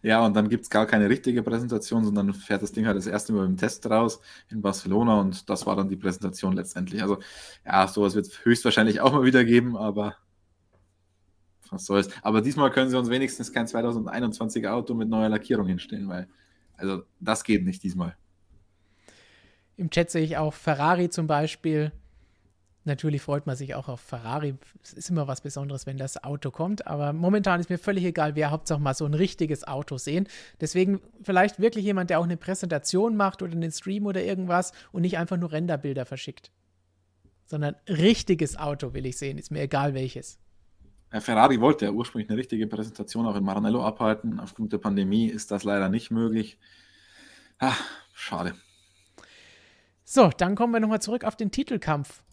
Ja, 0.01 0.25
und 0.25 0.35
dann 0.35 0.47
gibt 0.49 0.63
es 0.63 0.69
gar 0.69 0.85
keine 0.85 1.09
richtige 1.09 1.43
Präsentation, 1.43 2.05
sondern 2.05 2.33
fährt 2.33 2.61
das 2.61 2.71
Ding 2.71 2.87
halt 2.87 2.97
das 2.97 3.07
erste 3.07 3.33
Mal 3.33 3.45
im 3.45 3.57
Test 3.57 3.89
raus 3.89 4.21
in 4.49 4.61
Barcelona 4.61 5.19
und 5.19 5.49
das 5.49 5.65
war 5.65 5.75
dann 5.75 5.89
die 5.89 5.97
Präsentation 5.97 6.53
letztendlich. 6.53 7.01
Also 7.01 7.19
ja, 7.65 7.87
sowas 7.87 8.15
wird 8.15 8.27
es 8.27 8.45
höchstwahrscheinlich 8.45 9.01
auch 9.01 9.11
mal 9.11 9.23
wieder 9.25 9.43
geben, 9.43 9.75
aber 9.75 10.15
was 11.69 11.85
soll's. 11.85 12.09
Aber 12.21 12.41
diesmal 12.41 12.71
können 12.71 12.89
sie 12.89 12.97
uns 12.97 13.09
wenigstens 13.09 13.51
kein 13.51 13.67
2021er 13.67 14.69
Auto 14.69 14.93
mit 14.93 15.09
neuer 15.09 15.29
Lackierung 15.29 15.67
hinstellen, 15.67 16.07
weil 16.07 16.27
also 16.77 17.03
das 17.19 17.43
geht 17.43 17.65
nicht 17.65 17.83
diesmal. 17.83 18.15
Im 19.75 19.89
Chat 19.89 20.11
sehe 20.11 20.23
ich 20.23 20.37
auch 20.37 20.53
Ferrari 20.53 21.09
zum 21.09 21.27
Beispiel 21.27 21.91
Natürlich 22.89 23.21
freut 23.21 23.45
man 23.45 23.55
sich 23.55 23.75
auch 23.75 23.87
auf 23.87 24.01
Ferrari. 24.01 24.55
Es 24.83 24.93
ist 24.93 25.11
immer 25.11 25.27
was 25.27 25.41
Besonderes, 25.41 25.85
wenn 25.85 25.97
das 25.97 26.23
Auto 26.23 26.49
kommt. 26.49 26.87
Aber 26.87 27.13
momentan 27.13 27.59
ist 27.59 27.69
mir 27.69 27.77
völlig 27.77 28.03
egal, 28.03 28.35
wer 28.35 28.49
Hauptsache 28.49 28.81
mal 28.81 28.95
so 28.95 29.05
ein 29.05 29.13
richtiges 29.13 29.67
Auto 29.67 29.99
sehen. 29.99 30.27
Deswegen 30.59 30.99
vielleicht 31.21 31.59
wirklich 31.59 31.85
jemand, 31.85 32.09
der 32.09 32.19
auch 32.19 32.23
eine 32.23 32.35
Präsentation 32.35 33.15
macht 33.15 33.43
oder 33.43 33.51
einen 33.51 33.71
Stream 33.71 34.07
oder 34.07 34.23
irgendwas 34.23 34.71
und 34.91 35.03
nicht 35.03 35.19
einfach 35.19 35.37
nur 35.37 35.51
Renderbilder 35.51 36.07
verschickt. 36.07 36.51
Sondern 37.45 37.75
richtiges 37.87 38.57
Auto 38.57 38.95
will 38.95 39.05
ich 39.05 39.19
sehen, 39.19 39.37
ist 39.37 39.51
mir 39.51 39.61
egal 39.61 39.93
welches. 39.93 40.39
Ferrari 41.11 41.61
wollte 41.61 41.85
ja 41.85 41.91
ursprünglich 41.91 42.29
eine 42.31 42.39
richtige 42.39 42.65
Präsentation 42.65 43.27
auch 43.27 43.35
in 43.35 43.43
Maranello 43.43 43.83
abhalten. 43.83 44.39
Aufgrund 44.39 44.73
der 44.73 44.79
Pandemie 44.79 45.27
ist 45.27 45.51
das 45.51 45.63
leider 45.63 45.89
nicht 45.89 46.09
möglich. 46.09 46.57
Ah, 47.59 47.75
schade. 48.13 48.55
So, 50.03 50.31
dann 50.35 50.55
kommen 50.55 50.73
wir 50.73 50.79
nochmal 50.79 51.03
zurück 51.03 51.23
auf 51.23 51.35
den 51.35 51.51
Titelkampf. 51.51 52.23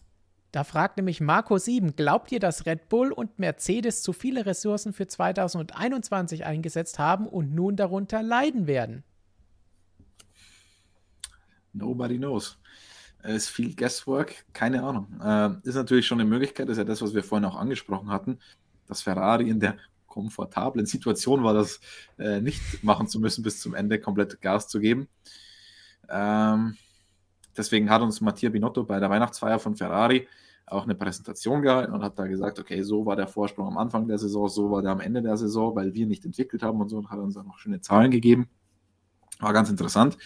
Da 0.57 0.63
fragt 0.63 0.97
nämlich 0.97 1.21
Marco 1.21 1.59
7, 1.59 1.95
glaubt 1.95 2.31
ihr, 2.31 2.39
dass 2.39 2.65
Red 2.65 2.89
Bull 2.89 3.11
und 3.11 3.37
Mercedes 3.37 4.01
zu 4.01 4.11
viele 4.11 4.47
Ressourcen 4.47 4.91
für 4.91 5.05
2021 5.05 6.47
eingesetzt 6.47 6.97
haben 6.97 7.27
und 7.27 7.53
nun 7.53 7.75
darunter 7.75 8.23
leiden 8.23 8.65
werden? 8.65 9.03
Nobody 11.73 12.17
knows. 12.17 12.57
Es 13.21 13.35
ist 13.43 13.49
viel 13.49 13.75
Guesswork, 13.75 14.45
keine 14.51 14.81
Ahnung. 14.81 15.21
Äh, 15.23 15.67
ist 15.67 15.75
natürlich 15.75 16.07
schon 16.07 16.19
eine 16.19 16.27
Möglichkeit, 16.27 16.67
das 16.67 16.77
ist 16.77 16.79
ja 16.79 16.85
das, 16.85 17.03
was 17.03 17.13
wir 17.13 17.23
vorhin 17.23 17.45
auch 17.45 17.55
angesprochen 17.55 18.09
hatten, 18.09 18.39
dass 18.87 19.03
Ferrari 19.03 19.47
in 19.51 19.59
der 19.59 19.77
komfortablen 20.07 20.87
Situation 20.87 21.43
war, 21.43 21.53
das 21.53 21.79
äh, 22.17 22.41
nicht 22.41 22.83
machen 22.83 23.07
zu 23.07 23.19
müssen, 23.19 23.43
bis 23.43 23.59
zum 23.59 23.75
Ende 23.75 23.99
komplett 23.99 24.41
Gas 24.41 24.69
zu 24.69 24.79
geben. 24.79 25.07
Ähm, 26.09 26.77
deswegen 27.55 27.91
hat 27.91 28.01
uns 28.01 28.21
Mattia 28.21 28.49
Binotto 28.49 28.85
bei 28.85 28.99
der 28.99 29.11
Weihnachtsfeier 29.11 29.59
von 29.59 29.75
Ferrari 29.75 30.27
auch 30.67 30.83
eine 30.83 30.95
Präsentation 30.95 31.61
gehalten 31.61 31.93
und 31.93 32.03
hat 32.03 32.19
da 32.19 32.27
gesagt, 32.27 32.59
okay, 32.59 32.81
so 32.81 33.05
war 33.05 33.15
der 33.15 33.27
Vorsprung 33.27 33.67
am 33.67 33.77
Anfang 33.77 34.07
der 34.07 34.17
Saison, 34.17 34.49
so 34.49 34.69
war 34.69 34.81
der 34.81 34.91
am 34.91 34.99
Ende 34.99 35.21
der 35.21 35.37
Saison, 35.37 35.73
weil 35.75 35.93
wir 35.93 36.05
nicht 36.05 36.25
entwickelt 36.25 36.61
haben 36.61 36.81
und 36.81 36.89
so 36.89 36.97
und 36.97 37.09
hat 37.09 37.19
uns 37.19 37.35
dann 37.35 37.47
noch 37.47 37.57
schöne 37.57 37.79
Zahlen 37.79 38.11
gegeben. 38.11 38.49
War 39.39 39.53
ganz 39.53 39.69
interessant. 39.69 40.17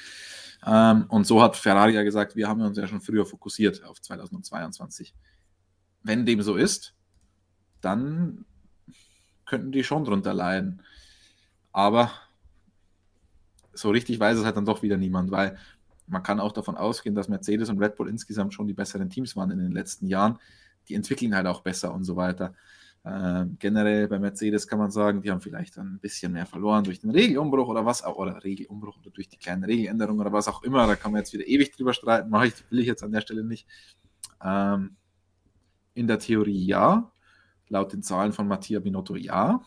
Ähm, 0.65 1.05
und 1.09 1.27
so 1.27 1.41
hat 1.41 1.55
Ferrari 1.55 1.93
ja 1.93 2.03
gesagt, 2.03 2.35
wir 2.35 2.47
haben 2.47 2.61
uns 2.61 2.77
ja 2.77 2.88
schon 2.88 3.01
früher 3.01 3.26
fokussiert 3.26 3.84
auf 3.84 4.01
2022. 4.01 5.13
Wenn 6.03 6.26
dem 6.26 6.41
so 6.41 6.55
ist, 6.55 6.95
dann 7.81 8.45
könnten 9.45 9.72
die 9.72 9.84
schon 9.84 10.05
drunter 10.05 10.34
leiden. 10.34 10.81
Aber 11.72 12.11
so 13.73 13.91
richtig 13.91 14.19
weiß 14.19 14.39
es 14.39 14.45
halt 14.45 14.57
dann 14.57 14.65
doch 14.65 14.81
wieder 14.81 14.97
niemand, 14.97 15.30
weil 15.30 15.57
man 16.11 16.23
kann 16.23 16.39
auch 16.39 16.51
davon 16.51 16.75
ausgehen, 16.75 17.15
dass 17.15 17.29
Mercedes 17.29 17.69
und 17.69 17.79
Red 17.79 17.95
Bull 17.95 18.09
insgesamt 18.09 18.53
schon 18.53 18.67
die 18.67 18.73
besseren 18.73 19.09
Teams 19.09 19.35
waren 19.35 19.49
in 19.49 19.59
den 19.59 19.71
letzten 19.71 20.07
Jahren. 20.07 20.38
Die 20.89 20.95
entwickeln 20.95 21.33
halt 21.33 21.47
auch 21.47 21.61
besser 21.61 21.93
und 21.93 22.03
so 22.03 22.15
weiter. 22.17 22.53
Äh, 23.03 23.45
generell 23.57 24.07
bei 24.09 24.19
Mercedes 24.19 24.67
kann 24.67 24.77
man 24.77 24.91
sagen, 24.91 25.21
die 25.21 25.31
haben 25.31 25.41
vielleicht 25.41 25.77
ein 25.77 25.99
bisschen 25.99 26.33
mehr 26.33 26.45
verloren 26.45 26.83
durch 26.83 26.99
den 26.99 27.11
Regelumbruch 27.11 27.67
oder 27.67 27.85
was 27.85 28.03
auch, 28.03 28.17
oder 28.17 28.43
Regelumbruch 28.43 28.97
oder 28.99 29.09
durch 29.09 29.29
die 29.29 29.38
kleinen 29.38 29.63
Regeländerungen 29.63 30.19
oder 30.19 30.33
was 30.33 30.49
auch 30.49 30.63
immer. 30.63 30.85
Da 30.85 30.95
kann 30.95 31.13
man 31.13 31.21
jetzt 31.21 31.33
wieder 31.33 31.47
ewig 31.47 31.71
drüber 31.71 31.93
streiten, 31.93 32.29
mache 32.29 32.47
ich, 32.47 32.53
will 32.69 32.79
ich 32.79 32.88
jetzt 32.88 33.03
an 33.03 33.11
der 33.11 33.21
Stelle 33.21 33.43
nicht. 33.43 33.67
Ähm, 34.43 34.97
in 35.93 36.07
der 36.07 36.19
Theorie 36.19 36.65
ja, 36.65 37.11
laut 37.69 37.93
den 37.93 38.03
Zahlen 38.03 38.33
von 38.33 38.47
Mattia 38.47 38.79
Binotto 38.79 39.15
ja, 39.15 39.61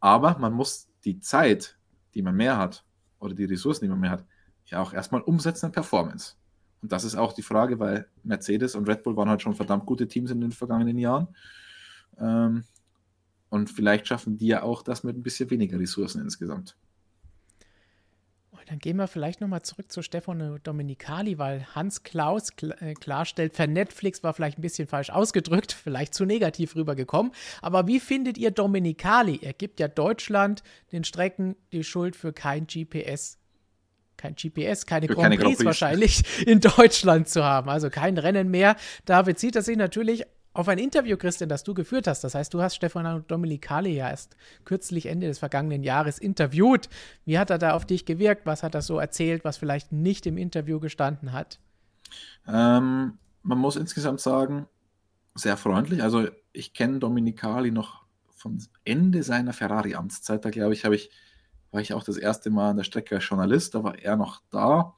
aber 0.00 0.38
man 0.38 0.52
muss 0.52 0.88
die 1.04 1.20
Zeit, 1.20 1.78
die 2.14 2.22
man 2.22 2.34
mehr 2.34 2.56
hat, 2.56 2.84
oder 3.20 3.34
die 3.34 3.44
Ressourcen, 3.44 3.84
die 3.84 3.88
man 3.88 4.00
mehr 4.00 4.10
hat, 4.10 4.24
ja 4.70 4.80
auch 4.80 4.92
erstmal 4.92 5.20
umsetzen 5.20 5.66
in 5.66 5.72
Performance. 5.72 6.34
Und 6.82 6.92
das 6.92 7.04
ist 7.04 7.16
auch 7.16 7.32
die 7.32 7.42
Frage, 7.42 7.78
weil 7.78 8.06
Mercedes 8.22 8.74
und 8.74 8.88
Red 8.88 9.02
Bull 9.02 9.16
waren 9.16 9.28
halt 9.28 9.42
schon 9.42 9.54
verdammt 9.54 9.86
gute 9.86 10.08
Teams 10.08 10.30
in 10.30 10.40
den 10.40 10.52
vergangenen 10.52 10.98
Jahren. 10.98 11.28
Ähm, 12.18 12.64
und 13.50 13.68
vielleicht 13.68 14.06
schaffen 14.06 14.38
die 14.38 14.46
ja 14.46 14.62
auch 14.62 14.82
das 14.82 15.04
mit 15.04 15.16
ein 15.16 15.22
bisschen 15.22 15.50
weniger 15.50 15.78
Ressourcen 15.78 16.22
insgesamt. 16.22 16.76
Dann 18.70 18.78
gehen 18.78 18.98
wir 18.98 19.08
vielleicht 19.08 19.40
nochmal 19.40 19.62
zurück 19.62 19.90
zu 19.90 20.00
Stefano 20.00 20.58
Domenicali, 20.58 21.38
weil 21.38 21.66
Hans 21.74 22.04
Klaus 22.04 22.50
äh, 22.78 22.94
klarstellt, 22.94 23.56
für 23.56 23.66
Netflix 23.66 24.22
war 24.22 24.32
vielleicht 24.32 24.58
ein 24.58 24.62
bisschen 24.62 24.86
falsch 24.86 25.10
ausgedrückt, 25.10 25.72
vielleicht 25.72 26.14
zu 26.14 26.24
negativ 26.24 26.76
rübergekommen. 26.76 27.32
Aber 27.62 27.88
wie 27.88 27.98
findet 27.98 28.38
ihr 28.38 28.52
Domenicali? 28.52 29.40
Er 29.42 29.54
gibt 29.54 29.80
ja 29.80 29.88
Deutschland 29.88 30.62
den 30.92 31.02
Strecken 31.02 31.56
die 31.72 31.82
Schuld 31.82 32.14
für 32.14 32.32
kein 32.32 32.68
GPS 32.68 33.39
kein 34.20 34.34
GPS, 34.34 34.86
keine 34.86 35.06
Grand, 35.06 35.20
keine 35.20 35.36
Grand 35.36 35.56
Prix 35.56 35.64
wahrscheinlich 35.64 36.22
in 36.46 36.60
Deutschland 36.60 37.28
zu 37.28 37.44
haben. 37.44 37.68
Also 37.68 37.90
kein 37.90 38.18
Rennen 38.18 38.50
mehr. 38.50 38.76
Da 39.04 39.22
bezieht 39.22 39.56
er 39.56 39.62
sich 39.62 39.76
natürlich 39.76 40.24
auf 40.52 40.68
ein 40.68 40.78
Interview, 40.78 41.16
Christian, 41.16 41.48
das 41.48 41.62
du 41.62 41.74
geführt 41.74 42.06
hast. 42.06 42.24
Das 42.24 42.34
heißt, 42.34 42.52
du 42.52 42.60
hast 42.60 42.74
Stefano 42.74 43.20
Domenicali 43.20 43.94
ja 43.94 44.10
erst 44.10 44.36
kürzlich 44.64 45.06
Ende 45.06 45.28
des 45.28 45.38
vergangenen 45.38 45.84
Jahres 45.84 46.18
interviewt. 46.18 46.88
Wie 47.24 47.38
hat 47.38 47.50
er 47.50 47.58
da 47.58 47.74
auf 47.74 47.86
dich 47.86 48.04
gewirkt? 48.04 48.46
Was 48.46 48.62
hat 48.62 48.74
er 48.74 48.82
so 48.82 48.98
erzählt, 48.98 49.44
was 49.44 49.58
vielleicht 49.58 49.92
nicht 49.92 50.26
im 50.26 50.36
Interview 50.36 50.80
gestanden 50.80 51.32
hat? 51.32 51.60
Ähm, 52.48 53.18
man 53.42 53.58
muss 53.58 53.76
insgesamt 53.76 54.20
sagen, 54.20 54.66
sehr 55.34 55.56
freundlich. 55.56 56.02
Also 56.02 56.28
ich 56.52 56.74
kenne 56.74 56.98
Domenicali 56.98 57.70
noch 57.70 58.02
vom 58.34 58.58
Ende 58.84 59.22
seiner 59.22 59.52
Ferrari-Amtszeit. 59.52 60.44
Da 60.44 60.50
glaube 60.50 60.72
ich, 60.72 60.84
habe 60.84 60.96
ich, 60.96 61.10
war 61.70 61.80
ich 61.80 61.92
auch 61.92 62.04
das 62.04 62.16
erste 62.16 62.50
Mal 62.50 62.70
an 62.70 62.76
der 62.76 62.84
Strecke 62.84 63.16
als 63.16 63.28
Journalist. 63.28 63.74
Da 63.74 63.84
war 63.84 63.98
er 63.98 64.16
noch 64.16 64.42
da, 64.50 64.94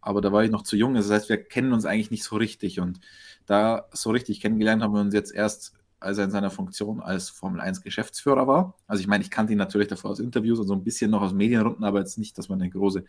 aber 0.00 0.20
da 0.20 0.32
war 0.32 0.44
ich 0.44 0.50
noch 0.50 0.62
zu 0.62 0.76
jung. 0.76 0.94
Das 0.94 1.10
heißt, 1.10 1.28
wir 1.28 1.42
kennen 1.42 1.72
uns 1.72 1.84
eigentlich 1.84 2.10
nicht 2.10 2.24
so 2.24 2.36
richtig 2.36 2.80
und 2.80 3.00
da 3.46 3.86
so 3.92 4.10
richtig 4.10 4.40
kennengelernt 4.40 4.82
haben 4.82 4.94
wir 4.94 5.00
uns 5.00 5.14
jetzt 5.14 5.32
erst, 5.32 5.74
als 6.00 6.18
er 6.18 6.24
in 6.24 6.30
seiner 6.30 6.50
Funktion 6.50 7.00
als 7.00 7.30
Formel 7.30 7.60
1 7.60 7.82
Geschäftsführer 7.82 8.46
war. 8.46 8.74
Also 8.86 9.00
ich 9.00 9.06
meine, 9.06 9.22
ich 9.22 9.30
kannte 9.30 9.52
ihn 9.52 9.58
natürlich 9.58 9.88
davor 9.88 10.10
aus 10.10 10.20
Interviews 10.20 10.58
und 10.58 10.66
so 10.66 10.74
ein 10.74 10.84
bisschen 10.84 11.10
noch 11.10 11.22
aus 11.22 11.32
Medienrunden, 11.32 11.84
aber 11.84 12.00
jetzt 12.00 12.18
nicht, 12.18 12.36
dass 12.38 12.48
man 12.48 12.60
eine 12.60 12.70
große 12.70 13.04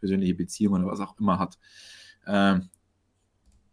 persönliche 0.00 0.34
Beziehung 0.34 0.74
oder 0.74 0.86
was 0.86 1.00
auch 1.00 1.18
immer 1.18 1.38
hat. 1.38 1.58
Ähm, 2.26 2.68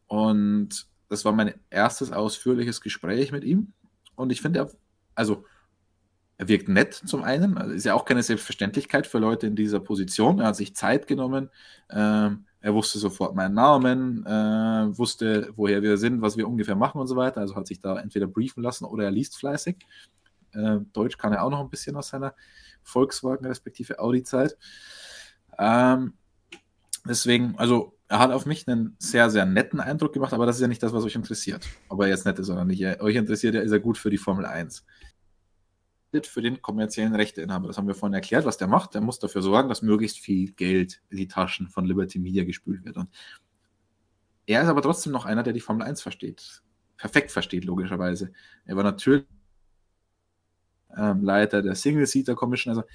und 0.07 0.87
das 1.07 1.25
war 1.25 1.31
mein 1.31 1.53
erstes 1.69 2.11
ausführliches 2.11 2.81
Gespräch 2.81 3.31
mit 3.31 3.43
ihm. 3.43 3.73
Und 4.15 4.31
ich 4.31 4.41
finde, 4.41 4.71
also 5.15 5.45
er 6.39 6.47
wirkt 6.47 6.69
nett 6.69 6.93
zum 6.93 7.21
einen, 7.21 7.57
also 7.57 7.73
ist 7.73 7.83
ja 7.83 7.93
auch 7.93 8.05
keine 8.05 8.23
Selbstverständlichkeit 8.23 9.05
für 9.05 9.19
Leute 9.19 9.45
in 9.45 9.57
dieser 9.57 9.81
Position. 9.81 10.39
Er 10.39 10.47
hat 10.47 10.55
sich 10.55 10.73
Zeit 10.73 11.05
genommen. 11.05 11.49
Ähm, 11.89 12.45
er 12.61 12.73
wusste 12.73 12.97
sofort 12.97 13.35
meinen 13.35 13.55
Namen, 13.55 14.25
äh, 14.25 14.97
wusste, 14.97 15.51
woher 15.57 15.81
wir 15.81 15.97
sind, 15.97 16.21
was 16.21 16.37
wir 16.37 16.47
ungefähr 16.47 16.77
machen 16.77 17.01
und 17.01 17.07
so 17.07 17.17
weiter. 17.17 17.41
Also 17.41 17.57
hat 17.57 17.67
sich 17.67 17.81
da 17.81 17.99
entweder 17.99 18.25
briefen 18.25 18.63
lassen 18.63 18.85
oder 18.85 19.03
er 19.03 19.11
liest 19.11 19.35
fleißig. 19.35 19.85
Äh, 20.53 20.77
Deutsch 20.93 21.17
kann 21.17 21.33
er 21.33 21.43
auch 21.43 21.49
noch 21.49 21.59
ein 21.59 21.69
bisschen 21.69 21.97
aus 21.97 22.07
seiner 22.07 22.33
Volkswagen 22.83 23.45
respektive 23.45 23.99
Audi-Zeit. 23.99 24.57
Ähm, 25.57 26.13
deswegen, 27.03 27.55
also 27.57 27.97
er 28.07 28.19
hat 28.19 28.31
auf 28.31 28.45
mich 28.45 28.65
einen 28.65 28.95
sehr, 28.97 29.29
sehr 29.29 29.45
netten 29.45 29.81
Eindruck 29.81 30.13
gemacht, 30.13 30.31
aber 30.31 30.45
das 30.45 30.55
ist 30.55 30.61
ja 30.61 30.69
nicht 30.69 30.81
das, 30.81 30.93
was 30.93 31.03
euch 31.03 31.15
interessiert. 31.15 31.67
Ob 31.89 31.99
er 31.99 32.07
jetzt 32.07 32.25
nett 32.25 32.39
ist 32.39 32.49
oder 32.49 32.63
nicht. 32.63 32.81
Euch 33.01 33.17
interessiert 33.17 33.55
ja, 33.55 33.61
ist 33.61 33.73
er 33.73 33.81
gut 33.81 33.97
für 33.97 34.09
die 34.09 34.17
Formel 34.17 34.45
1 34.45 34.85
für 36.27 36.41
den 36.41 36.61
kommerziellen 36.61 37.15
Rechteinhaber. 37.15 37.67
Das 37.67 37.77
haben 37.77 37.87
wir 37.87 37.95
vorhin 37.95 38.13
erklärt, 38.13 38.45
was 38.45 38.57
der 38.57 38.67
macht. 38.67 38.93
Der 38.93 39.01
muss 39.01 39.19
dafür 39.19 39.41
sorgen, 39.41 39.69
dass 39.69 39.81
möglichst 39.81 40.19
viel 40.19 40.51
Geld 40.51 41.01
in 41.09 41.17
die 41.17 41.27
Taschen 41.27 41.69
von 41.69 41.85
Liberty 41.85 42.19
Media 42.19 42.43
gespült 42.43 42.83
wird. 42.85 42.97
Und 42.97 43.09
er 44.45 44.63
ist 44.63 44.67
aber 44.67 44.81
trotzdem 44.81 45.13
noch 45.13 45.25
einer, 45.25 45.43
der 45.43 45.53
die 45.53 45.59
Formel 45.59 45.85
1 45.85 46.01
versteht. 46.01 46.63
Perfekt 46.97 47.31
versteht, 47.31 47.65
logischerweise. 47.65 48.31
Er 48.65 48.75
war 48.75 48.83
natürlich 48.83 49.25
ähm, 50.97 51.23
Leiter 51.23 51.61
der 51.61 51.75
Single-Seater 51.75 52.35
Commission. 52.35 52.75
Also 52.75 52.87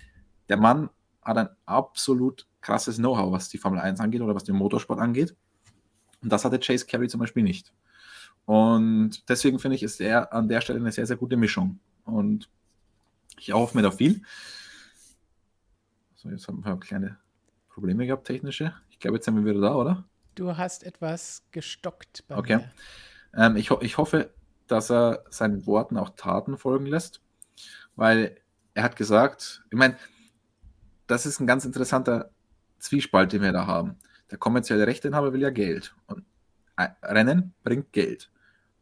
der 0.49 0.57
Mann 0.57 0.91
hat 1.23 1.39
ein 1.39 1.49
absolut 1.65 2.47
krasses 2.61 2.97
Know-how, 2.97 3.32
was 3.32 3.49
die 3.49 3.59
Formel 3.59 3.81
1 3.81 4.01
angeht 4.01 4.20
oder 4.20 4.35
was 4.35 4.45
den 4.45 4.57
Motorsport 4.57 4.99
angeht. 4.99 5.35
Und 6.23 6.32
das 6.32 6.45
hatte 6.45 6.59
Chase 6.59 6.86
Carey 6.86 7.09
zum 7.09 7.20
Beispiel 7.20 7.43
nicht. 7.43 7.73
Und 8.47 9.28
deswegen 9.28 9.59
finde 9.59 9.77
ich, 9.77 9.82
ist 9.82 10.01
er 10.01 10.32
an 10.32 10.49
der 10.49 10.61
Stelle 10.61 10.81
eine 10.81 10.93
sehr, 10.93 11.07
sehr 11.07 11.16
gute 11.16 11.36
Mischung. 11.36 11.78
Und 12.05 12.51
ich 13.39 13.51
erhoffe 13.51 13.77
mir 13.77 13.82
da 13.82 13.90
viel. 13.90 14.23
So, 16.15 16.28
jetzt 16.31 16.48
haben 16.48 16.65
wir 16.65 16.78
kleine 16.78 17.19
Probleme 17.69 18.06
gehabt, 18.06 18.27
technische. 18.27 18.74
Ich 18.90 18.98
glaube, 18.98 19.16
jetzt 19.16 19.24
sind 19.24 19.36
wir 19.36 19.44
wieder 19.44 19.61
da, 19.61 19.74
oder? 19.74 20.05
Du 20.35 20.56
hast 20.56 20.85
etwas 20.85 21.44
gestockt 21.51 22.24
bei 22.28 22.36
okay. 22.36 22.56
mir. 22.56 22.70
Ähm, 23.36 23.56
ich, 23.56 23.70
ho 23.70 23.78
ich 23.81 23.98
hoffe, 23.98 24.31
dass 24.66 24.90
er 24.90 25.24
seinen 25.31 25.66
Worten 25.66 25.97
auch 25.97 26.11
Taten 26.11 26.56
folgen 26.56 26.86
lässt, 26.86 27.20
weil 27.97 28.36
er 28.74 28.82
hat 28.85 28.97
gesagt, 28.97 29.65
ich 29.70 29.78
meine, 29.78 29.97
das 31.06 31.27
ist 31.27 31.40
ein 31.40 31.47
ganz 31.47 31.65
interessanter 31.65 32.31
Zwiespalt, 32.78 33.32
den 33.32 33.43
wir 33.43 33.52
da 33.52 33.66
haben. 33.66 33.97
Der 34.31 34.39
kommerzielle 34.39 34.86
Rechteinhaber 34.86 35.32
will 35.32 35.43
ja 35.43 35.51
Geld 35.51 35.94
und 36.06 36.24
Rennen 36.77 37.55
bringt 37.62 37.93
Geld. 37.93 38.31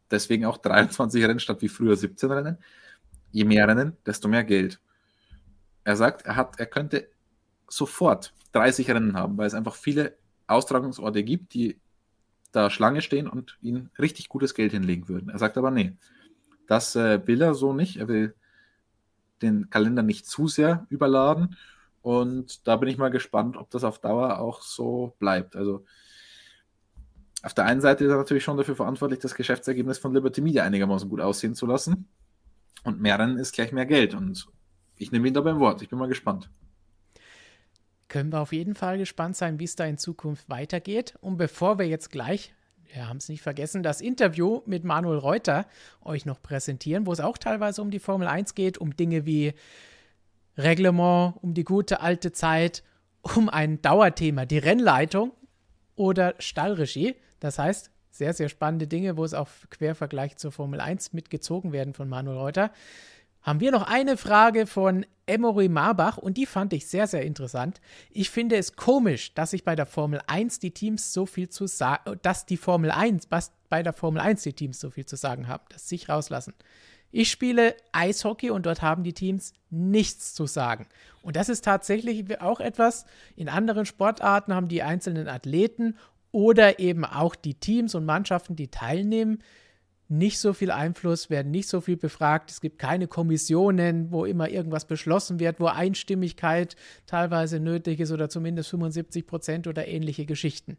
Deswegen 0.09 0.45
auch 0.45 0.57
23 0.57 1.23
Rennen 1.23 1.39
statt 1.39 1.61
wie 1.61 1.69
früher 1.69 1.95
17 1.95 2.31
Rennen 2.31 2.57
je 3.33 3.43
mehr 3.43 3.67
Rennen, 3.67 3.97
desto 4.05 4.29
mehr 4.29 4.45
Geld. 4.45 4.79
Er 5.83 5.97
sagt, 5.97 6.25
er, 6.25 6.37
hat, 6.37 6.59
er 6.59 6.67
könnte 6.67 7.09
sofort 7.67 8.33
30 8.53 8.89
Rennen 8.91 9.17
haben, 9.17 9.37
weil 9.37 9.47
es 9.47 9.53
einfach 9.53 9.75
viele 9.75 10.15
Austragungsorte 10.47 11.23
gibt, 11.23 11.53
die 11.53 11.81
da 12.53 12.69
Schlange 12.69 13.01
stehen 13.01 13.27
und 13.27 13.57
ihnen 13.61 13.89
richtig 13.99 14.29
gutes 14.29 14.53
Geld 14.53 14.71
hinlegen 14.71 15.09
würden. 15.09 15.29
Er 15.29 15.39
sagt 15.39 15.57
aber, 15.57 15.71
nee, 15.71 15.97
das 16.67 16.95
äh, 16.95 17.25
will 17.27 17.41
er 17.41 17.55
so 17.55 17.73
nicht. 17.73 17.97
Er 17.97 18.07
will 18.07 18.35
den 19.41 19.69
Kalender 19.69 20.03
nicht 20.03 20.27
zu 20.27 20.47
sehr 20.47 20.85
überladen. 20.89 21.57
Und 22.01 22.67
da 22.67 22.77
bin 22.77 22.89
ich 22.89 22.97
mal 22.97 23.09
gespannt, 23.09 23.57
ob 23.57 23.71
das 23.71 23.83
auf 23.83 23.99
Dauer 23.99 24.39
auch 24.39 24.61
so 24.61 25.15
bleibt. 25.17 25.55
Also 25.55 25.83
auf 27.41 27.55
der 27.55 27.65
einen 27.65 27.81
Seite 27.81 28.05
ist 28.05 28.11
er 28.11 28.17
natürlich 28.17 28.43
schon 28.43 28.57
dafür 28.57 28.75
verantwortlich, 28.75 29.19
das 29.19 29.35
Geschäftsergebnis 29.35 29.97
von 29.97 30.13
Liberty 30.13 30.41
Media 30.41 30.63
einigermaßen 30.63 31.09
gut 31.09 31.21
aussehen 31.21 31.55
zu 31.55 31.65
lassen. 31.65 32.07
Und 32.83 33.01
mehr 33.01 33.19
Rennen 33.19 33.37
ist 33.37 33.53
gleich 33.53 33.71
mehr 33.71 33.85
Geld. 33.85 34.13
Und 34.13 34.47
ich 34.97 35.11
nehme 35.11 35.27
ihn 35.27 35.33
da 35.33 35.41
beim 35.41 35.59
Wort. 35.59 35.81
Ich 35.81 35.89
bin 35.89 35.99
mal 35.99 36.07
gespannt. 36.07 36.49
Können 38.07 38.31
wir 38.31 38.41
auf 38.41 38.53
jeden 38.53 38.75
Fall 38.75 38.97
gespannt 38.97 39.35
sein, 39.35 39.59
wie 39.59 39.63
es 39.63 39.75
da 39.75 39.85
in 39.85 39.97
Zukunft 39.97 40.49
weitergeht. 40.49 41.15
Und 41.21 41.37
bevor 41.37 41.79
wir 41.79 41.87
jetzt 41.87 42.11
gleich 42.11 42.53
wir 42.93 43.09
haben 43.09 43.17
es 43.17 43.29
nicht 43.29 43.41
vergessen, 43.41 43.81
das 43.81 44.01
Interview 44.01 44.61
mit 44.65 44.83
Manuel 44.83 45.17
Reuter 45.17 45.65
euch 46.01 46.25
noch 46.25 46.41
präsentieren, 46.41 47.05
wo 47.07 47.11
es 47.11 47.19
auch 47.19 47.37
teilweise 47.37 47.81
um 47.81 47.89
die 47.89 47.99
Formel 47.99 48.27
1 48.27 48.55
geht, 48.55 48.77
um 48.77 48.95
Dinge 48.95 49.25
wie 49.25 49.53
Reglement, 50.57 51.33
um 51.41 51.53
die 51.53 51.63
gute 51.63 52.01
alte 52.01 52.31
Zeit, 52.31 52.83
um 53.35 53.49
ein 53.49 53.81
Dauerthema, 53.81 54.45
die 54.45 54.59
Rennleitung 54.59 55.31
oder 55.95 56.35
Stallregie. 56.37 57.15
Das 57.39 57.57
heißt, 57.57 57.89
sehr, 58.13 58.33
sehr 58.33 58.47
spannende 58.47 58.87
Dinge, 58.87 59.17
wo 59.17 59.25
es 59.25 59.33
auf 59.33 59.67
Quervergleich 59.71 60.37
zur 60.37 60.51
Formel 60.51 60.79
1 60.79 61.13
mitgezogen 61.13 61.71
werden 61.71 61.93
von 61.93 62.07
Manuel 62.07 62.37
Reuter. 62.37 62.71
Haben 63.41 63.59
wir 63.59 63.71
noch 63.71 63.87
eine 63.87 64.17
Frage 64.17 64.67
von 64.67 65.05
Emory 65.25 65.67
Marbach 65.67 66.17
und 66.17 66.37
die 66.37 66.45
fand 66.45 66.73
ich 66.73 66.87
sehr, 66.87 67.07
sehr 67.07 67.23
interessant. 67.23 67.81
Ich 68.11 68.29
finde 68.29 68.55
es 68.55 68.75
komisch, 68.75 69.33
dass 69.33 69.51
sich 69.51 69.63
bei 69.63 69.75
der 69.75 69.85
Formel 69.85 70.21
1 70.27 70.59
die 70.59 70.71
Teams 70.71 71.11
so 71.11 71.25
viel 71.25 71.49
zu 71.49 71.65
sagen, 71.65 72.19
dass 72.21 72.45
die 72.45 72.57
Formel 72.57 72.91
1, 72.91 73.27
was 73.31 73.51
bei 73.67 73.81
der 73.83 73.93
Formel 73.93 74.21
1 74.21 74.43
die 74.43 74.53
Teams 74.53 74.79
so 74.79 74.91
viel 74.91 75.05
zu 75.05 75.15
sagen 75.15 75.47
haben, 75.47 75.63
dass 75.69 75.89
sich 75.89 76.07
rauslassen. 76.07 76.53
Ich 77.15 77.29
spiele 77.29 77.75
Eishockey 77.91 78.49
und 78.49 78.65
dort 78.65 78.81
haben 78.81 79.03
die 79.03 79.13
Teams 79.13 79.53
nichts 79.69 80.33
zu 80.33 80.47
sagen. 80.47 80.87
Und 81.21 81.35
das 81.35 81.47
ist 81.47 81.63
tatsächlich 81.63 82.41
auch 82.41 82.59
etwas, 82.59 83.05
in 83.35 83.49
anderen 83.49 83.85
Sportarten 83.85 84.53
haben 84.53 84.67
die 84.67 84.81
einzelnen 84.81 85.27
Athleten 85.27 85.95
oder 86.33 86.79
eben 86.79 87.05
auch 87.05 87.35
die 87.35 87.53
Teams 87.53 87.95
und 87.95 88.05
Mannschaften, 88.05 88.57
die 88.57 88.67
teilnehmen, 88.67 89.41
nicht 90.09 90.39
so 90.39 90.51
viel 90.51 90.71
Einfluss, 90.71 91.29
werden 91.29 91.51
nicht 91.51 91.69
so 91.69 91.79
viel 91.79 91.95
befragt. 91.95 92.51
Es 92.51 92.59
gibt 92.59 92.79
keine 92.79 93.07
Kommissionen, 93.07 94.11
wo 94.11 94.25
immer 94.25 94.49
irgendwas 94.49 94.85
beschlossen 94.85 95.39
wird, 95.39 95.59
wo 95.59 95.67
Einstimmigkeit 95.67 96.75
teilweise 97.05 97.59
nötig 97.59 97.99
ist 97.99 98.11
oder 98.11 98.29
zumindest 98.29 98.69
75 98.71 99.25
Prozent 99.25 99.67
oder 99.67 99.87
ähnliche 99.87 100.25
Geschichten. 100.25 100.77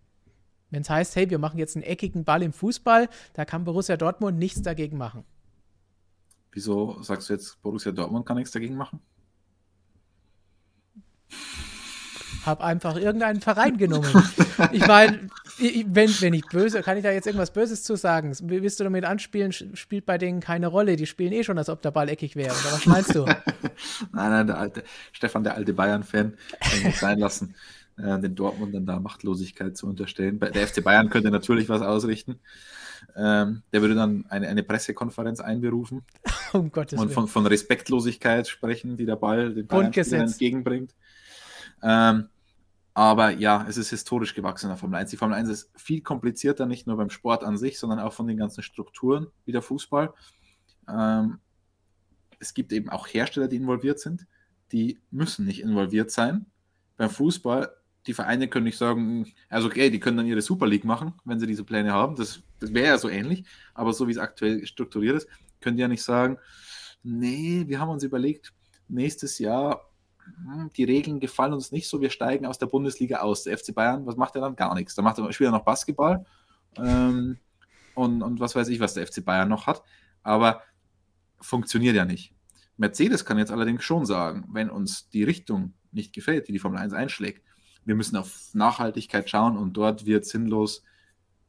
Wenn 0.71 0.83
es 0.83 0.91
heißt, 0.91 1.17
hey, 1.17 1.31
wir 1.31 1.39
machen 1.39 1.59
jetzt 1.59 1.77
einen 1.77 1.85
eckigen 1.85 2.25
Ball 2.25 2.43
im 2.43 2.53
Fußball, 2.53 3.09
da 3.33 3.45
kann 3.45 3.65
Borussia 3.65 3.97
Dortmund 3.97 4.39
nichts 4.39 4.61
dagegen 4.61 4.99
machen. 4.99 5.25
Wieso 6.53 7.01
sagst 7.03 7.29
du 7.29 7.35
jetzt, 7.35 7.63
Borussia 7.63 7.93
Dortmund 7.93 8.27
kann 8.27 8.37
nichts 8.37 8.53
dagegen 8.53 8.77
machen? 8.77 9.01
Hab 12.45 12.61
einfach 12.61 12.97
irgendeinen 12.97 13.41
Verein 13.41 13.79
genommen. 13.79 14.13
ich 14.73 14.87
meine, 14.87 15.31
wenn, 15.59 16.11
wenn 16.21 16.35
ich 16.35 16.47
böse, 16.47 16.83
kann 16.83 16.97
ich 16.97 17.03
da 17.03 17.11
jetzt 17.11 17.27
irgendwas 17.27 17.53
Böses 17.53 17.83
zu 17.83 17.97
sagen? 17.97 18.37
Willst 18.43 18.81
du 18.81 18.85
damit 18.85 19.05
anspielen, 19.05 19.53
spielt 19.53 20.07
bei 20.07 20.19
denen 20.19 20.41
keine 20.41 20.67
Rolle. 20.67 20.97
Die 20.97 21.07
spielen 21.07 21.33
eh 21.33 21.45
schon, 21.45 21.59
als 21.59 21.69
ob 21.69 21.83
der 21.83 21.91
Ball 21.91 22.09
eckig 22.09 22.37
wäre. 22.37 22.51
Oder 22.53 22.73
was 22.73 22.87
meinst 22.87 23.15
du? 23.15 23.25
nein, 24.13 24.31
nein, 24.31 24.47
der 24.47 24.59
alte, 24.59 24.85
Stefan, 25.13 25.45
der 25.45 25.55
alte 25.55 25.73
Bayern-Fan, 25.73 26.37
kann 26.61 26.79
ich 26.79 26.85
nicht 26.85 26.99
sein 26.99 27.19
lassen, 27.19 27.55
äh, 27.99 28.19
den 28.19 28.35
Dortmund 28.35 28.75
da 28.89 28.99
Machtlosigkeit 28.99 29.77
zu 29.77 29.87
unterstellen. 29.87 30.41
Der 30.41 30.67
FC 30.67 30.83
Bayern 30.83 31.11
könnte 31.11 31.31
natürlich 31.31 31.69
was 31.69 31.83
ausrichten. 31.83 32.41
Ähm, 33.17 33.63
der 33.73 33.83
würde 33.83 33.95
dann 33.95 34.25
eine, 34.29 34.49
eine 34.49 34.63
Pressekonferenz 34.63 35.41
einberufen 35.41 36.03
um 36.53 36.73
Gottes 36.73 36.99
und 36.99 37.13
von, 37.13 37.29
von 37.29 37.47
Respektlosigkeit 37.47 38.49
sprechen, 38.49 38.97
die 38.97 39.05
der 39.05 39.17
Ball 39.17 39.53
den 39.53 39.67
Bayern 39.67 39.93
entgegenbringt. 39.93 40.95
Ähm, 41.83 42.29
aber 42.95 43.31
ja, 43.31 43.67
es 43.69 43.77
ist 43.77 43.91
historisch 43.91 44.35
gewachsen 44.35 44.67
in 44.67 44.71
der 44.71 44.77
Formel 44.77 44.99
1. 45.01 45.11
Die 45.11 45.17
Formel 45.17 45.37
1 45.37 45.49
ist 45.49 45.71
viel 45.77 46.01
komplizierter, 46.01 46.67
nicht 46.67 46.87
nur 46.87 46.97
beim 46.97 47.11
Sport 47.11 47.45
an 47.45 47.57
sich, 47.57 47.79
sondern 47.79 47.99
auch 47.99 48.13
von 48.13 48.27
den 48.27 48.37
ganzen 48.37 48.63
Strukturen 48.63 49.27
wie 49.45 49.53
der 49.53 49.63
Fußball. 49.63 50.15
Ähm, 50.89 51.41
es 52.39 52.55
gibt 52.55 52.73
eben 52.73 52.91
auch 52.91 53.09
Hersteller, 53.09 53.49
die 53.49 53.57
involviert 53.57 53.99
sind. 53.99 54.27
Die 54.73 55.01
müssen 55.11 55.45
nicht 55.45 55.61
involviert 55.61 56.11
sein. 56.11 56.47
Beim 56.97 57.11
Fußball 57.11 57.71
die 58.07 58.15
Vereine 58.15 58.49
können 58.49 58.65
nicht 58.65 58.79
sagen, 58.79 59.33
also 59.49 59.69
okay, 59.69 59.91
die 59.91 60.01
können 60.01 60.17
dann 60.17 60.27
ihre 60.27 60.43
Super 60.43 60.67
League 60.67 60.85
machen, 60.85 61.15
wenn 61.25 61.41
sie 61.41 61.47
diese 61.47 61.65
Pläne 61.65 61.93
haben. 61.93 62.17
Das, 62.17 62.43
das 62.61 62.73
wäre 62.75 62.89
ja 62.89 62.99
so 62.99 63.09
ähnlich, 63.09 63.45
aber 63.73 63.93
so 63.93 64.07
wie 64.07 64.13
es 64.13 64.19
aktuell 64.19 64.67
strukturiert 64.67 65.17
ist, 65.17 65.29
können 65.61 65.77
die 65.77 65.81
ja 65.81 65.89
nicht 65.89 66.03
sagen, 66.03 66.39
nee, 67.03 67.65
wir 67.67 67.81
haben 67.81 67.89
uns 67.89 68.03
überlegt, 68.03 68.53
nächstes 68.89 69.39
Jahr, 69.39 69.91
die 70.77 70.85
Regeln 70.85 71.21
gefallen 71.21 71.53
uns 71.53 71.73
nicht 71.73 71.89
so, 71.89 72.01
wir 72.01 72.11
steigen 72.11 72.47
aus 72.47 72.59
der 72.59 72.67
Bundesliga 72.67 73.19
aus. 73.19 73.45
Der 73.45 73.57
FC 73.57 73.75
Bayern, 73.75 74.07
was 74.07 74.17
macht 74.17 74.35
er 74.35 74.41
dann? 74.41 74.57
Gar 74.57 74.75
nichts. 74.75 74.95
Da 74.95 75.03
macht 75.03 75.19
er 75.19 75.33
spielt 75.33 75.49
er 75.49 75.53
noch 75.53 75.65
Basketball 75.65 76.25
ähm, 76.77 77.39
und, 77.95 78.23
und 78.23 78.41
was 78.41 78.55
weiß 78.55 78.69
ich, 78.69 78.81
was 78.81 78.95
der 78.95 79.07
FC 79.07 79.25
Bayern 79.25 79.49
noch 79.49 79.67
hat. 79.67 79.83
Aber 80.23 80.63
funktioniert 81.41 81.97
ja 81.97 82.05
nicht. 82.05 82.35
Mercedes 82.77 83.25
kann 83.25 83.39
jetzt 83.39 83.53
allerdings 83.53 83.85
schon 83.85 84.07
sagen, 84.07 84.49
wenn 84.51 84.71
uns 84.71 85.09
die 85.11 85.23
Richtung 85.23 85.75
nicht 85.93 86.13
gefällt, 86.13 86.49
die 86.49 86.53
die 86.53 86.59
Formel 86.59 86.79
1 86.79 86.93
einschlägt, 86.93 87.43
wir 87.85 87.95
müssen 87.95 88.17
auf 88.17 88.51
Nachhaltigkeit 88.55 89.29
schauen 89.29 89.57
und 89.57 89.75
dort 89.75 90.07
wird 90.07 90.25
sinnlos 90.25 90.83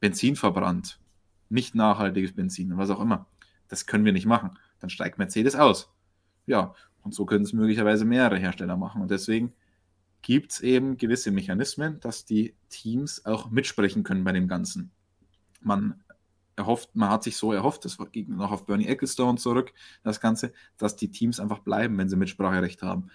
Benzin 0.00 0.36
verbrannt. 0.36 1.00
Nicht 1.48 1.74
nachhaltiges 1.74 2.34
Benzin, 2.34 2.76
was 2.76 2.90
auch 2.90 3.00
immer. 3.00 3.26
Das 3.68 3.86
können 3.86 4.04
wir 4.04 4.12
nicht 4.12 4.26
machen. 4.26 4.58
Dann 4.78 4.90
steigt 4.90 5.18
Mercedes 5.18 5.56
aus. 5.56 5.90
Ja, 6.46 6.74
und 7.06 7.14
so 7.14 7.24
können 7.24 7.44
es 7.44 7.52
möglicherweise 7.52 8.04
mehrere 8.04 8.36
Hersteller 8.36 8.76
machen. 8.76 9.00
Und 9.00 9.12
deswegen 9.12 9.54
gibt 10.22 10.50
es 10.50 10.60
eben 10.60 10.96
gewisse 10.96 11.30
Mechanismen, 11.30 12.00
dass 12.00 12.24
die 12.24 12.56
Teams 12.68 13.24
auch 13.24 13.48
mitsprechen 13.48 14.02
können 14.02 14.24
bei 14.24 14.32
dem 14.32 14.48
Ganzen. 14.48 14.90
Man 15.60 16.02
erhofft, 16.56 16.96
man 16.96 17.10
hat 17.10 17.22
sich 17.22 17.36
so 17.36 17.52
erhofft, 17.52 17.84
das 17.84 17.96
ging 18.10 18.34
noch 18.34 18.50
auf 18.50 18.66
Bernie 18.66 18.88
Ecclestone 18.88 19.38
zurück, 19.38 19.72
das 20.02 20.20
Ganze, 20.20 20.52
dass 20.78 20.96
die 20.96 21.12
Teams 21.12 21.38
einfach 21.38 21.60
bleiben, 21.60 21.96
wenn 21.96 22.08
sie 22.08 22.16
Mitspracherecht 22.16 22.82
haben. 22.82 23.08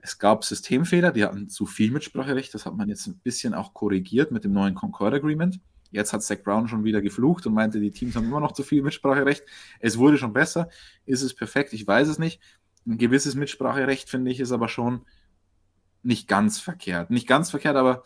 Es 0.00 0.18
gab 0.18 0.42
Systemfehler, 0.42 1.12
die 1.12 1.24
hatten 1.24 1.50
zu 1.50 1.66
viel 1.66 1.90
Mitspracherecht. 1.90 2.54
Das 2.54 2.64
hat 2.64 2.76
man 2.76 2.88
jetzt 2.88 3.06
ein 3.08 3.18
bisschen 3.18 3.52
auch 3.52 3.74
korrigiert 3.74 4.30
mit 4.30 4.44
dem 4.44 4.52
neuen 4.52 4.74
Concord 4.74 5.12
Agreement. 5.12 5.60
Jetzt 5.90 6.14
hat 6.14 6.22
Zach 6.22 6.42
Brown 6.42 6.66
schon 6.66 6.84
wieder 6.84 7.02
geflucht 7.02 7.46
und 7.46 7.52
meinte, 7.52 7.78
die 7.78 7.90
Teams 7.90 8.16
haben 8.16 8.26
immer 8.26 8.40
noch 8.40 8.52
zu 8.52 8.62
viel 8.62 8.82
Mitspracherecht. 8.82 9.44
Es 9.80 9.98
wurde 9.98 10.16
schon 10.16 10.32
besser. 10.32 10.70
Ist 11.04 11.22
es 11.22 11.34
perfekt? 11.34 11.74
Ich 11.74 11.86
weiß 11.86 12.08
es 12.08 12.18
nicht. 12.18 12.40
Ein 12.86 12.98
gewisses 12.98 13.34
Mitspracherecht, 13.34 14.08
finde 14.08 14.30
ich, 14.30 14.40
ist 14.40 14.52
aber 14.52 14.68
schon 14.68 15.04
nicht 16.02 16.28
ganz 16.28 16.60
verkehrt. 16.60 17.10
Nicht 17.10 17.26
ganz 17.26 17.50
verkehrt, 17.50 17.76
aber 17.76 18.04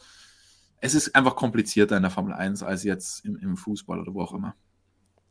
es 0.81 0.95
ist 0.95 1.15
einfach 1.15 1.37
komplizierter 1.37 1.97
in 1.97 2.03
der 2.03 2.11
Formel 2.11 2.33
1 2.33 2.63
als 2.63 2.85
jetzt 2.85 3.25
im, 3.25 3.37
im 3.37 3.57
Fußball 3.57 4.01
oder 4.01 4.15
wo 4.15 4.23
auch 4.23 4.33
immer. 4.33 4.55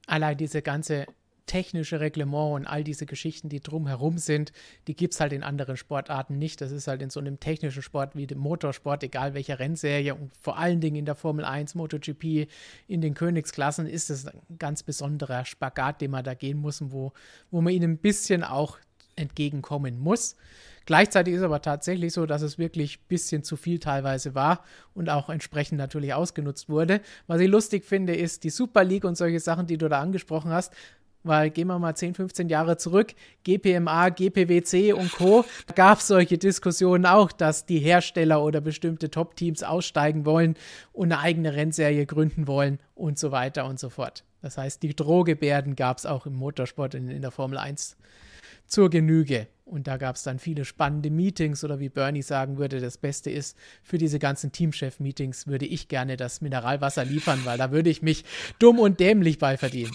Allein 0.06 0.38
diese 0.38 0.62
ganze 0.62 1.08
technische 1.50 2.00
Reglement 2.00 2.54
und 2.54 2.68
all 2.68 2.84
diese 2.84 3.08
Geschichten, 3.08 3.50
die 3.50 3.60
drumherum 3.60 4.20
sind, 4.20 4.52
die 4.88 4.96
gibt 4.96 5.16
es 5.16 5.20
halt 5.20 5.34
in 5.34 5.42
anderen 5.42 5.78
Sportarten 5.78 6.38
nicht. 6.38 6.62
Das 6.62 6.72
ist 6.72 6.88
halt 6.88 7.02
in 7.02 7.10
so 7.10 7.20
einem 7.20 7.40
technischen 7.40 7.82
Sport 7.82 8.16
wie 8.16 8.28
dem 8.28 8.38
Motorsport, 8.38 9.04
egal 9.04 9.34
welcher 9.34 9.58
Rennserie 9.58 10.14
und 10.14 10.32
vor 10.40 10.60
allen 10.60 10.80
Dingen 10.80 10.98
in 10.98 11.06
der 11.06 11.16
Formel 11.16 11.46
1, 11.46 11.74
MotoGP, 11.74 12.48
in 12.88 13.02
den 13.02 13.16
Königsklassen 13.16 13.88
ist 13.88 14.12
es 14.12 14.28
ein 14.28 14.60
ganz 14.60 14.84
besonderer 14.84 15.44
Spagat, 15.44 16.02
den 16.02 16.12
man 16.12 16.24
da 16.24 16.36
gehen 16.36 16.60
muss 16.60 16.80
wo, 16.92 17.14
wo 17.50 17.62
man 17.62 17.74
ihnen 17.74 17.94
ein 17.94 17.98
bisschen 17.98 18.44
auch 18.44 18.78
entgegenkommen 19.20 20.00
muss. 20.00 20.36
Gleichzeitig 20.86 21.36
ist 21.36 21.44
aber 21.44 21.62
tatsächlich 21.62 22.14
so, 22.14 22.26
dass 22.26 22.42
es 22.42 22.58
wirklich 22.58 22.98
ein 22.98 23.08
bisschen 23.08 23.44
zu 23.44 23.58
viel 23.58 23.78
teilweise 23.78 24.34
war 24.34 24.64
und 24.96 25.10
auch 25.10 25.30
entsprechend 25.30 25.78
natürlich 25.78 26.16
ausgenutzt 26.16 26.68
wurde. 26.68 27.02
Was 27.28 27.42
ich 27.42 27.48
lustig 27.48 27.86
finde, 27.86 28.16
ist 28.16 28.44
die 28.44 28.50
Super 28.50 28.84
League 28.84 29.04
und 29.04 29.16
solche 29.16 29.40
Sachen, 29.40 29.68
die 29.68 29.78
du 29.78 29.88
da 29.88 30.02
angesprochen 30.02 30.52
hast, 30.52 30.74
weil 31.24 31.50
gehen 31.50 31.68
wir 31.68 31.78
mal 31.78 31.96
10, 31.96 32.16
15 32.16 32.50
Jahre 32.50 32.78
zurück, 32.78 33.14
GPMA, 33.44 34.10
GPWC 34.10 34.94
und 34.94 35.12
Co. 35.12 35.46
gab 35.76 36.00
es 36.00 36.08
solche 36.08 36.38
Diskussionen 36.38 37.06
auch, 37.06 37.32
dass 37.32 37.66
die 37.66 37.80
Hersteller 37.80 38.42
oder 38.42 38.62
bestimmte 38.62 39.12
Top-Teams 39.12 39.64
aussteigen 39.64 40.26
wollen 40.26 40.56
und 40.94 41.12
eine 41.12 41.22
eigene 41.22 41.54
Rennserie 41.54 42.06
gründen 42.06 42.48
wollen 42.48 42.80
und 42.96 43.20
so 43.20 43.32
weiter 43.32 43.66
und 43.66 43.80
so 43.80 43.90
fort. 43.90 44.24
Das 44.42 44.58
heißt, 44.58 44.82
die 44.82 44.96
Drohgebärden 44.96 45.76
gab 45.76 45.98
es 45.98 46.06
auch 46.06 46.26
im 46.26 46.36
Motorsport 46.36 46.96
in, 46.96 47.10
in 47.10 47.22
der 47.22 47.32
Formel 47.32 47.58
1 47.58 47.98
zur 48.70 48.90
Genüge. 48.90 49.48
Und 49.66 49.88
da 49.88 49.98
gab 49.98 50.16
es 50.16 50.24
dann 50.24 50.40
viele 50.40 50.66
spannende 50.66 51.12
Meetings 51.12 51.64
oder 51.64 51.80
wie 51.80 51.90
Bernie 51.90 52.24
sagen 52.24 52.58
würde, 52.58 52.80
das 52.80 52.98
Beste 52.98 53.30
ist, 53.30 53.58
für 53.84 54.00
diese 54.00 54.18
ganzen 54.18 54.52
Teamchef-Meetings 54.52 55.46
würde 55.46 55.68
ich 55.68 55.90
gerne 55.90 56.18
das 56.18 56.42
Mineralwasser 56.42 57.06
liefern, 57.06 57.42
weil 57.44 57.58
da 57.58 57.72
würde 57.72 57.90
ich 57.90 58.02
mich 58.02 58.26
dumm 58.58 58.80
und 58.80 59.00
dämlich 59.00 59.38
bei 59.38 59.58
verdienen 59.58 59.92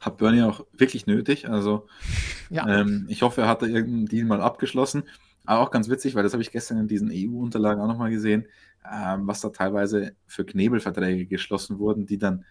hat 0.00 0.16
Bernie 0.16 0.42
auch 0.42 0.64
wirklich 0.72 1.06
nötig. 1.06 1.48
Also 1.48 1.86
ja. 2.48 2.66
ähm, 2.66 3.06
ich 3.08 3.22
hoffe, 3.22 3.42
er 3.42 3.48
hat 3.48 3.62
da 3.62 3.66
irgendeinen 3.66 4.06
Deal 4.06 4.24
mal 4.24 4.40
abgeschlossen. 4.40 5.04
Aber 5.44 5.60
auch 5.60 5.70
ganz 5.70 5.88
witzig, 5.88 6.14
weil 6.14 6.22
das 6.22 6.32
habe 6.32 6.42
ich 6.42 6.52
gestern 6.52 6.78
in 6.78 6.88
diesen 6.88 7.10
EU-Unterlagen 7.12 7.82
auch 7.82 7.86
nochmal 7.86 8.10
gesehen, 8.10 8.46
ähm, 8.90 9.26
was 9.26 9.40
da 9.40 9.50
teilweise 9.50 10.12
für 10.26 10.44
Knebelverträge 10.44 11.26
geschlossen 11.26 11.78
wurden, 11.78 12.06
die 12.06 12.18
dann 12.18 12.44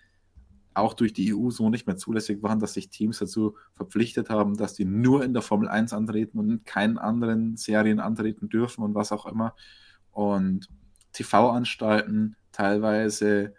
auch 0.74 0.94
durch 0.94 1.14
die 1.14 1.34
EU 1.34 1.50
so 1.50 1.70
nicht 1.70 1.88
mehr 1.88 1.98
zulässig 1.98 2.42
waren, 2.44 2.60
dass 2.60 2.74
sich 2.74 2.90
Teams 2.90 3.20
dazu 3.20 3.56
verpflichtet 3.74 4.30
haben, 4.30 4.56
dass 4.56 4.74
die 4.74 4.86
nur 4.86 5.24
in 5.24 5.34
der 5.34 5.42
Formel 5.42 5.68
1 5.68 5.94
antreten 5.94 6.40
und 6.40 6.50
in 6.50 6.64
keinen 6.64 6.98
anderen 6.98 7.58
Serien 7.58 8.00
antreten 8.00 8.50
dürfen 8.50 8.84
und 8.84 8.96
was 8.96 9.12
auch 9.12 9.26
immer. 9.26 9.56
Und 10.12 10.68
TV-Anstalten 11.14 12.36
teilweise 12.52 13.54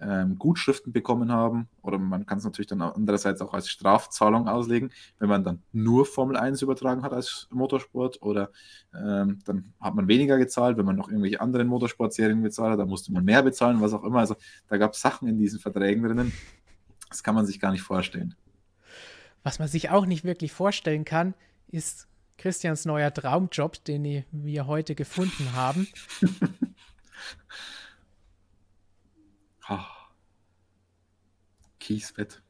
ähm, 0.00 0.38
Gutschriften 0.38 0.92
bekommen 0.92 1.32
haben. 1.32 1.68
Oder 1.82 1.98
man 1.98 2.26
kann 2.26 2.38
es 2.38 2.44
natürlich 2.44 2.68
dann 2.68 2.82
andererseits 2.82 3.40
auch 3.40 3.54
als 3.54 3.68
Strafzahlung 3.68 4.48
auslegen, 4.48 4.90
wenn 5.18 5.28
man 5.28 5.44
dann 5.44 5.62
nur 5.72 6.06
Formel 6.06 6.36
1 6.36 6.62
übertragen 6.62 7.02
hat 7.02 7.12
als 7.12 7.48
Motorsport. 7.50 8.22
Oder 8.22 8.50
ähm, 8.94 9.38
dann 9.44 9.72
hat 9.80 9.94
man 9.94 10.08
weniger 10.08 10.38
gezahlt, 10.38 10.76
wenn 10.76 10.86
man 10.86 10.96
noch 10.96 11.08
irgendwelche 11.08 11.40
anderen 11.40 11.68
Motorsportserien 11.68 12.42
bezahlt 12.42 12.72
hat, 12.72 12.80
dann 12.80 12.88
musste 12.88 13.12
man 13.12 13.24
mehr 13.24 13.42
bezahlen, 13.42 13.80
was 13.80 13.92
auch 13.92 14.04
immer. 14.04 14.20
Also 14.20 14.36
da 14.68 14.76
gab 14.76 14.94
es 14.94 15.00
Sachen 15.00 15.28
in 15.28 15.38
diesen 15.38 15.60
Verträgen 15.60 16.02
drinnen. 16.02 16.32
Das 17.08 17.22
kann 17.22 17.34
man 17.34 17.46
sich 17.46 17.60
gar 17.60 17.72
nicht 17.72 17.82
vorstellen. 17.82 18.34
Was 19.42 19.58
man 19.58 19.68
sich 19.68 19.90
auch 19.90 20.06
nicht 20.06 20.24
wirklich 20.24 20.52
vorstellen 20.52 21.04
kann, 21.04 21.34
ist 21.68 22.08
Christians 22.36 22.84
neuer 22.84 23.12
Traumjob, 23.12 23.84
den 23.84 24.24
wir 24.30 24.66
heute 24.66 24.94
gefunden 24.94 25.52
haben. 25.54 25.88
Kiesbett. 31.90 32.40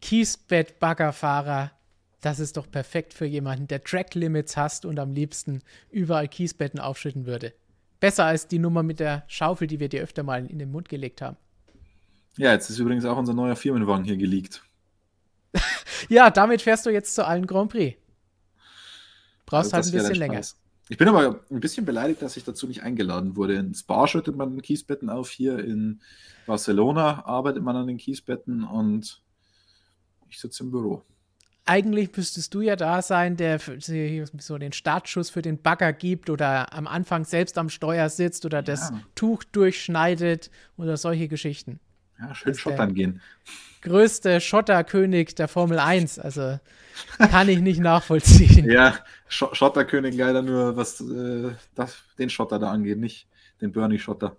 Kiesbett-Baggerfahrer. 0.00 1.70
Das 2.22 2.40
ist 2.40 2.56
doch 2.56 2.70
perfekt 2.70 3.12
für 3.12 3.26
jemanden, 3.26 3.68
der 3.68 3.84
Track-Limits 3.84 4.56
hast 4.56 4.86
und 4.86 4.98
am 4.98 5.12
liebsten 5.12 5.62
überall 5.90 6.28
Kiesbetten 6.28 6.80
aufschütten 6.80 7.26
würde. 7.26 7.52
Besser 7.98 8.24
als 8.24 8.48
die 8.48 8.58
Nummer 8.58 8.82
mit 8.82 8.98
der 8.98 9.24
Schaufel, 9.26 9.66
die 9.66 9.80
wir 9.80 9.90
dir 9.90 10.02
öfter 10.02 10.22
mal 10.22 10.46
in 10.46 10.58
den 10.58 10.70
Mund 10.70 10.88
gelegt 10.88 11.20
haben. 11.20 11.36
Ja, 12.38 12.52
jetzt 12.52 12.70
ist 12.70 12.78
übrigens 12.78 13.04
auch 13.04 13.18
unser 13.18 13.34
neuer 13.34 13.54
Firmenwagen 13.54 14.06
hier 14.06 14.16
geleakt. 14.16 14.62
ja, 16.08 16.30
damit 16.30 16.62
fährst 16.62 16.86
du 16.86 16.90
jetzt 16.90 17.14
zu 17.14 17.26
allen 17.26 17.46
Grand 17.46 17.72
Prix. 17.72 17.98
Brauchst 19.44 19.74
also 19.74 19.92
halt 19.92 19.94
ein 19.94 20.02
bisschen 20.02 20.18
länger. 20.18 20.42
Ich 20.90 20.98
bin 20.98 21.06
aber 21.06 21.40
ein 21.52 21.60
bisschen 21.60 21.86
beleidigt, 21.86 22.20
dass 22.20 22.36
ich 22.36 22.42
dazu 22.42 22.66
nicht 22.66 22.82
eingeladen 22.82 23.36
wurde. 23.36 23.54
In 23.54 23.72
Spa 23.74 24.08
schüttet 24.08 24.34
man 24.34 24.60
Kiesbetten 24.60 25.08
auf, 25.08 25.30
hier 25.30 25.60
in 25.60 26.00
Barcelona 26.46 27.24
arbeitet 27.26 27.62
man 27.62 27.76
an 27.76 27.86
den 27.86 27.96
Kiesbetten 27.96 28.64
und 28.64 29.22
ich 30.28 30.40
sitze 30.40 30.64
im 30.64 30.72
Büro. 30.72 31.02
Eigentlich 31.64 32.10
müsstest 32.16 32.52
du 32.54 32.60
ja 32.60 32.74
da 32.74 33.02
sein, 33.02 33.36
der 33.36 33.60
so 33.60 34.58
den 34.58 34.72
Startschuss 34.72 35.30
für 35.30 35.42
den 35.42 35.62
Bagger 35.62 35.92
gibt 35.92 36.28
oder 36.28 36.72
am 36.74 36.88
Anfang 36.88 37.24
selbst 37.24 37.56
am 37.56 37.68
Steuer 37.68 38.08
sitzt 38.08 38.44
oder 38.44 38.58
ja. 38.58 38.62
das 38.62 38.92
Tuch 39.14 39.44
durchschneidet 39.44 40.50
oder 40.76 40.96
solche 40.96 41.28
Geschichten. 41.28 41.78
Ja, 42.20 42.34
schön 42.34 42.54
schottern 42.54 42.94
gehen. 42.94 43.20
Größte 43.82 44.40
Schotterkönig 44.40 45.34
der 45.34 45.48
Formel 45.48 45.78
1. 45.78 46.18
Also 46.18 46.58
kann 47.18 47.48
ich 47.48 47.60
nicht 47.60 47.80
nachvollziehen. 47.80 48.70
Ja, 48.70 48.94
Sch 49.28 49.44
Schotterkönig 49.52 50.14
leider 50.16 50.42
nur, 50.42 50.76
was 50.76 51.00
äh, 51.00 51.52
das, 51.74 51.98
den 52.18 52.28
Schotter 52.28 52.58
da 52.58 52.70
angeht, 52.70 52.98
nicht 52.98 53.26
den 53.60 53.72
Bernie 53.72 53.98
Schotter. 53.98 54.36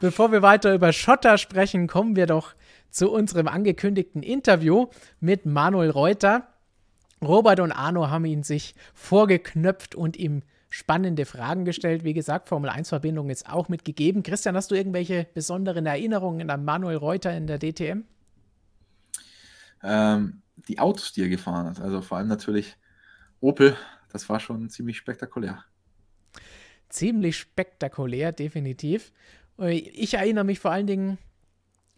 Bevor 0.00 0.32
wir 0.32 0.42
weiter 0.42 0.74
über 0.74 0.92
Schotter 0.92 1.38
sprechen, 1.38 1.86
kommen 1.86 2.16
wir 2.16 2.26
doch 2.26 2.54
zu 2.90 3.10
unserem 3.10 3.48
angekündigten 3.48 4.22
Interview 4.22 4.88
mit 5.20 5.46
Manuel 5.46 5.90
Reuter. 5.90 6.48
Robert 7.22 7.60
und 7.60 7.72
Arno 7.72 8.08
haben 8.08 8.24
ihn 8.24 8.42
sich 8.42 8.74
vorgeknöpft 8.94 9.94
und 9.94 10.16
ihm 10.16 10.42
spannende 10.70 11.26
Fragen 11.26 11.64
gestellt. 11.64 12.04
Wie 12.04 12.14
gesagt, 12.14 12.48
Formel 12.48 12.70
1-Verbindung 12.70 13.28
ist 13.28 13.48
auch 13.48 13.68
mitgegeben. 13.68 14.22
Christian, 14.22 14.56
hast 14.56 14.70
du 14.70 14.76
irgendwelche 14.76 15.26
besonderen 15.34 15.84
Erinnerungen 15.84 16.48
an 16.48 16.64
Manuel 16.64 16.96
Reuter 16.96 17.36
in 17.36 17.46
der 17.46 17.58
DTM? 17.58 18.04
Ähm, 19.82 20.42
die 20.68 20.78
Autos, 20.78 21.12
die 21.12 21.22
er 21.22 21.28
gefahren 21.28 21.66
hat. 21.66 21.80
Also 21.80 22.00
vor 22.00 22.18
allem 22.18 22.28
natürlich 22.28 22.76
Opel. 23.40 23.76
Das 24.12 24.28
war 24.28 24.40
schon 24.40 24.70
ziemlich 24.70 24.96
spektakulär. 24.96 25.64
Ziemlich 26.88 27.36
spektakulär, 27.36 28.32
definitiv. 28.32 29.12
Ich 29.58 30.14
erinnere 30.14 30.44
mich 30.44 30.58
vor 30.58 30.70
allen 30.70 30.86
Dingen, 30.86 31.18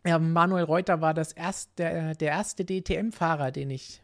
Manuel 0.05 0.65
Reuter 0.65 1.01
war 1.01 1.15
das 1.15 1.33
erst, 1.33 1.79
der, 1.79 2.15
der 2.15 2.31
erste 2.31 2.65
DTM-Fahrer, 2.65 3.53
den 3.53 3.71
ich 3.71 4.03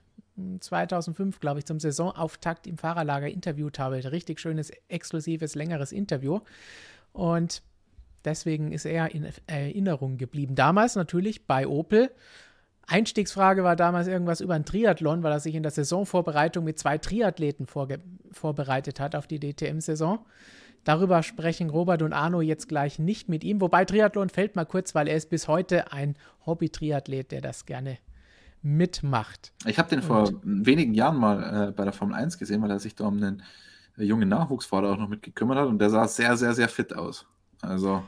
2005, 0.60 1.40
glaube 1.40 1.60
ich, 1.60 1.66
zum 1.66 1.80
Saisonauftakt 1.80 2.66
im 2.66 2.78
Fahrerlager 2.78 3.28
interviewt 3.28 3.78
habe. 3.78 4.12
Richtig 4.12 4.40
schönes, 4.40 4.70
exklusives, 4.88 5.54
längeres 5.54 5.92
Interview. 5.92 6.40
Und 7.12 7.62
deswegen 8.24 8.72
ist 8.72 8.84
er 8.84 9.14
in 9.14 9.28
Erinnerung 9.46 10.18
geblieben. 10.18 10.54
Damals 10.54 10.96
natürlich 10.96 11.46
bei 11.46 11.66
Opel. 11.66 12.10
Einstiegsfrage 12.86 13.64
war 13.64 13.76
damals 13.76 14.08
irgendwas 14.08 14.40
über 14.40 14.54
ein 14.54 14.64
Triathlon, 14.64 15.22
weil 15.22 15.32
er 15.32 15.40
sich 15.40 15.54
in 15.54 15.62
der 15.62 15.72
Saisonvorbereitung 15.72 16.64
mit 16.64 16.78
zwei 16.78 16.96
Triathleten 16.96 17.66
vorbereitet 17.66 18.98
hat 18.98 19.14
auf 19.14 19.26
die 19.26 19.38
DTM-Saison. 19.38 20.24
Darüber 20.84 21.22
sprechen 21.22 21.68
Robert 21.68 22.00
und 22.00 22.14
Arno 22.14 22.40
jetzt 22.40 22.66
gleich 22.66 22.98
nicht 22.98 23.28
mit 23.28 23.44
ihm. 23.44 23.60
Wobei 23.60 23.84
Triathlon 23.84 24.30
fällt 24.30 24.56
mal 24.56 24.64
kurz, 24.64 24.94
weil 24.94 25.06
er 25.06 25.16
ist 25.16 25.28
bis 25.28 25.48
heute 25.48 25.92
ein 25.92 26.16
Hobby-Triathlet, 26.46 27.30
der 27.30 27.42
das 27.42 27.66
gerne 27.66 27.98
mitmacht. 28.62 29.52
Ich 29.66 29.78
habe 29.78 29.88
den 29.88 30.02
vor 30.02 30.30
wenigen 30.42 30.94
Jahren 30.94 31.16
mal 31.16 31.68
äh, 31.68 31.72
bei 31.72 31.84
der 31.84 31.92
Formel 31.92 32.14
1 32.14 32.38
gesehen, 32.38 32.62
weil 32.62 32.70
er 32.70 32.80
sich 32.80 32.94
da 32.94 33.06
um 33.06 33.16
einen 33.16 33.42
äh, 33.96 34.04
jungen 34.04 34.28
Nachwuchsfahrer 34.28 34.92
auch 34.92 34.98
noch 34.98 35.08
mit 35.08 35.22
gekümmert 35.22 35.58
hat 35.58 35.66
und 35.66 35.78
der 35.78 35.90
sah 35.90 36.08
sehr, 36.08 36.36
sehr, 36.36 36.54
sehr 36.54 36.68
fit 36.68 36.94
aus. 36.94 37.26
Also 37.60 38.02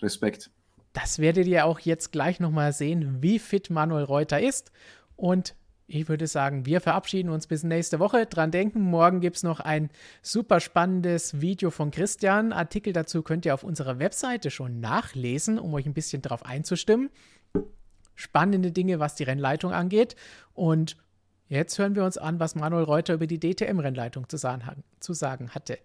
Respekt. 0.00 0.50
Das 0.92 1.18
werdet 1.18 1.46
ihr 1.46 1.66
auch 1.66 1.80
jetzt 1.80 2.12
gleich 2.12 2.40
nochmal 2.40 2.72
sehen, 2.72 3.20
wie 3.20 3.38
fit 3.38 3.70
Manuel 3.70 4.04
Reuter 4.04 4.40
ist. 4.40 4.70
Und 5.16 5.56
ich 5.86 6.08
würde 6.08 6.26
sagen, 6.26 6.66
wir 6.66 6.80
verabschieden 6.80 7.28
uns 7.28 7.46
bis 7.46 7.62
nächste 7.62 7.98
Woche. 7.98 8.26
Dran 8.26 8.50
denken, 8.50 8.80
morgen 8.80 9.20
gibt 9.20 9.36
es 9.36 9.42
noch 9.42 9.60
ein 9.60 9.90
super 10.22 10.60
spannendes 10.60 11.40
Video 11.40 11.70
von 11.70 11.90
Christian. 11.90 12.52
Artikel 12.52 12.92
dazu 12.92 13.22
könnt 13.22 13.44
ihr 13.44 13.54
auf 13.54 13.64
unserer 13.64 13.98
Webseite 13.98 14.50
schon 14.50 14.80
nachlesen, 14.80 15.58
um 15.58 15.74
euch 15.74 15.84
ein 15.86 15.94
bisschen 15.94 16.22
darauf 16.22 16.44
einzustimmen 16.44 17.10
spannende 18.14 18.72
Dinge, 18.72 19.00
was 19.00 19.14
die 19.14 19.24
Rennleitung 19.24 19.72
angeht. 19.72 20.16
Und 20.52 20.96
jetzt 21.48 21.78
hören 21.78 21.94
wir 21.94 22.04
uns 22.04 22.18
an, 22.18 22.40
was 22.40 22.54
Manuel 22.54 22.84
Reuter 22.84 23.14
über 23.14 23.26
die 23.26 23.40
DTM-Rennleitung 23.40 24.28
zu, 24.28 24.38
zu 25.00 25.12
sagen 25.12 25.50
hatte. 25.50 25.78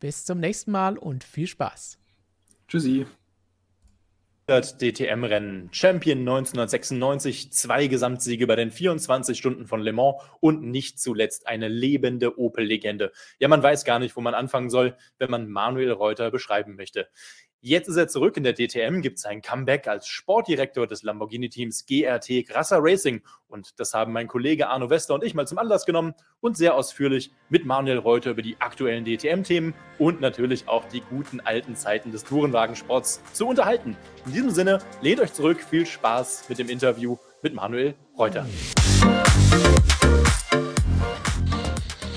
Bis 0.00 0.24
zum 0.24 0.40
nächsten 0.40 0.72
Mal 0.72 0.98
und 0.98 1.24
viel 1.24 1.46
Spaß. 1.46 1.98
Tschüssi. 2.68 3.06
DTM-Rennen. 4.60 5.68
Champion 5.72 6.18
1996, 6.18 7.52
zwei 7.52 7.86
Gesamtsiege 7.86 8.46
bei 8.46 8.56
den 8.56 8.70
24 8.70 9.38
Stunden 9.38 9.66
von 9.66 9.80
Le 9.80 9.92
Mans 9.92 10.16
und 10.40 10.62
nicht 10.62 11.00
zuletzt 11.00 11.46
eine 11.46 11.68
lebende 11.68 12.38
Opel-Legende. 12.38 13.12
Ja, 13.38 13.48
man 13.48 13.62
weiß 13.62 13.84
gar 13.84 13.98
nicht, 13.98 14.16
wo 14.16 14.20
man 14.20 14.34
anfangen 14.34 14.68
soll, 14.68 14.96
wenn 15.18 15.30
man 15.30 15.48
Manuel 15.48 15.92
Reuter 15.92 16.30
beschreiben 16.30 16.74
möchte. 16.74 17.08
Jetzt 17.64 17.86
ist 17.86 17.96
er 17.96 18.08
zurück 18.08 18.36
in 18.36 18.42
der 18.42 18.54
DTM, 18.54 19.02
gibt 19.02 19.20
sein 19.20 19.40
Comeback 19.40 19.86
als 19.86 20.08
Sportdirektor 20.08 20.88
des 20.88 21.04
Lamborghini-Teams 21.04 21.86
GRT 21.86 22.44
Grasser 22.48 22.78
Racing. 22.80 23.22
Und 23.46 23.78
das 23.78 23.94
haben 23.94 24.12
mein 24.12 24.26
Kollege 24.26 24.66
Arno 24.68 24.90
Wester 24.90 25.14
und 25.14 25.22
ich 25.22 25.34
mal 25.34 25.46
zum 25.46 25.58
Anlass 25.58 25.86
genommen 25.86 26.12
und 26.40 26.56
sehr 26.56 26.74
ausführlich 26.74 27.30
mit 27.50 27.64
Manuel 27.64 27.98
Reuter 27.98 28.32
über 28.32 28.42
die 28.42 28.56
aktuellen 28.58 29.04
DTM-Themen 29.04 29.74
und 30.00 30.20
natürlich 30.20 30.66
auch 30.66 30.88
die 30.88 31.02
guten 31.02 31.38
alten 31.38 31.76
Zeiten 31.76 32.10
des 32.10 32.24
Tourenwagensports 32.24 33.22
zu 33.32 33.46
unterhalten. 33.46 33.96
In 34.26 34.32
diesem 34.32 34.50
Sinne, 34.50 34.80
lehnt 35.00 35.20
euch 35.20 35.32
zurück, 35.32 35.62
viel 35.62 35.86
Spaß 35.86 36.48
mit 36.48 36.58
dem 36.58 36.68
Interview 36.68 37.16
mit 37.42 37.54
Manuel 37.54 37.94
Reuter. 38.18 38.44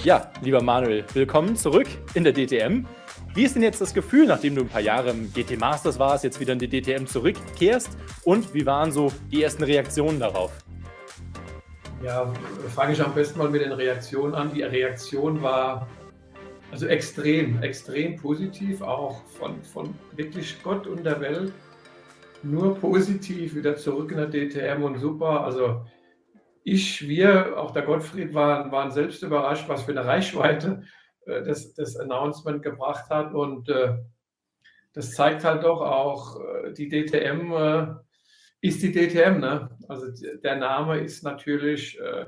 Ja, 0.04 0.32
lieber 0.42 0.64
Manuel, 0.64 1.06
willkommen 1.14 1.56
zurück 1.56 1.88
in 2.16 2.24
der 2.24 2.34
DTM. 2.34 2.88
Wie 3.36 3.44
ist 3.44 3.54
denn 3.54 3.64
jetzt 3.64 3.82
das 3.82 3.94
Gefühl, 3.94 4.28
nachdem 4.28 4.56
du 4.56 4.62
ein 4.62 4.70
paar 4.70 4.80
Jahre 4.80 5.10
im 5.10 5.34
GT 5.34 5.60
Masters 5.60 6.00
warst, 6.00 6.24
jetzt 6.24 6.40
wieder 6.40 6.54
in 6.54 6.60
die 6.60 6.70
DTM 6.70 7.06
zurückkehrst? 7.06 7.90
Und 8.24 8.54
wie 8.54 8.66
waren 8.66 8.94
so 8.94 9.12
die 9.30 9.44
ersten 9.44 9.66
Reaktionen 9.66 10.22
darauf? 10.22 10.54
Ja, 12.02 12.32
fange 12.74 12.94
ich 12.94 13.02
am 13.02 13.14
besten 13.14 13.40
mal 13.40 13.50
mit 13.50 13.62
den 13.62 13.74
Reaktionen 13.74 14.34
an. 14.36 14.54
Die 14.54 14.64
Reaktion 14.64 15.42
war 15.42 15.86
also 16.72 16.88
extrem, 16.88 17.62
extrem 17.62 18.16
positiv, 18.16 18.82
auch 18.82 19.22
von, 19.38 19.62
von 19.64 19.94
wirklich 20.16 20.64
Gott 20.64 20.88
und 20.88 21.06
der 21.06 21.20
Welt. 21.20 21.52
Nur 22.42 22.76
positiv, 22.76 23.54
wieder 23.54 23.76
zurück 23.76 24.14
in 24.14 24.18
der 24.18 24.30
DTM 24.30 24.82
und 24.82 24.98
super. 24.98 25.44
Also 25.44 25.86
ich, 26.64 27.06
wir, 27.06 27.60
auch 27.60 27.72
der 27.72 27.82
Gottfried 27.82 28.34
waren, 28.34 28.72
waren 28.72 28.92
selbst 28.92 29.24
überrascht, 29.24 29.68
was 29.68 29.84
für 29.84 29.92
eine 29.92 30.06
Reichweite 30.06 30.84
das, 31.26 31.74
das 31.74 31.96
Announcement 31.98 32.64
gebracht 32.64 33.10
hat. 33.10 33.34
Und 33.34 33.70
äh, 33.70 33.98
das 34.94 35.12
zeigt 35.12 35.44
halt 35.44 35.64
doch 35.64 35.82
auch, 35.82 36.40
äh, 36.40 36.74
die 36.74 36.90
DTM 36.90 37.52
äh, 37.52 37.88
ist 38.62 38.82
die 38.82 38.92
DTM. 38.92 39.40
Ne? 39.40 39.70
Also 39.88 40.08
der 40.42 40.56
Name 40.56 41.00
ist 41.00 41.24
natürlich 41.24 42.00
äh, 42.00 42.26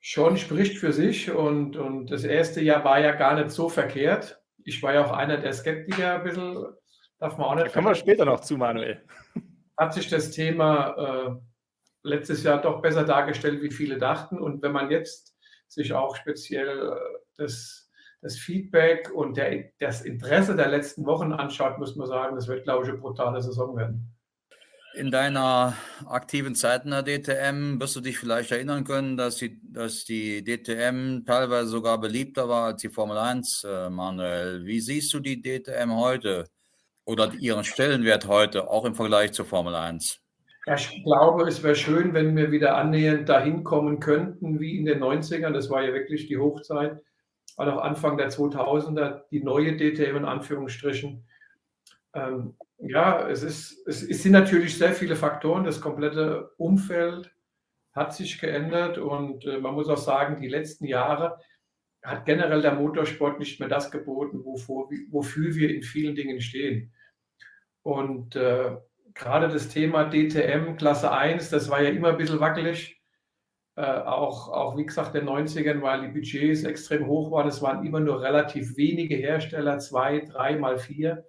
schon, 0.00 0.36
spricht 0.36 0.78
für 0.78 0.92
sich. 0.92 1.30
Und, 1.30 1.76
und 1.76 2.10
das 2.10 2.24
erste 2.24 2.60
Jahr 2.60 2.84
war 2.84 3.00
ja 3.00 3.12
gar 3.12 3.34
nicht 3.36 3.50
so 3.50 3.68
verkehrt. 3.68 4.40
Ich 4.64 4.82
war 4.82 4.94
ja 4.94 5.04
auch 5.04 5.12
einer 5.12 5.36
der 5.36 5.52
Skeptiker 5.52 6.16
ein 6.16 6.24
bisschen. 6.24 6.64
Darf 7.18 7.38
man 7.38 7.46
auch 7.48 7.54
nicht. 7.54 7.66
Da 7.66 7.70
kommen 7.70 7.88
wir 7.88 7.94
später 7.94 8.24
noch 8.24 8.40
zu, 8.40 8.56
Manuel. 8.56 9.04
Hat 9.76 9.92
sich 9.92 10.08
das 10.08 10.30
Thema 10.30 10.94
äh, 10.96 11.34
letztes 12.02 12.42
Jahr 12.44 12.60
doch 12.62 12.80
besser 12.80 13.04
dargestellt, 13.04 13.60
wie 13.62 13.70
viele 13.70 13.98
dachten. 13.98 14.38
Und 14.38 14.62
wenn 14.62 14.72
man 14.72 14.90
jetzt 14.90 15.36
sich 15.68 15.92
auch 15.92 16.16
speziell 16.16 16.96
das, 17.36 17.90
das 18.20 18.36
Feedback 18.36 19.10
und 19.12 19.36
der, 19.36 19.70
das 19.78 20.02
Interesse 20.02 20.56
der 20.56 20.68
letzten 20.68 21.04
Wochen 21.06 21.32
anschaut, 21.32 21.78
muss 21.78 21.96
man 21.96 22.06
sagen, 22.06 22.36
das 22.36 22.48
wird, 22.48 22.64
glaube 22.64 22.84
ich, 22.84 22.90
eine 22.90 22.98
brutale 22.98 23.42
Saison 23.42 23.76
werden. 23.76 24.10
In 24.94 25.10
deiner 25.10 25.74
aktiven 26.06 26.54
Zeit 26.54 26.84
in 26.84 26.92
der 26.92 27.02
DTM 27.02 27.80
wirst 27.80 27.96
du 27.96 28.00
dich 28.00 28.16
vielleicht 28.16 28.52
erinnern 28.52 28.84
können, 28.84 29.16
dass 29.16 29.36
die, 29.38 29.60
dass 29.64 30.04
die 30.04 30.44
DTM 30.44 31.24
teilweise 31.24 31.66
sogar 31.66 31.98
beliebter 32.00 32.48
war 32.48 32.66
als 32.66 32.82
die 32.82 32.90
Formel 32.90 33.18
1, 33.18 33.64
äh, 33.64 33.90
Manuel. 33.90 34.64
Wie 34.64 34.80
siehst 34.80 35.12
du 35.12 35.18
die 35.18 35.42
DTM 35.42 35.96
heute 35.96 36.44
oder 37.04 37.32
ihren 37.34 37.64
Stellenwert 37.64 38.28
heute, 38.28 38.70
auch 38.70 38.84
im 38.84 38.94
Vergleich 38.94 39.32
zur 39.32 39.46
Formel 39.46 39.74
1? 39.74 40.20
Ja, 40.66 40.76
ich 40.76 41.02
glaube, 41.02 41.42
es 41.46 41.62
wäre 41.62 41.74
schön, 41.74 42.14
wenn 42.14 42.36
wir 42.36 42.50
wieder 42.50 42.76
annähernd 42.76 43.28
dahin 43.28 43.64
kommen 43.64 43.98
könnten, 43.98 44.60
wie 44.60 44.78
in 44.78 44.86
den 44.86 45.02
90ern. 45.02 45.52
Das 45.52 45.68
war 45.68 45.82
ja 45.82 45.92
wirklich 45.92 46.26
die 46.28 46.38
Hochzeit. 46.38 47.02
Und 47.56 47.68
auch 47.68 47.82
Anfang 47.82 48.16
der 48.16 48.30
2000er, 48.30 49.22
die 49.30 49.42
neue 49.42 49.76
DTM 49.76 50.16
in 50.16 50.24
Anführungsstrichen. 50.24 51.26
Ähm, 52.14 52.56
ja, 52.78 53.28
es, 53.28 53.42
ist, 53.42 53.86
es, 53.86 54.02
es 54.02 54.22
sind 54.22 54.32
natürlich 54.32 54.76
sehr 54.76 54.92
viele 54.92 55.16
Faktoren. 55.16 55.64
Das 55.64 55.80
komplette 55.80 56.50
Umfeld 56.56 57.32
hat 57.92 58.14
sich 58.14 58.40
geändert 58.40 58.98
und 58.98 59.46
äh, 59.46 59.58
man 59.58 59.74
muss 59.74 59.88
auch 59.88 59.98
sagen, 59.98 60.40
die 60.40 60.48
letzten 60.48 60.84
Jahre 60.84 61.38
hat 62.02 62.26
generell 62.26 62.60
der 62.60 62.74
Motorsport 62.74 63.38
nicht 63.38 63.60
mehr 63.60 63.68
das 63.68 63.90
geboten, 63.90 64.44
wofür, 64.44 64.88
wofür 65.10 65.54
wir 65.54 65.74
in 65.74 65.82
vielen 65.82 66.14
Dingen 66.14 66.40
stehen. 66.40 66.92
Und 67.82 68.36
äh, 68.36 68.76
gerade 69.14 69.48
das 69.48 69.68
Thema 69.68 70.04
DTM 70.04 70.76
Klasse 70.76 71.12
1, 71.12 71.50
das 71.50 71.70
war 71.70 71.82
ja 71.82 71.90
immer 71.90 72.08
ein 72.08 72.18
bisschen 72.18 72.40
wackelig. 72.40 73.00
Äh, 73.76 73.82
auch, 73.82 74.48
auch, 74.50 74.76
wie 74.76 74.86
gesagt, 74.86 75.14
den 75.14 75.28
90ern, 75.28 75.82
weil 75.82 76.02
die 76.02 76.12
Budgets 76.12 76.62
extrem 76.62 77.06
hoch 77.06 77.32
waren. 77.32 77.48
Es 77.48 77.60
waren 77.60 77.84
immer 77.84 77.98
nur 77.98 78.22
relativ 78.22 78.76
wenige 78.76 79.16
Hersteller, 79.16 79.78
zwei, 79.78 80.20
drei 80.20 80.56
mal 80.56 80.78
vier. 80.78 81.26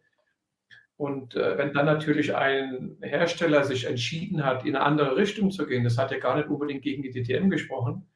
Und 0.97 1.35
äh, 1.35 1.57
wenn 1.57 1.73
dann 1.73 1.87
natürlich 1.87 2.35
ein 2.35 2.97
Hersteller 3.01 3.63
sich 3.63 3.85
entschieden 3.85 4.45
hat, 4.45 4.63
in 4.63 4.75
eine 4.75 4.85
andere 4.85 5.15
Richtung 5.17 5.49
zu 5.49 5.65
gehen, 5.65 5.83
das 5.83 5.97
hat 5.97 6.11
ja 6.11 6.19
gar 6.19 6.37
nicht 6.37 6.47
unbedingt 6.47 6.83
gegen 6.83 7.01
die 7.01 7.11
DTM 7.11 7.49
gesprochen, 7.49 8.07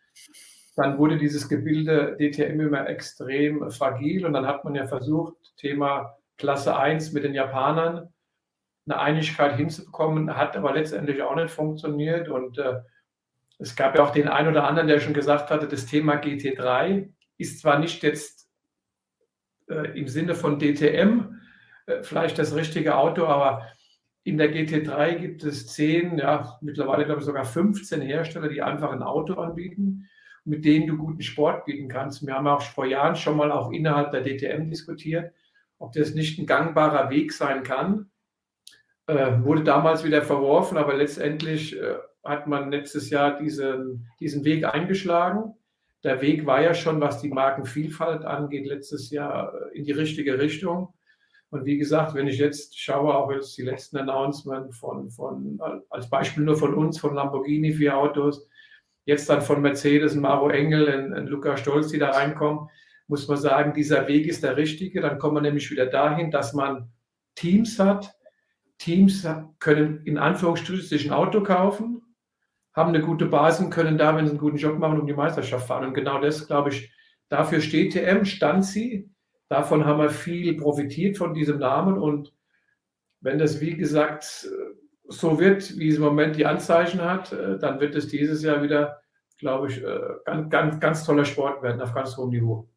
dann 0.76 0.97
wurde 0.97 1.18
dieses 1.18 1.49
Gebilde 1.49 2.15
DTM 2.19 2.60
immer 2.60 2.88
extrem 2.88 3.69
fragil 3.72 4.26
und 4.26 4.34
dann 4.34 4.45
hat 4.45 4.64
man 4.64 4.76
ja 4.76 4.88
versucht, 4.88 5.35
Thema 5.57 6.15
Klasse 6.38 6.77
1 6.77 7.11
mit 7.11 7.23
den 7.23 7.34
Japanern 7.34 8.14
eine 8.85 8.99
Einigkeit 8.99 9.57
hinzubekommen, 9.57 10.38
hat 10.38 10.56
aber 10.56 10.73
letztendlich 10.73 11.22
auch 11.22 11.35
nicht 11.35 11.51
funktioniert 11.51 12.30
und 12.30 12.57
äh, 12.60 12.76
es 13.60 13.76
gab 13.76 13.95
ja 13.95 14.03
auch 14.03 14.11
den 14.11 14.27
einen 14.27 14.48
oder 14.48 14.64
anderen, 14.64 14.88
der 14.88 14.99
schon 14.99 15.14
gesagt 15.14 15.52
hatte, 15.52 15.68
das 15.68 15.86
Thema 15.86 16.15
GT3 16.15 17.10
ist 17.38 17.60
zwar 17.60 17.77
nicht 17.77 18.02
jetzt 18.03 18.49
äh, 19.69 19.99
im 19.99 20.07
Sinne 20.07 20.34
von 20.34 20.60
DTM 20.60 21.40
äh, 21.86 22.02
vielleicht 22.02 22.40
das 22.40 22.56
richtige 22.56 22.95
Auto, 22.95 23.26
aber 23.26 23.68
in 24.23 24.38
der 24.38 24.53
GT3 24.53 25.15
gibt 25.15 25.44
es 25.44 25.68
zehn, 25.68 26.18
ja, 26.18 26.57
mittlerweile 26.61 27.06
glaube 27.06 27.19
ich 27.19 27.26
sogar 27.26 27.45
15 27.45 28.02
Hersteller, 28.02 28.48
die 28.48 28.61
einfach 28.61 28.91
ein 28.91 29.03
Auto 29.03 29.34
anbieten, 29.36 30.07
mit 30.45 30.64
denen 30.64 30.88
du 30.88 30.98
guten 30.98 31.22
Sport 31.22 31.65
bieten 31.65 31.90
kannst. 31.90 32.26
Wir 32.26 32.36
haben 32.36 32.48
auch 32.48 32.61
vor 32.61 32.86
Jahren 32.86 33.15
schon 33.15 33.38
mal 33.38 33.52
auch 33.52 33.72
innerhalb 33.72 34.11
der 34.11 34.23
DTM 34.23 34.69
diskutiert, 34.69 35.34
ob 35.77 35.91
das 35.94 36.14
nicht 36.14 36.40
ein 36.40 36.45
gangbarer 36.45 37.10
Weg 37.10 37.34
sein 37.34 37.64
kann. 37.64 38.10
Äh, 39.07 39.44
wurde 39.44 39.64
damals 39.64 40.03
wieder 40.03 40.22
verworfen, 40.22 40.77
aber 40.77 40.94
letztendlich 40.94 41.77
äh, 41.77 41.95
hat 42.30 42.47
man 42.47 42.72
letztes 42.72 43.10
Jahr 43.10 43.38
diesen, 43.38 44.07
diesen 44.19 44.45
Weg 44.45 44.64
eingeschlagen. 44.64 45.56
Der 46.03 46.22
Weg 46.22 46.45
war 46.45 46.61
ja 46.61 46.73
schon, 46.73 47.01
was 47.01 47.19
die 47.19 47.30
Markenvielfalt 47.30 48.23
angeht, 48.23 48.65
letztes 48.65 49.10
Jahr 49.10 49.53
äh, 49.53 49.77
in 49.77 49.84
die 49.84 49.91
richtige 49.91 50.39
Richtung. 50.39 50.93
Und 51.49 51.65
wie 51.65 51.77
gesagt, 51.77 52.14
wenn 52.14 52.27
ich 52.27 52.38
jetzt 52.38 52.80
schaue, 52.80 53.14
auch 53.15 53.31
jetzt 53.31 53.57
die 53.57 53.64
letzten 53.64 53.97
Announcements 53.97 54.77
von, 54.77 55.10
von, 55.10 55.60
als 55.89 56.10
Beispiel 56.10 56.43
nur 56.43 56.56
von 56.56 56.76
uns, 56.76 56.99
von 56.99 57.15
Lamborghini, 57.15 57.73
vier 57.73 57.97
Autos, 57.97 58.47
jetzt 59.06 59.27
dann 59.30 59.41
von 59.41 59.61
Mercedes, 59.61 60.14
Maro 60.14 60.49
Engel 60.49 60.88
und, 60.88 61.14
und 61.14 61.27
Luca 61.27 61.57
Stolz, 61.57 61.88
die 61.88 61.97
da 61.97 62.11
reinkommen, 62.11 62.69
muss 63.07 63.27
man 63.27 63.38
sagen, 63.38 63.73
dieser 63.73 64.07
Weg 64.07 64.27
ist 64.27 64.43
der 64.43 64.56
richtige. 64.56 65.01
Dann 65.01 65.18
kommen 65.18 65.38
wir 65.38 65.41
nämlich 65.41 65.72
wieder 65.72 65.88
dahin, 65.88 66.30
dass 66.30 66.53
man 66.53 66.91
Teams 67.34 67.80
hat. 67.80 68.15
Teams 68.77 69.27
können 69.57 70.01
in 70.06 70.19
Anführungsstrichen 70.19 71.11
ein 71.11 71.18
Auto 71.18 71.41
kaufen, 71.41 72.01
haben 72.80 72.89
eine 72.89 73.01
gute 73.01 73.26
Basis 73.26 73.65
und 73.65 73.69
können 73.69 73.97
da, 73.97 74.15
wenn 74.15 74.26
sie 74.26 74.31
einen 74.31 74.39
guten 74.39 74.57
Job 74.57 74.80
machen, 74.80 74.99
um 74.99 75.06
die 75.06 75.14
Meisterschaft 75.14 75.68
fahren. 75.68 75.85
Und 75.85 75.93
genau 75.93 76.19
das, 76.19 76.47
glaube 76.47 76.69
ich, 76.69 76.91
dafür 77.27 77.61
steht 77.61 77.93
TM, 77.93 78.26
stand 78.26 78.65
sie. 78.65 79.11
Davon 79.49 79.85
haben 79.85 79.99
wir 79.99 80.10
viel 80.10 80.57
profitiert 80.57 81.18
von 81.18 81.34
diesem 81.34 81.60
Namen. 81.60 81.97
Und 81.97 82.34
wenn 83.22 83.38
das, 83.38 83.61
wie 83.61 83.76
gesagt, 83.76 84.49
so 85.07 85.39
wird, 85.39 85.77
wie 85.77 85.89
es 85.89 85.97
im 85.97 86.03
Moment 86.03 86.35
die 86.35 86.45
Anzeichen 86.45 87.01
hat, 87.01 87.31
dann 87.31 87.80
wird 87.80 87.95
es 87.95 88.07
dieses 88.07 88.43
Jahr 88.43 88.64
wieder, 88.64 89.01
glaube 89.38 89.68
ich, 89.68 89.84
ganz, 90.26 90.49
ganz, 90.49 90.80
ganz 90.80 91.03
toller 91.03 91.26
Sport 91.26 91.61
werden 91.61 91.81
auf 91.81 91.93
ganz 91.93 92.15
hohem 92.15 92.30
Niveau. 92.30 92.69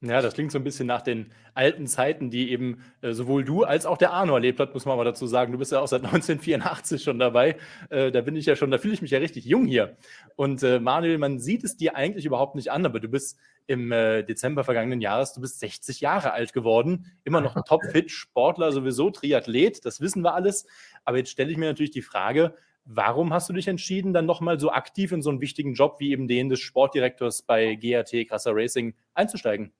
Ja, 0.00 0.22
das 0.22 0.34
klingt 0.34 0.52
so 0.52 0.58
ein 0.58 0.64
bisschen 0.64 0.86
nach 0.86 1.02
den 1.02 1.32
alten 1.54 1.88
Zeiten, 1.88 2.30
die 2.30 2.52
eben 2.52 2.84
äh, 3.00 3.12
sowohl 3.12 3.44
du 3.44 3.64
als 3.64 3.84
auch 3.84 3.98
der 3.98 4.12
Arno 4.12 4.34
erlebt 4.34 4.60
hat, 4.60 4.72
muss 4.72 4.86
man 4.86 4.96
mal 4.96 5.02
dazu 5.02 5.26
sagen. 5.26 5.50
Du 5.50 5.58
bist 5.58 5.72
ja 5.72 5.80
auch 5.80 5.88
seit 5.88 6.02
1984 6.04 7.02
schon 7.02 7.18
dabei. 7.18 7.56
Äh, 7.90 8.12
da 8.12 8.20
bin 8.20 8.36
ich 8.36 8.46
ja 8.46 8.54
schon, 8.54 8.70
da 8.70 8.78
fühle 8.78 8.94
ich 8.94 9.02
mich 9.02 9.10
ja 9.10 9.18
richtig 9.18 9.44
jung 9.44 9.66
hier. 9.66 9.96
Und 10.36 10.62
äh, 10.62 10.78
Manuel, 10.78 11.18
man 11.18 11.40
sieht 11.40 11.64
es 11.64 11.76
dir 11.76 11.96
eigentlich 11.96 12.26
überhaupt 12.26 12.54
nicht 12.54 12.70
an, 12.70 12.86
aber 12.86 13.00
du 13.00 13.08
bist 13.08 13.40
im 13.66 13.90
äh, 13.90 14.22
Dezember 14.22 14.62
vergangenen 14.62 15.00
Jahres, 15.00 15.32
du 15.32 15.40
bist 15.40 15.58
60 15.58 16.00
Jahre 16.00 16.32
alt 16.32 16.52
geworden, 16.52 17.06
immer 17.24 17.40
noch 17.40 17.56
topfit, 17.66 18.12
Sportler 18.12 18.70
sowieso, 18.70 19.10
Triathlet, 19.10 19.84
das 19.84 20.00
wissen 20.00 20.22
wir 20.22 20.34
alles. 20.34 20.64
Aber 21.04 21.18
jetzt 21.18 21.30
stelle 21.30 21.50
ich 21.50 21.56
mir 21.56 21.66
natürlich 21.66 21.90
die 21.90 22.02
Frage, 22.02 22.54
Warum 22.90 23.34
hast 23.34 23.50
du 23.50 23.52
dich 23.52 23.68
entschieden, 23.68 24.14
dann 24.14 24.24
nochmal 24.24 24.58
so 24.58 24.70
aktiv 24.72 25.12
in 25.12 25.20
so 25.20 25.28
einen 25.28 25.42
wichtigen 25.42 25.74
Job 25.74 25.96
wie 25.98 26.10
eben 26.10 26.26
den 26.26 26.48
des 26.48 26.60
Sportdirektors 26.60 27.42
bei 27.42 27.74
GAT 27.74 28.14
Krasser 28.26 28.52
Racing 28.54 28.94
einzusteigen? 29.12 29.74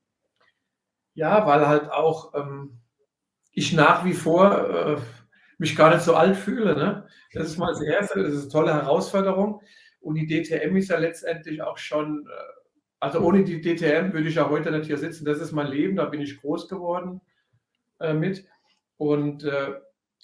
Ja, 1.18 1.44
weil 1.48 1.66
halt 1.66 1.90
auch 1.90 2.32
ähm, 2.34 2.78
ich 3.50 3.72
nach 3.72 4.04
wie 4.04 4.12
vor 4.12 4.68
äh, 4.68 4.96
mich 5.58 5.74
gar 5.74 5.92
nicht 5.92 6.02
so 6.04 6.14
alt 6.14 6.36
fühle. 6.36 6.76
Ne? 6.76 7.08
Das 7.32 7.48
ist 7.48 7.58
mal 7.58 7.72
das 7.72 7.82
Erste, 7.82 8.22
das 8.22 8.34
ist 8.34 8.42
eine 8.42 8.52
tolle 8.52 8.72
Herausforderung. 8.72 9.60
Und 10.00 10.14
die 10.14 10.28
DTM 10.28 10.76
ist 10.76 10.90
ja 10.90 10.96
letztendlich 10.96 11.60
auch 11.60 11.76
schon, 11.76 12.24
äh, 12.28 12.42
also 13.00 13.18
ohne 13.18 13.42
die 13.42 13.60
DTM 13.60 14.12
würde 14.12 14.28
ich 14.28 14.36
ja 14.36 14.48
heute 14.48 14.70
nicht 14.70 14.86
hier 14.86 14.96
sitzen. 14.96 15.24
Das 15.24 15.40
ist 15.40 15.50
mein 15.50 15.66
Leben, 15.66 15.96
da 15.96 16.04
bin 16.04 16.20
ich 16.20 16.40
groß 16.40 16.68
geworden 16.68 17.20
äh, 17.98 18.14
mit. 18.14 18.46
Und 18.96 19.42
äh, 19.42 19.72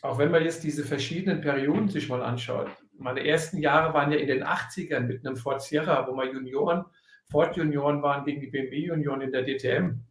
auch 0.03 0.19
wenn 0.19 0.31
man 0.31 0.45
jetzt 0.45 0.62
diese 0.62 0.85
verschiedenen 0.85 1.41
Perioden 1.41 1.89
sich 1.89 2.09
mal 2.09 2.23
anschaut, 2.23 2.71
meine 2.97 3.27
ersten 3.27 3.59
Jahre 3.59 3.93
waren 3.95 4.12
ja 4.12 4.19
in 4.19 4.29
den 4.29 4.45
80ern 4.45 5.01
mit 5.01 5.27
einem 5.27 5.35
Ford 5.35 5.61
Sierra, 5.61 6.07
wo 6.07 6.15
wir 6.15 6.33
Junioren, 6.33 6.85
Ford 7.33 7.57
Junioren 7.57 8.01
waren 8.01 8.25
gegen 8.25 8.41
die 8.41 8.47
BMW 8.47 8.77
Junioren 8.77 9.23
in 9.23 9.33
der 9.33 9.43
DTM. 9.43 10.05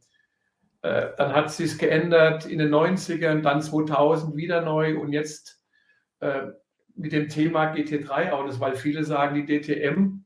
Äh, 0.84 1.12
dann 1.18 1.34
hat 1.34 1.46
es 1.46 1.58
sich 1.58 1.78
geändert 1.78 2.46
in 2.46 2.60
den 2.60 2.70
90ern, 2.70 3.42
dann 3.42 3.62
2000 3.62 4.36
wieder 4.36 4.62
neu 4.62 5.00
und 5.00 5.14
jetzt 5.14 5.64
äh, 6.20 6.48
mit 6.96 7.14
dem 7.14 7.30
Thema 7.30 7.74
GT3-Autos, 7.74 8.60
weil 8.60 8.76
viele 8.76 9.06
sagen, 9.06 9.36
die 9.36 9.46
DTM 9.46 10.26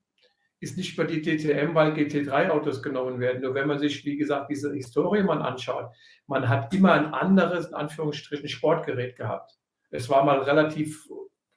ist 0.60 0.76
nicht 0.76 0.98
mehr 0.98 1.06
die 1.06 1.22
DTM, 1.22 1.76
weil 1.76 1.94
GT3-Autos 1.94 2.82
genommen 2.82 3.20
werden. 3.20 3.44
Nur 3.44 3.54
wenn 3.54 3.68
man 3.68 3.78
sich, 3.78 4.04
wie 4.04 4.18
gesagt, 4.18 4.50
diese 4.50 4.74
Historie 4.74 5.22
mal 5.22 5.44
anschaut, 5.44 5.92
man 6.26 6.50
hat 6.50 6.74
immer 6.74 6.94
ein 6.94 7.14
anderes, 7.14 7.68
in 7.68 7.76
Anführungsstrichen, 7.76 8.50
Sportgerät 8.50 9.16
gehabt. 9.16 9.52
Es 9.92 10.10
war 10.10 10.26
mal 10.26 10.40
relativ 10.40 11.08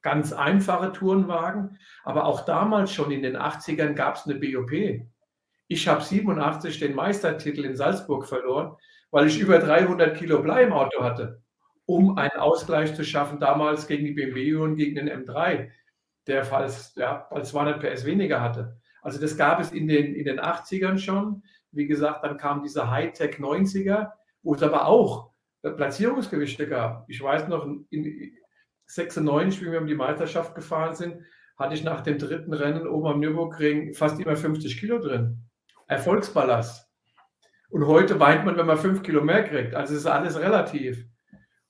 ganz 0.03 0.35
einfache 0.35 0.93
Tourenwagen, 0.93 1.79
aber 2.05 2.27
auch 2.27 2.45
damals 2.45 2.93
schon 2.93 3.11
in 3.11 3.23
den 3.23 3.39
80ern 3.39 3.95
gab 3.95 4.17
es 4.17 4.27
eine 4.27 4.39
BOP. 4.39 4.73
Ich 5.69 5.89
habe 5.89 6.03
87 6.03 6.79
den 6.79 6.95
Meistertitel 6.95 7.65
in 7.65 7.77
Salzburg 7.77 8.27
verloren 8.27 8.77
weil 9.11 9.27
ich 9.27 9.39
über 9.41 9.59
300 9.59 10.17
Kilo 10.17 10.43
Blei 10.43 10.65
im 10.65 10.73
Auto 10.73 11.03
hatte, 11.03 11.43
um 11.87 12.17
einen 12.17 12.39
Ausgleich 12.39 12.95
zu 12.95 13.05
schaffen, 13.05 13.41
damals 13.41 13.87
gegen 13.87 14.05
die 14.05 14.13
BMW 14.13 14.55
und 14.57 14.77
gegen 14.77 14.95
den 14.95 15.09
M3, 15.09 15.71
der 16.27 16.45
falls, 16.45 16.95
ja, 16.97 17.27
falls 17.29 17.51
200 17.51 17.81
PS 17.81 18.05
weniger 18.05 18.41
hatte. 18.41 18.81
Also 19.03 19.21
das 19.21 19.37
gab 19.37 19.61
es 19.61 19.73
in 19.73 19.89
den, 19.89 20.15
in 20.15 20.25
den 20.25 20.41
80ern 20.41 20.99
schon. 20.99 21.43
Wie 21.73 21.87
gesagt, 21.87 22.25
dann 22.25 22.37
kam 22.37 22.63
dieser 22.63 22.91
Hightech 22.91 23.37
90er, 23.37 24.13
wo 24.43 24.55
es 24.55 24.63
aber 24.63 24.87
auch 24.87 25.31
Platzierungsgewichte 25.63 26.69
gab. 26.69 27.05
Ich 27.09 27.23
weiß 27.23 27.49
noch, 27.49 27.67
in 27.91 28.33
96, 28.87 29.63
wie 29.63 29.73
wir 29.73 29.81
um 29.81 29.87
die 29.87 29.95
Meisterschaft 29.95 30.55
gefahren 30.55 30.95
sind, 30.95 31.23
hatte 31.57 31.75
ich 31.75 31.85
nach 31.85 32.01
dem 32.01 32.19
dritten 32.19 32.53
Rennen 32.53 32.87
oben 32.87 33.07
am 33.07 33.21
Nürburgring 33.21 33.95
fast 33.95 34.19
immer 34.19 34.37
50 34.37 34.79
Kilo 34.81 34.99
drin. 34.99 35.43
Erfolgsballast. 35.87 36.90
Und 37.71 37.87
heute 37.87 38.19
weint 38.19 38.45
man, 38.45 38.57
wenn 38.57 38.67
man 38.67 38.77
fünf 38.77 39.03
Kilo 39.03 39.23
mehr 39.23 39.45
kriegt. 39.45 39.75
Also 39.75 39.95
es 39.95 40.01
ist 40.01 40.07
alles 40.07 40.39
relativ. 40.39 41.07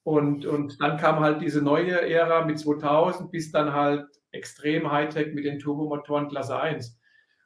Und, 0.02 0.46
und 0.46 0.80
dann 0.80 0.96
kam 0.96 1.20
halt 1.20 1.42
diese 1.42 1.62
neue 1.62 2.00
Ära 2.10 2.44
mit 2.44 2.58
2000 2.58 3.30
bis 3.30 3.52
dann 3.52 3.72
halt 3.72 4.06
extrem 4.32 4.90
Hightech 4.90 5.34
mit 5.34 5.44
den 5.44 5.58
Turbomotoren 5.58 6.28
Klasse 6.28 6.58
1. 6.58 6.98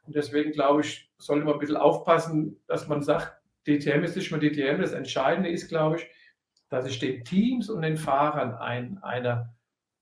Und 0.03 0.15
deswegen 0.15 0.51
glaube 0.51 0.81
ich, 0.81 1.11
sollte 1.17 1.45
man 1.45 1.55
ein 1.55 1.59
bisschen 1.59 1.77
aufpassen, 1.77 2.61
dass 2.67 2.87
man 2.87 3.01
sagt, 3.01 3.33
DTM 3.67 4.03
ist 4.03 4.15
nicht 4.15 4.31
mehr 4.31 4.39
DTM. 4.39 4.81
Das 4.81 4.93
Entscheidende 4.93 5.49
ist, 5.49 5.67
glaube 5.67 5.97
ich, 5.97 6.07
dass 6.69 6.85
ich 6.85 6.99
den 6.99 7.23
Teams 7.25 7.69
und 7.69 7.81
den 7.81 7.97
Fahrern 7.97 8.53
ein, 8.55 8.99
eine, 9.01 9.53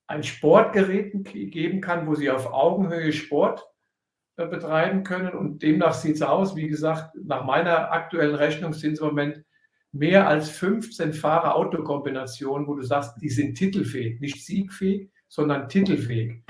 ein 0.08 0.24
Sportgerät 0.24 1.14
geben 1.24 1.82
kann, 1.82 2.06
wo 2.06 2.16
sie 2.16 2.30
auf 2.30 2.52
Augenhöhe 2.52 3.14
Sport 3.14 3.66
betreiben 4.36 5.04
können. 5.04 5.34
Und 5.34 5.62
demnach 5.62 5.94
sieht 5.94 6.16
es 6.16 6.22
aus, 6.22 6.56
wie 6.56 6.68
gesagt, 6.68 7.16
nach 7.16 7.46
meiner 7.46 7.92
aktuellen 7.92 8.36
Rechnung 8.36 8.74
sind 8.74 8.94
es 8.94 9.00
im 9.00 9.08
Moment 9.08 9.44
mehr 9.92 10.28
als 10.28 10.50
15 10.50 11.14
Fahrer-Auto-Kombinationen, 11.14 12.68
wo 12.68 12.76
du 12.76 12.82
sagst, 12.82 13.22
die 13.22 13.30
sind 13.30 13.56
titelfähig, 13.56 14.20
nicht 14.20 14.44
siegfähig, 14.44 15.12
sondern 15.28 15.70
titelfähig. 15.70 16.44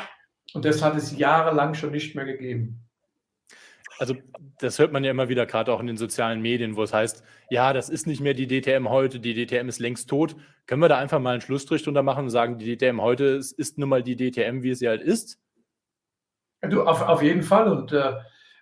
Und 0.53 0.65
das 0.65 0.81
hat 0.81 0.95
es 0.95 1.17
jahrelang 1.17 1.73
schon 1.73 1.91
nicht 1.91 2.15
mehr 2.15 2.25
gegeben. 2.25 2.79
Also 3.99 4.15
das 4.59 4.79
hört 4.79 4.91
man 4.91 5.03
ja 5.03 5.11
immer 5.11 5.29
wieder, 5.29 5.45
gerade 5.45 5.71
auch 5.71 5.79
in 5.79 5.87
den 5.87 5.97
sozialen 5.97 6.41
Medien, 6.41 6.75
wo 6.75 6.83
es 6.83 6.93
heißt, 6.93 7.23
ja, 7.49 7.73
das 7.73 7.89
ist 7.89 8.07
nicht 8.07 8.21
mehr 8.21 8.33
die 8.33 8.47
DTM 8.47 8.89
heute, 8.89 9.19
die 9.19 9.33
DTM 9.33 9.67
ist 9.67 9.79
längst 9.79 10.09
tot. 10.09 10.35
Können 10.65 10.81
wir 10.81 10.89
da 10.89 10.97
einfach 10.97 11.19
mal 11.19 11.33
einen 11.33 11.41
Schlussstrich 11.41 11.83
drunter 11.83 12.03
machen 12.03 12.25
und 12.25 12.29
sagen, 12.29 12.57
die 12.57 12.75
DTM 12.75 13.01
heute 13.01 13.25
ist, 13.25 13.51
ist 13.51 13.77
nun 13.77 13.89
mal 13.89 14.03
die 14.03 14.15
DTM, 14.15 14.63
wie 14.63 14.73
sie 14.73 14.87
halt 14.87 15.01
ist? 15.01 15.39
Du, 16.69 16.83
auf, 16.83 17.01
auf 17.01 17.21
jeden 17.21 17.43
Fall. 17.43 17.67
Und 17.67 17.91
äh, 17.91 18.13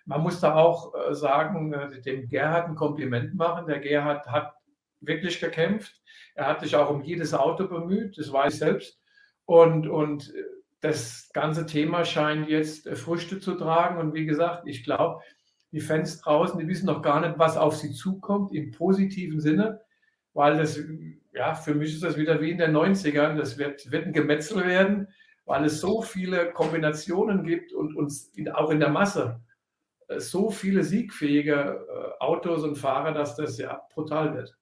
man 0.06 0.22
muss 0.22 0.40
da 0.40 0.54
auch 0.54 0.94
äh, 0.94 1.14
sagen, 1.14 1.72
äh, 1.72 2.00
dem 2.00 2.28
Gerhard 2.28 2.68
ein 2.68 2.74
Kompliment 2.74 3.34
machen. 3.34 3.66
Der 3.66 3.78
Gerhard 3.78 4.26
hat 4.26 4.54
wirklich 5.00 5.40
gekämpft. 5.40 6.00
Er 6.34 6.46
hat 6.46 6.60
sich 6.60 6.74
auch 6.76 6.90
um 6.90 7.02
jedes 7.02 7.34
Auto 7.34 7.68
bemüht, 7.68 8.18
das 8.18 8.32
weiß 8.32 8.54
ich 8.54 8.58
selbst. 8.58 9.00
Und, 9.44 9.86
und 9.86 10.32
das 10.80 11.30
ganze 11.32 11.66
Thema 11.66 12.04
scheint 12.04 12.48
jetzt 12.48 12.86
äh, 12.86 12.96
Früchte 12.96 13.38
zu 13.38 13.54
tragen. 13.54 13.98
Und 13.98 14.14
wie 14.14 14.26
gesagt, 14.26 14.66
ich 14.66 14.84
glaube, 14.84 15.20
die 15.70 15.80
Fans 15.80 16.20
draußen, 16.20 16.58
die 16.58 16.68
wissen 16.68 16.86
noch 16.86 17.02
gar 17.02 17.20
nicht, 17.20 17.38
was 17.38 17.56
auf 17.56 17.76
sie 17.76 17.92
zukommt, 17.92 18.52
im 18.52 18.72
positiven 18.72 19.40
Sinne, 19.40 19.80
weil 20.34 20.58
das, 20.58 20.78
ja, 21.32 21.54
für 21.54 21.74
mich 21.74 21.94
ist 21.94 22.02
das 22.02 22.16
wieder 22.16 22.40
wie 22.40 22.50
in 22.50 22.58
den 22.58 22.76
90ern. 22.76 23.36
Das 23.36 23.58
wird, 23.58 23.90
wird 23.90 24.06
ein 24.06 24.12
Gemetzel 24.12 24.66
werden, 24.66 25.08
weil 25.52 25.66
es 25.66 25.82
so 25.82 26.00
viele 26.00 26.50
Kombinationen 26.50 27.44
gibt 27.44 27.74
und 27.74 27.94
uns 27.94 28.32
auch 28.54 28.70
in 28.70 28.80
der 28.80 28.88
Masse 28.88 29.38
äh, 30.08 30.18
so 30.18 30.50
viele 30.50 30.82
siegfähige 30.82 31.86
äh, 31.86 32.22
Autos 32.22 32.62
und 32.62 32.76
Fahrer, 32.76 33.12
dass 33.12 33.36
das 33.36 33.58
ja 33.58 33.82
brutal 33.92 34.34
wird. 34.34 34.56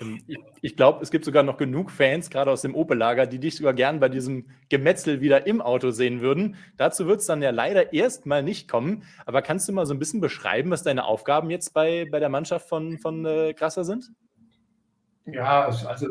Ähm, 0.00 0.20
ich, 0.26 0.38
ich 0.60 0.76
glaube, 0.76 1.04
es 1.04 1.12
gibt 1.12 1.24
sogar 1.24 1.44
noch 1.44 1.56
genug 1.56 1.92
Fans, 1.92 2.30
gerade 2.30 2.50
aus 2.50 2.62
dem 2.62 2.74
Opel-Lager, 2.74 3.26
die 3.26 3.38
dich 3.38 3.54
sogar 3.54 3.74
gern 3.74 4.00
bei 4.00 4.08
diesem 4.08 4.50
Gemetzel 4.70 5.20
wieder 5.20 5.46
im 5.46 5.62
Auto 5.62 5.92
sehen 5.92 6.20
würden. 6.20 6.56
Dazu 6.76 7.06
wird 7.06 7.20
es 7.20 7.26
dann 7.26 7.40
ja 7.40 7.50
leider 7.50 7.92
erstmal 7.92 8.42
nicht 8.42 8.68
kommen. 8.68 9.04
Aber 9.24 9.40
kannst 9.40 9.68
du 9.68 9.72
mal 9.72 9.86
so 9.86 9.94
ein 9.94 10.00
bisschen 10.00 10.20
beschreiben, 10.20 10.72
was 10.72 10.82
deine 10.82 11.04
Aufgaben 11.04 11.48
jetzt 11.48 11.74
bei, 11.74 12.08
bei 12.10 12.18
der 12.18 12.28
Mannschaft 12.28 12.68
von, 12.68 12.98
von 12.98 13.24
äh, 13.24 13.54
Krasser 13.54 13.84
sind? 13.84 14.10
Ja, 15.26 15.66
also 15.66 16.08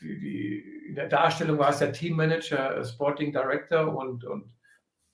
die, 0.00 0.18
die, 0.18 0.86
in 0.88 0.94
der 0.94 1.08
Darstellung 1.08 1.58
war 1.58 1.70
es 1.70 1.78
der 1.78 1.92
Teammanager, 1.92 2.76
äh, 2.76 2.84
Sporting 2.84 3.32
Director 3.32 3.96
und, 3.96 4.24
und 4.24 4.52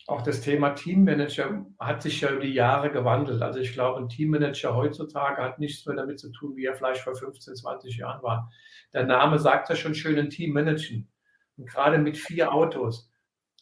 auch 0.07 0.23
das 0.23 0.41
Thema 0.41 0.71
Teammanager 0.71 1.67
hat 1.81 2.03
sich 2.03 2.21
ja 2.21 2.31
über 2.31 2.43
die 2.43 2.53
Jahre 2.53 2.91
gewandelt. 2.93 3.43
Also 3.43 3.59
ich 3.59 3.73
glaube, 3.73 4.01
ein 4.01 4.09
Teammanager 4.09 4.75
heutzutage 4.77 5.43
hat 5.43 5.59
nichts 5.59 5.85
mehr 5.85 5.97
damit 5.97 6.21
zu 6.21 6.31
tun, 6.31 6.55
wie 6.57 6.67
er 6.67 6.75
vielleicht 6.75 7.01
vor 7.01 7.17
15, 7.17 7.57
20 7.57 7.97
Jahren 7.97 8.23
war. 8.23 8.51
Der 8.93 9.05
Name 9.05 9.39
sagt 9.39 9.69
ja 9.69 9.75
schon 9.75 9.97
schön, 9.97 10.19
ein 10.19 10.31
Team 10.31 10.53
managen. 10.53 11.11
Und 11.57 11.69
gerade 11.69 11.99
mit 11.99 12.17
vier 12.17 12.53
Autos, 12.53 13.11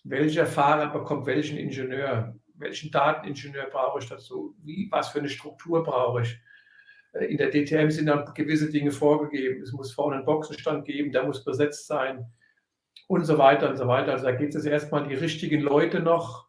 welcher 0.02 0.44
Fahrer 0.44 0.92
bekommt 0.92 1.26
welchen 1.26 1.56
Ingenieur? 1.56 2.36
Welchen 2.56 2.90
Dateningenieur 2.90 3.66
brauche 3.70 4.00
ich 4.00 4.08
dazu? 4.08 4.54
Wie, 4.62 4.88
was 4.90 5.08
für 5.08 5.20
eine 5.20 5.30
Struktur 5.30 5.82
brauche 5.82 6.22
ich? 6.22 6.38
Äh, 7.14 7.26
in 7.26 7.38
der 7.38 7.50
DTM 7.50 7.90
sind 7.90 8.06
dann 8.06 8.32
gewisse 8.34 8.70
Dinge 8.70 8.90
vorgegeben. 8.90 9.62
Es 9.62 9.72
muss 9.72 9.92
vorne 9.92 10.16
einen 10.16 10.24
Boxenstand 10.24 10.84
geben, 10.84 11.12
der 11.12 11.24
muss 11.24 11.44
besetzt 11.44 11.86
sein 11.86 12.26
und 13.06 13.24
so 13.24 13.38
weiter 13.38 13.70
und 13.70 13.76
so 13.76 13.86
weiter. 13.86 14.12
Also 14.12 14.24
da 14.24 14.32
geht 14.32 14.54
es 14.54 14.64
erstmal, 14.64 15.06
die 15.08 15.14
richtigen 15.14 15.60
Leute 15.60 16.00
noch 16.00 16.48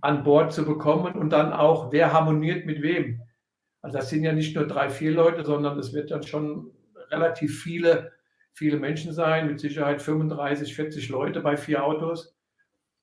an 0.00 0.24
Bord 0.24 0.52
zu 0.52 0.64
bekommen 0.64 1.14
und 1.14 1.30
dann 1.30 1.52
auch, 1.52 1.92
wer 1.92 2.12
harmoniert 2.12 2.64
mit 2.64 2.82
wem. 2.82 3.20
Also 3.82 3.98
das 3.98 4.10
sind 4.10 4.24
ja 4.24 4.32
nicht 4.32 4.56
nur 4.56 4.66
drei, 4.66 4.88
vier 4.88 5.12
Leute, 5.12 5.44
sondern 5.44 5.78
es 5.78 5.92
wird 5.92 6.10
dann 6.10 6.22
schon 6.22 6.70
relativ 7.10 7.62
viele, 7.62 8.12
viele 8.52 8.78
Menschen 8.78 9.12
sein, 9.12 9.48
mit 9.48 9.60
Sicherheit 9.60 10.00
35, 10.00 10.74
40 10.74 11.08
Leute 11.08 11.40
bei 11.40 11.56
vier 11.56 11.84
Autos. 11.84 12.36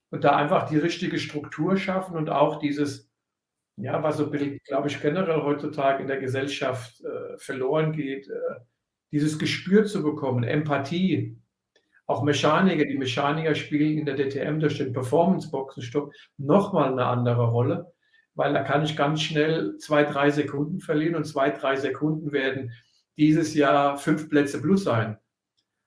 Und 0.10 0.24
da 0.24 0.36
einfach 0.36 0.68
die 0.68 0.78
richtige 0.78 1.20
Struktur 1.20 1.78
schaffen 1.78 2.16
und 2.16 2.32
auch 2.32 2.58
dieses, 2.58 3.09
ja, 3.82 4.02
was 4.04 4.18
so, 4.18 4.30
glaube 4.30 4.88
ich, 4.88 5.02
generell 5.02 5.42
heutzutage 5.42 6.02
in 6.02 6.08
der 6.08 6.20
Gesellschaft 6.20 7.02
äh, 7.02 7.38
verloren 7.38 7.92
geht, 7.92 8.28
äh, 8.28 8.60
dieses 9.12 9.40
Gespür 9.40 9.86
zu 9.86 10.04
bekommen, 10.04 10.44
Empathie, 10.44 11.38
auch 12.06 12.24
Mechaniker, 12.24 12.86
die 12.86 12.98
Mechaniker 12.98 13.56
spielen 13.56 14.00
in 14.00 14.06
der 14.06 14.16
DTM 14.16 14.60
durch 14.60 14.78
den 14.78 14.94
Performance-Boxenstopp 14.94 16.12
nochmal 16.38 16.92
eine 16.92 17.06
andere 17.06 17.48
Rolle, 17.48 17.94
weil 18.34 18.54
da 18.54 18.64
kann 18.64 18.84
ich 18.84 18.98
ganz 18.98 19.22
schnell 19.22 19.78
zwei, 19.78 20.04
drei 20.04 20.30
Sekunden 20.32 20.80
verlieren 20.80 21.16
und 21.16 21.26
zwei, 21.26 21.52
drei 21.52 21.76
Sekunden 21.76 22.32
werden 22.32 22.72
dieses 23.18 23.54
Jahr 23.54 23.98
fünf 23.98 24.30
Plätze 24.30 24.62
plus 24.62 24.84
sein. 24.84 25.18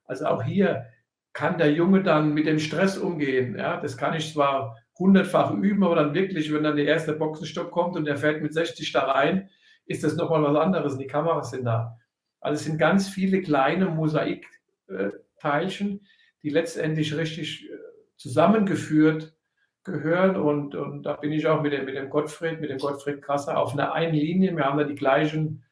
Also 0.05 0.27
auch 0.27 0.43
hier 0.43 0.87
kann 1.33 1.59
der 1.59 1.73
Junge 1.73 2.03
dann 2.03 2.35
mit 2.35 2.47
dem 2.47 2.59
Stress 2.59 2.99
umgehen. 2.99 3.57
Ja, 3.57 3.81
das 3.81 3.97
kann 3.97 4.15
ich 4.15 4.33
zwar 4.33 4.77
hundertfach 5.03 5.53
üben, 5.53 5.85
aber 5.85 5.97
dann 5.97 6.15
wirklich, 6.15 6.53
wenn 6.53 6.63
dann 6.63 6.77
der 6.77 6.87
erste 6.87 7.13
Boxenstopp 7.13 7.71
kommt 7.71 7.97
und 7.97 8.05
der 8.05 8.17
fährt 8.17 8.43
mit 8.43 8.55
60 8.55 8.93
da 8.93 9.11
rein, 9.11 9.51
ist 9.87 10.05
das 10.05 10.17
nochmal 10.17 10.43
was 10.43 10.57
anderes. 10.57 10.99
Die 10.99 11.07
Kameras 11.07 11.51
sind 11.51 11.65
da. 11.65 11.99
Also 12.41 12.55
es 12.55 12.65
sind 12.65 12.79
ganz 12.79 13.09
viele 13.09 13.43
kleine 13.43 13.87
Mosaik. 13.87 14.47
Äh, 14.89 15.11
Teilchen, 15.43 16.07
die 16.43 16.51
letztendlich 16.51 17.17
richtig 17.17 17.69
äh, 17.69 17.75
zusammengeführt 18.17 19.35
gehören. 19.85 20.37
Und, 20.37 20.77
und 20.77 21.03
da 21.03 21.15
bin 21.15 21.33
ich 21.33 21.47
auch 21.47 21.63
mit 21.63 21.73
dem, 21.73 21.85
mit 21.85 21.97
dem 21.97 22.11
Gottfried, 22.11 22.61
mit 22.61 22.71
dem 22.71 22.79
Gottfried 22.79 23.21
Krasser 23.21 23.59
auf 23.59 23.73
einer 23.73 23.93
einen 23.93 24.15
Linie. 24.15 24.57
Wir 24.57 24.65
haben 24.65 24.79
da 24.79 24.85
die 24.85 24.95
gleichen 24.95 25.65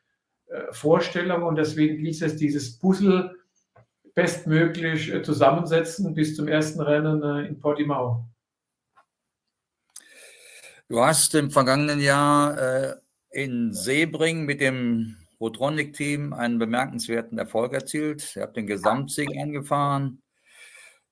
äh, 0.46 0.72
Vorstellungen 0.72 1.44
und 1.44 1.56
deswegen 1.56 2.02
gilt 2.02 2.20
es, 2.20 2.36
dieses 2.36 2.78
Puzzle 2.78 3.36
bestmöglich 4.14 5.14
äh, 5.14 5.22
zusammensetzen 5.22 6.14
bis 6.14 6.34
zum 6.34 6.48
ersten 6.48 6.80
Rennen 6.80 7.46
in 7.46 7.60
Portimao. 7.60 8.24
Du 10.90 11.00
hast 11.00 11.36
im 11.36 11.52
vergangenen 11.52 12.00
Jahr 12.00 12.58
äh, 12.58 12.96
in 13.30 13.72
Sebring 13.72 14.44
mit 14.44 14.60
dem 14.60 15.18
Rotronic-Team 15.40 16.32
einen 16.32 16.58
bemerkenswerten 16.58 17.38
Erfolg 17.38 17.74
erzielt. 17.74 18.34
Ihr 18.34 18.42
habt 18.42 18.56
den 18.56 18.66
Gesamtsieg 18.66 19.30
eingefahren. 19.38 20.20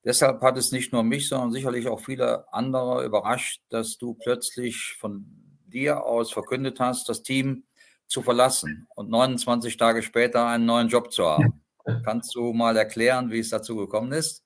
Deshalb 0.03 0.41
hat 0.41 0.57
es 0.57 0.73
nicht 0.73 0.91
nur 0.91 1.03
mich, 1.03 1.29
sondern 1.29 1.53
sicherlich 1.53 1.87
auch 1.87 2.01
viele 2.01 2.51
andere 2.51 3.05
überrascht, 3.05 3.61
dass 3.69 3.97
du 3.97 4.15
plötzlich 4.15 4.97
von 4.99 5.25
dir 5.65 6.03
aus 6.03 6.33
verkündet 6.33 6.81
hast, 6.81 7.07
das 7.07 7.23
Team 7.23 7.63
zu 8.05 8.21
verlassen 8.21 8.85
und 8.95 9.09
29 9.09 9.77
Tage 9.77 10.03
später 10.03 10.45
einen 10.45 10.65
neuen 10.65 10.89
Job 10.89 11.13
zu 11.13 11.23
haben. 11.25 11.63
Kannst 12.03 12.35
du 12.35 12.51
mal 12.51 12.75
erklären, 12.75 13.31
wie 13.31 13.39
es 13.39 13.49
dazu 13.49 13.77
gekommen 13.77 14.11
ist? 14.11 14.43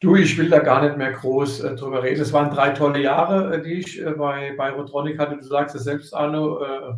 Du, 0.00 0.14
ich 0.14 0.36
will 0.36 0.50
da 0.50 0.58
gar 0.58 0.82
nicht 0.82 0.98
mehr 0.98 1.12
groß 1.12 1.60
äh, 1.60 1.74
drüber 1.74 2.02
reden. 2.02 2.20
Es 2.20 2.32
waren 2.32 2.50
drei 2.50 2.70
tolle 2.70 3.00
Jahre, 3.00 3.56
äh, 3.56 3.62
die 3.62 3.74
ich 3.74 4.00
äh, 4.00 4.10
bei, 4.10 4.54
bei 4.56 4.70
Rotronic 4.70 5.18
hatte. 5.18 5.36
Du 5.36 5.42
sagst 5.42 5.74
es 5.74 5.84
selbst, 5.84 6.14
Arno. 6.14 6.62
Äh, 6.62 6.94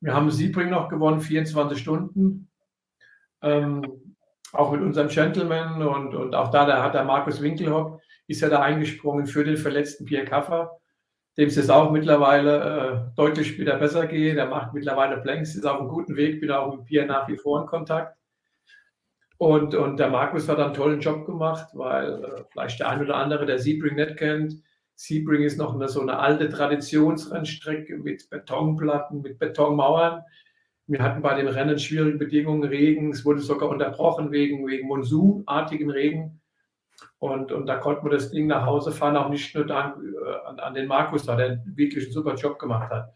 wir 0.00 0.14
haben 0.14 0.30
Siebring 0.30 0.70
noch 0.70 0.88
gewonnen, 0.88 1.20
24 1.20 1.78
Stunden. 1.78 2.50
Ähm, 3.40 4.16
auch 4.52 4.72
mit 4.72 4.80
unserem 4.80 5.08
Gentleman 5.08 5.82
und, 5.82 6.14
und 6.14 6.34
auch 6.34 6.50
da, 6.50 6.82
hat 6.82 6.94
der 6.94 7.04
Markus 7.04 7.40
Winkelhock, 7.40 8.00
ist 8.26 8.40
ja 8.40 8.48
da 8.48 8.62
eingesprungen 8.62 9.26
für 9.26 9.44
den 9.44 9.56
verletzten 9.56 10.04
Pierre 10.04 10.24
Kaffer, 10.24 10.78
dem 11.36 11.48
es 11.48 11.70
auch 11.70 11.92
mittlerweile 11.92 13.10
äh, 13.12 13.16
deutlich 13.16 13.58
wieder 13.58 13.76
besser 13.76 14.06
geht. 14.06 14.36
Der 14.36 14.46
macht 14.46 14.74
mittlerweile 14.74 15.18
Blanks, 15.18 15.54
ist 15.54 15.66
auf 15.66 15.78
einem 15.78 15.88
guten 15.88 16.16
Weg, 16.16 16.40
bin 16.40 16.50
auch 16.50 16.74
mit 16.74 16.86
Pierre 16.86 17.06
nach 17.06 17.28
wie 17.28 17.36
vor 17.36 17.60
in 17.60 17.66
Kontakt. 17.66 18.17
Und, 19.38 19.74
und 19.74 19.98
der 19.98 20.10
Markus 20.10 20.48
hat 20.48 20.58
einen 20.58 20.74
tollen 20.74 21.00
Job 21.00 21.24
gemacht, 21.24 21.68
weil 21.72 22.24
äh, 22.24 22.44
vielleicht 22.50 22.80
der 22.80 22.88
ein 22.90 23.00
oder 23.00 23.16
andere, 23.16 23.46
der 23.46 23.58
Sebring 23.58 23.94
nicht 23.94 24.16
kennt, 24.16 24.54
Sebring 24.96 25.42
ist 25.42 25.58
noch 25.58 25.74
eine, 25.74 25.88
so 25.88 26.00
eine 26.00 26.18
alte 26.18 26.48
Traditionsrennstrecke 26.48 27.98
mit 27.98 28.28
Betonplatten, 28.30 29.22
mit 29.22 29.38
Betonmauern. 29.38 30.24
Wir 30.88 31.00
hatten 31.00 31.22
bei 31.22 31.34
den 31.34 31.46
Rennen 31.46 31.78
schwierige 31.78 32.18
Bedingungen, 32.18 32.64
Regen. 32.64 33.12
Es 33.12 33.24
wurde 33.24 33.38
sogar 33.38 33.68
unterbrochen 33.68 34.32
wegen, 34.32 34.66
wegen 34.66 34.88
monsunartigen 34.88 35.88
Regen. 35.88 36.40
Und, 37.20 37.52
und 37.52 37.66
da 37.66 37.76
konnte 37.76 38.02
man 38.02 38.10
das 38.10 38.32
Ding 38.32 38.48
nach 38.48 38.66
Hause 38.66 38.90
fahren, 38.90 39.16
auch 39.16 39.28
nicht 39.28 39.54
nur 39.54 39.66
dank, 39.66 40.02
äh, 40.02 40.46
an, 40.48 40.58
an 40.58 40.74
den 40.74 40.88
Markus, 40.88 41.26
da 41.26 41.36
der 41.36 41.62
wirklich 41.64 42.06
einen 42.06 42.12
super 42.12 42.34
Job 42.34 42.58
gemacht 42.58 42.90
hat. 42.90 43.12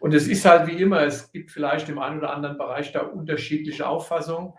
Und 0.00 0.12
es 0.12 0.26
ist 0.26 0.44
halt 0.44 0.66
wie 0.66 0.82
immer, 0.82 1.02
es 1.02 1.30
gibt 1.30 1.52
vielleicht 1.52 1.88
im 1.88 2.00
einen 2.00 2.18
oder 2.18 2.32
anderen 2.32 2.58
Bereich 2.58 2.90
da 2.90 3.02
unterschiedliche 3.02 3.86
Auffassungen. 3.86 4.54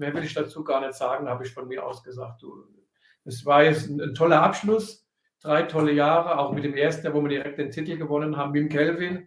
Mehr 0.00 0.12
will 0.14 0.24
ich 0.24 0.34
dazu 0.34 0.64
gar 0.64 0.80
nicht 0.80 0.94
sagen, 0.94 1.28
habe 1.28 1.44
ich 1.44 1.52
von 1.52 1.68
mir 1.68 1.86
aus 1.86 2.02
gesagt. 2.02 2.42
Es 3.24 3.46
war 3.46 3.62
jetzt 3.62 3.88
ein, 3.88 4.00
ein 4.00 4.14
toller 4.14 4.42
Abschluss 4.42 5.06
drei 5.40 5.62
tolle 5.62 5.92
Jahre, 5.92 6.38
auch 6.38 6.52
mit 6.52 6.64
dem 6.64 6.74
ersten 6.74 7.12
wo 7.12 7.22
wir 7.22 7.28
direkt 7.28 7.58
den 7.58 7.70
Titel 7.70 7.96
gewonnen 7.96 8.36
haben, 8.36 8.52
dem 8.52 8.68
Kelvin. 8.68 9.26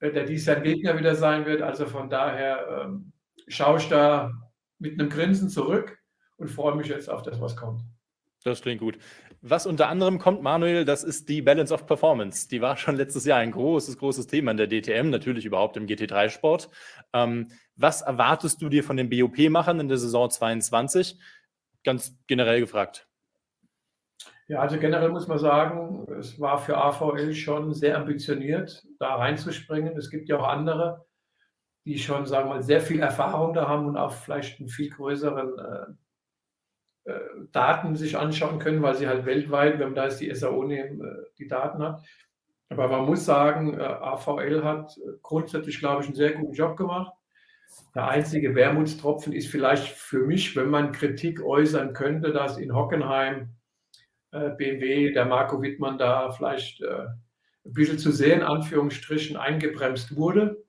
äh, 0.00 0.10
der 0.10 0.24
dies 0.24 0.46
Jahr 0.46 0.60
Gegner 0.60 0.98
wieder 0.98 1.14
sein 1.14 1.46
wird. 1.46 1.62
Also 1.62 1.86
von 1.86 2.10
daher 2.10 2.84
ähm, 2.84 3.12
schaue 3.48 3.78
ich 3.78 3.88
da 3.88 4.30
mit 4.78 4.98
einem 4.98 5.08
Grinsen 5.08 5.48
zurück 5.48 5.98
und 6.36 6.48
freue 6.48 6.74
mich 6.76 6.88
jetzt 6.88 7.08
auf 7.08 7.22
das, 7.22 7.40
was 7.40 7.56
kommt. 7.56 7.82
Das 8.44 8.60
klingt 8.60 8.80
gut. 8.80 8.98
Was 9.40 9.66
unter 9.66 9.88
anderem 9.88 10.18
kommt, 10.18 10.42
Manuel, 10.42 10.84
das 10.84 11.02
ist 11.02 11.28
die 11.28 11.42
Balance 11.42 11.72
of 11.72 11.86
Performance. 11.86 12.48
Die 12.48 12.60
war 12.60 12.76
schon 12.76 12.96
letztes 12.96 13.24
Jahr 13.24 13.38
ein 13.38 13.52
großes, 13.52 13.98
großes 13.98 14.26
Thema 14.26 14.52
in 14.52 14.56
der 14.56 14.68
DTM, 14.68 15.10
natürlich 15.10 15.44
überhaupt 15.44 15.76
im 15.76 15.86
GT3-Sport. 15.86 16.68
Ähm, 17.12 17.48
was 17.76 18.02
erwartest 18.02 18.60
du 18.62 18.68
dir 18.68 18.82
von 18.82 18.96
den 18.96 19.10
BOP-Machern 19.10 19.80
in 19.80 19.88
der 19.88 19.98
Saison 19.98 20.30
22? 20.30 21.18
Ganz 21.84 22.18
generell 22.26 22.60
gefragt. 22.60 23.06
Ja, 24.48 24.60
also 24.60 24.78
generell 24.78 25.08
muss 25.08 25.26
man 25.26 25.38
sagen, 25.38 26.06
es 26.18 26.40
war 26.40 26.58
für 26.58 26.76
AVL 26.76 27.34
schon 27.34 27.74
sehr 27.74 27.98
ambitioniert, 27.98 28.86
da 28.98 29.16
reinzuspringen. 29.16 29.96
Es 29.96 30.08
gibt 30.08 30.28
ja 30.28 30.38
auch 30.38 30.46
andere, 30.46 31.04
die 31.84 31.98
schon, 31.98 32.26
sagen 32.26 32.48
wir 32.48 32.56
mal, 32.56 32.62
sehr 32.62 32.80
viel 32.80 33.00
Erfahrung 33.00 33.54
da 33.54 33.68
haben 33.68 33.86
und 33.86 33.96
auch 33.96 34.12
vielleicht 34.12 34.60
einen 34.60 34.68
viel 34.68 34.90
größeren 34.90 35.96
äh, 37.06 37.10
äh 37.10 37.20
Daten 37.50 37.96
sich 37.96 38.16
anschauen 38.16 38.60
können, 38.60 38.82
weil 38.82 38.94
sie 38.94 39.08
halt 39.08 39.26
weltweit, 39.26 39.80
wenn 39.80 39.88
man 39.88 39.94
da 39.96 40.04
jetzt 40.04 40.20
die 40.20 40.32
SAO 40.32 40.62
nehmen, 40.62 41.00
äh, 41.04 41.24
die 41.38 41.48
Daten 41.48 41.82
hat. 41.82 42.04
Aber 42.68 42.88
man 42.88 43.04
muss 43.04 43.24
sagen, 43.24 43.78
äh, 43.78 43.82
AVL 43.82 44.62
hat 44.62 44.96
grundsätzlich, 45.22 45.80
glaube 45.80 46.02
ich, 46.02 46.08
einen 46.08 46.16
sehr 46.16 46.32
guten 46.34 46.52
Job 46.52 46.76
gemacht. 46.76 47.12
Der 47.94 48.08
einzige 48.08 48.54
Wermutstropfen 48.54 49.32
ist 49.32 49.48
vielleicht 49.48 49.88
für 49.88 50.20
mich, 50.20 50.54
wenn 50.54 50.68
man 50.68 50.92
Kritik 50.92 51.42
äußern 51.42 51.94
könnte, 51.94 52.32
dass 52.32 52.58
in 52.58 52.74
Hockenheim 52.74 53.56
äh, 54.32 54.50
BMW, 54.50 55.12
der 55.12 55.24
Marco 55.24 55.62
Wittmann 55.62 55.98
da 55.98 56.30
vielleicht 56.30 56.82
äh, 56.82 57.06
ein 57.64 57.72
bisschen 57.72 57.98
zu 57.98 58.12
sehr 58.12 58.34
in 58.36 58.42
Anführungsstrichen 58.42 59.36
eingebremst 59.36 60.16
wurde. 60.16 60.62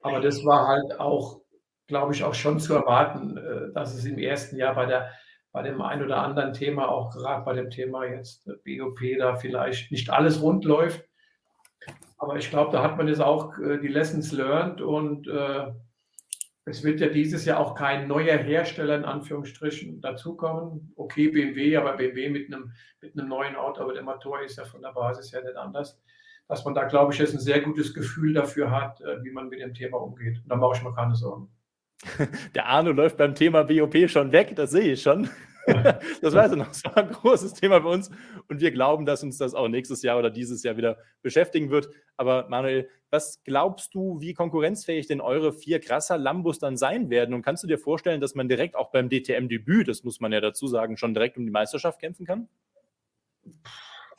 Aber 0.00 0.20
das 0.20 0.44
war 0.44 0.68
halt 0.68 1.00
auch, 1.00 1.40
glaube 1.86 2.14
ich, 2.14 2.22
auch 2.22 2.34
schon 2.34 2.60
zu 2.60 2.74
erwarten, 2.74 3.36
äh, 3.36 3.72
dass 3.72 3.94
es 3.94 4.04
im 4.04 4.18
ersten 4.18 4.56
Jahr 4.56 4.74
bei, 4.74 4.86
der, 4.86 5.12
bei 5.52 5.62
dem 5.62 5.80
ein 5.80 6.02
oder 6.02 6.18
anderen 6.18 6.52
Thema, 6.52 6.88
auch 6.88 7.10
gerade 7.12 7.44
bei 7.44 7.54
dem 7.54 7.70
Thema 7.70 8.04
jetzt 8.04 8.44
BOP, 8.64 9.00
da 9.18 9.36
vielleicht 9.36 9.90
nicht 9.90 10.10
alles 10.10 10.42
rund 10.42 10.64
läuft. 10.64 11.04
Aber 12.18 12.36
ich 12.36 12.50
glaube, 12.50 12.72
da 12.72 12.82
hat 12.82 12.96
man 12.96 13.08
jetzt 13.08 13.20
auch 13.20 13.54
die 13.58 13.88
Lessons 13.88 14.32
learned 14.32 14.80
und 14.80 15.28
äh, 15.28 15.66
es 16.68 16.82
wird 16.82 16.98
ja 16.98 17.08
dieses 17.08 17.44
Jahr 17.44 17.60
auch 17.60 17.76
kein 17.76 18.08
neuer 18.08 18.36
Hersteller 18.36 18.96
in 18.96 19.04
Anführungsstrichen 19.04 20.00
dazukommen. 20.00 20.92
Okay, 20.96 21.28
BMW, 21.28 21.76
aber 21.76 21.96
BMW 21.96 22.28
mit 22.28 22.52
einem, 22.52 22.72
mit 23.00 23.14
neuen 23.14 23.54
Auto, 23.54 23.82
aber 23.82 23.94
der 23.94 24.02
Motor 24.02 24.42
ist 24.42 24.58
ja 24.58 24.64
von 24.64 24.82
der 24.82 24.92
Basis 24.92 25.32
her 25.32 25.44
nicht 25.44 25.56
anders. 25.56 25.96
Dass 26.48 26.64
man 26.64 26.74
da, 26.74 26.84
glaube 26.84 27.12
ich, 27.12 27.20
jetzt 27.20 27.34
ein 27.34 27.40
sehr 27.40 27.60
gutes 27.60 27.94
Gefühl 27.94 28.34
dafür 28.34 28.72
hat, 28.72 29.00
äh, 29.00 29.22
wie 29.22 29.30
man 29.30 29.48
mit 29.48 29.60
dem 29.60 29.74
Thema 29.74 29.98
umgeht. 29.98 30.38
Und 30.42 30.48
da 30.48 30.56
mache 30.56 30.76
ich 30.76 30.82
mir 30.82 30.92
keine 30.92 31.14
Sorgen. 31.14 31.48
Der 32.54 32.66
Arno 32.66 32.90
läuft 32.90 33.16
beim 33.16 33.34
Thema 33.34 33.62
BOP 33.62 34.08
schon 34.08 34.32
weg, 34.32 34.54
das 34.56 34.72
sehe 34.72 34.92
ich 34.92 35.02
schon. 35.02 35.30
das 36.22 36.34
war 36.34 36.42
also 36.42 36.56
noch 36.56 36.72
so 36.72 36.88
ein 36.94 37.10
großes 37.10 37.54
Thema 37.54 37.80
bei 37.80 37.90
uns 37.90 38.10
und 38.48 38.60
wir 38.60 38.70
glauben, 38.70 39.04
dass 39.04 39.22
uns 39.22 39.38
das 39.38 39.54
auch 39.54 39.68
nächstes 39.68 40.02
Jahr 40.02 40.18
oder 40.18 40.30
dieses 40.30 40.62
Jahr 40.62 40.76
wieder 40.76 40.98
beschäftigen 41.22 41.70
wird. 41.70 41.88
Aber 42.16 42.48
Manuel, 42.48 42.88
was 43.10 43.42
glaubst 43.44 43.94
du, 43.94 44.20
wie 44.20 44.34
konkurrenzfähig 44.34 45.06
denn 45.06 45.20
eure 45.20 45.52
vier 45.52 45.80
krasser 45.80 46.18
Lambos 46.18 46.58
dann 46.58 46.76
sein 46.76 47.10
werden? 47.10 47.34
Und 47.34 47.42
kannst 47.42 47.62
du 47.62 47.66
dir 47.66 47.78
vorstellen, 47.78 48.20
dass 48.20 48.34
man 48.34 48.48
direkt 48.48 48.76
auch 48.76 48.90
beim 48.90 49.08
DTM-Debüt, 49.08 49.88
das 49.88 50.04
muss 50.04 50.20
man 50.20 50.32
ja 50.32 50.40
dazu 50.40 50.66
sagen, 50.66 50.96
schon 50.96 51.14
direkt 51.14 51.36
um 51.36 51.44
die 51.44 51.52
Meisterschaft 51.52 52.00
kämpfen 52.00 52.26
kann? 52.26 52.48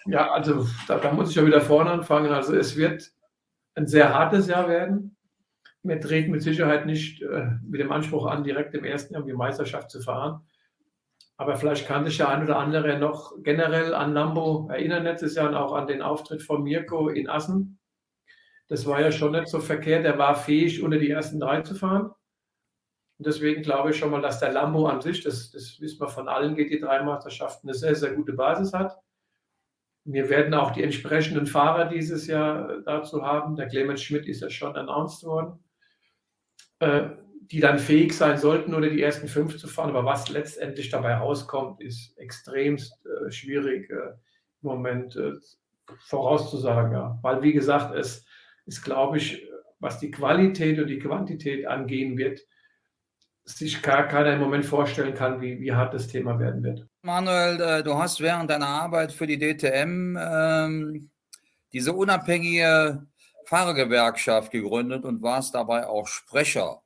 Ja, 0.06 0.32
also 0.32 0.68
da, 0.88 1.00
da 1.00 1.12
muss 1.12 1.30
ich 1.32 1.36
ja 1.36 1.46
wieder 1.46 1.62
vorne 1.62 1.92
anfangen. 1.92 2.32
Also 2.32 2.56
es 2.56 2.78
wird 2.78 3.12
ein 3.76 3.88
sehr 3.88 4.14
hartes 4.14 4.48
Jahr 4.48 4.68
werden. 4.70 5.16
Wir 5.84 6.00
treten 6.02 6.32
mit 6.32 6.42
Sicherheit 6.42 6.86
nicht 6.86 7.22
äh, 7.22 7.52
mit 7.64 7.80
dem 7.80 7.92
Anspruch 7.92 8.26
an, 8.26 8.44
direkt 8.44 8.74
im 8.74 8.84
ersten 8.84 9.14
Jahr 9.14 9.24
um 9.24 9.28
die 9.28 9.34
Meisterschaft 9.34 9.90
zu 9.90 10.02
fahren. 10.02 10.42
Aber 11.38 11.56
vielleicht 11.56 11.88
kann 11.88 12.04
sich 12.06 12.18
der 12.18 12.30
ein 12.30 12.44
oder 12.44 12.58
andere 12.58 12.98
noch 12.98 13.34
generell 13.44 13.94
an 13.94 14.14
Lambo 14.14 14.68
erinnern 14.70 15.04
letztes 15.04 15.36
Jahr 15.36 15.50
und 15.50 15.56
auch 15.56 15.74
an 15.74 15.86
den 15.86 16.02
Auftritt 16.02 16.42
von 16.42 16.64
Mirko 16.64 17.10
in 17.10 17.30
Assen. 17.30 17.80
Das 18.68 18.86
war 18.88 19.00
ja 19.00 19.12
schon 19.12 19.32
nicht 19.32 19.48
so 19.48 19.60
verkehrt. 19.60 20.04
Er 20.04 20.18
war 20.18 20.36
fähig, 20.36 20.82
unter 20.82 20.98
die 20.98 21.12
ersten 21.12 21.40
drei 21.40 21.62
zu 21.62 21.76
fahren. 21.76 22.12
Und 23.18 23.26
deswegen 23.26 23.62
glaube 23.62 23.92
ich 23.92 23.98
schon 23.98 24.12
mal, 24.12 24.22
dass 24.22 24.40
der 24.40 24.52
Lambo 24.52 24.88
an 24.88 25.02
sich, 25.02 25.24
das, 25.24 25.52
das 25.52 25.80
wissen 25.80 26.00
wir 26.00 26.10
von 26.10 26.28
allen 26.28 26.56
GT3-Meisterschaften, 26.56 27.68
eine 27.68 27.78
sehr, 27.78 27.96
sehr 27.96 28.14
gute 28.14 28.34
Basis 28.34 28.74
hat. 28.74 28.98
Wir 30.06 30.30
werden 30.30 30.54
auch 30.54 30.72
die 30.72 30.84
entsprechenden 30.84 31.46
Fahrer 31.46 31.86
dieses 31.86 32.28
Jahr 32.28 32.82
dazu 32.82 33.24
haben. 33.24 33.56
Der 33.56 33.68
Clemens 33.68 34.02
Schmidt 34.02 34.26
ist 34.26 34.42
ja 34.42 34.50
schon 34.50 34.76
announced 34.76 35.24
worden. 35.24 35.64
Äh, 36.80 37.10
die 37.52 37.60
dann 37.60 37.80
fähig 37.80 38.14
sein 38.14 38.38
sollten, 38.38 38.74
oder 38.74 38.90
die 38.90 39.02
ersten 39.02 39.28
fünf 39.28 39.58
zu 39.58 39.68
fahren. 39.68 39.90
Aber 39.90 40.06
was 40.06 40.30
letztendlich 40.30 40.90
dabei 40.90 41.16
rauskommt, 41.16 41.82
ist 41.82 42.18
extremst 42.18 42.94
äh, 43.06 43.32
schwierig 43.32 43.90
äh, 43.90 43.94
im 44.62 44.70
Moment 44.70 45.16
äh, 45.16 45.34
vorauszusagen. 46.08 46.92
Ja. 46.92 47.20
Weil, 47.22 47.42
wie 47.42 47.54
gesagt, 47.54 47.96
es 47.96 48.26
ist, 48.66 48.84
glaube 48.84 49.18
ich, 49.18 49.48
was 49.80 50.00
die 50.00 50.12
Qualität 50.12 50.80
und 50.80 50.88
die 50.88 51.00
Quantität 51.00 51.66
angehen 51.68 52.18
wird, 52.18 52.42
sich 53.46 53.82
gar 53.82 54.08
keiner 54.08 54.34
im 54.34 54.42
Moment 54.42 54.66
vorstellen 54.66 55.14
kann, 55.14 55.40
wie, 55.40 55.62
wie 55.62 55.72
hart 55.72 55.94
das 55.94 56.08
Thema 56.08 56.38
werden 56.38 56.64
wird. 56.64 56.86
Manuel, 57.02 57.62
äh, 57.62 57.84
du 57.84 57.96
hast 57.96 58.20
während 58.20 58.50
deiner 58.50 58.68
Arbeit 58.68 59.14
für 59.14 59.26
die 59.26 59.38
DTM 59.38 60.18
ähm, 60.20 61.10
diese 61.72 61.94
unabhängige 61.94 63.08
Fahrergewerkschaft 63.46 64.52
gegründet 64.52 65.06
und 65.06 65.22
warst 65.22 65.56
dabei 65.56 65.88
auch 65.88 66.08
Sprecher 66.08 66.82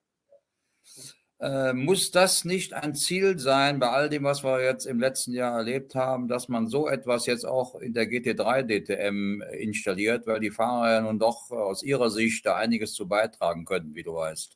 äh, 1.41 1.73
muss 1.73 2.11
das 2.11 2.45
nicht 2.45 2.73
ein 2.73 2.93
Ziel 2.93 3.39
sein, 3.39 3.79
bei 3.79 3.89
all 3.89 4.09
dem, 4.09 4.23
was 4.23 4.43
wir 4.43 4.63
jetzt 4.63 4.85
im 4.85 4.99
letzten 4.99 5.33
Jahr 5.33 5.57
erlebt 5.57 5.95
haben, 5.95 6.27
dass 6.27 6.49
man 6.49 6.67
so 6.67 6.87
etwas 6.87 7.25
jetzt 7.25 7.45
auch 7.45 7.75
in 7.75 7.93
der 7.93 8.05
GT3 8.05 8.63
DTM 8.63 9.41
installiert, 9.59 10.27
weil 10.27 10.39
die 10.39 10.51
Fahrer 10.51 10.91
ja 10.91 11.01
nun 11.01 11.17
doch 11.17 11.49
aus 11.49 11.81
ihrer 11.81 12.11
Sicht 12.11 12.45
da 12.45 12.55
einiges 12.57 12.93
zu 12.93 13.07
beitragen 13.07 13.65
können, 13.65 13.95
wie 13.95 14.03
du 14.03 14.13
weißt? 14.13 14.55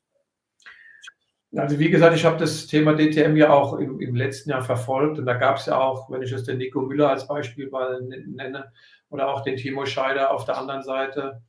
Also 1.58 1.80
wie 1.80 1.90
gesagt, 1.90 2.16
ich 2.16 2.26
habe 2.26 2.38
das 2.38 2.68
Thema 2.68 2.94
DTM 2.94 3.36
ja 3.36 3.50
auch 3.50 3.80
im, 3.80 4.00
im 4.00 4.14
letzten 4.14 4.50
Jahr 4.50 4.62
verfolgt 4.62 5.18
und 5.18 5.26
da 5.26 5.36
gab 5.36 5.58
es 5.58 5.68
ja 5.68 5.80
auch, 5.80 6.12
wenn 6.12 6.22
ich 6.22 6.32
jetzt 6.32 6.48
den 6.48 6.58
Nico 6.58 6.82
Müller 6.82 7.10
als 7.10 7.28
Beispiel 7.28 7.70
mal 7.70 8.02
nenne 8.02 8.72
oder 9.10 9.30
auch 9.30 9.42
den 9.42 9.56
Timo 9.56 9.86
Scheider 9.86 10.32
auf 10.32 10.46
der 10.46 10.58
anderen 10.58 10.84
Seite, 10.84 11.42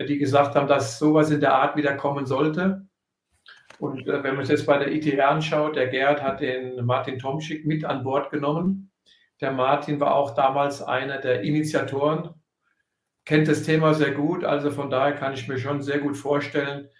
die 0.00 0.18
gesagt 0.18 0.56
haben, 0.56 0.66
dass 0.66 0.98
sowas 0.98 1.30
in 1.30 1.40
der 1.40 1.54
Art 1.54 1.76
wieder 1.76 1.96
kommen 1.96 2.26
sollte. 2.26 2.86
Und 3.82 4.06
äh, 4.06 4.22
wenn 4.22 4.36
man 4.36 4.44
es 4.44 4.48
jetzt 4.48 4.66
bei 4.66 4.78
der 4.78 4.92
ITR 4.92 5.28
anschaut, 5.28 5.74
der 5.74 5.88
Gerd 5.88 6.22
hat 6.22 6.40
den 6.40 6.86
Martin 6.86 7.18
Tomschick 7.18 7.66
mit 7.66 7.84
an 7.84 8.04
Bord 8.04 8.30
genommen. 8.30 8.92
Der 9.40 9.50
Martin 9.50 9.98
war 9.98 10.14
auch 10.14 10.36
damals 10.36 10.80
einer 10.80 11.18
der 11.18 11.40
Initiatoren, 11.40 12.32
kennt 13.24 13.48
das 13.48 13.64
Thema 13.64 13.92
sehr 13.94 14.12
gut. 14.12 14.44
Also 14.44 14.70
von 14.70 14.88
daher 14.88 15.16
kann 15.16 15.34
ich 15.34 15.48
mir 15.48 15.58
schon 15.58 15.82
sehr 15.82 15.98
gut 15.98 16.16
vorstellen, 16.16 16.90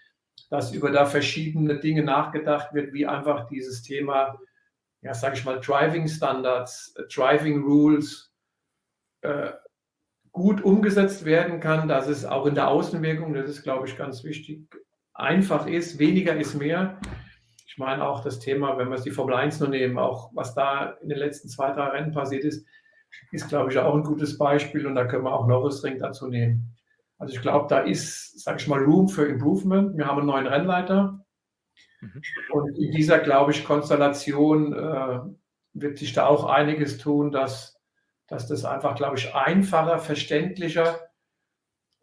dass 0.49 0.73
über 0.73 0.91
da 0.91 1.05
verschiedene 1.05 1.79
Dinge 1.79 2.03
nachgedacht 2.03 2.73
wird, 2.73 2.91
wie 2.91 3.07
einfach 3.07 3.47
dieses 3.47 3.81
Thema, 3.81 4.37
ja, 4.99 5.13
sage 5.13 5.37
ich 5.37 5.45
mal, 5.45 5.61
Driving 5.61 6.09
Standards, 6.09 6.93
Driving 7.15 7.63
Rules 7.63 8.33
äh, 9.21 9.51
gut 10.33 10.61
umgesetzt 10.61 11.23
werden 11.23 11.61
kann, 11.61 11.87
dass 11.87 12.09
es 12.09 12.25
auch 12.25 12.45
in 12.45 12.55
der 12.55 12.67
Außenwirkung, 12.67 13.33
das 13.33 13.49
ist, 13.49 13.63
glaube 13.63 13.87
ich, 13.87 13.95
ganz 13.95 14.25
wichtig, 14.25 14.67
einfach 15.13 15.67
ist, 15.67 15.99
weniger 15.99 16.35
ist 16.35 16.55
mehr. 16.55 16.99
Ich 17.67 17.77
meine 17.77 18.07
auch 18.07 18.23
das 18.23 18.39
Thema, 18.39 18.77
wenn 18.77 18.89
wir 18.89 18.95
es 18.95 19.03
die 19.03 19.11
Formel 19.11 19.35
1 19.35 19.59
nur 19.59 19.69
nehmen, 19.69 19.97
auch 19.97 20.31
was 20.33 20.53
da 20.53 20.91
in 21.01 21.09
den 21.09 21.17
letzten 21.17 21.49
zwei, 21.49 21.71
drei 21.71 21.87
Rennen 21.87 22.11
passiert 22.11 22.43
ist, 22.43 22.65
ist, 23.31 23.49
glaube 23.49 23.71
ich, 23.71 23.77
auch 23.77 23.93
ein 23.93 24.03
gutes 24.03 24.37
Beispiel 24.37 24.85
und 24.85 24.95
da 24.95 25.05
können 25.05 25.23
wir 25.23 25.33
auch 25.33 25.47
Norris 25.47 25.83
Ring 25.83 25.99
dazu 25.99 26.27
nehmen. 26.27 26.75
Also 27.17 27.35
ich 27.35 27.41
glaube, 27.41 27.67
da 27.69 27.79
ist, 27.79 28.43
sage 28.43 28.57
ich 28.59 28.67
mal, 28.67 28.83
Room 28.83 29.07
für 29.07 29.25
Improvement. 29.25 29.97
Wir 29.97 30.07
haben 30.07 30.19
einen 30.19 30.27
neuen 30.27 30.47
Rennleiter 30.47 31.23
mhm. 32.01 32.21
und 32.51 32.77
in 32.77 32.91
dieser, 32.91 33.19
glaube 33.19 33.51
ich, 33.51 33.65
Konstellation 33.65 34.73
äh, 34.73 35.19
wird 35.73 35.97
sich 35.97 36.13
da 36.13 36.27
auch 36.27 36.45
einiges 36.45 36.97
tun, 36.97 37.31
dass, 37.31 37.79
dass 38.27 38.47
das 38.47 38.65
einfach, 38.65 38.95
glaube 38.95 39.17
ich, 39.17 39.33
einfacher, 39.33 39.99
verständlicher 39.99 40.99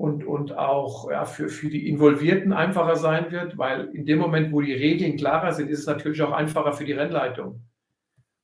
und, 0.00 0.24
und 0.24 0.56
auch 0.56 1.10
ja, 1.10 1.26
für, 1.26 1.50
für 1.50 1.68
die 1.68 1.86
Involvierten 1.86 2.54
einfacher 2.54 2.96
sein 2.96 3.30
wird, 3.30 3.58
weil 3.58 3.90
in 3.92 4.06
dem 4.06 4.18
Moment, 4.18 4.50
wo 4.50 4.62
die 4.62 4.72
Regeln 4.72 5.18
klarer 5.18 5.52
sind, 5.52 5.68
ist 5.68 5.80
es 5.80 5.86
natürlich 5.86 6.22
auch 6.22 6.32
einfacher 6.32 6.72
für 6.72 6.86
die 6.86 6.94
Rennleitung. 6.94 7.60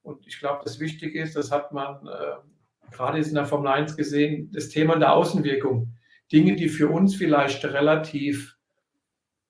Und 0.03 0.27
ich 0.27 0.39
glaube, 0.39 0.61
das 0.65 0.81
Wichtige 0.81 1.19
ist, 1.19 1.35
das 1.35 1.51
hat 1.51 1.73
man 1.73 2.07
äh, 2.07 2.93
gerade 2.95 3.19
in 3.21 3.35
der 3.35 3.47
Formel 3.47 3.69
1 3.69 3.97
gesehen, 3.97 4.51
das 4.53 4.69
Thema 4.69 4.99
der 4.99 5.15
Außenwirkung. 5.15 5.95
Dinge, 6.31 6.57
die 6.57 6.69
für 6.69 6.91
uns 6.91 7.17
vielleicht 7.17 7.65
relativ 7.65 8.59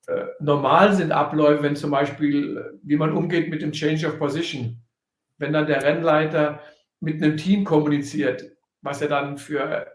äh, 0.07 0.27
normal 0.39 0.93
sind, 0.93 1.11
Abläufe, 1.11 1.61
wenn 1.61 1.75
zum 1.75 1.91
Beispiel, 1.91 2.79
wie 2.83 2.95
man 2.95 3.11
umgeht 3.11 3.49
mit 3.49 3.61
dem 3.61 3.73
Change 3.73 4.07
of 4.07 4.17
Position. 4.17 4.81
Wenn 5.39 5.51
dann 5.51 5.67
der 5.67 5.83
Rennleiter 5.83 6.61
mit 7.01 7.21
einem 7.21 7.35
Team 7.35 7.65
kommuniziert, 7.65 8.45
was 8.81 9.01
er 9.01 9.09
dann 9.09 9.37
für 9.37 9.87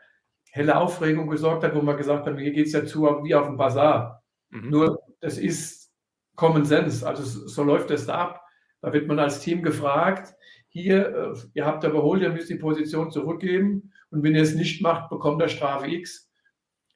helle 0.53 0.77
Aufregung 0.77 1.29
gesorgt 1.29 1.65
hat, 1.65 1.75
wo 1.75 1.81
man 1.81 1.97
gesagt 1.97 2.27
hat, 2.27 2.39
hier 2.39 2.53
geht 2.53 2.67
es 2.67 2.75
ja 2.75 2.85
zu 2.85 3.05
wie 3.25 3.35
auf 3.35 3.47
dem 3.47 3.57
Bazar. 3.57 4.23
Mhm. 4.51 4.71
Nur 4.71 5.03
das 5.21 5.39
ist 5.39 5.91
Common 6.37 6.67
Sense, 6.67 7.07
also 7.07 7.23
so 7.23 7.65
läuft 7.65 7.91
es 7.91 8.07
da 8.07 8.15
ab. 8.17 8.43
Da 8.83 8.93
wird 8.93 9.09
man 9.09 9.19
als 9.19 9.41
Team 9.41 9.63
gefragt, 9.63 10.35
hier, 10.69 11.35
äh, 11.35 11.39
ihr 11.55 11.65
habt 11.65 11.85
überholt, 11.85 12.23
ihr 12.23 12.31
müsst 12.31 12.51
die 12.51 12.57
Position 12.57 13.11
zurückgeben 13.11 13.93
und 14.11 14.23
wenn 14.23 14.35
ihr 14.35 14.43
es 14.43 14.55
nicht 14.55 14.83
macht, 14.83 15.09
bekommt 15.09 15.41
ihr 15.41 15.49
Strafe 15.49 15.91
X. 15.91 16.31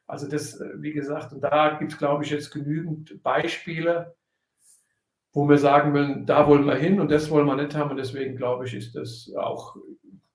Also 0.07 0.29
das, 0.29 0.61
äh, 0.61 0.69
wie 0.77 0.93
gesagt, 0.93 1.33
und 1.33 1.41
da 1.41 1.79
gibt 1.79 1.93
es, 1.93 1.99
glaube 1.99 2.25
ich, 2.25 2.31
jetzt 2.31 2.51
genügend 2.51 3.23
Beispiele, 3.23 4.17
wo 5.33 5.49
wir 5.49 5.59
sagen 5.59 5.95
wollen, 5.95 6.27
da 6.27 6.47
wollen 6.47 6.67
wir 6.67 6.77
hin 6.77 7.01
und 7.01 7.11
das 7.11 7.31
wollen 7.31 7.47
wir 7.47 7.57
nicht 7.57 7.75
haben. 7.75 7.91
Und 7.91 7.97
deswegen 7.97 8.37
glaube 8.37 8.67
ich, 8.67 8.75
ist 8.75 8.95
das 8.97 9.33
auch, 9.39 9.77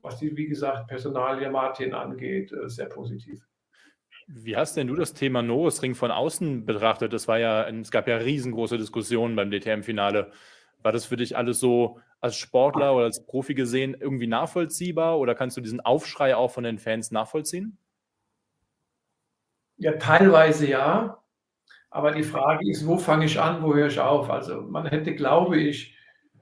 was 0.02 0.18
die, 0.18 0.36
wie 0.36 0.48
gesagt, 0.48 0.88
Personalie 0.88 1.50
Martin 1.50 1.94
angeht, 1.94 2.52
äh, 2.52 2.70
sehr 2.70 2.88
positiv. 2.88 3.42
Wie 4.28 4.56
hast 4.56 4.78
denn 4.78 4.88
du 4.88 4.96
das 4.96 5.14
Thema 5.14 5.42
Norrisring 5.42 5.96
von 5.96 6.12
außen 6.12 6.66
betrachtet? 6.66 7.12
Das 7.14 7.28
war 7.28 7.40
ja, 7.40 7.68
es 7.68 7.92
gab 7.92 8.08
ja 8.08 8.18
riesengroße 8.18 8.78
Diskussionen 8.78 9.36
beim 9.36 9.52
DTM-Finale. 9.52 10.32
War 10.82 10.92
das 10.92 11.06
für 11.06 11.18
dich 11.18 11.36
alles 11.38 11.60
so 11.60 12.00
als 12.22 12.38
Sportler 12.38 12.96
oder 12.96 13.06
als 13.06 13.26
Profi 13.26 13.54
gesehen 13.54 13.96
irgendwie 14.00 14.28
nachvollziehbar 14.28 15.20
oder 15.20 15.36
kannst 15.36 15.58
du 15.58 15.62
diesen 15.62 15.82
Aufschrei 15.82 16.36
auch 16.36 16.52
von 16.52 16.64
den 16.64 16.80
Fans 16.80 17.12
nachvollziehen? 17.12 17.78
Ja, 19.78 19.94
teilweise 19.94 20.68
ja. 20.68 21.18
Aber 21.90 22.12
die 22.12 22.24
Frage 22.24 22.70
ist, 22.70 22.88
wo 22.88 22.98
fange 22.98 23.26
ich 23.26 23.40
an, 23.40 23.64
wo 23.64 23.74
höre 23.74 23.88
ich 23.88 24.00
auf? 24.00 24.30
Also 24.30 24.62
man 24.62 24.86
hätte, 24.86 25.14
glaube 25.14 25.58
ich, 25.58 25.98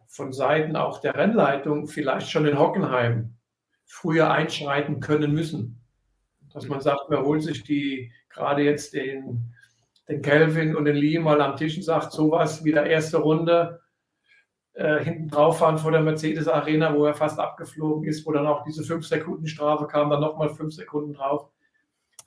von 0.07 0.31
Seiten 0.31 0.75
auch 0.75 1.01
der 1.01 1.15
Rennleitung 1.15 1.87
vielleicht 1.87 2.29
schon 2.29 2.45
in 2.45 2.59
Hockenheim 2.59 3.38
früher 3.89 4.31
einschreiten 4.31 4.99
können 4.99 5.33
müssen. 5.33 5.81
Dass 6.53 6.67
man 6.67 6.81
sagt, 6.81 7.09
man 7.09 7.23
holt 7.23 7.43
sich 7.43 7.63
die, 7.63 8.11
gerade 8.29 8.63
jetzt 8.63 8.93
den, 8.93 9.53
den 10.07 10.21
Kelvin 10.21 10.75
und 10.75 10.85
den 10.85 10.95
Lee 10.95 11.19
mal 11.19 11.41
am 11.41 11.57
Tisch 11.57 11.75
und 11.75 11.83
sagt, 11.83 12.11
sowas 12.11 12.63
wie 12.63 12.71
der 12.71 12.85
erste 12.85 13.17
Runde, 13.17 13.81
äh, 14.73 15.03
hinten 15.03 15.27
drauf 15.27 15.59
fahren 15.59 15.77
vor 15.77 15.91
der 15.91 16.01
Mercedes 16.01 16.47
Arena, 16.47 16.95
wo 16.95 17.05
er 17.05 17.13
fast 17.13 17.39
abgeflogen 17.39 18.07
ist, 18.07 18.25
wo 18.25 18.31
dann 18.31 18.47
auch 18.47 18.63
diese 18.63 18.83
5-Sekunden-Strafe 18.83 19.87
kam, 19.87 20.09
dann 20.09 20.21
nochmal 20.21 20.49
5 20.49 20.73
Sekunden 20.73 21.13
drauf 21.13 21.49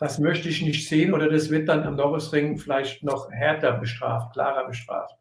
das 0.03 0.19
möchte 0.19 0.49
ich 0.49 0.63
nicht 0.63 0.89
sehen 0.89 1.15
oder 1.15 1.29
das 1.29 1.49
wird 1.49 1.69
dann 1.69 1.85
am 1.85 1.95
Norrisring 1.95 2.59
vielleicht 2.59 3.05
noch 3.05 3.31
härter 3.31 3.71
bestraft, 3.79 4.33
klarer 4.33 4.67
bestraft. 4.67 5.17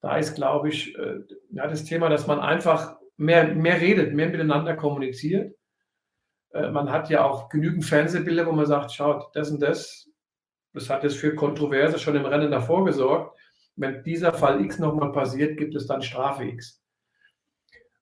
Da 0.00 0.18
ist, 0.18 0.36
glaube 0.36 0.68
ich, 0.68 0.96
äh, 0.96 1.18
ja, 1.50 1.66
das 1.66 1.82
Thema, 1.82 2.08
dass 2.08 2.28
man 2.28 2.38
einfach 2.38 2.96
mehr, 3.16 3.54
mehr 3.54 3.80
redet, 3.80 4.14
mehr 4.14 4.28
miteinander 4.28 4.76
kommuniziert. 4.76 5.54
Äh, 6.52 6.70
man 6.70 6.90
hat 6.90 7.10
ja 7.10 7.24
auch 7.24 7.48
genügend 7.48 7.84
Fernsehbilder, 7.84 8.46
wo 8.46 8.52
man 8.52 8.66
sagt, 8.66 8.92
schaut, 8.92 9.34
das 9.34 9.50
und 9.50 9.60
das, 9.60 10.08
das 10.72 10.90
hat 10.90 11.02
jetzt 11.02 11.16
für 11.16 11.34
Kontroverse 11.34 11.98
schon 11.98 12.16
im 12.16 12.26
Rennen 12.26 12.50
davor 12.50 12.84
gesorgt. 12.84 13.38
Wenn 13.76 14.02
dieser 14.04 14.32
Fall 14.32 14.62
X 14.64 14.78
nochmal 14.78 15.12
passiert, 15.12 15.56
gibt 15.56 15.74
es 15.74 15.86
dann 15.86 16.02
Strafe 16.02 16.44
X. 16.44 16.82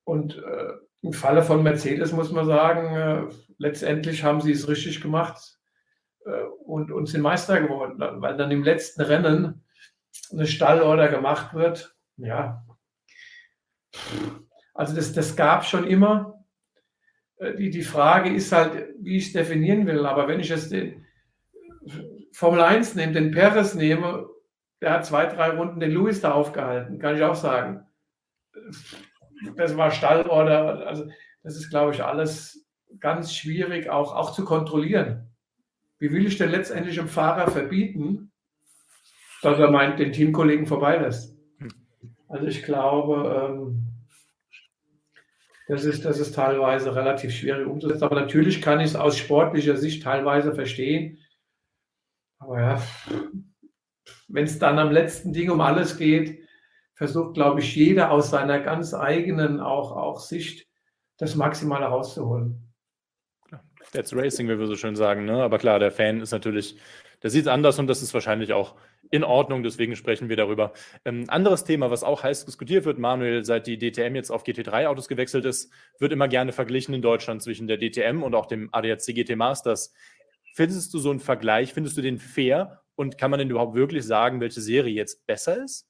Und 0.05 0.37
äh, 0.39 0.73
im 1.03 1.13
Falle 1.13 1.43
von 1.43 1.63
Mercedes 1.63 2.13
muss 2.13 2.33
man 2.33 2.47
sagen, 2.47 2.95
äh, 2.97 3.35
letztendlich 3.59 4.25
haben 4.25 4.41
sie 4.41 4.53
es 4.53 4.69
richtig 4.69 5.01
gemacht. 5.01 5.61
Äh, 6.25 6.43
und, 6.65 6.91
und 6.91 7.07
sind 7.07 7.23
Meister 7.23 7.61
geworden, 7.61 7.99
weil 7.99 8.37
dann 8.37 8.51
im 8.51 8.65
letzten 8.65 9.03
Rennen 9.03 9.65
eine 10.33 10.47
Stallorder 10.47 11.09
gemacht 11.09 11.55
wird. 11.55 11.97
Ja, 12.17 12.65
also 14.81 14.95
das, 14.95 15.13
das 15.13 15.37
gab 15.37 15.67
schon 15.67 15.87
immer. 15.87 16.43
Äh, 17.37 17.55
die, 17.57 17.69
die 17.69 17.83
Frage 17.83 18.33
ist 18.33 18.51
halt, 18.51 18.95
wie 18.99 19.19
ich 19.19 19.27
es 19.27 19.33
definieren 19.35 19.87
will. 19.87 20.07
Aber 20.07 20.27
wenn 20.27 20.41
ich 20.41 20.49
jetzt 20.49 20.73
den 20.73 21.05
Formel 22.33 22.63
1 22.63 22.95
nehme, 22.95 23.13
den 23.13 23.31
Perez 23.31 23.75
nehme, 23.75 24.27
der 24.81 24.95
hat 24.95 25.05
zwei, 25.05 25.27
drei 25.27 25.51
Runden 25.51 25.81
den 25.81 25.91
Lewis 25.91 26.23
da 26.23 26.33
aufgehalten, 26.33 26.99
kann 26.99 27.15
ich 27.15 27.23
auch 27.23 27.35
sagen. 27.35 27.87
Das 29.57 29.77
war 29.77 29.91
Stallorder. 29.91 30.87
Also 30.87 31.11
das 31.43 31.57
ist, 31.57 31.69
glaube 31.69 31.93
ich, 31.93 32.03
alles 32.03 32.67
ganz 33.01 33.35
schwierig 33.35 33.91
auch, 33.91 34.17
auch 34.17 34.33
zu 34.33 34.47
kontrollieren. 34.47 35.31
Wie 35.99 36.11
will 36.11 36.27
ich 36.27 36.39
denn 36.39 36.51
letztendlich 36.51 36.97
dem 36.97 37.09
Fahrer 37.09 37.51
verbieten, 37.51 38.33
dass 39.43 39.59
er 39.59 39.71
meint, 39.71 39.99
den 39.99 40.15
Teamkollegen 40.15 40.65
vorbeilässt? 40.65 41.37
Also 42.29 42.47
ich 42.47 42.63
glaube, 42.63 43.59
ähm, 43.59 43.90
das, 45.71 45.85
ist, 45.85 46.05
das 46.05 46.19
ist 46.19 46.35
teilweise 46.35 46.97
relativ 46.97 47.33
schwierig 47.33 47.67
umzusetzen. 47.67 48.03
Aber 48.03 48.21
natürlich 48.21 48.61
kann 48.61 48.81
ich 48.81 48.87
es 48.87 48.97
aus 48.97 49.17
sportlicher 49.17 49.77
Sicht 49.77 50.03
teilweise 50.03 50.53
verstehen. 50.53 51.19
Aber 52.39 52.61
ja, 52.61 52.83
wenn 54.27 54.45
es 54.45 54.59
dann 54.59 54.81
am 54.81 54.91
letzten 54.91 55.33
Ding 55.33 55.49
um 55.49 55.61
alles 55.61 55.97
geht, 55.97 56.45
versucht, 56.95 57.35
glaube 57.35 57.61
ich, 57.61 57.77
jeder 57.77 58.11
aus 58.11 58.31
seiner 58.31 58.59
ganz 58.59 58.95
eigenen 58.95 59.61
auch, 59.61 59.93
auch 59.93 60.19
Sicht 60.19 60.67
das 61.19 61.37
Maximale 61.37 61.87
rauszuholen. 61.87 62.75
That's 63.93 64.15
Racing, 64.15 64.49
wie 64.49 64.59
wir 64.59 64.67
so 64.67 64.77
schön 64.77 64.97
sagen. 64.97 65.25
Ne? 65.25 65.41
Aber 65.41 65.59
klar, 65.59 65.79
der 65.79 65.93
Fan 65.93 66.21
ist 66.21 66.33
natürlich, 66.33 66.77
der 67.23 67.31
sieht 67.31 67.43
es 67.43 67.49
anders 67.49 67.79
und 67.79 67.87
das 67.87 68.03
ist 68.03 68.13
wahrscheinlich 68.13 68.53
auch 68.53 68.75
in 69.11 69.25
Ordnung, 69.25 69.63
deswegen 69.63 69.97
sprechen 69.97 70.29
wir 70.29 70.37
darüber. 70.37 70.73
Ähm, 71.05 71.25
anderes 71.29 71.65
Thema, 71.65 71.91
was 71.91 72.05
auch 72.05 72.23
heiß 72.23 72.47
diskutiert 72.47 72.85
wird, 72.85 72.99
Manuel, 72.99 73.45
seit 73.45 73.67
die 73.67 73.79
DTM 73.79 74.15
jetzt 74.15 74.31
auf 74.31 74.45
GT3-Autos 74.45 75.09
gewechselt 75.09 75.45
ist, 75.45 75.73
wird 75.99 76.13
immer 76.13 76.29
gerne 76.29 76.53
verglichen 76.53 76.95
in 76.95 77.03
Deutschland 77.03 77.43
zwischen 77.43 77.67
der 77.67 77.79
DTM 77.79 78.23
und 78.23 78.35
auch 78.35 78.47
dem 78.47 78.69
ADAC 78.73 79.07
GT 79.07 79.37
Masters. 79.37 79.93
Findest 80.55 80.95
du 80.95 80.99
so 80.99 81.11
einen 81.11 81.21
Vergleich, 81.21 81.73
findest 81.73 81.97
du 81.97 82.03
den 82.03 82.19
fair 82.19 82.83
und 82.95 83.19
kann 83.19 83.31
man 83.31 83.39
denn 83.39 83.51
überhaupt 83.51 83.75
wirklich 83.75 84.05
sagen, 84.05 84.41
welche 84.41 84.61
Serie 84.61 84.95
jetzt 84.95 85.27
besser 85.27 85.63
ist? 85.65 85.89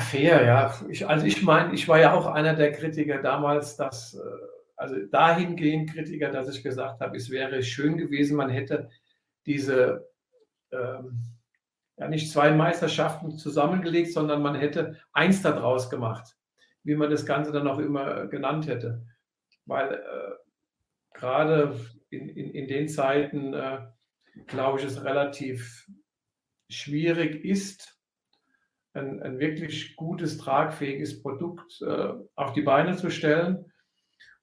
Fair, 0.00 0.44
ja. 0.44 0.74
Ich, 0.88 1.06
also 1.06 1.26
ich 1.26 1.42
meine, 1.42 1.74
ich 1.74 1.86
war 1.86 2.00
ja 2.00 2.14
auch 2.14 2.26
einer 2.26 2.54
der 2.54 2.72
Kritiker 2.72 3.20
damals, 3.22 3.76
dass 3.76 4.14
äh, 4.14 4.18
also 4.76 4.96
dahingehend 5.10 5.92
Kritiker, 5.92 6.30
dass 6.30 6.48
ich 6.48 6.62
gesagt 6.62 7.00
habe, 7.00 7.16
es 7.16 7.30
wäre 7.30 7.62
schön 7.62 7.96
gewesen, 7.96 8.36
man 8.36 8.50
hätte 8.50 8.90
diese 9.46 10.08
ähm, 10.72 11.36
ja 11.96 12.08
nicht 12.08 12.30
zwei 12.30 12.50
Meisterschaften 12.52 13.36
zusammengelegt, 13.36 14.12
sondern 14.12 14.42
man 14.42 14.54
hätte 14.54 14.98
eins 15.12 15.42
daraus 15.42 15.90
gemacht, 15.90 16.36
wie 16.82 16.94
man 16.94 17.10
das 17.10 17.26
Ganze 17.26 17.52
dann 17.52 17.68
auch 17.68 17.78
immer 17.78 18.26
genannt 18.26 18.66
hätte. 18.66 19.06
Weil 19.64 19.94
äh, 19.94 21.18
gerade 21.18 21.78
in, 22.10 22.28
in, 22.28 22.50
in, 22.50 22.68
den 22.68 22.88
Zeiten, 22.88 23.54
äh, 23.54 23.80
glaube 24.46 24.78
ich, 24.78 24.84
es 24.84 25.02
relativ 25.04 25.86
schwierig 26.68 27.44
ist, 27.44 27.98
ein, 28.92 29.22
ein 29.22 29.38
wirklich 29.38 29.96
gutes, 29.96 30.38
tragfähiges 30.38 31.22
Produkt 31.22 31.80
äh, 31.82 32.12
auf 32.34 32.52
die 32.52 32.62
Beine 32.62 32.96
zu 32.96 33.10
stellen 33.10 33.72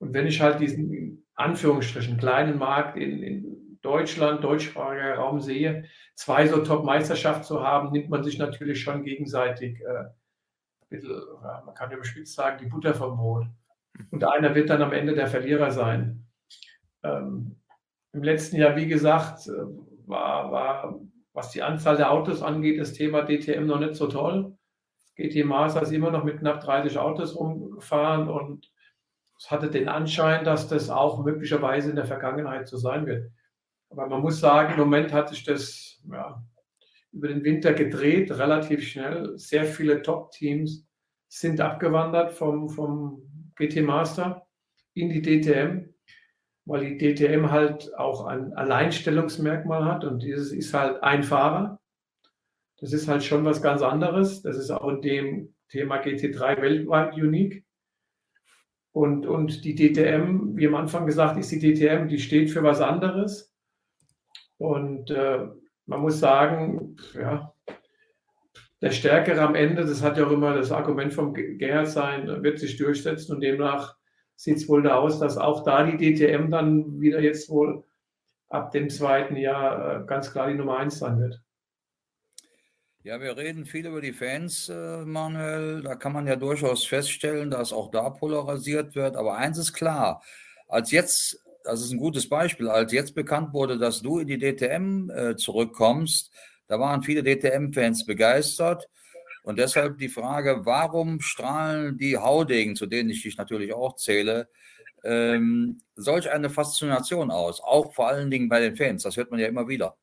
und 0.03 0.13
wenn 0.13 0.27
ich 0.27 0.41
halt 0.41 0.59
diesen 0.59 1.25
Anführungsstrichen 1.35 2.17
kleinen 2.17 2.57
Markt 2.57 2.97
in, 2.97 3.23
in 3.23 3.79
Deutschland, 3.81 4.43
deutschsprachiger 4.43 5.15
Raum 5.15 5.39
sehe, 5.39 5.85
zwei 6.15 6.47
so 6.47 6.63
Top-Meisterschaften 6.63 7.43
zu 7.43 7.61
haben, 7.61 7.91
nimmt 7.91 8.09
man 8.09 8.23
sich 8.23 8.37
natürlich 8.37 8.81
schon 8.81 9.03
gegenseitig, 9.03 9.81
äh, 9.81 10.05
bisschen, 10.89 11.21
man 11.41 11.73
kann 11.75 11.91
überspitzt 11.91 12.35
sagen, 12.35 12.59
die 12.61 12.69
Butter 12.69 12.93
vom 12.93 13.17
Brot. 13.17 13.47
Und 14.11 14.23
einer 14.23 14.55
wird 14.55 14.69
dann 14.69 14.81
am 14.81 14.93
Ende 14.93 15.15
der 15.15 15.27
Verlierer 15.27 15.71
sein. 15.71 16.27
Ähm, 17.03 17.59
Im 18.11 18.23
letzten 18.23 18.57
Jahr, 18.57 18.75
wie 18.75 18.87
gesagt, 18.87 19.47
äh, 19.47 19.51
war, 20.07 20.51
war, 20.51 20.99
was 21.33 21.51
die 21.51 21.63
Anzahl 21.63 21.97
der 21.97 22.11
Autos 22.11 22.41
angeht, 22.41 22.79
das 22.79 22.93
Thema 22.93 23.23
DTM 23.23 23.65
noch 23.65 23.79
nicht 23.79 23.95
so 23.95 24.07
toll. 24.07 24.55
GT 25.15 25.45
Masters 25.45 25.91
immer 25.91 26.11
noch 26.11 26.23
mit 26.23 26.39
knapp 26.39 26.61
30 26.61 26.97
Autos 26.97 27.35
rumgefahren 27.35 28.29
und 28.29 28.71
es 29.37 29.51
hatte 29.51 29.69
den 29.69 29.89
Anschein, 29.89 30.43
dass 30.43 30.67
das 30.67 30.89
auch 30.89 31.23
möglicherweise 31.23 31.89
in 31.89 31.95
der 31.95 32.05
Vergangenheit 32.05 32.67
so 32.67 32.77
sein 32.77 33.05
wird. 33.05 33.31
Aber 33.93 34.07
man 34.07 34.21
muss 34.21 34.39
sagen, 34.39 34.73
im 34.73 34.79
Moment 34.79 35.13
hat 35.13 35.29
sich 35.29 35.43
das 35.43 36.01
ja, 36.11 36.43
über 37.11 37.27
den 37.27 37.43
Winter 37.43 37.73
gedreht, 37.73 38.31
relativ 38.31 38.87
schnell. 38.87 39.37
Sehr 39.37 39.65
viele 39.65 40.01
Top-Teams 40.01 40.87
sind 41.27 41.61
abgewandert 41.61 42.31
vom, 42.31 42.69
vom 42.69 43.51
GT 43.55 43.83
Master 43.83 44.47
in 44.95 45.09
die 45.09 45.21
DTM, 45.21 45.93
weil 46.65 46.95
die 46.95 46.97
DTM 46.97 47.51
halt 47.51 47.93
auch 47.95 48.25
ein 48.25 48.53
Alleinstellungsmerkmal 48.53 49.85
hat 49.85 50.05
und 50.05 50.23
dieses 50.23 50.51
ist 50.51 50.73
halt 50.73 51.03
ein 51.03 51.21
Fahrer. 51.21 51.79
Das 52.79 52.93
ist 52.93 53.07
halt 53.07 53.23
schon 53.23 53.45
was 53.45 53.61
ganz 53.61 53.83
anderes. 53.83 54.41
Das 54.41 54.57
ist 54.57 54.71
auch 54.71 54.87
in 54.89 55.01
dem 55.01 55.55
Thema 55.69 56.01
GT3 56.01 56.61
weltweit 56.61 57.13
unique. 57.13 57.63
Und, 58.91 59.27
und 59.27 59.63
die 59.63 59.75
DTM, 59.75 60.57
wie 60.57 60.67
am 60.67 60.75
Anfang 60.75 61.05
gesagt, 61.05 61.37
ist 61.37 61.51
die 61.51 61.59
DTM, 61.59 62.07
die 62.07 62.19
steht 62.19 62.49
für 62.49 62.63
was 62.63 62.81
anderes. 62.81 63.52
Und 64.57 65.09
äh, 65.11 65.47
man 65.85 66.01
muss 66.01 66.19
sagen, 66.19 66.97
ja, 67.13 67.53
der 68.81 68.91
Stärkere 68.91 69.41
am 69.41 69.55
Ende, 69.55 69.85
das 69.85 70.01
hat 70.01 70.17
ja 70.17 70.25
auch 70.25 70.31
immer 70.31 70.53
das 70.55 70.71
Argument 70.71 71.13
vom 71.13 71.33
Gerhard 71.33 71.87
sein, 71.87 72.43
wird 72.43 72.59
sich 72.59 72.77
durchsetzen 72.77 73.33
und 73.33 73.41
demnach 73.41 73.95
sieht 74.35 74.57
es 74.57 74.67
wohl 74.67 74.83
da 74.83 74.95
aus, 74.95 75.19
dass 75.19 75.37
auch 75.37 75.63
da 75.63 75.83
die 75.83 75.97
DTM 75.97 76.51
dann 76.51 76.99
wieder 76.99 77.21
jetzt 77.21 77.49
wohl 77.49 77.83
ab 78.49 78.71
dem 78.71 78.89
zweiten 78.89 79.35
Jahr 79.35 80.01
äh, 80.01 80.05
ganz 80.05 80.31
klar 80.31 80.49
die 80.49 80.55
Nummer 80.55 80.77
eins 80.77 80.99
sein 80.99 81.19
wird. 81.19 81.41
Ja, 83.03 83.19
wir 83.19 83.35
reden 83.35 83.65
viel 83.65 83.85
über 83.85 83.99
die 83.99 84.13
Fans, 84.13 84.69
äh, 84.69 85.03
Manuel. 85.03 85.81
Da 85.81 85.95
kann 85.95 86.13
man 86.13 86.25
ja 86.25 86.37
durchaus 86.37 86.85
feststellen, 86.85 87.51
dass 87.51 87.73
auch 87.73 87.91
da 87.91 88.09
polarisiert 88.09 88.95
wird. 88.95 89.17
Aber 89.17 89.35
eins 89.35 89.57
ist 89.57 89.73
klar, 89.73 90.23
als 90.69 90.91
jetzt, 90.91 91.42
das 91.63 91.81
ist 91.81 91.91
ein 91.91 91.97
gutes 91.97 92.27
Beispiel, 92.27 92.69
als 92.69 92.91
jetzt 92.91 93.15
bekannt 93.15 93.53
wurde, 93.53 93.77
dass 93.77 94.01
du 94.01 94.19
in 94.19 94.27
die 94.27 94.37
DTM 94.37 95.09
äh, 95.09 95.35
zurückkommst, 95.35 96.31
da 96.67 96.79
waren 96.79 97.03
viele 97.03 97.23
DTM-Fans 97.23 98.05
begeistert. 98.05 98.89
Und 99.43 99.59
deshalb 99.59 99.97
die 99.97 100.09
Frage, 100.09 100.61
warum 100.63 101.19
strahlen 101.19 101.97
die 101.97 102.17
Haudegen, 102.17 102.75
zu 102.75 102.85
denen 102.85 103.09
ich 103.09 103.23
dich 103.23 103.37
natürlich 103.37 103.73
auch 103.73 103.95
zähle, 103.95 104.47
ähm, 105.03 105.81
solch 105.95 106.31
eine 106.31 106.49
Faszination 106.49 107.29
aus? 107.29 107.61
Auch 107.61 107.93
vor 107.93 108.07
allen 108.07 108.31
Dingen 108.31 108.47
bei 108.47 108.61
den 108.61 108.77
Fans. 108.77 109.03
Das 109.03 109.17
hört 109.17 109.31
man 109.31 109.39
ja 109.39 109.47
immer 109.47 109.67
wieder. 109.67 109.97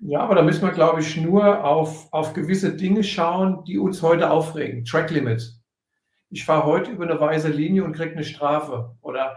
Ja, 0.00 0.20
aber 0.20 0.36
da 0.36 0.42
müssen 0.42 0.62
wir, 0.62 0.70
glaube 0.70 1.00
ich, 1.00 1.16
nur 1.16 1.64
auf, 1.64 2.12
auf 2.12 2.32
gewisse 2.32 2.76
Dinge 2.76 3.02
schauen, 3.02 3.64
die 3.64 3.78
uns 3.78 4.00
heute 4.02 4.30
aufregen. 4.30 4.84
Track 4.84 5.10
Limits. 5.10 5.60
Ich 6.30 6.44
fahre 6.44 6.64
heute 6.64 6.92
über 6.92 7.04
eine 7.04 7.18
weiße 7.18 7.48
Linie 7.48 7.82
und 7.82 7.94
kriege 7.94 8.12
eine 8.12 8.22
Strafe. 8.22 8.96
Oder 9.00 9.36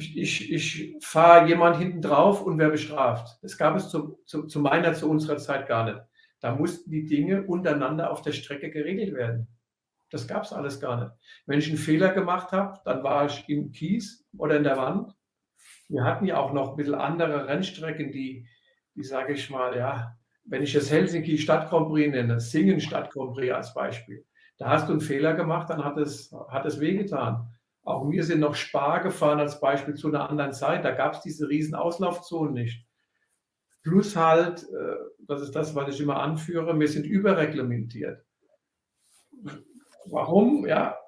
ich, 0.00 0.52
ich 0.52 0.96
fahre 1.00 1.48
jemand 1.48 1.76
hinten 1.76 2.02
drauf 2.02 2.42
und 2.42 2.58
werde 2.58 2.72
bestraft. 2.72 3.38
Das 3.42 3.56
gab 3.56 3.76
es 3.76 3.88
zu, 3.88 4.18
zu, 4.24 4.46
zu 4.46 4.60
meiner, 4.60 4.94
zu 4.94 5.08
unserer 5.08 5.36
Zeit 5.38 5.66
gar 5.66 5.84
nicht. 5.84 6.00
Da 6.40 6.54
mussten 6.54 6.90
die 6.90 7.04
Dinge 7.04 7.42
untereinander 7.42 8.10
auf 8.10 8.22
der 8.22 8.32
Strecke 8.32 8.70
geregelt 8.70 9.14
werden. 9.14 9.48
Das 10.10 10.26
gab 10.26 10.42
es 10.42 10.52
alles 10.52 10.80
gar 10.80 11.00
nicht. 11.00 11.12
Wenn 11.46 11.58
ich 11.58 11.68
einen 11.68 11.76
Fehler 11.76 12.12
gemacht 12.12 12.52
habe, 12.52 12.80
dann 12.84 13.02
war 13.02 13.26
ich 13.26 13.48
im 13.48 13.70
Kies 13.70 14.26
oder 14.36 14.56
in 14.56 14.64
der 14.64 14.76
Wand. 14.76 15.12
Wir 15.88 16.04
hatten 16.04 16.24
ja 16.24 16.38
auch 16.38 16.52
noch 16.52 16.70
ein 16.70 16.76
bisschen 16.76 16.94
andere 16.94 17.46
Rennstrecken, 17.46 18.10
die, 18.10 18.46
die 18.94 19.04
sage 19.04 19.34
ich 19.34 19.50
mal, 19.50 19.76
ja, 19.76 20.16
wenn 20.44 20.62
ich 20.62 20.72
das 20.72 20.90
Helsinki 20.90 21.38
Stadt 21.38 21.70
nenne, 21.72 22.40
Singen 22.40 22.80
Stadt 22.80 23.14
als 23.16 23.74
Beispiel, 23.74 24.24
da 24.58 24.68
hast 24.68 24.88
du 24.88 24.92
einen 24.92 25.00
Fehler 25.00 25.34
gemacht, 25.34 25.70
dann 25.70 25.84
hat 25.84 25.96
es, 25.96 26.34
hat 26.48 26.66
es 26.66 26.80
wehgetan. 26.80 27.48
Auch 27.82 28.10
wir 28.10 28.24
sind 28.24 28.40
noch 28.40 28.54
Spar 28.54 29.02
gefahren 29.02 29.40
als 29.40 29.60
Beispiel 29.60 29.94
zu 29.94 30.08
einer 30.08 30.28
anderen 30.28 30.52
Zeit. 30.52 30.84
Da 30.84 30.90
gab 30.90 31.14
es 31.14 31.20
diese 31.22 31.48
riesen 31.48 31.74
Auslaufzonen 31.74 32.52
nicht. 32.52 32.86
Plus 33.82 34.16
halt, 34.16 34.62
äh, 34.64 34.96
das 35.20 35.40
ist 35.40 35.56
das, 35.56 35.74
was 35.74 35.94
ich 35.94 36.00
immer 36.00 36.20
anführe, 36.20 36.78
wir 36.78 36.88
sind 36.88 37.06
überreglementiert. 37.06 38.22
Warum? 40.06 40.66
Ja, 40.66 40.98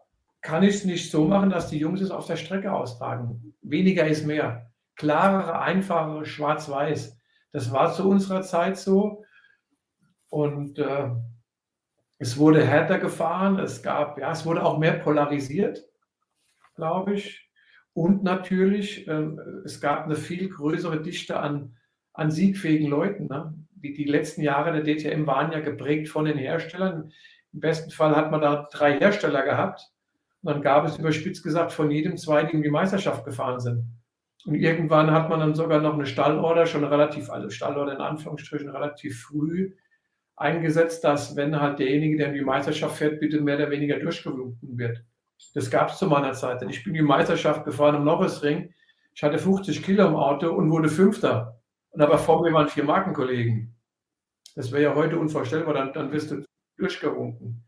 kann 0.40 0.62
ich 0.62 0.76
es 0.76 0.84
nicht 0.84 1.10
so 1.10 1.26
machen, 1.26 1.50
dass 1.50 1.68
die 1.68 1.78
Jungs 1.78 2.00
es 2.00 2.10
auf 2.10 2.26
der 2.26 2.36
Strecke 2.36 2.72
austragen. 2.72 3.54
Weniger 3.60 4.06
ist 4.06 4.26
mehr. 4.26 4.70
Klarere, 4.96 5.58
einfachere, 5.60 6.24
schwarz-weiß. 6.24 7.18
Das 7.52 7.70
war 7.70 7.92
zu 7.92 8.08
unserer 8.08 8.42
Zeit 8.42 8.78
so. 8.78 9.24
Und 10.30 10.78
äh, 10.78 11.10
es 12.18 12.38
wurde 12.38 12.64
härter 12.64 12.98
gefahren. 12.98 13.58
Es 13.58 13.82
gab, 13.82 14.18
ja, 14.18 14.32
es 14.32 14.46
wurde 14.46 14.64
auch 14.64 14.78
mehr 14.78 14.94
polarisiert 14.94 15.91
glaube 16.74 17.14
ich. 17.14 17.48
Und 17.94 18.22
natürlich, 18.22 19.06
äh, 19.06 19.28
es 19.64 19.80
gab 19.80 20.04
eine 20.04 20.16
viel 20.16 20.48
größere 20.48 21.02
Dichte 21.02 21.38
an, 21.38 21.76
an 22.12 22.30
siegfähigen 22.30 22.88
Leuten. 22.88 23.26
Ne? 23.26 23.54
Die, 23.74 23.92
die 23.92 24.04
letzten 24.04 24.42
Jahre 24.42 24.72
der 24.72 24.82
DTM 24.82 25.26
waren 25.26 25.52
ja 25.52 25.60
geprägt 25.60 26.08
von 26.08 26.24
den 26.24 26.38
Herstellern. 26.38 27.12
Im 27.52 27.60
besten 27.60 27.90
Fall 27.90 28.16
hat 28.16 28.30
man 28.30 28.40
da 28.40 28.68
drei 28.72 28.98
Hersteller 28.98 29.42
gehabt. 29.42 29.90
Und 30.42 30.52
dann 30.52 30.62
gab 30.62 30.86
es 30.86 30.98
überspitzt 30.98 31.44
gesagt 31.44 31.72
von 31.72 31.90
jedem 31.90 32.16
zwei, 32.16 32.44
die 32.44 32.54
in 32.54 32.62
die 32.62 32.70
Meisterschaft 32.70 33.24
gefahren 33.24 33.60
sind. 33.60 33.84
Und 34.44 34.54
irgendwann 34.54 35.12
hat 35.12 35.28
man 35.28 35.38
dann 35.38 35.54
sogar 35.54 35.80
noch 35.80 35.94
eine 35.94 36.06
Stallorder, 36.06 36.66
schon 36.66 36.82
relativ, 36.82 37.30
also 37.30 37.48
Stallorder 37.50 37.92
in 37.92 38.00
Anführungsstrichen, 38.00 38.70
relativ 38.70 39.22
früh 39.22 39.72
eingesetzt, 40.34 41.04
dass 41.04 41.36
wenn 41.36 41.60
halt 41.60 41.78
derjenige, 41.78 42.16
der 42.16 42.28
in 42.28 42.34
die 42.34 42.40
Meisterschaft 42.40 42.96
fährt, 42.96 43.20
bitte 43.20 43.40
mehr 43.40 43.56
oder 43.56 43.70
weniger 43.70 43.98
durchgewunken 43.98 44.76
wird. 44.78 45.04
Das 45.54 45.70
gab 45.70 45.90
es 45.90 45.98
zu 45.98 46.06
meiner 46.06 46.32
Zeit. 46.32 46.62
Ich 46.68 46.84
bin 46.84 46.94
die 46.94 47.02
Meisterschaft 47.02 47.64
gefahren 47.64 47.96
im 47.96 48.04
Norrisring. 48.04 48.72
Ich 49.14 49.22
hatte 49.22 49.38
50 49.38 49.82
Kilo 49.82 50.06
im 50.06 50.16
Auto 50.16 50.50
und 50.50 50.70
wurde 50.70 50.88
Fünfter. 50.88 51.60
Und 51.90 52.00
aber 52.00 52.18
vor 52.18 52.42
mir 52.42 52.52
waren 52.52 52.68
vier 52.68 52.84
Markenkollegen. 52.84 53.74
Das 54.54 54.72
wäre 54.72 54.82
ja 54.82 54.94
heute 54.94 55.18
unvorstellbar, 55.18 55.74
dann, 55.74 55.92
dann 55.92 56.12
wirst 56.12 56.30
du 56.30 56.44
durchgewunken. 56.76 57.64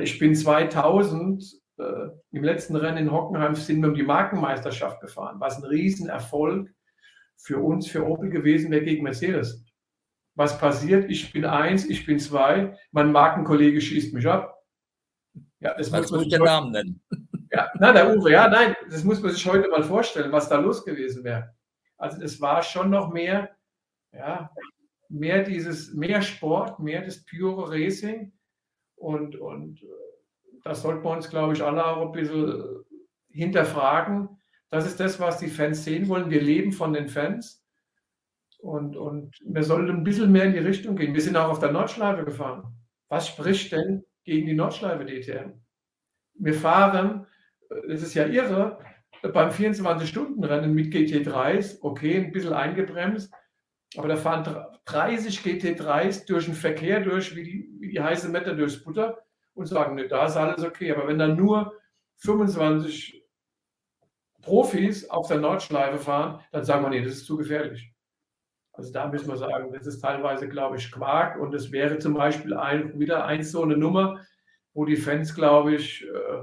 Ich 0.00 0.18
bin 0.18 0.34
2000 0.34 1.44
äh, 1.78 2.08
im 2.30 2.44
letzten 2.44 2.76
Rennen 2.76 2.98
in 2.98 3.12
Hockenheim 3.12 3.54
sind 3.54 3.82
wir 3.82 3.88
um 3.88 3.94
die 3.94 4.02
Markenmeisterschaft 4.02 5.00
gefahren, 5.00 5.40
was 5.40 5.58
ein 5.58 5.64
Riesenerfolg 5.64 6.70
für 7.36 7.58
uns, 7.58 7.88
für 7.88 8.06
Opel 8.06 8.30
gewesen 8.30 8.70
wäre 8.70 8.84
gegen 8.84 9.02
Mercedes. 9.02 9.64
Was 10.36 10.58
passiert? 10.58 11.10
Ich 11.10 11.32
bin 11.32 11.44
eins, 11.44 11.84
ich 11.84 12.06
bin 12.06 12.18
zwei, 12.18 12.76
mein 12.90 13.12
Markenkollege 13.12 13.80
schießt 13.80 14.14
mich 14.14 14.26
ab. 14.26 14.63
Ja, 15.60 15.74
das 15.74 15.90
muss 15.90 16.10
man 16.10 16.20
sich 16.20 16.28
den 16.28 16.42
Namen 16.42 16.72
nennen. 16.72 17.02
Ja, 17.50 17.70
na, 17.78 17.92
der 17.92 18.16
Uwe, 18.16 18.32
ja, 18.32 18.48
nein, 18.48 18.74
das 18.90 19.04
muss 19.04 19.22
man 19.22 19.30
sich 19.30 19.46
heute 19.46 19.68
mal 19.68 19.84
vorstellen, 19.84 20.32
was 20.32 20.48
da 20.48 20.58
los 20.58 20.84
gewesen 20.84 21.22
wäre. 21.22 21.54
Also 21.96 22.20
es 22.20 22.40
war 22.40 22.62
schon 22.62 22.90
noch 22.90 23.12
mehr, 23.12 23.50
ja, 24.12 24.50
mehr 25.08 25.44
dieses, 25.44 25.94
mehr 25.94 26.20
Sport, 26.20 26.80
mehr 26.80 27.02
das 27.02 27.24
pure 27.24 27.70
Racing 27.70 28.32
und, 28.96 29.36
und 29.36 29.82
äh, 29.82 29.86
das 30.64 30.82
sollten 30.82 31.04
wir 31.04 31.10
uns, 31.10 31.30
glaube 31.30 31.52
ich, 31.52 31.62
alle 31.62 31.86
auch 31.86 32.06
ein 32.06 32.12
bisschen 32.12 32.84
hinterfragen. 33.28 34.28
Das 34.70 34.86
ist 34.86 34.98
das, 34.98 35.20
was 35.20 35.38
die 35.38 35.48
Fans 35.48 35.84
sehen 35.84 36.08
wollen. 36.08 36.30
Wir 36.30 36.42
leben 36.42 36.72
von 36.72 36.92
den 36.92 37.08
Fans 37.08 37.64
und, 38.58 38.96
und 38.96 39.38
wir 39.44 39.62
sollten 39.62 39.90
ein 39.90 40.04
bisschen 40.04 40.32
mehr 40.32 40.44
in 40.44 40.52
die 40.52 40.58
Richtung 40.58 40.96
gehen. 40.96 41.14
Wir 41.14 41.20
sind 41.20 41.36
auch 41.36 41.50
auf 41.50 41.58
der 41.58 41.70
Nordschleife 41.70 42.24
gefahren. 42.24 42.74
Was 43.08 43.28
spricht 43.28 43.72
denn 43.72 44.04
gegen 44.24 44.46
die 44.46 44.54
Nordschleife 44.54 45.04
DTM. 45.04 45.52
Wir 46.34 46.54
fahren, 46.54 47.26
das 47.88 48.02
ist 48.02 48.14
ja 48.14 48.26
irre, 48.26 48.78
beim 49.22 49.50
24-Stunden-Rennen 49.50 50.74
mit 50.74 50.92
GT3s, 50.92 51.78
okay, 51.80 52.16
ein 52.16 52.32
bisschen 52.32 52.52
eingebremst, 52.52 53.32
aber 53.96 54.08
da 54.08 54.16
fahren 54.16 54.66
30 54.86 55.38
GT3s 55.40 56.26
durch 56.26 56.46
den 56.46 56.54
Verkehr 56.54 57.00
durch, 57.00 57.34
wie 57.36 57.44
die, 57.44 57.70
wie 57.78 57.88
die 57.88 58.00
heiße 58.00 58.28
Mette 58.28 58.56
durchs 58.56 58.82
Butter 58.82 59.18
und 59.54 59.66
sagen, 59.66 59.94
ne, 59.94 60.08
da 60.08 60.26
ist 60.26 60.36
alles 60.36 60.64
okay. 60.64 60.92
Aber 60.92 61.06
wenn 61.06 61.18
dann 61.18 61.36
nur 61.36 61.74
25 62.16 63.24
Profis 64.42 65.08
auf 65.08 65.28
der 65.28 65.38
Nordschleife 65.38 65.98
fahren, 65.98 66.40
dann 66.50 66.64
sagen 66.64 66.84
wir, 66.84 66.90
nee, 66.90 67.02
das 67.02 67.14
ist 67.14 67.26
zu 67.26 67.36
gefährlich. 67.36 67.93
Also 68.76 68.92
da 68.92 69.06
müssen 69.06 69.28
wir 69.28 69.36
sagen, 69.36 69.72
das 69.72 69.86
ist 69.86 70.00
teilweise, 70.00 70.48
glaube 70.48 70.76
ich, 70.76 70.90
Quark 70.90 71.38
und 71.38 71.54
es 71.54 71.70
wäre 71.70 71.98
zum 71.98 72.14
Beispiel 72.14 72.54
ein, 72.54 72.98
wieder 72.98 73.24
eins 73.24 73.52
so 73.52 73.62
eine 73.62 73.76
Nummer, 73.76 74.20
wo 74.72 74.84
die 74.84 74.96
Fans, 74.96 75.34
glaube 75.34 75.74
ich, 75.74 76.04
äh, 76.04 76.42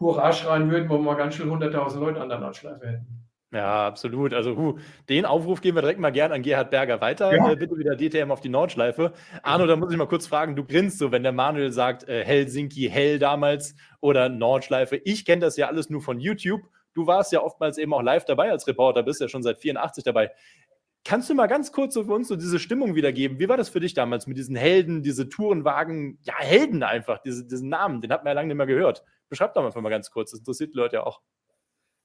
Hurra 0.00 0.32
schreien 0.32 0.70
würden, 0.70 0.88
wo 0.88 0.98
wir 0.98 1.16
ganz 1.16 1.36
schnell 1.36 1.48
100.000 1.48 2.00
Leute 2.00 2.20
an 2.20 2.28
der 2.28 2.38
Nordschleife 2.38 2.86
hätten. 2.86 3.22
Ja, 3.52 3.86
absolut. 3.86 4.32
Also 4.32 4.56
hu, 4.56 4.78
den 5.10 5.26
Aufruf 5.26 5.60
geben 5.60 5.76
wir 5.76 5.82
direkt 5.82 6.00
mal 6.00 6.10
gern 6.10 6.32
an 6.32 6.42
Gerhard 6.42 6.70
Berger 6.70 7.00
weiter. 7.02 7.34
Ja. 7.34 7.52
Äh, 7.52 7.56
bitte 7.56 7.76
wieder 7.76 7.96
DTM 7.96 8.30
auf 8.30 8.40
die 8.40 8.48
Nordschleife. 8.48 9.12
Arno, 9.42 9.66
da 9.66 9.76
muss 9.76 9.92
ich 9.92 9.98
mal 9.98 10.08
kurz 10.08 10.26
fragen, 10.26 10.56
du 10.56 10.64
grinst 10.64 10.98
so, 10.98 11.12
wenn 11.12 11.22
der 11.22 11.32
Manuel 11.32 11.70
sagt, 11.70 12.08
äh, 12.08 12.24
Helsinki, 12.24 12.88
Hell 12.90 13.18
damals 13.18 13.76
oder 14.00 14.30
Nordschleife. 14.30 14.96
Ich 14.96 15.26
kenne 15.26 15.42
das 15.42 15.58
ja 15.58 15.68
alles 15.68 15.90
nur 15.90 16.00
von 16.00 16.18
YouTube. 16.18 16.62
Du 16.94 17.06
warst 17.06 17.32
ja 17.32 17.42
oftmals 17.42 17.76
eben 17.78 17.92
auch 17.92 18.02
live 18.02 18.24
dabei 18.24 18.50
als 18.50 18.66
Reporter, 18.66 19.02
bist 19.02 19.20
ja 19.20 19.28
schon 19.28 19.42
seit 19.42 19.58
84 19.58 20.02
dabei. 20.02 20.30
Kannst 21.04 21.28
du 21.28 21.34
mal 21.34 21.48
ganz 21.48 21.72
kurz 21.72 21.94
so 21.94 22.04
für 22.04 22.12
uns 22.12 22.28
so 22.28 22.36
diese 22.36 22.60
Stimmung 22.60 22.94
wiedergeben? 22.94 23.40
Wie 23.40 23.48
war 23.48 23.56
das 23.56 23.68
für 23.68 23.80
dich 23.80 23.94
damals 23.94 24.26
mit 24.28 24.36
diesen 24.36 24.54
Helden, 24.54 25.02
diese 25.02 25.28
Tourenwagen? 25.28 26.18
Ja, 26.22 26.34
Helden 26.38 26.84
einfach, 26.84 27.18
diese, 27.22 27.44
diesen 27.44 27.68
Namen, 27.68 28.00
den 28.00 28.12
hat 28.12 28.22
man 28.22 28.30
ja 28.30 28.34
lange 28.34 28.48
nicht 28.48 28.56
mehr 28.56 28.66
gehört. 28.66 29.02
Beschreib 29.28 29.54
doch 29.54 29.74
mal 29.74 29.90
ganz 29.90 30.10
kurz, 30.10 30.30
das 30.30 30.40
interessiert 30.40 30.74
die 30.74 30.78
Leute 30.78 30.96
ja 30.96 31.02
auch. 31.02 31.20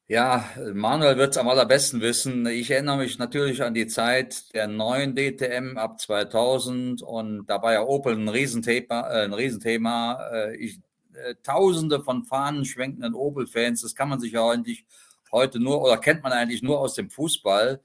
Ja, 0.09 0.49
Manuel 0.73 1.17
wird 1.17 1.31
es 1.31 1.37
am 1.37 1.49
allerbesten 1.49 1.99
wissen. 1.99 2.45
Ich 2.47 2.71
erinnere 2.71 2.97
mich 2.97 3.19
natürlich 3.19 3.61
an 3.61 3.73
die 3.73 3.87
Zeit 3.87 4.53
der 4.53 4.67
neuen 4.67 5.15
DTM 5.15 5.77
ab 5.77 5.99
2000 5.99 7.01
und 7.01 7.45
da 7.47 7.61
war 7.61 7.73
ja 7.73 7.83
Opel 7.83 8.13
ein 8.13 8.29
Riesenthema. 8.29 9.09
Äh, 9.09 9.25
ein 9.25 9.33
Riesenthema. 9.33 10.29
Äh, 10.31 10.55
ich, 10.55 10.79
äh, 11.13 11.35
Tausende 11.43 11.99
von 11.99 12.23
Fahnen 12.23 12.63
schwenkenden 12.63 13.15
Opel-Fans, 13.15 13.81
das 13.81 13.95
kann 13.95 14.07
man 14.07 14.21
sich 14.21 14.31
ja 14.31 14.49
eigentlich 14.49 14.85
heute 15.33 15.59
nur 15.59 15.81
oder 15.81 15.97
kennt 15.97 16.23
man 16.23 16.31
eigentlich 16.31 16.63
nur 16.63 16.79
aus 16.79 16.93
dem 16.93 17.09
Fußball. 17.09 17.81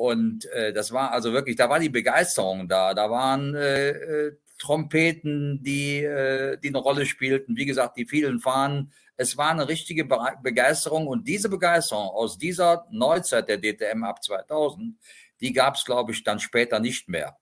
Und 0.00 0.46
äh, 0.52 0.72
das 0.72 0.92
war 0.92 1.12
also 1.12 1.34
wirklich, 1.34 1.56
da 1.56 1.68
war 1.68 1.78
die 1.78 1.90
Begeisterung 1.90 2.66
da. 2.68 2.94
Da 2.94 3.10
waren 3.10 3.54
äh, 3.54 3.90
äh, 3.90 4.36
Trompeten, 4.58 5.62
die, 5.62 6.02
äh, 6.02 6.56
die 6.56 6.68
eine 6.68 6.78
Rolle 6.78 7.04
spielten. 7.04 7.54
Wie 7.54 7.66
gesagt, 7.66 7.98
die 7.98 8.06
vielen 8.06 8.40
Fahnen. 8.40 8.92
Es 9.18 9.36
war 9.36 9.50
eine 9.50 9.68
richtige 9.68 10.06
Be 10.06 10.18
Begeisterung. 10.42 11.06
Und 11.06 11.28
diese 11.28 11.50
Begeisterung 11.50 12.08
aus 12.08 12.38
dieser 12.38 12.86
Neuzeit 12.90 13.46
der 13.50 13.58
DTM 13.60 14.04
ab 14.04 14.24
2000, 14.24 14.96
die 15.42 15.52
gab 15.52 15.74
es, 15.74 15.84
glaube 15.84 16.12
ich, 16.12 16.24
dann 16.24 16.40
später 16.40 16.80
nicht 16.80 17.10
mehr. 17.10 17.36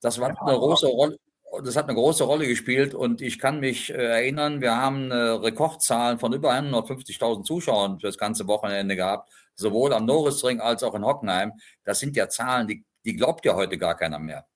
Das 0.00 0.20
war 0.20 0.28
eine 0.28 0.56
große 0.56 0.86
Rolle. 0.86 1.18
das 1.64 1.74
hat 1.74 1.86
eine 1.86 1.96
große 1.96 2.22
Rolle 2.22 2.46
gespielt 2.46 2.94
und 2.94 3.20
ich 3.22 3.40
kann 3.40 3.58
mich 3.58 3.90
äh, 3.90 3.94
erinnern, 3.94 4.60
wir 4.60 4.76
haben 4.76 5.10
Rekordzahlen 5.10 6.20
von 6.20 6.32
über 6.32 6.52
150.000 6.52 7.42
Zuschauern 7.42 7.98
für 7.98 8.06
das 8.06 8.18
ganze 8.18 8.46
Wochenende 8.46 8.94
gehabt, 8.94 9.28
sowohl 9.60 9.92
am 9.92 10.06
Norrisring 10.06 10.60
als 10.60 10.82
auch 10.82 10.94
in 10.94 11.04
Hockenheim. 11.04 11.52
Das 11.84 12.00
sind 12.00 12.16
ja 12.16 12.28
Zahlen, 12.28 12.66
die, 12.66 12.84
die 13.04 13.16
glaubt 13.16 13.44
ja 13.44 13.54
heute 13.54 13.78
gar 13.78 13.96
keiner 13.96 14.18
mehr. 14.18 14.46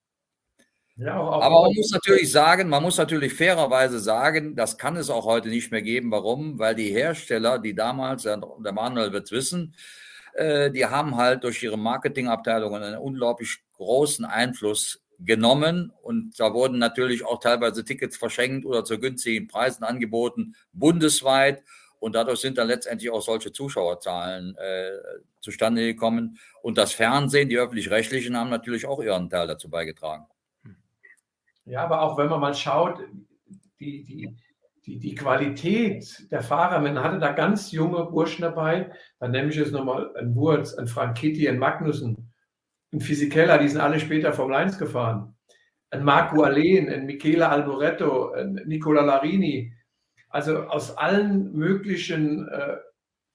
Ja, 0.96 1.18
auch, 1.18 1.32
auch 1.32 1.42
Aber 1.42 1.62
man 1.62 1.74
muss 1.74 1.90
natürlich 1.90 2.30
sagen, 2.30 2.68
man 2.68 2.82
muss 2.82 2.98
natürlich 2.98 3.34
fairerweise 3.34 3.98
sagen, 3.98 4.54
das 4.54 4.78
kann 4.78 4.96
es 4.96 5.10
auch 5.10 5.24
heute 5.24 5.48
nicht 5.48 5.72
mehr 5.72 5.82
geben. 5.82 6.10
Warum? 6.10 6.58
Weil 6.58 6.74
die 6.74 6.90
Hersteller, 6.90 7.58
die 7.58 7.74
damals, 7.74 8.22
der 8.22 8.72
Manuel 8.72 9.12
wird 9.12 9.24
es 9.24 9.32
wissen, 9.32 9.74
äh, 10.34 10.70
die 10.70 10.86
haben 10.86 11.16
halt 11.16 11.44
durch 11.44 11.62
ihre 11.62 11.78
Marketingabteilungen 11.78 12.82
einen 12.82 12.98
unglaublich 12.98 13.58
großen 13.76 14.24
Einfluss 14.24 15.00
genommen 15.18 15.92
und 16.02 16.38
da 16.38 16.52
wurden 16.52 16.78
natürlich 16.78 17.24
auch 17.24 17.40
teilweise 17.40 17.84
Tickets 17.84 18.16
verschenkt 18.16 18.66
oder 18.66 18.84
zu 18.84 18.98
günstigen 18.98 19.46
Preisen 19.48 19.84
angeboten, 19.84 20.54
bundesweit. 20.72 21.62
Und 22.04 22.14
dadurch 22.14 22.40
sind 22.40 22.58
dann 22.58 22.68
letztendlich 22.68 23.10
auch 23.10 23.22
solche 23.22 23.50
Zuschauerzahlen 23.50 24.54
äh, 24.58 24.90
zustande 25.40 25.80
gekommen. 25.86 26.38
Und 26.60 26.76
das 26.76 26.92
Fernsehen, 26.92 27.48
die 27.48 27.56
öffentlich-rechtlichen, 27.56 28.36
haben 28.36 28.50
natürlich 28.50 28.84
auch 28.84 29.02
ihren 29.02 29.30
Teil 29.30 29.46
dazu 29.46 29.70
beigetragen. 29.70 30.26
Ja, 31.64 31.82
aber 31.82 32.02
auch 32.02 32.18
wenn 32.18 32.28
man 32.28 32.40
mal 32.40 32.52
schaut, 32.52 32.98
die, 33.80 34.04
die, 34.04 34.36
die, 34.84 34.98
die 34.98 35.14
Qualität 35.14 36.30
der 36.30 36.42
Fahrer, 36.42 36.78
man 36.80 37.02
hatte 37.02 37.18
da 37.18 37.32
ganz 37.32 37.72
junge 37.72 38.04
Burschen 38.04 38.42
dabei, 38.42 38.92
dann 39.18 39.30
nehme 39.30 39.48
ich 39.48 39.56
jetzt 39.56 39.72
nochmal 39.72 40.14
einen 40.14 40.36
Wurz, 40.36 40.74
einen 40.74 40.88
Frank 40.88 41.16
Kitty, 41.16 41.48
einen 41.48 41.58
Magnussen, 41.58 42.34
einen 42.92 43.00
Physikeller, 43.00 43.56
die 43.56 43.68
sind 43.68 43.80
alle 43.80 43.98
später 43.98 44.34
vom 44.34 44.52
1 44.52 44.76
gefahren, 44.76 45.34
einen 45.88 46.04
Marco 46.04 46.42
Allen, 46.42 46.90
einen 46.90 47.06
Michele 47.06 47.48
Alboretto, 47.48 48.32
einen 48.32 48.56
Nicola 48.68 49.00
Larini, 49.00 49.73
also 50.34 50.64
aus 50.64 50.98
allen 50.98 51.52
möglichen, 51.52 52.48
äh, 52.48 52.78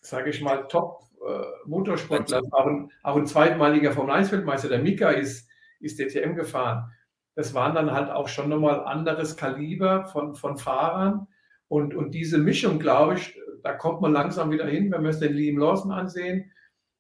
sage 0.01 0.31
ich 0.31 0.41
mal, 0.41 0.67
Top-Motorsportlern, 0.67 2.43
äh, 2.43 2.51
auch, 2.51 2.65
ein, 2.65 2.91
auch 3.03 3.15
ein 3.15 3.25
zweitmaliger 3.25 3.93
Formel 3.93 4.15
1-Weltmeister, 4.15 4.67
der 4.67 4.79
Mika 4.79 5.11
ist, 5.11 5.49
ist 5.79 5.97
DTM 5.97 6.35
gefahren. 6.35 6.91
Das 7.35 7.53
waren 7.53 7.73
dann 7.73 7.93
halt 7.93 8.09
auch 8.09 8.27
schon 8.27 8.49
nochmal 8.49 8.83
anderes 8.83 9.37
Kaliber 9.37 10.07
von, 10.07 10.35
von 10.35 10.57
Fahrern. 10.57 11.27
Und, 11.69 11.95
und 11.95 12.11
diese 12.11 12.37
Mischung, 12.37 12.79
glaube 12.79 13.13
ich, 13.13 13.39
da 13.63 13.71
kommt 13.71 14.01
man 14.01 14.11
langsam 14.11 14.51
wieder 14.51 14.67
hin, 14.67 14.91
wenn 14.91 15.03
wir 15.03 15.11
es 15.11 15.19
den 15.19 15.33
Liam 15.33 15.57
Lawson 15.57 15.93
ansehen, 15.93 16.51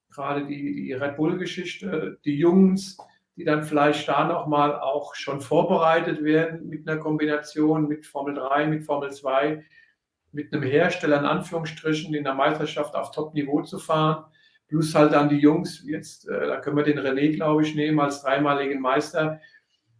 gerade 0.09 0.45
die, 0.45 0.75
die 0.75 0.93
Red 0.93 1.17
Bull-Geschichte, 1.17 2.19
die 2.23 2.37
Jungs, 2.37 2.95
die 3.35 3.43
dann 3.43 3.63
vielleicht 3.63 4.07
da 4.07 4.25
nochmal 4.25 4.79
auch 4.79 5.13
schon 5.15 5.41
vorbereitet 5.41 6.23
werden 6.23 6.69
mit 6.69 6.87
einer 6.87 7.01
Kombination 7.01 7.89
mit 7.89 8.05
Formel 8.05 8.35
3, 8.35 8.67
mit 8.67 8.85
Formel 8.85 9.11
2, 9.11 9.65
mit 10.31 10.53
einem 10.53 10.63
Hersteller 10.63 11.19
in 11.19 11.25
Anführungsstrichen 11.25 12.13
in 12.13 12.23
der 12.23 12.33
Meisterschaft 12.33 12.95
auf 12.95 13.11
Top-Niveau 13.11 13.61
zu 13.63 13.79
fahren. 13.79 14.25
Plus 14.67 14.93
halt 14.93 15.13
dann 15.13 15.29
die 15.29 15.37
Jungs, 15.37 15.83
jetzt, 15.87 16.27
äh, 16.29 16.47
da 16.47 16.59
können 16.59 16.77
wir 16.77 16.83
den 16.83 16.99
René, 16.99 17.35
glaube 17.35 17.63
ich, 17.63 17.75
nehmen 17.75 17.99
als 17.99 18.21
dreimaligen 18.21 18.79
Meister, 18.81 19.39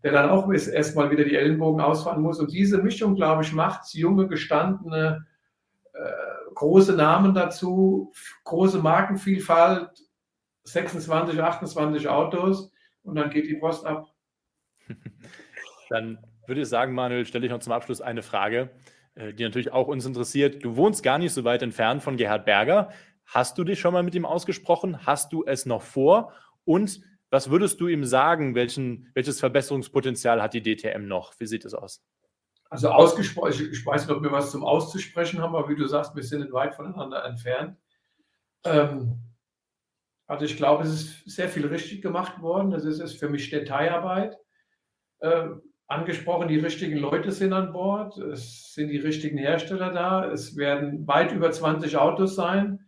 der 0.03 0.11
dann 0.11 0.29
auch 0.29 0.51
erstmal 0.51 1.11
wieder 1.11 1.23
die 1.23 1.35
Ellenbogen 1.35 1.81
ausfahren 1.81 2.21
muss. 2.21 2.39
Und 2.39 2.51
diese 2.51 2.77
Mischung, 2.77 3.15
glaube 3.15 3.43
ich, 3.43 3.51
macht 3.51 3.93
junge, 3.93 4.27
gestandene, 4.27 5.25
äh, 5.93 6.53
große 6.53 6.95
Namen 6.95 7.33
dazu, 7.33 8.13
große 8.43 8.79
Markenvielfalt, 8.79 9.89
26, 10.63 11.41
28 11.41 12.07
Autos 12.07 12.71
und 13.03 13.15
dann 13.15 13.29
geht 13.29 13.47
die 13.47 13.55
Post 13.55 13.85
ab. 13.85 14.07
Dann 15.89 16.19
würde 16.45 16.61
ich 16.61 16.67
sagen, 16.67 16.93
Manuel, 16.93 17.25
stelle 17.25 17.45
ich 17.45 17.51
noch 17.51 17.59
zum 17.59 17.73
Abschluss 17.73 18.01
eine 18.01 18.21
Frage, 18.21 18.69
die 19.33 19.43
natürlich 19.43 19.71
auch 19.71 19.87
uns 19.87 20.05
interessiert. 20.05 20.63
Du 20.63 20.75
wohnst 20.75 21.03
gar 21.03 21.17
nicht 21.17 21.33
so 21.33 21.43
weit 21.43 21.61
entfernt 21.61 22.03
von 22.03 22.17
Gerhard 22.17 22.45
Berger. 22.45 22.89
Hast 23.25 23.57
du 23.57 23.63
dich 23.63 23.79
schon 23.79 23.93
mal 23.93 24.03
mit 24.03 24.15
ihm 24.15 24.25
ausgesprochen? 24.25 25.05
Hast 25.05 25.33
du 25.33 25.43
es 25.45 25.65
noch 25.65 25.81
vor? 25.81 26.33
Und 26.65 27.01
was 27.29 27.49
würdest 27.51 27.79
du 27.79 27.87
ihm 27.87 28.05
sagen? 28.05 28.55
Welchen, 28.55 29.09
welches 29.13 29.39
Verbesserungspotenzial 29.39 30.41
hat 30.41 30.53
die 30.53 30.63
DTM 30.63 31.07
noch? 31.07 31.33
Wie 31.39 31.45
sieht 31.45 31.65
es 31.65 31.73
aus? 31.73 32.03
Also 32.71 32.89
ausgesprochen, 32.89 33.69
ich 33.71 33.85
weiß 33.85 34.07
nicht, 34.07 34.15
ob 34.15 34.23
wir 34.23 34.31
was 34.31 34.51
zum 34.51 34.63
Auszusprechen 34.63 35.41
haben, 35.41 35.55
aber 35.55 35.69
wie 35.69 35.75
du 35.75 35.87
sagst, 35.87 36.15
wir 36.15 36.23
sind 36.23 36.51
weit 36.53 36.75
voneinander 36.75 37.25
entfernt. 37.25 37.77
Ähm, 38.63 39.17
also 40.27 40.45
ich 40.45 40.55
glaube, 40.55 40.83
es 40.83 40.93
ist 40.93 41.29
sehr 41.29 41.49
viel 41.49 41.65
richtig 41.65 42.03
gemacht 42.03 42.41
worden. 42.41 42.69
Das 42.69 42.85
ist, 42.85 42.99
ist 42.99 43.19
für 43.19 43.29
mich 43.29 43.49
Detailarbeit. 43.49 44.37
Äh, 45.19 45.49
angesprochen, 45.89 46.47
die 46.47 46.59
richtigen 46.59 46.97
Leute 46.97 47.31
sind 47.31 47.51
an 47.51 47.73
Bord. 47.73 48.17
Es 48.17 48.73
sind 48.73 48.89
die 48.89 48.99
richtigen 48.99 49.37
Hersteller 49.37 49.91
da. 49.91 50.31
Es 50.31 50.55
werden 50.55 51.07
weit 51.07 51.31
über 51.31 51.51
20 51.51 51.97
Autos 51.97 52.35
sein. 52.35 52.87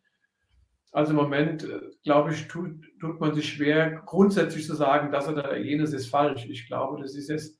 Also 0.91 1.11
im 1.11 1.17
Moment, 1.17 1.63
äh, 1.63 1.79
glaube 2.03 2.31
ich, 2.31 2.47
tut, 2.47 2.69
tut 2.99 3.19
man 3.19 3.33
sich 3.33 3.51
schwer, 3.53 4.01
grundsätzlich 4.05 4.67
zu 4.67 4.75
sagen, 4.75 5.11
das 5.11 5.27
oder 5.27 5.57
jenes 5.57 5.93
ist 5.93 6.09
falsch. 6.09 6.45
Ich 6.45 6.67
glaube, 6.67 7.01
das 7.01 7.15
ist 7.15 7.29
jetzt 7.29 7.59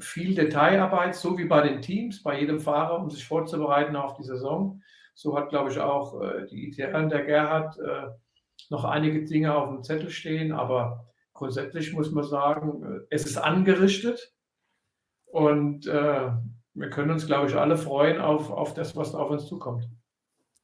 viel 0.00 0.34
Detailarbeit, 0.34 1.14
so 1.14 1.38
wie 1.38 1.44
bei 1.44 1.66
den 1.66 1.80
Teams, 1.80 2.22
bei 2.22 2.40
jedem 2.40 2.58
Fahrer, 2.58 2.98
um 2.98 3.10
sich 3.10 3.24
vorzubereiten 3.24 3.94
auf 3.94 4.16
die 4.16 4.24
Saison. 4.24 4.82
So 5.14 5.38
hat, 5.38 5.50
glaube 5.50 5.70
ich, 5.70 5.78
auch 5.78 6.20
äh, 6.20 6.46
die 6.46 6.68
ITR 6.68 7.06
der 7.06 7.24
Gerhard 7.24 7.78
äh, 7.78 8.08
noch 8.70 8.84
einige 8.84 9.24
Dinge 9.24 9.54
auf 9.54 9.68
dem 9.68 9.84
Zettel 9.84 10.10
stehen, 10.10 10.50
aber 10.50 11.06
grundsätzlich 11.32 11.92
muss 11.92 12.10
man 12.10 12.24
sagen, 12.24 13.04
es 13.10 13.26
ist 13.26 13.36
angerichtet 13.36 14.33
und 15.34 15.86
wir 15.86 16.90
können 16.90 17.10
uns, 17.10 17.26
glaube 17.26 17.48
ich, 17.48 17.54
alle 17.54 17.76
freuen 17.76 18.20
auf, 18.20 18.50
auf 18.50 18.74
das, 18.74 18.96
was 18.96 19.12
da 19.12 19.18
auf 19.18 19.30
uns 19.30 19.46
zukommt. 19.46 19.88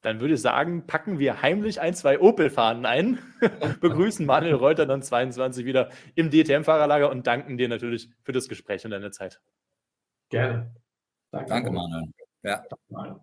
Dann 0.03 0.21
würde 0.21 0.35
ich 0.35 0.41
sagen, 0.41 0.87
packen 0.87 1.19
wir 1.19 1.43
heimlich 1.43 1.81
ein, 1.81 1.95
zwei 1.95 2.21
Opel-Fahnen 2.21 2.87
ein, 2.87 3.19
begrüßen 3.81 4.25
Manuel 4.25 4.55
Reuter 4.55 4.87
dann 4.87 5.03
22 5.03 5.67
wieder 5.67 5.91
im 6.15 6.31
DTM-Fahrerlager 6.31 7.11
und 7.11 7.27
danken 7.27 7.59
dir 7.59 7.69
natürlich 7.69 8.11
für 8.23 8.33
das 8.33 8.49
Gespräch 8.49 8.85
und 8.85 8.93
deine 8.93 9.11
Zeit. 9.11 9.41
Gerne. 10.31 10.75
Danke, 11.31 11.51
Danke 11.51 11.71
Manuel. 11.71 12.05
Ja. 12.43 12.57
Danke, 12.69 12.85
Manuel. 12.89 13.21